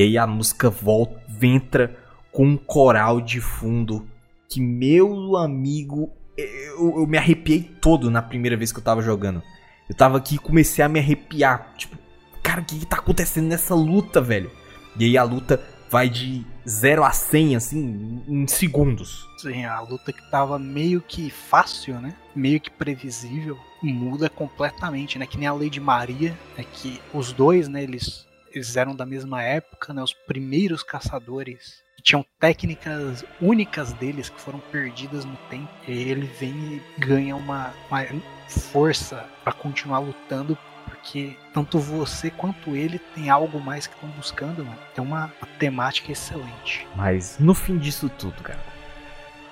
E 0.00 0.02
aí 0.02 0.16
a 0.16 0.26
música 0.26 0.70
volta, 0.70 1.20
entra 1.42 1.94
com 2.32 2.46
um 2.46 2.56
coral 2.56 3.20
de 3.20 3.38
fundo 3.38 4.08
que 4.48 4.58
meu 4.58 5.36
amigo, 5.36 6.10
eu, 6.38 7.00
eu 7.00 7.06
me 7.06 7.18
arrepiei 7.18 7.62
todo 7.62 8.10
na 8.10 8.22
primeira 8.22 8.56
vez 8.56 8.72
que 8.72 8.78
eu 8.78 8.82
tava 8.82 9.02
jogando. 9.02 9.42
Eu 9.86 9.94
tava 9.94 10.16
aqui 10.16 10.36
e 10.36 10.38
comecei 10.38 10.82
a 10.82 10.88
me 10.88 10.98
arrepiar. 10.98 11.74
Tipo, 11.76 11.98
cara, 12.42 12.62
o 12.62 12.64
que, 12.64 12.78
que 12.78 12.86
tá 12.86 12.96
acontecendo 12.96 13.48
nessa 13.48 13.74
luta, 13.74 14.22
velho? 14.22 14.50
E 14.98 15.04
aí 15.04 15.18
a 15.18 15.22
luta 15.22 15.62
vai 15.90 16.08
de 16.08 16.46
0 16.66 17.04
a 17.04 17.10
100, 17.10 17.56
assim, 17.56 18.22
em 18.26 18.46
segundos. 18.46 19.28
Sim, 19.36 19.66
a 19.66 19.82
luta 19.82 20.14
que 20.14 20.30
tava 20.30 20.58
meio 20.58 21.02
que 21.02 21.28
fácil, 21.28 22.00
né? 22.00 22.14
Meio 22.34 22.58
que 22.58 22.70
previsível, 22.70 23.58
muda 23.82 24.30
completamente, 24.30 25.18
né? 25.18 25.26
Que 25.26 25.36
nem 25.36 25.46
a 25.46 25.52
Lady 25.52 25.78
Maria, 25.78 26.34
é 26.56 26.64
que 26.64 26.98
os 27.12 27.34
dois, 27.34 27.68
né, 27.68 27.82
eles, 27.82 28.26
eles 28.52 28.76
eram 28.76 28.94
da 28.94 29.06
mesma 29.06 29.42
época, 29.42 29.92
né? 29.92 30.02
Os 30.02 30.12
primeiros 30.12 30.82
caçadores 30.82 31.82
tinham 32.02 32.24
técnicas 32.38 33.24
únicas 33.40 33.92
deles 33.92 34.28
que 34.28 34.40
foram 34.40 34.58
perdidas 34.58 35.24
no 35.24 35.36
tempo. 35.48 35.68
E 35.86 35.92
ele 35.92 36.26
vem 36.26 36.50
e 36.50 36.82
ganha 36.98 37.36
uma, 37.36 37.72
uma 37.88 38.04
força 38.48 39.26
para 39.44 39.52
continuar 39.52 39.98
lutando 39.98 40.56
porque 40.84 41.36
tanto 41.54 41.78
você 41.78 42.30
quanto 42.30 42.74
ele 42.74 42.98
tem 43.14 43.30
algo 43.30 43.60
mais 43.60 43.86
que 43.86 43.94
estão 43.94 44.08
buscando, 44.10 44.64
mano. 44.64 44.78
Tem 44.94 45.02
uma, 45.02 45.32
uma, 45.40 45.48
temática 45.58 46.10
excelente. 46.10 46.86
Mas 46.96 47.38
no 47.38 47.54
fim 47.54 47.78
disso 47.78 48.08
tudo, 48.08 48.42
cara, 48.42 48.58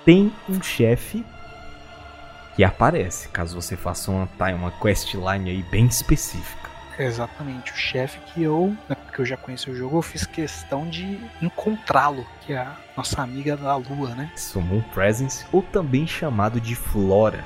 tem 0.03 0.31
um 0.49 0.61
chefe 0.61 1.25
que 2.55 2.63
aparece, 2.63 3.29
caso 3.29 3.59
você 3.59 3.77
faça 3.77 4.11
uma, 4.11 4.27
uma 4.53 4.71
questline 4.71 5.49
aí 5.49 5.63
bem 5.63 5.85
específica. 5.85 6.58
Exatamente, 6.99 7.71
o 7.71 7.75
chefe 7.75 8.19
que 8.27 8.43
eu, 8.43 8.75
né, 8.89 8.95
porque 8.95 9.21
eu 9.21 9.25
já 9.25 9.37
conheci 9.37 9.71
o 9.71 9.75
jogo, 9.75 9.97
eu 9.97 10.01
fiz 10.01 10.25
questão 10.25 10.87
de 10.89 11.17
encontrá-lo, 11.41 12.25
que 12.41 12.51
é 12.51 12.57
a 12.57 12.75
nossa 12.97 13.21
amiga 13.21 13.55
da 13.55 13.77
lua, 13.77 14.13
né? 14.15 14.29
Summon 14.35 14.81
Presence, 14.93 15.45
ou 15.49 15.63
também 15.63 16.05
chamado 16.05 16.59
de 16.59 16.75
Flora. 16.75 17.43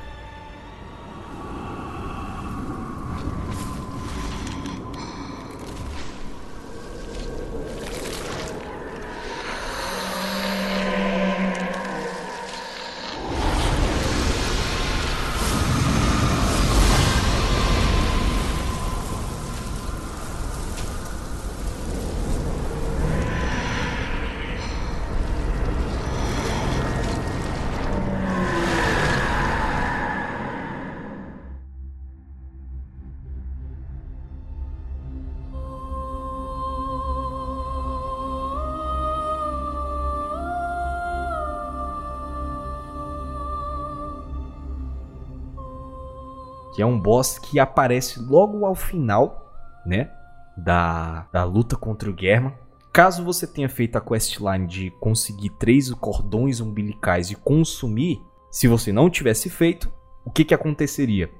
É 46.83 46.85
um 46.85 46.99
boss 46.99 47.39
que 47.39 47.59
aparece 47.59 48.19
logo 48.19 48.65
ao 48.65 48.75
final, 48.75 49.51
né, 49.85 50.11
da, 50.55 51.25
da 51.31 51.43
luta 51.43 51.75
contra 51.75 52.11
o 52.11 52.15
German. 52.17 52.53
Caso 52.91 53.23
você 53.23 53.47
tenha 53.47 53.69
feito 53.69 53.97
a 53.97 54.01
questline 54.01 54.67
de 54.67 54.91
conseguir 54.99 55.49
três 55.51 55.91
cordões 55.91 56.59
umbilicais 56.59 57.31
e 57.31 57.35
consumir, 57.35 58.21
se 58.51 58.67
você 58.67 58.91
não 58.91 59.09
tivesse 59.09 59.49
feito, 59.49 59.91
o 60.23 60.29
que, 60.29 60.45
que 60.45 60.53
aconteceria? 60.53 61.31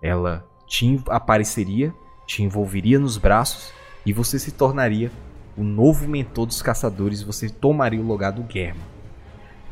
Ela 0.00 0.46
te 0.66 1.02
apareceria, 1.08 1.92
te 2.26 2.42
envolveria 2.42 2.98
nos 2.98 3.18
braços 3.18 3.72
e 4.06 4.12
você 4.12 4.38
se 4.38 4.52
tornaria 4.52 5.10
o 5.56 5.64
novo 5.64 6.06
mentor 6.06 6.46
dos 6.46 6.62
caçadores, 6.62 7.22
você 7.22 7.48
tomaria 7.48 8.00
o 8.00 8.06
lugar 8.06 8.32
do 8.32 8.44
German. 8.50 8.84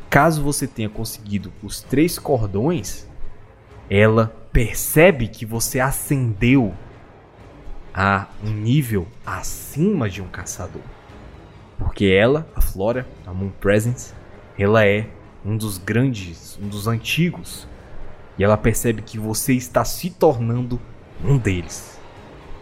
Caso 0.09 0.43
você 0.43 0.67
tenha 0.67 0.89
conseguido 0.89 1.51
os 1.61 1.81
três 1.81 2.19
cordões, 2.19 3.07
ela 3.89 4.42
percebe 4.53 5.27
que 5.27 5.47
você 5.47 5.79
ascendeu 5.79 6.75
a 7.91 8.27
um 8.43 8.51
nível 8.51 9.07
acima 9.25 10.07
de 10.07 10.21
um 10.21 10.27
caçador. 10.27 10.83
Porque 11.79 12.05
ela, 12.05 12.47
a 12.55 12.61
Flora, 12.61 13.07
a 13.25 13.33
Moon 13.33 13.49
Presence, 13.49 14.13
ela 14.57 14.85
é 14.85 15.07
um 15.43 15.57
dos 15.57 15.79
grandes, 15.79 16.57
um 16.61 16.67
dos 16.67 16.87
antigos. 16.87 17.67
E 18.37 18.43
ela 18.43 18.55
percebe 18.55 19.01
que 19.01 19.17
você 19.17 19.53
está 19.53 19.83
se 19.83 20.11
tornando 20.11 20.79
um 21.25 21.35
deles. 21.37 21.99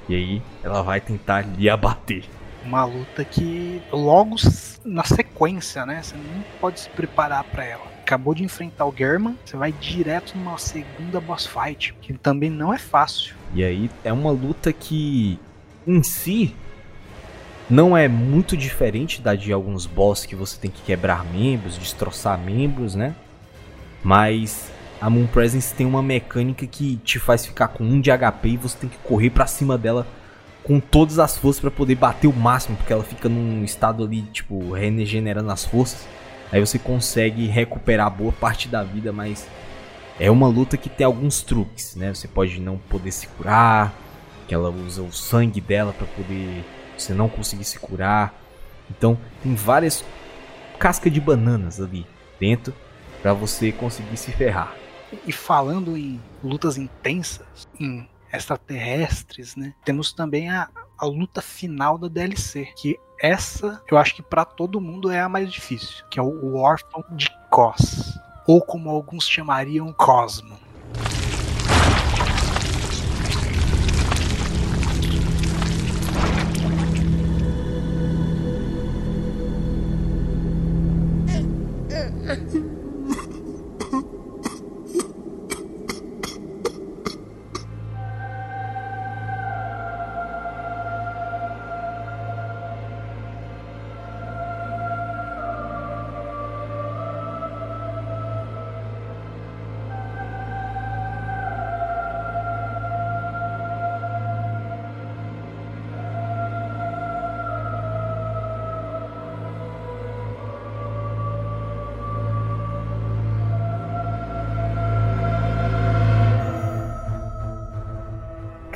E 0.08 0.16
aí 0.16 0.42
ela 0.64 0.82
vai 0.82 1.02
tentar 1.02 1.42
lhe 1.42 1.70
abater. 1.70 2.24
Uma 2.64 2.86
luta 2.86 3.26
que 3.26 3.82
logo 3.92 4.38
na 4.86 5.04
sequência, 5.04 5.86
né? 5.86 6.02
Você 6.02 6.16
não 6.16 6.44
pode 6.60 6.80
se 6.80 6.90
preparar 6.90 7.44
para 7.44 7.66
ela 7.66 7.91
acabou 8.12 8.36
de 8.36 8.44
enfrentar 8.44 8.86
o 8.86 8.94
German, 8.96 9.38
você 9.46 9.56
vai 9.56 9.72
direto 9.72 10.38
numa 10.38 10.58
segunda 10.58 11.22
boss 11.22 11.48
fight, 11.48 11.96
que 12.02 12.14
também 12.14 12.50
não 12.50 12.74
é 12.74 12.78
fácil. 12.78 13.36
E 13.54 13.64
aí 13.64 13.90
é 14.04 14.12
uma 14.12 14.32
luta 14.32 14.74
que 14.74 15.40
em 15.88 16.04
si 16.04 16.54
não 17.70 17.96
é 17.96 18.10
muito 18.10 18.58
diferente 18.58 19.22
da 19.22 19.34
de 19.34 19.54
alguns 19.54 19.86
boss 19.86 20.26
que 20.26 20.36
você 20.36 20.60
tem 20.60 20.70
que 20.70 20.82
quebrar 20.82 21.24
membros, 21.24 21.78
destroçar 21.78 22.38
membros, 22.38 22.96
né? 22.96 23.16
Mas 24.04 24.70
a 25.00 25.10
Moon 25.10 25.26
Presence 25.26 25.74
tem 25.74 25.88
uma 25.88 26.04
mecânica 26.04 26.68
que 26.68 26.98
te 26.98 27.18
faz 27.18 27.46
ficar 27.46 27.70
com 27.70 27.86
um 27.86 28.02
de 28.02 28.12
HP 28.12 28.50
e 28.50 28.58
você 28.58 28.78
tem 28.78 28.90
que 28.90 28.98
correr 28.98 29.30
para 29.30 29.48
cima 29.48 29.78
dela 29.78 30.06
com 30.64 30.82
todas 30.82 31.18
as 31.18 31.38
forças 31.38 31.62
para 31.62 31.72
poder 31.72 31.96
bater 31.96 32.28
o 32.28 32.34
máximo, 32.34 32.76
porque 32.76 32.92
ela 32.92 33.04
fica 33.04 33.30
num 33.30 33.64
estado 33.64 34.04
ali, 34.04 34.22
tipo, 34.24 34.74
regenerando 34.74 35.50
as 35.50 35.64
forças. 35.64 36.06
Aí 36.52 36.60
você 36.60 36.78
consegue 36.78 37.48
recuperar 37.48 38.10
boa 38.12 38.32
parte 38.32 38.68
da 38.68 38.84
vida, 38.84 39.14
mas 39.14 39.48
é 40.20 40.30
uma 40.30 40.48
luta 40.48 40.76
que 40.76 40.90
tem 40.90 41.06
alguns 41.06 41.42
truques, 41.42 41.96
né? 41.96 42.14
Você 42.14 42.28
pode 42.28 42.60
não 42.60 42.78
poder 42.78 43.12
se 43.12 43.28
curar, 43.28 43.94
que 44.48 44.54
ela 44.54 44.70
usa 44.70 45.02
o 45.02 45.12
sangue 45.12 45.62
dela 45.62 45.94
para 45.94 46.06
poder 46.08 46.66
você 46.98 47.14
não 47.14 47.30
conseguir 47.30 47.64
se 47.64 47.80
curar. 47.80 48.34
Então, 48.90 49.18
tem 49.42 49.56
várias 49.56 50.04
cascas 50.78 51.12
de 51.12 51.22
bananas 51.22 51.80
ali 51.80 52.06
dentro 52.40 52.74
para 53.22 53.34
você 53.34 53.72
conseguir 53.72 54.18
se 54.18 54.32
ferrar. 54.32 54.76
E 55.26 55.32
falando 55.32 55.96
em 55.98 56.20
lutas 56.44 56.78
intensas, 56.78 57.68
em 57.80 58.08
extraterrestres, 58.34 59.56
né? 59.56 59.74
Temos 59.84 60.12
também 60.12 60.50
a, 60.50 60.70
a 61.02 61.06
luta 61.06 61.42
final 61.42 61.98
da 61.98 62.08
DLC, 62.08 62.68
que 62.76 63.00
essa 63.20 63.82
eu 63.90 63.98
acho 63.98 64.16
que 64.16 64.22
para 64.22 64.46
todo 64.46 64.80
mundo 64.80 65.10
é 65.10 65.20
a 65.20 65.28
mais 65.28 65.52
difícil, 65.52 66.06
que 66.12 66.20
é 66.20 66.22
o 66.22 66.56
órfão 66.56 67.04
de 67.12 67.28
Cos, 67.50 68.20
ou 68.48 68.62
como 68.62 68.90
alguns 68.90 69.28
chamariam 69.28 69.92
Cosmo. 69.92 70.58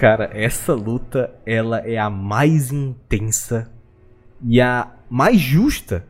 Cara, 0.05 0.29
essa 0.35 0.75
luta, 0.75 1.33
ela 1.47 1.79
é 1.79 1.97
a 1.97 2.11
mais 2.11 2.71
intensa 2.71 3.73
e 4.39 4.61
a 4.61 4.93
mais 5.09 5.41
justa 5.41 6.05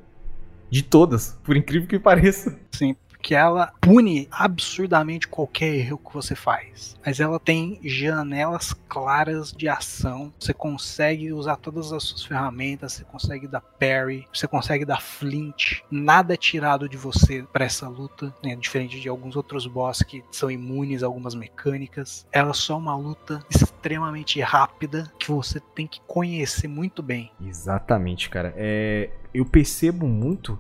de 0.70 0.84
todas, 0.84 1.40
por 1.46 1.56
incrível 1.56 1.88
que 1.88 1.98
pareça. 1.98 2.60
Sim, 2.74 2.94
porque 3.26 3.34
ela 3.34 3.74
pune 3.82 4.28
absurdamente 4.30 5.28
qualquer 5.28 5.74
erro 5.74 5.98
que 5.98 6.14
você 6.14 6.36
faz. 6.36 6.96
Mas 7.04 7.20
ela 7.20 7.40
tem 7.40 7.80
janelas 7.84 8.72
claras 8.88 9.52
de 9.52 9.68
ação. 9.68 10.32
Você 10.40 10.54
consegue 10.54 11.34
usar 11.34 11.56
todas 11.56 11.92
as 11.92 12.04
suas 12.04 12.24
ferramentas, 12.24 12.94
você 12.94 13.04
consegue 13.04 13.48
dar 13.48 13.62
parry, 13.62 14.28
você 14.32 14.48
consegue 14.48 14.86
dar 14.86 15.02
flint. 15.02 15.80
Nada 15.90 16.36
é 16.36 16.38
tirado 16.38 16.88
de 16.88 16.98
você 16.98 17.42
para 17.52 17.66
essa 17.66 17.90
luta, 17.90 18.32
né? 18.44 18.56
diferente 18.56 19.02
de 19.02 19.10
alguns 19.10 19.36
outros 19.36 19.66
boss 19.66 20.04
que 20.04 20.24
são 20.32 20.52
imunes 20.52 21.02
a 21.02 21.08
algumas 21.08 21.34
mecânicas. 21.34 22.28
Ela 22.32 22.54
só 22.54 22.76
é 22.76 22.78
uma 22.78 22.96
luta 22.96 23.44
extremamente 23.50 24.40
rápida 24.40 25.12
que 25.18 25.32
você 25.32 25.60
tem 25.74 25.88
que 25.88 26.00
conhecer 26.02 26.68
muito 26.68 27.02
bem. 27.02 27.32
Exatamente, 27.42 28.30
cara. 28.30 28.54
É, 28.56 29.10
eu 29.34 29.48
percebo 29.48 30.06
muito 30.08 30.60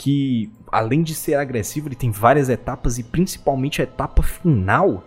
que, 0.00 0.50
além 0.72 1.02
de 1.02 1.14
ser 1.14 1.34
agressivo, 1.34 1.86
ele 1.86 1.94
tem 1.94 2.10
várias 2.10 2.48
etapas 2.48 2.96
e 2.96 3.02
principalmente 3.02 3.82
a 3.82 3.84
etapa 3.84 4.22
final 4.22 5.04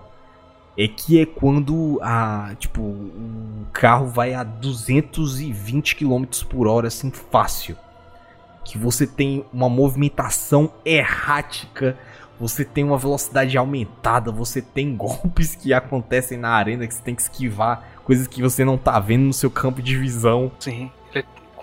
é 0.77 0.87
que 0.87 1.19
é 1.19 1.25
quando 1.25 1.97
a, 1.99 2.53
tipo, 2.59 2.79
o 2.79 3.65
carro 3.73 4.05
vai 4.05 4.35
a 4.35 4.43
220 4.43 5.95
km 5.95 6.25
por 6.47 6.67
hora 6.67 6.89
assim 6.89 7.09
fácil. 7.09 7.75
Que 8.63 8.77
você 8.77 9.07
tem 9.07 9.43
uma 9.51 9.67
movimentação 9.67 10.71
errática, 10.85 11.97
você 12.39 12.63
tem 12.63 12.83
uma 12.83 12.97
velocidade 12.97 13.57
aumentada, 13.57 14.31
você 14.31 14.61
tem 14.61 14.93
golpes 14.95 15.55
que 15.55 15.73
acontecem 15.73 16.37
na 16.37 16.51
arena 16.51 16.85
que 16.85 16.93
você 16.93 17.01
tem 17.01 17.15
que 17.15 17.23
esquivar, 17.23 17.83
coisas 18.03 18.27
que 18.27 18.43
você 18.43 18.63
não 18.63 18.77
tá 18.77 18.99
vendo 18.99 19.23
no 19.23 19.33
seu 19.33 19.49
campo 19.49 19.81
de 19.81 19.97
visão. 19.97 20.51
Sim 20.59 20.91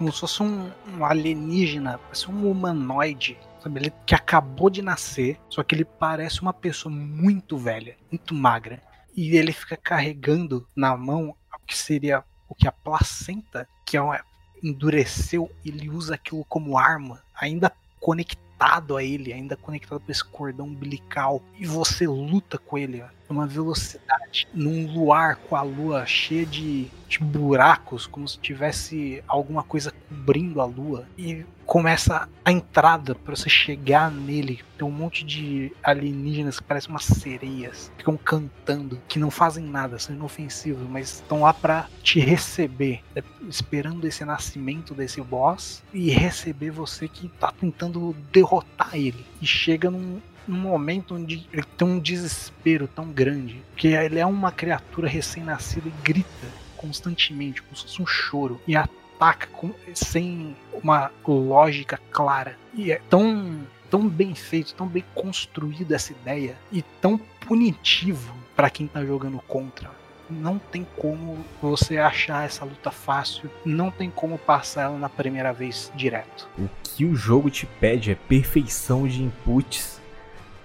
como 0.00 0.10
se 0.10 0.20
fosse 0.20 0.42
um, 0.42 0.72
um 0.96 1.04
alienígena, 1.04 1.98
parece 1.98 2.30
um 2.30 2.50
humanoide, 2.50 3.38
sabe? 3.62 3.80
Ele 3.80 3.92
que 4.06 4.14
acabou 4.14 4.70
de 4.70 4.80
nascer, 4.80 5.38
só 5.46 5.62
que 5.62 5.74
ele 5.74 5.84
parece 5.84 6.40
uma 6.40 6.54
pessoa 6.54 6.90
muito 6.90 7.58
velha, 7.58 7.98
muito 8.10 8.34
magra. 8.34 8.82
E 9.14 9.36
ele 9.36 9.52
fica 9.52 9.76
carregando 9.76 10.66
na 10.74 10.96
mão 10.96 11.36
o 11.52 11.66
que 11.66 11.76
seria 11.76 12.24
o 12.48 12.54
que 12.54 12.66
a 12.66 12.72
placenta, 12.72 13.68
que 13.84 13.98
é 13.98 14.00
uma, 14.00 14.24
endureceu, 14.62 15.50
ele 15.62 15.90
usa 15.90 16.14
aquilo 16.14 16.46
como 16.46 16.78
arma, 16.78 17.22
ainda 17.34 17.70
conectado 18.00 18.96
a 18.96 19.04
ele, 19.04 19.34
ainda 19.34 19.54
conectado 19.54 20.00
com 20.00 20.10
esse 20.10 20.24
cordão 20.24 20.64
umbilical, 20.64 21.42
e 21.58 21.66
você 21.66 22.06
luta 22.06 22.56
com 22.56 22.78
ele 22.78 23.04
numa 23.30 23.46
velocidade, 23.46 24.48
num 24.52 24.92
luar 24.92 25.36
com 25.36 25.56
a 25.56 25.62
lua 25.62 26.04
cheia 26.04 26.44
de, 26.44 26.88
de 27.08 27.18
buracos, 27.20 28.06
como 28.06 28.26
se 28.26 28.38
tivesse 28.38 29.22
alguma 29.26 29.62
coisa 29.62 29.92
cobrindo 30.08 30.60
a 30.60 30.64
lua. 30.64 31.06
E 31.16 31.44
começa 31.70 32.28
a 32.44 32.50
entrada 32.50 33.14
para 33.14 33.36
você 33.36 33.48
chegar 33.48 34.10
nele. 34.10 34.60
Tem 34.76 34.84
um 34.84 34.90
monte 34.90 35.24
de 35.24 35.72
alienígenas 35.84 36.58
que 36.58 36.64
parecem 36.64 36.90
umas 36.90 37.04
sereias, 37.04 37.92
ficam 37.96 38.16
cantando, 38.16 39.00
que 39.06 39.20
não 39.20 39.30
fazem 39.30 39.64
nada, 39.64 39.96
são 39.96 40.14
inofensivos, 40.14 40.88
mas 40.88 41.14
estão 41.14 41.42
lá 41.42 41.54
para 41.54 41.88
te 42.02 42.18
receber, 42.18 43.04
né, 43.14 43.22
esperando 43.48 44.04
esse 44.04 44.24
nascimento 44.24 44.94
desse 44.94 45.20
boss 45.20 45.80
e 45.94 46.10
receber 46.10 46.72
você 46.72 47.06
que 47.06 47.28
tá 47.28 47.52
tentando 47.52 48.16
derrotar 48.32 48.90
ele. 48.94 49.24
E 49.40 49.46
chega 49.46 49.88
num, 49.88 50.20
num 50.50 50.58
momento 50.58 51.14
onde 51.14 51.46
ele 51.52 51.62
tem 51.76 51.86
um 51.86 51.98
desespero 51.98 52.88
tão 52.88 53.10
grande, 53.10 53.62
que 53.76 53.88
ele 53.88 54.18
é 54.18 54.26
uma 54.26 54.50
criatura 54.50 55.08
recém-nascida 55.08 55.88
e 55.88 56.02
grita 56.02 56.46
constantemente, 56.76 57.62
como 57.62 57.76
se 57.76 57.82
fosse 57.84 58.02
um 58.02 58.06
choro, 58.06 58.60
e 58.66 58.74
ataca 58.74 59.46
com, 59.48 59.72
sem 59.94 60.56
uma 60.72 61.10
lógica 61.26 62.00
clara. 62.10 62.56
E 62.74 62.90
é 62.90 63.00
tão, 63.08 63.60
tão 63.90 64.08
bem 64.08 64.34
feito, 64.34 64.74
tão 64.74 64.86
bem 64.86 65.04
construída 65.14 65.94
essa 65.94 66.12
ideia, 66.12 66.56
e 66.72 66.82
tão 67.00 67.18
punitivo 67.46 68.34
para 68.56 68.70
quem 68.70 68.86
tá 68.86 69.04
jogando 69.04 69.38
contra 69.46 70.00
não 70.30 70.58
tem 70.58 70.86
como 70.96 71.44
você 71.60 71.98
achar 71.98 72.44
essa 72.44 72.64
luta 72.64 72.90
fácil, 72.90 73.50
não 73.64 73.90
tem 73.90 74.08
como 74.08 74.38
passar 74.38 74.82
ela 74.82 74.96
na 74.96 75.08
primeira 75.08 75.52
vez 75.52 75.90
direto. 75.94 76.48
O 76.56 76.68
que 76.82 77.04
o 77.04 77.14
jogo 77.14 77.50
te 77.50 77.66
pede 77.66 78.12
é 78.12 78.14
perfeição 78.14 79.06
de 79.06 79.22
inputs 79.22 79.99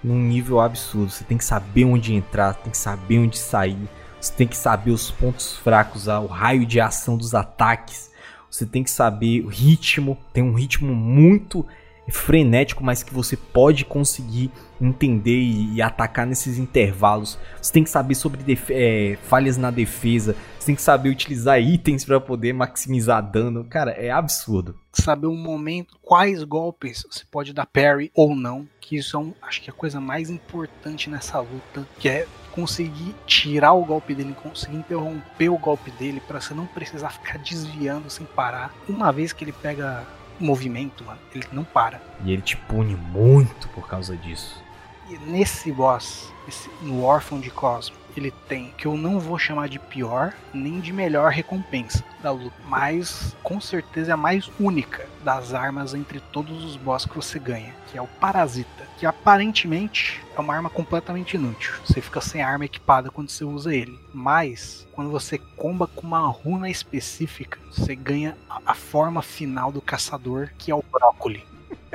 num 0.06 0.20
nível 0.20 0.60
absurdo. 0.60 1.10
Você 1.10 1.24
tem 1.24 1.36
que 1.36 1.44
saber 1.44 1.84
onde 1.84 2.14
entrar, 2.14 2.54
tem 2.54 2.70
que 2.70 2.78
saber 2.78 3.18
onde 3.18 3.36
sair, 3.36 3.88
você 4.20 4.32
tem 4.32 4.46
que 4.46 4.56
saber 4.56 4.92
os 4.92 5.10
pontos 5.10 5.56
fracos, 5.56 6.06
o 6.06 6.26
raio 6.26 6.64
de 6.64 6.80
ação 6.80 7.16
dos 7.16 7.34
ataques. 7.34 8.10
Você 8.48 8.64
tem 8.64 8.84
que 8.84 8.90
saber 8.90 9.44
o 9.44 9.48
ritmo, 9.48 10.16
tem 10.32 10.42
um 10.42 10.54
ritmo 10.54 10.94
muito 10.94 11.66
frenético, 12.08 12.84
mas 12.84 13.02
que 13.02 13.12
você 13.12 13.36
pode 13.36 13.84
conseguir 13.84 14.50
entender 14.80 15.38
e, 15.38 15.80
atacar 15.80 16.26
nesses 16.26 16.58
intervalos. 16.58 17.38
Você 17.60 17.72
tem 17.72 17.84
que 17.84 17.90
saber 17.90 18.14
sobre 18.14 18.58
é, 18.70 19.18
falhas 19.22 19.56
na 19.56 19.70
defesa, 19.70 20.36
você 20.58 20.66
tem 20.66 20.74
que 20.74 20.82
saber 20.82 21.08
utilizar 21.08 21.60
itens 21.60 22.04
para 22.04 22.20
poder 22.20 22.52
maximizar 22.52 23.22
dano. 23.22 23.64
Cara, 23.64 23.92
é 23.92 24.10
absurdo. 24.10 24.78
Saber 24.92 25.26
um 25.26 25.36
momento, 25.36 25.98
quais 26.02 26.42
golpes 26.42 27.04
você 27.10 27.24
pode 27.30 27.52
dar 27.52 27.66
parry 27.66 28.10
ou 28.14 28.34
não, 28.34 28.68
que 28.80 28.96
isso 28.96 29.16
é 29.16 29.20
um, 29.20 29.34
acho 29.42 29.62
que 29.62 29.70
é 29.70 29.72
a 29.72 29.76
coisa 29.76 30.00
mais 30.00 30.30
importante 30.30 31.10
nessa 31.10 31.38
luta, 31.40 31.86
que 31.98 32.08
é 32.08 32.26
conseguir 32.52 33.14
tirar 33.26 33.74
o 33.74 33.84
golpe 33.84 34.14
dele, 34.14 34.34
conseguir 34.42 34.76
interromper 34.76 35.50
o 35.50 35.58
golpe 35.58 35.90
dele 35.90 36.22
para 36.26 36.40
você 36.40 36.54
não 36.54 36.66
precisar 36.66 37.10
ficar 37.10 37.38
desviando 37.38 38.08
sem 38.08 38.24
parar. 38.24 38.74
Uma 38.88 39.12
vez 39.12 39.32
que 39.32 39.44
ele 39.44 39.52
pega 39.52 40.06
movimento, 40.38 41.04
mano, 41.04 41.18
ele 41.34 41.46
não 41.52 41.64
para. 41.64 42.00
E 42.24 42.32
ele 42.32 42.42
te 42.42 42.56
pune 42.56 42.94
muito 42.94 43.68
por 43.68 43.88
causa 43.88 44.16
disso. 44.16 44.62
E 45.08 45.16
nesse 45.18 45.70
boss, 45.70 46.32
esse, 46.48 46.68
no 46.82 47.04
Órfão 47.04 47.38
de 47.38 47.50
Cosmo, 47.50 47.96
ele 48.16 48.32
tem 48.48 48.72
que 48.76 48.86
eu 48.86 48.96
não 48.96 49.20
vou 49.20 49.38
chamar 49.38 49.68
de 49.68 49.78
pior 49.78 50.32
nem 50.52 50.80
de 50.80 50.92
melhor 50.92 51.30
recompensa 51.30 52.02
da 52.22 52.30
luta, 52.30 52.56
mas 52.66 53.36
com 53.42 53.60
certeza 53.60 54.12
é 54.12 54.14
a 54.14 54.16
mais 54.16 54.50
única 54.58 55.06
das 55.22 55.52
armas 55.52 55.94
entre 55.94 56.18
todos 56.18 56.64
os 56.64 56.76
boss 56.76 57.04
que 57.04 57.14
você 57.14 57.38
ganha, 57.38 57.74
que 57.86 57.98
é 57.98 58.02
o 58.02 58.06
Parasita, 58.06 58.75
que 58.96 59.06
aparentemente 59.06 60.22
é 60.36 60.40
uma 60.40 60.54
arma 60.54 60.70
completamente 60.70 61.34
inútil. 61.34 61.74
Você 61.84 62.00
fica 62.00 62.20
sem 62.20 62.42
arma 62.42 62.64
equipada 62.64 63.10
quando 63.10 63.30
você 63.30 63.44
usa 63.44 63.74
ele, 63.74 63.98
mas 64.12 64.86
quando 64.92 65.10
você 65.10 65.38
comba 65.56 65.86
com 65.86 66.06
uma 66.06 66.26
runa 66.26 66.70
específica, 66.70 67.58
você 67.70 67.94
ganha 67.94 68.36
a 68.48 68.74
forma 68.74 69.22
final 69.22 69.70
do 69.70 69.80
caçador, 69.80 70.50
que 70.58 70.70
é 70.70 70.74
o 70.74 70.84
brócoli. 70.90 71.44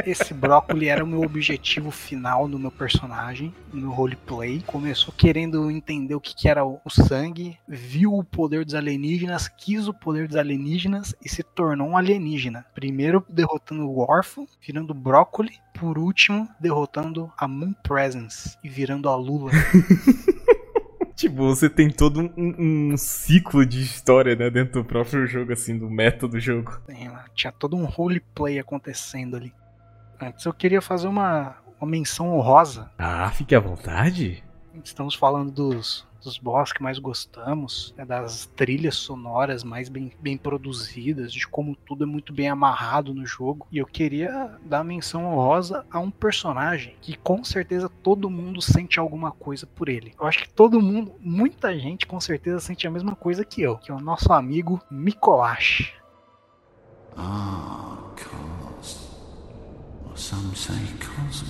Esse 0.05 0.33
brócoli 0.33 0.87
era 0.87 1.03
o 1.03 1.07
meu 1.07 1.21
objetivo 1.21 1.91
final 1.91 2.47
no 2.47 2.57
meu 2.57 2.71
personagem, 2.71 3.53
no 3.71 3.81
meu 3.81 3.91
roleplay. 3.91 4.61
Começou 4.65 5.13
querendo 5.15 5.69
entender 5.69 6.15
o 6.15 6.21
que, 6.21 6.35
que 6.35 6.47
era 6.47 6.65
o 6.65 6.79
sangue, 6.89 7.57
viu 7.67 8.13
o 8.13 8.23
poder 8.23 8.65
dos 8.65 8.75
alienígenas, 8.75 9.47
quis 9.47 9.87
o 9.87 9.93
poder 9.93 10.27
dos 10.27 10.37
alienígenas 10.37 11.15
e 11.23 11.29
se 11.29 11.43
tornou 11.43 11.89
um 11.89 11.97
alienígena. 11.97 12.65
Primeiro 12.73 13.23
derrotando 13.29 13.87
o 13.87 13.99
órfão, 13.99 14.47
virando 14.65 14.93
brócoli. 14.93 15.51
Por 15.79 15.97
último, 15.97 16.47
derrotando 16.59 17.31
a 17.37 17.47
Moon 17.47 17.73
Presence 17.83 18.57
e 18.63 18.69
virando 18.69 19.09
a 19.09 19.15
Lula. 19.15 19.51
Tipo, 21.21 21.35
você 21.35 21.69
tem 21.69 21.87
todo 21.87 22.19
um, 22.35 22.91
um, 22.91 22.97
ciclo 22.97 23.63
de 23.63 23.79
história, 23.79 24.35
né, 24.35 24.49
dentro 24.49 24.81
do 24.81 24.87
próprio 24.87 25.27
jogo, 25.27 25.53
assim, 25.53 25.77
do 25.77 25.87
método 25.87 26.33
do 26.33 26.39
jogo. 26.39 26.81
Tem, 26.87 27.11
tinha 27.35 27.51
todo 27.51 27.75
um 27.75 27.85
roleplay 27.85 28.57
acontecendo 28.57 29.35
ali. 29.35 29.53
Antes 30.21 30.45
eu 30.45 30.53
queria 30.53 30.81
fazer 30.81 31.07
uma, 31.07 31.55
uma 31.79 31.89
menção 31.89 32.37
honrosa. 32.37 32.91
Ah, 32.97 33.29
fique 33.31 33.55
à 33.55 33.59
vontade. 33.59 34.43
Estamos 34.83 35.15
falando 35.15 35.51
dos, 35.51 36.07
dos 36.23 36.37
boss 36.37 36.71
que 36.71 36.81
mais 36.81 36.99
gostamos, 36.99 37.93
né, 37.97 38.05
das 38.05 38.45
trilhas 38.45 38.95
sonoras 38.95 39.63
mais 39.63 39.89
bem, 39.89 40.11
bem 40.19 40.37
produzidas, 40.37 41.33
de 41.33 41.47
como 41.47 41.75
tudo 41.75 42.03
é 42.03 42.07
muito 42.07 42.31
bem 42.31 42.47
amarrado 42.47 43.13
no 43.13 43.25
jogo. 43.25 43.67
E 43.71 43.79
eu 43.79 43.85
queria 43.85 44.57
dar 44.63 44.83
menção 44.83 45.25
honrosa 45.25 45.85
a 45.89 45.99
um 45.99 46.11
personagem 46.11 46.95
que 47.01 47.17
com 47.17 47.43
certeza 47.43 47.89
todo 47.89 48.29
mundo 48.29 48.61
sente 48.61 48.99
alguma 48.99 49.31
coisa 49.31 49.65
por 49.65 49.89
ele. 49.89 50.13
Eu 50.19 50.27
acho 50.27 50.39
que 50.39 50.49
todo 50.49 50.79
mundo, 50.79 51.13
muita 51.19 51.77
gente 51.77 52.05
com 52.05 52.19
certeza 52.19 52.59
sente 52.59 52.85
a 52.85 52.91
mesma 52.91 53.15
coisa 53.15 53.43
que 53.43 53.61
eu, 53.61 53.77
que 53.77 53.91
é 53.91 53.93
o 53.93 53.99
nosso 53.99 54.31
amigo 54.31 54.79
Mikolash. 54.89 55.93
Ah, 57.17 57.97
some 60.15 60.53
say 60.55 60.73
Cosm. 60.99 61.47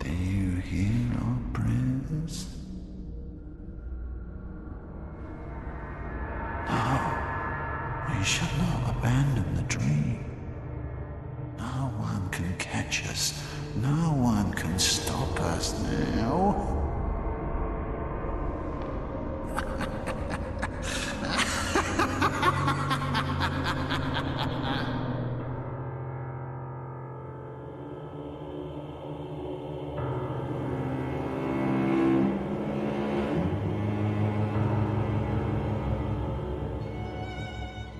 Do 0.00 0.10
you 0.12 0.56
hear 0.60 1.18
our 1.20 1.38
prayers? 1.52 2.46
No, 6.68 8.18
we 8.18 8.24
shall 8.24 8.48
not 8.58 8.96
abandon 8.96 9.54
the 9.54 9.62
dream. 9.62 10.24
No 11.58 11.90
one 11.98 12.28
can 12.30 12.54
catch 12.58 13.06
us. 13.08 13.42
No 13.76 14.12
one 14.12 14.52
can 14.52 14.78
stop 14.78 15.40
us 15.40 15.78
now. 16.14 16.72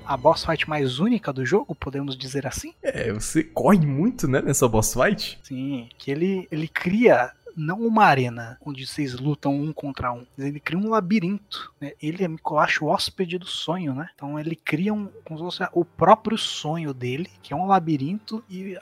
a 0.07 0.17
boss 0.17 0.45
fight 0.45 0.69
mais 0.69 0.99
única 0.99 1.33
do 1.33 1.45
jogo, 1.45 1.75
podemos 1.75 2.17
dizer 2.17 2.47
assim. 2.47 2.73
É, 2.83 3.13
você 3.13 3.43
corre 3.43 3.85
muito, 3.85 4.29
né, 4.29 4.41
nessa 4.41 4.69
boss 4.69 4.95
fight. 4.95 5.39
Sim, 5.43 5.89
que 5.99 6.11
ele, 6.11 6.47
ele 6.51 6.69
cria 6.69 7.33
não 7.57 7.81
uma 7.81 8.05
arena 8.05 8.59
onde 8.65 8.87
vocês 8.87 9.15
lutam 9.15 9.55
um 9.55 9.73
contra 9.73 10.13
um, 10.13 10.27
mas 10.37 10.47
ele 10.47 10.61
cria 10.61 10.79
um 10.79 10.91
labirinto. 10.91 11.73
Né? 11.81 11.93
Ele 12.03 12.23
é 12.23 12.29
Mikolash, 12.29 12.83
o 12.83 12.87
hóspede 12.87 13.39
do 13.39 13.47
sonho, 13.47 13.95
né? 13.95 14.11
Então 14.15 14.39
ele 14.39 14.55
cria 14.55 14.93
um, 14.93 15.09
como 15.25 15.39
se 15.39 15.45
fosse 15.45 15.71
o 15.73 15.85
próprio 15.85 16.37
sonho 16.37 16.93
dele, 16.93 17.31
que 17.43 17.55
é 17.55 17.57
um 17.57 17.67
labirinto, 17.67 18.45
e 18.49 18.77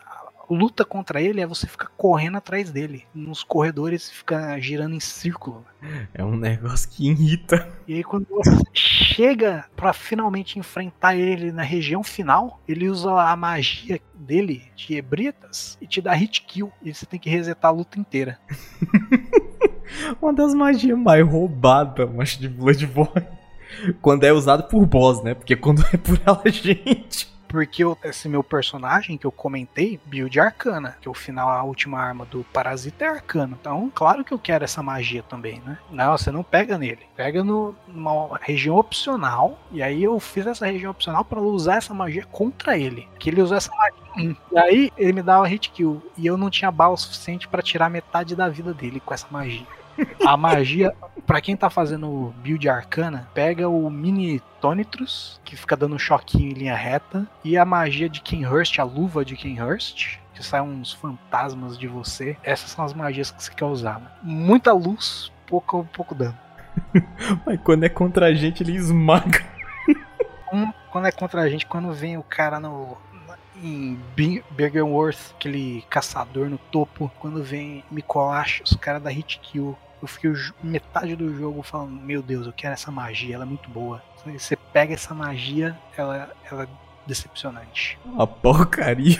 luta 0.50 0.84
contra 0.84 1.20
ele 1.20 1.40
é 1.40 1.46
você 1.46 1.66
ficar 1.66 1.88
correndo 1.96 2.36
atrás 2.36 2.70
dele, 2.70 3.04
nos 3.14 3.42
corredores, 3.42 4.10
fica 4.10 4.58
girando 4.58 4.94
em 4.94 5.00
círculo. 5.00 5.64
É 6.12 6.24
um 6.24 6.36
negócio 6.36 6.88
que 6.88 7.08
irrita. 7.08 7.68
E 7.86 7.94
aí 7.94 8.04
quando 8.04 8.26
você 8.28 8.62
chega 8.72 9.64
pra 9.76 9.92
finalmente 9.92 10.58
enfrentar 10.58 11.14
ele 11.14 11.52
na 11.52 11.62
região 11.62 12.02
final, 12.02 12.60
ele 12.66 12.88
usa 12.88 13.12
a 13.12 13.36
magia 13.36 14.00
dele 14.14 14.62
de 14.74 14.96
Ebritas 14.96 15.78
e 15.80 15.86
te 15.86 16.00
dá 16.00 16.12
hit 16.14 16.42
kill. 16.42 16.72
E 16.82 16.92
você 16.92 17.06
tem 17.06 17.20
que 17.20 17.30
resetar 17.30 17.70
a 17.70 17.74
luta 17.74 17.98
inteira. 17.98 18.38
Uma 20.20 20.32
das 20.32 20.54
magias 20.54 20.98
mais 20.98 21.26
roubadas, 21.26 22.10
mas 22.12 22.38
de 22.38 22.48
Bloodborne. 22.48 23.26
Quando 24.00 24.24
é 24.24 24.32
usado 24.32 24.64
por 24.64 24.86
boss, 24.86 25.22
né? 25.22 25.34
Porque 25.34 25.56
quando 25.56 25.84
é 25.92 25.96
por 25.96 26.20
ela, 26.24 26.42
gente. 26.46 27.33
Porque 27.54 27.84
eu- 27.84 27.96
esse 28.02 28.28
meu 28.28 28.42
personagem 28.42 29.16
que 29.16 29.24
eu 29.24 29.30
comentei, 29.30 30.00
build 30.06 30.40
arcana, 30.40 30.96
que 31.00 31.08
o 31.08 31.14
final, 31.14 31.48
a 31.48 31.62
última 31.62 32.00
arma 32.00 32.24
do 32.24 32.42
parasita 32.52 33.04
é 33.04 33.08
arcano. 33.08 33.56
Então, 33.60 33.90
claro 33.94 34.24
que 34.24 34.34
eu 34.34 34.38
quero 34.40 34.64
essa 34.64 34.82
magia 34.82 35.22
também, 35.22 35.62
né? 35.64 35.78
Não, 35.88 36.18
você 36.18 36.32
não 36.32 36.42
pega 36.42 36.76
nele. 36.76 37.06
Pega 37.14 37.44
no, 37.44 37.72
numa 37.86 38.36
região 38.42 38.74
opcional. 38.76 39.56
E 39.70 39.80
aí 39.84 40.02
eu 40.02 40.18
fiz 40.18 40.48
essa 40.48 40.66
região 40.66 40.90
opcional 40.90 41.24
para 41.24 41.40
usar 41.40 41.76
essa 41.76 41.94
magia 41.94 42.26
contra 42.26 42.76
ele. 42.76 43.08
Que 43.20 43.30
ele 43.30 43.40
usou 43.40 43.56
essa 43.56 43.70
magia. 43.72 44.36
E 44.50 44.58
aí 44.58 44.92
ele 44.98 45.12
me 45.12 45.22
dava 45.22 45.46
hit 45.46 45.70
kill. 45.70 46.02
E 46.16 46.26
eu 46.26 46.36
não 46.36 46.50
tinha 46.50 46.72
bala 46.72 46.96
suficiente 46.96 47.46
para 47.46 47.62
tirar 47.62 47.88
metade 47.88 48.34
da 48.34 48.48
vida 48.48 48.74
dele 48.74 48.98
com 48.98 49.14
essa 49.14 49.28
magia. 49.30 49.66
A 50.26 50.36
magia, 50.36 50.94
Pra 51.26 51.40
quem 51.40 51.56
tá 51.56 51.70
fazendo 51.70 52.34
build 52.42 52.68
arcana, 52.68 53.28
pega 53.32 53.66
o 53.66 53.88
mini 53.88 54.40
Tonitrus, 54.60 55.40
que 55.42 55.56
fica 55.56 55.74
dando 55.74 55.94
um 55.94 55.98
choquinho 55.98 56.50
em 56.50 56.52
linha 56.52 56.76
reta, 56.76 57.26
e 57.42 57.56
a 57.56 57.64
magia 57.64 58.10
de 58.10 58.20
Kenhurst, 58.20 58.78
a 58.78 58.84
luva 58.84 59.24
de 59.24 59.34
Kenhurst, 59.34 60.18
que 60.34 60.44
sai 60.44 60.60
uns 60.60 60.92
fantasmas 60.92 61.78
de 61.78 61.88
você. 61.88 62.36
Essas 62.42 62.70
são 62.70 62.84
as 62.84 62.92
magias 62.92 63.30
que 63.30 63.42
você 63.42 63.52
quer 63.54 63.64
usar. 63.64 64.00
né? 64.00 64.06
Muita 64.22 64.72
luz, 64.72 65.32
pouco, 65.46 65.88
pouco 65.94 66.14
dano. 66.14 66.36
Mas 67.46 67.58
quando 67.62 67.84
é 67.84 67.88
contra 67.88 68.26
a 68.26 68.34
gente, 68.34 68.62
ele 68.62 68.76
esmaga. 68.76 69.42
Um, 70.52 70.70
quando 70.90 71.06
é 71.06 71.12
contra 71.12 71.40
a 71.40 71.48
gente, 71.48 71.64
quando 71.64 71.92
vem 71.92 72.18
o 72.18 72.22
cara 72.22 72.60
no. 72.60 72.98
Em 73.64 73.98
Bergenworth, 74.50 75.32
aquele 75.34 75.82
caçador 75.88 76.50
no 76.50 76.58
topo, 76.58 77.10
quando 77.18 77.42
vem 77.42 77.82
Mikolash, 77.90 78.60
os 78.62 78.76
caras 78.76 79.02
da 79.02 79.08
hit 79.08 79.40
kill, 79.40 79.74
eu 80.02 80.06
fiquei 80.06 80.30
metade 80.62 81.16
do 81.16 81.34
jogo 81.34 81.62
falando: 81.62 81.92
Meu 81.92 82.20
Deus, 82.20 82.46
eu 82.46 82.52
quero 82.52 82.74
essa 82.74 82.90
magia, 82.90 83.36
ela 83.36 83.44
é 83.44 83.46
muito 83.46 83.70
boa. 83.70 84.02
Você 84.26 84.54
pega 84.54 84.92
essa 84.92 85.14
magia, 85.14 85.78
ela, 85.96 86.30
ela 86.50 86.64
é 86.64 86.68
decepcionante. 87.06 87.98
Uma 88.04 88.26
porcaria. 88.26 89.18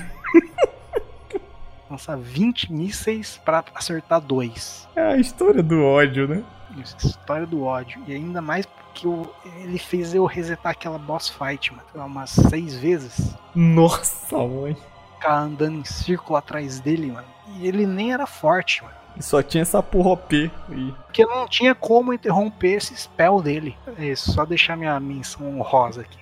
Lança 1.91 2.15
20 2.15 2.71
mísseis 2.71 3.41
pra 3.43 3.65
acertar 3.75 4.21
dois. 4.21 4.87
É 4.95 5.03
a 5.03 5.17
história 5.17 5.63
do 5.63 5.83
ódio, 5.83 6.29
né? 6.29 6.45
Isso, 6.77 6.97
História 7.07 7.47
do 7.47 7.65
ódio. 7.65 8.03
E 8.07 8.15
ainda 8.15 8.43
mais 8.43 8.67
porque 8.95 9.07
eu- 9.09 9.35
ele 9.57 9.77
fez 9.79 10.15
eu 10.15 10.25
resetar 10.25 10.71
aquela 10.71 10.99
boss 10.99 11.29
fight, 11.29 11.73
mano, 11.75 12.07
umas 12.07 12.31
seis 12.31 12.77
vezes. 12.77 13.35
Nossa, 13.55 14.39
mãe. 14.39 14.77
Ficar 15.15 15.39
andando 15.39 15.79
em 15.81 15.85
círculo 15.85 16.37
atrás 16.37 16.79
dele, 16.79 17.11
mano. 17.11 17.27
E 17.59 17.67
ele 17.67 17.87
nem 17.87 18.13
era 18.13 18.25
forte, 18.27 18.83
mano. 18.85 18.95
E 19.17 19.23
Só 19.23 19.43
tinha 19.43 19.63
essa 19.63 19.83
porra 19.83 20.11
OP 20.11 20.51
aí. 20.69 20.95
Porque 21.07 21.27
não 21.27 21.49
tinha 21.49 21.75
como 21.75 22.13
interromper 22.13 22.75
esse 22.77 22.97
spell 22.97 23.43
dele. 23.43 23.77
É 23.99 24.07
isso, 24.07 24.33
só 24.33 24.45
deixar 24.45 24.77
minha 24.77 24.99
menção 25.01 25.59
honrosa 25.59 26.03
aqui. 26.03 26.19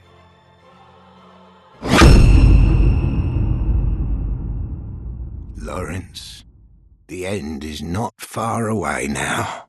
Lawrence, 5.56 6.44
the 7.06 7.24
end 7.26 7.64
is 7.64 7.80
not 7.82 8.12
far 8.18 8.66
away 8.68 9.08
now. 9.08 9.68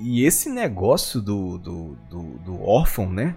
E 0.00 0.24
esse 0.24 0.48
negócio 0.48 1.20
do, 1.20 1.58
do, 1.58 1.96
do, 2.08 2.22
do 2.38 2.62
órfão, 2.62 3.10
né? 3.10 3.36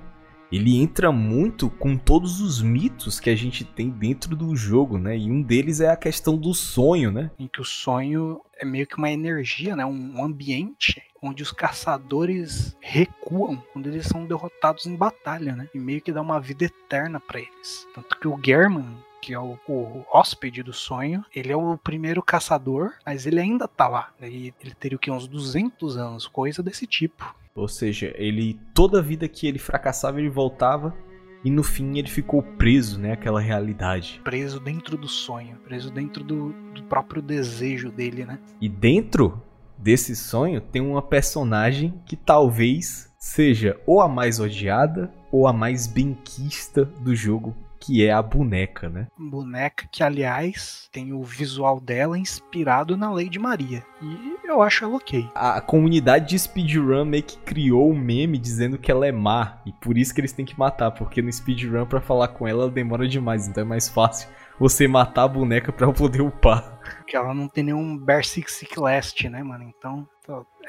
Ele 0.52 0.80
entra 0.80 1.12
muito 1.12 1.70
com 1.70 1.98
todos 1.98 2.40
os 2.40 2.62
mitos 2.62 3.20
que 3.20 3.30
a 3.30 3.36
gente 3.36 3.64
tem 3.64 3.90
dentro 3.90 4.36
do 4.36 4.56
jogo, 4.56 4.98
né? 4.98 5.18
E 5.18 5.32
um 5.32 5.42
deles 5.42 5.80
é 5.80 5.90
a 5.90 5.96
questão 5.96 6.38
do 6.38 6.54
sonho, 6.54 7.10
né? 7.10 7.32
Em 7.40 7.48
que 7.48 7.62
o 7.62 7.66
sonho 7.66 8.42
é 8.60 8.66
meio 8.66 8.86
que 8.86 8.98
uma 8.98 9.10
energia, 9.10 9.76
né? 9.76 9.86
Um 9.86 10.24
ambiente 10.24 11.02
onde 11.20 11.42
os 11.42 11.52
caçadores 11.52 12.76
recuam 12.80 13.64
quando 13.74 13.88
eles 13.88 14.06
são 14.06 14.26
derrotados 14.26 14.86
em 14.86 14.96
batalha, 14.96 15.56
né? 15.56 15.70
E 15.74 15.80
meio 15.80 16.02
que 16.02 16.12
dá 16.12 16.22
uma 16.22 16.40
vida 16.40 16.66
eterna 16.66 17.20
pra 17.20 17.40
eles. 17.40 17.88
Tanto 17.96 18.20
que 18.20 18.28
o 18.28 18.40
German, 18.44 18.86
que 19.22 19.34
é 19.34 19.40
o, 19.40 19.58
o 19.68 20.04
hóspede 20.12 20.64
do 20.64 20.74
sonho, 20.74 21.24
ele 21.34 21.52
é 21.52 21.56
o 21.56 21.78
primeiro 21.78 22.24
caçador, 22.24 22.94
mas 23.06 23.26
ele 23.26 23.40
ainda 23.40 23.68
tá 23.68 23.88
lá. 23.88 24.10
Ele, 24.20 24.54
ele 24.62 24.74
teria 24.74 24.96
o 24.96 25.00
que? 25.00 25.12
Uns 25.12 25.28
200 25.28 25.96
anos, 25.96 26.28
coisa 26.28 26.64
desse 26.64 26.88
tipo. 26.88 27.36
Ou 27.54 27.68
seja, 27.68 28.14
ele 28.18 28.60
toda 28.74 29.02
vida 29.02 29.28
que 29.28 29.46
ele 29.48 29.60
fracassava, 29.60 30.20
ele 30.20 30.30
voltava 30.30 30.96
e 31.44 31.50
no 31.50 31.64
fim 31.64 31.98
ele 31.98 32.08
ficou 32.08 32.42
preso, 32.42 33.00
né? 33.00 33.14
Aquela 33.14 33.42
realidade. 33.42 34.22
Preso 34.24 34.60
dentro 34.60 34.98
do 34.98 35.08
sonho, 35.08 35.58
preso 35.64 35.92
dentro 35.92 36.24
do, 36.24 36.54
do 36.74 36.84
próprio 36.84 37.22
desejo 37.22 37.92
dele, 37.92 38.26
né? 38.26 38.40
E 38.60 38.70
dentro 38.70 39.42
desse 39.78 40.16
sonho 40.16 40.62
tem 40.62 40.82
uma 40.82 41.02
personagem 41.02 41.94
que 42.06 42.16
talvez 42.16 43.12
seja 43.18 43.80
ou 43.86 44.02
a 44.02 44.08
mais 44.08 44.40
odiada 44.40 45.12
ou 45.32 45.48
a 45.48 45.54
mais 45.54 45.88
benquista 45.88 46.86
do 46.86 47.16
jogo, 47.16 47.56
que 47.82 48.06
é 48.06 48.12
a 48.12 48.22
boneca, 48.22 48.88
né? 48.88 49.08
boneca 49.18 49.88
que, 49.92 50.04
aliás, 50.04 50.88
tem 50.92 51.12
o 51.12 51.24
visual 51.24 51.80
dela 51.80 52.18
inspirado 52.18 52.96
na 52.96 53.12
Lady 53.12 53.40
Maria. 53.40 53.84
E 54.02 54.38
eu 54.48 54.62
acho 54.62 54.86
ela 54.86 54.96
ok. 54.96 55.28
A 55.34 55.60
comunidade 55.60 56.30
de 56.30 56.40
speedrun 56.40 57.06
meio 57.06 57.24
que 57.24 57.38
criou 57.40 57.92
um 57.92 57.98
meme 57.98 58.38
dizendo 58.38 58.78
que 58.78 58.92
ela 58.92 59.08
é 59.08 59.12
má 59.12 59.62
e 59.66 59.74
por 59.74 59.98
isso 59.98 60.14
que 60.14 60.22
eles 60.22 60.32
têm 60.32 60.46
que 60.46 60.58
matar, 60.58 60.92
porque 60.92 61.22
no 61.22 61.34
speedrun 61.34 61.86
pra 61.86 62.00
falar 62.00 62.28
com 62.30 62.48
ela, 62.48 62.64
ela 62.64 62.72
demora 62.72 63.08
demais, 63.08 63.48
então 63.48 63.64
é 63.64 63.66
mais 63.66 63.90
fácil 63.90 64.30
você 64.60 64.88
matar 64.88 65.24
a 65.24 65.28
boneca 65.28 65.72
pra 65.72 65.92
poder 65.92 66.22
upar. 66.22 66.80
Porque 66.98 67.18
ela 67.18 67.34
não 67.34 67.48
tem 67.48 67.64
nenhum 67.64 68.00
Six 68.24 68.64
Last, 68.78 69.28
né, 69.28 69.42
mano? 69.42 69.64
Então, 69.76 70.08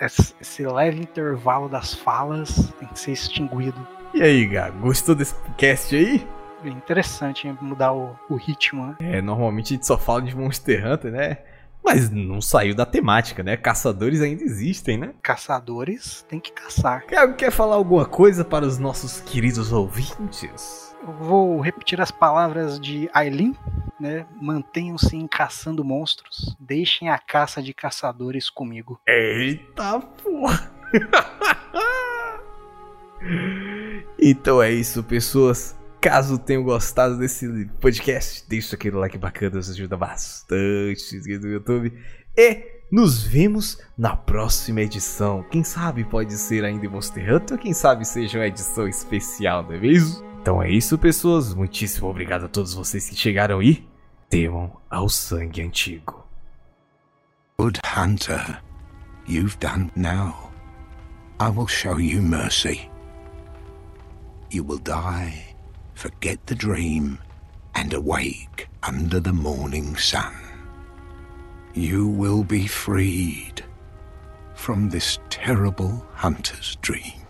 esse 0.01 0.66
leve 0.66 1.01
intervalo 1.01 1.68
das 1.68 1.93
falas 1.93 2.72
tem 2.78 2.89
que 2.89 2.98
ser 2.98 3.12
extinguido. 3.12 3.86
E 4.14 4.22
aí, 4.22 4.47
Gago, 4.47 4.78
gostou 4.80 5.14
desse 5.14 5.34
cast 5.59 5.94
aí? 5.94 6.26
Interessante 6.64 7.47
hein, 7.47 7.56
mudar 7.60 7.93
o, 7.93 8.16
o 8.28 8.36
ritmo, 8.36 8.86
né? 8.86 8.97
É, 9.01 9.22
normalmente 9.22 9.72
a 9.72 9.76
gente 9.76 9.86
só 9.86 9.98
fala 9.98 10.22
de 10.22 10.36
Monster 10.36 10.86
Hunter, 10.86 11.12
né? 11.12 11.39
Mas 11.84 12.09
não 12.10 12.40
saiu 12.40 12.74
da 12.74 12.86
temática, 12.86 13.43
né? 13.43 13.56
Caçadores 13.56 14.20
ainda 14.20 14.44
existem, 14.44 14.97
né? 14.97 15.12
Caçadores 15.20 16.24
tem 16.28 16.39
que 16.39 16.52
caçar. 16.52 17.05
Gago, 17.09 17.34
quer 17.34 17.51
falar 17.51 17.74
alguma 17.74 18.05
coisa 18.05 18.44
para 18.44 18.64
os 18.64 18.78
nossos 18.78 19.20
queridos 19.20 19.72
ouvintes? 19.72 20.94
Eu 21.02 21.12
vou 21.12 21.60
repetir 21.60 22.01
as 22.01 22.12
palavras 22.12 22.78
de 22.78 23.10
Aileen, 23.12 23.56
né? 23.98 24.24
Mantenham-se 24.40 25.16
em 25.16 25.26
caçando 25.26 25.84
monstros. 25.84 26.55
Deixem 26.60 27.09
a 27.09 27.18
caça 27.18 27.60
de 27.60 27.74
caçadores 27.74 28.48
comigo. 28.48 29.01
Eita 29.06 29.98
porra! 30.22 30.70
então 34.20 34.62
é 34.62 34.70
isso, 34.70 35.02
pessoas. 35.02 35.76
Caso 36.03 36.37
tenham 36.37 36.65
gostado 36.65 37.16
desse 37.16 37.70
podcast, 37.81 38.45
deixa 38.49 38.74
aquele 38.74 38.97
like 38.97 39.16
bacana, 39.16 39.61
isso 39.61 39.70
ajuda 39.70 39.97
bastante 39.97 41.39
no 41.39 41.49
YouTube. 41.49 41.97
E 42.37 42.83
nos 42.91 43.23
vemos 43.23 43.79
na 43.97 44.16
próxima 44.16 44.81
edição. 44.81 45.45
Quem 45.49 45.62
sabe 45.62 46.03
pode 46.03 46.33
ser 46.33 46.65
ainda 46.65 46.91
Monster 46.91 47.37
Hunter, 47.37 47.57
quem 47.57 47.73
sabe 47.73 48.05
seja 48.05 48.37
uma 48.37 48.49
edição 48.49 48.89
especial, 48.89 49.62
não 49.62 49.74
é 49.74 49.79
mesmo? 49.79 50.24
Então 50.41 50.61
é 50.61 50.69
isso, 50.69 50.99
pessoas. 50.99 51.55
Muitíssimo 51.55 52.09
obrigado 52.09 52.47
a 52.47 52.49
todos 52.49 52.74
vocês 52.74 53.09
que 53.09 53.15
chegaram 53.15 53.61
aí. 53.61 53.87
Temam 54.29 54.77
ao 54.91 55.09
sangue 55.09 55.62
antigo. 55.62 56.27
Good 57.61 57.79
hunter, 57.97 58.61
you've 59.29 59.57
done 59.59 59.93
now. 59.95 60.51
I 61.39 61.49
will 61.49 61.69
show 61.69 62.01
you 62.01 62.20
mercy. 62.20 62.91
You 64.51 64.65
will 64.65 64.81
die, 64.81 65.52
forget 66.03 66.45
the 66.49 66.55
dream, 66.57 67.16
and 67.77 67.95
awake 67.95 68.69
under 68.83 69.20
the 69.20 69.33
morning 69.33 69.95
sun. 69.95 70.35
You 71.74 72.09
will 72.09 72.43
be 72.43 72.66
freed 72.66 73.65
from 74.57 74.89
this 74.89 75.20
terrible 75.31 76.05
hunter's 76.15 76.74
dream. 76.83 77.22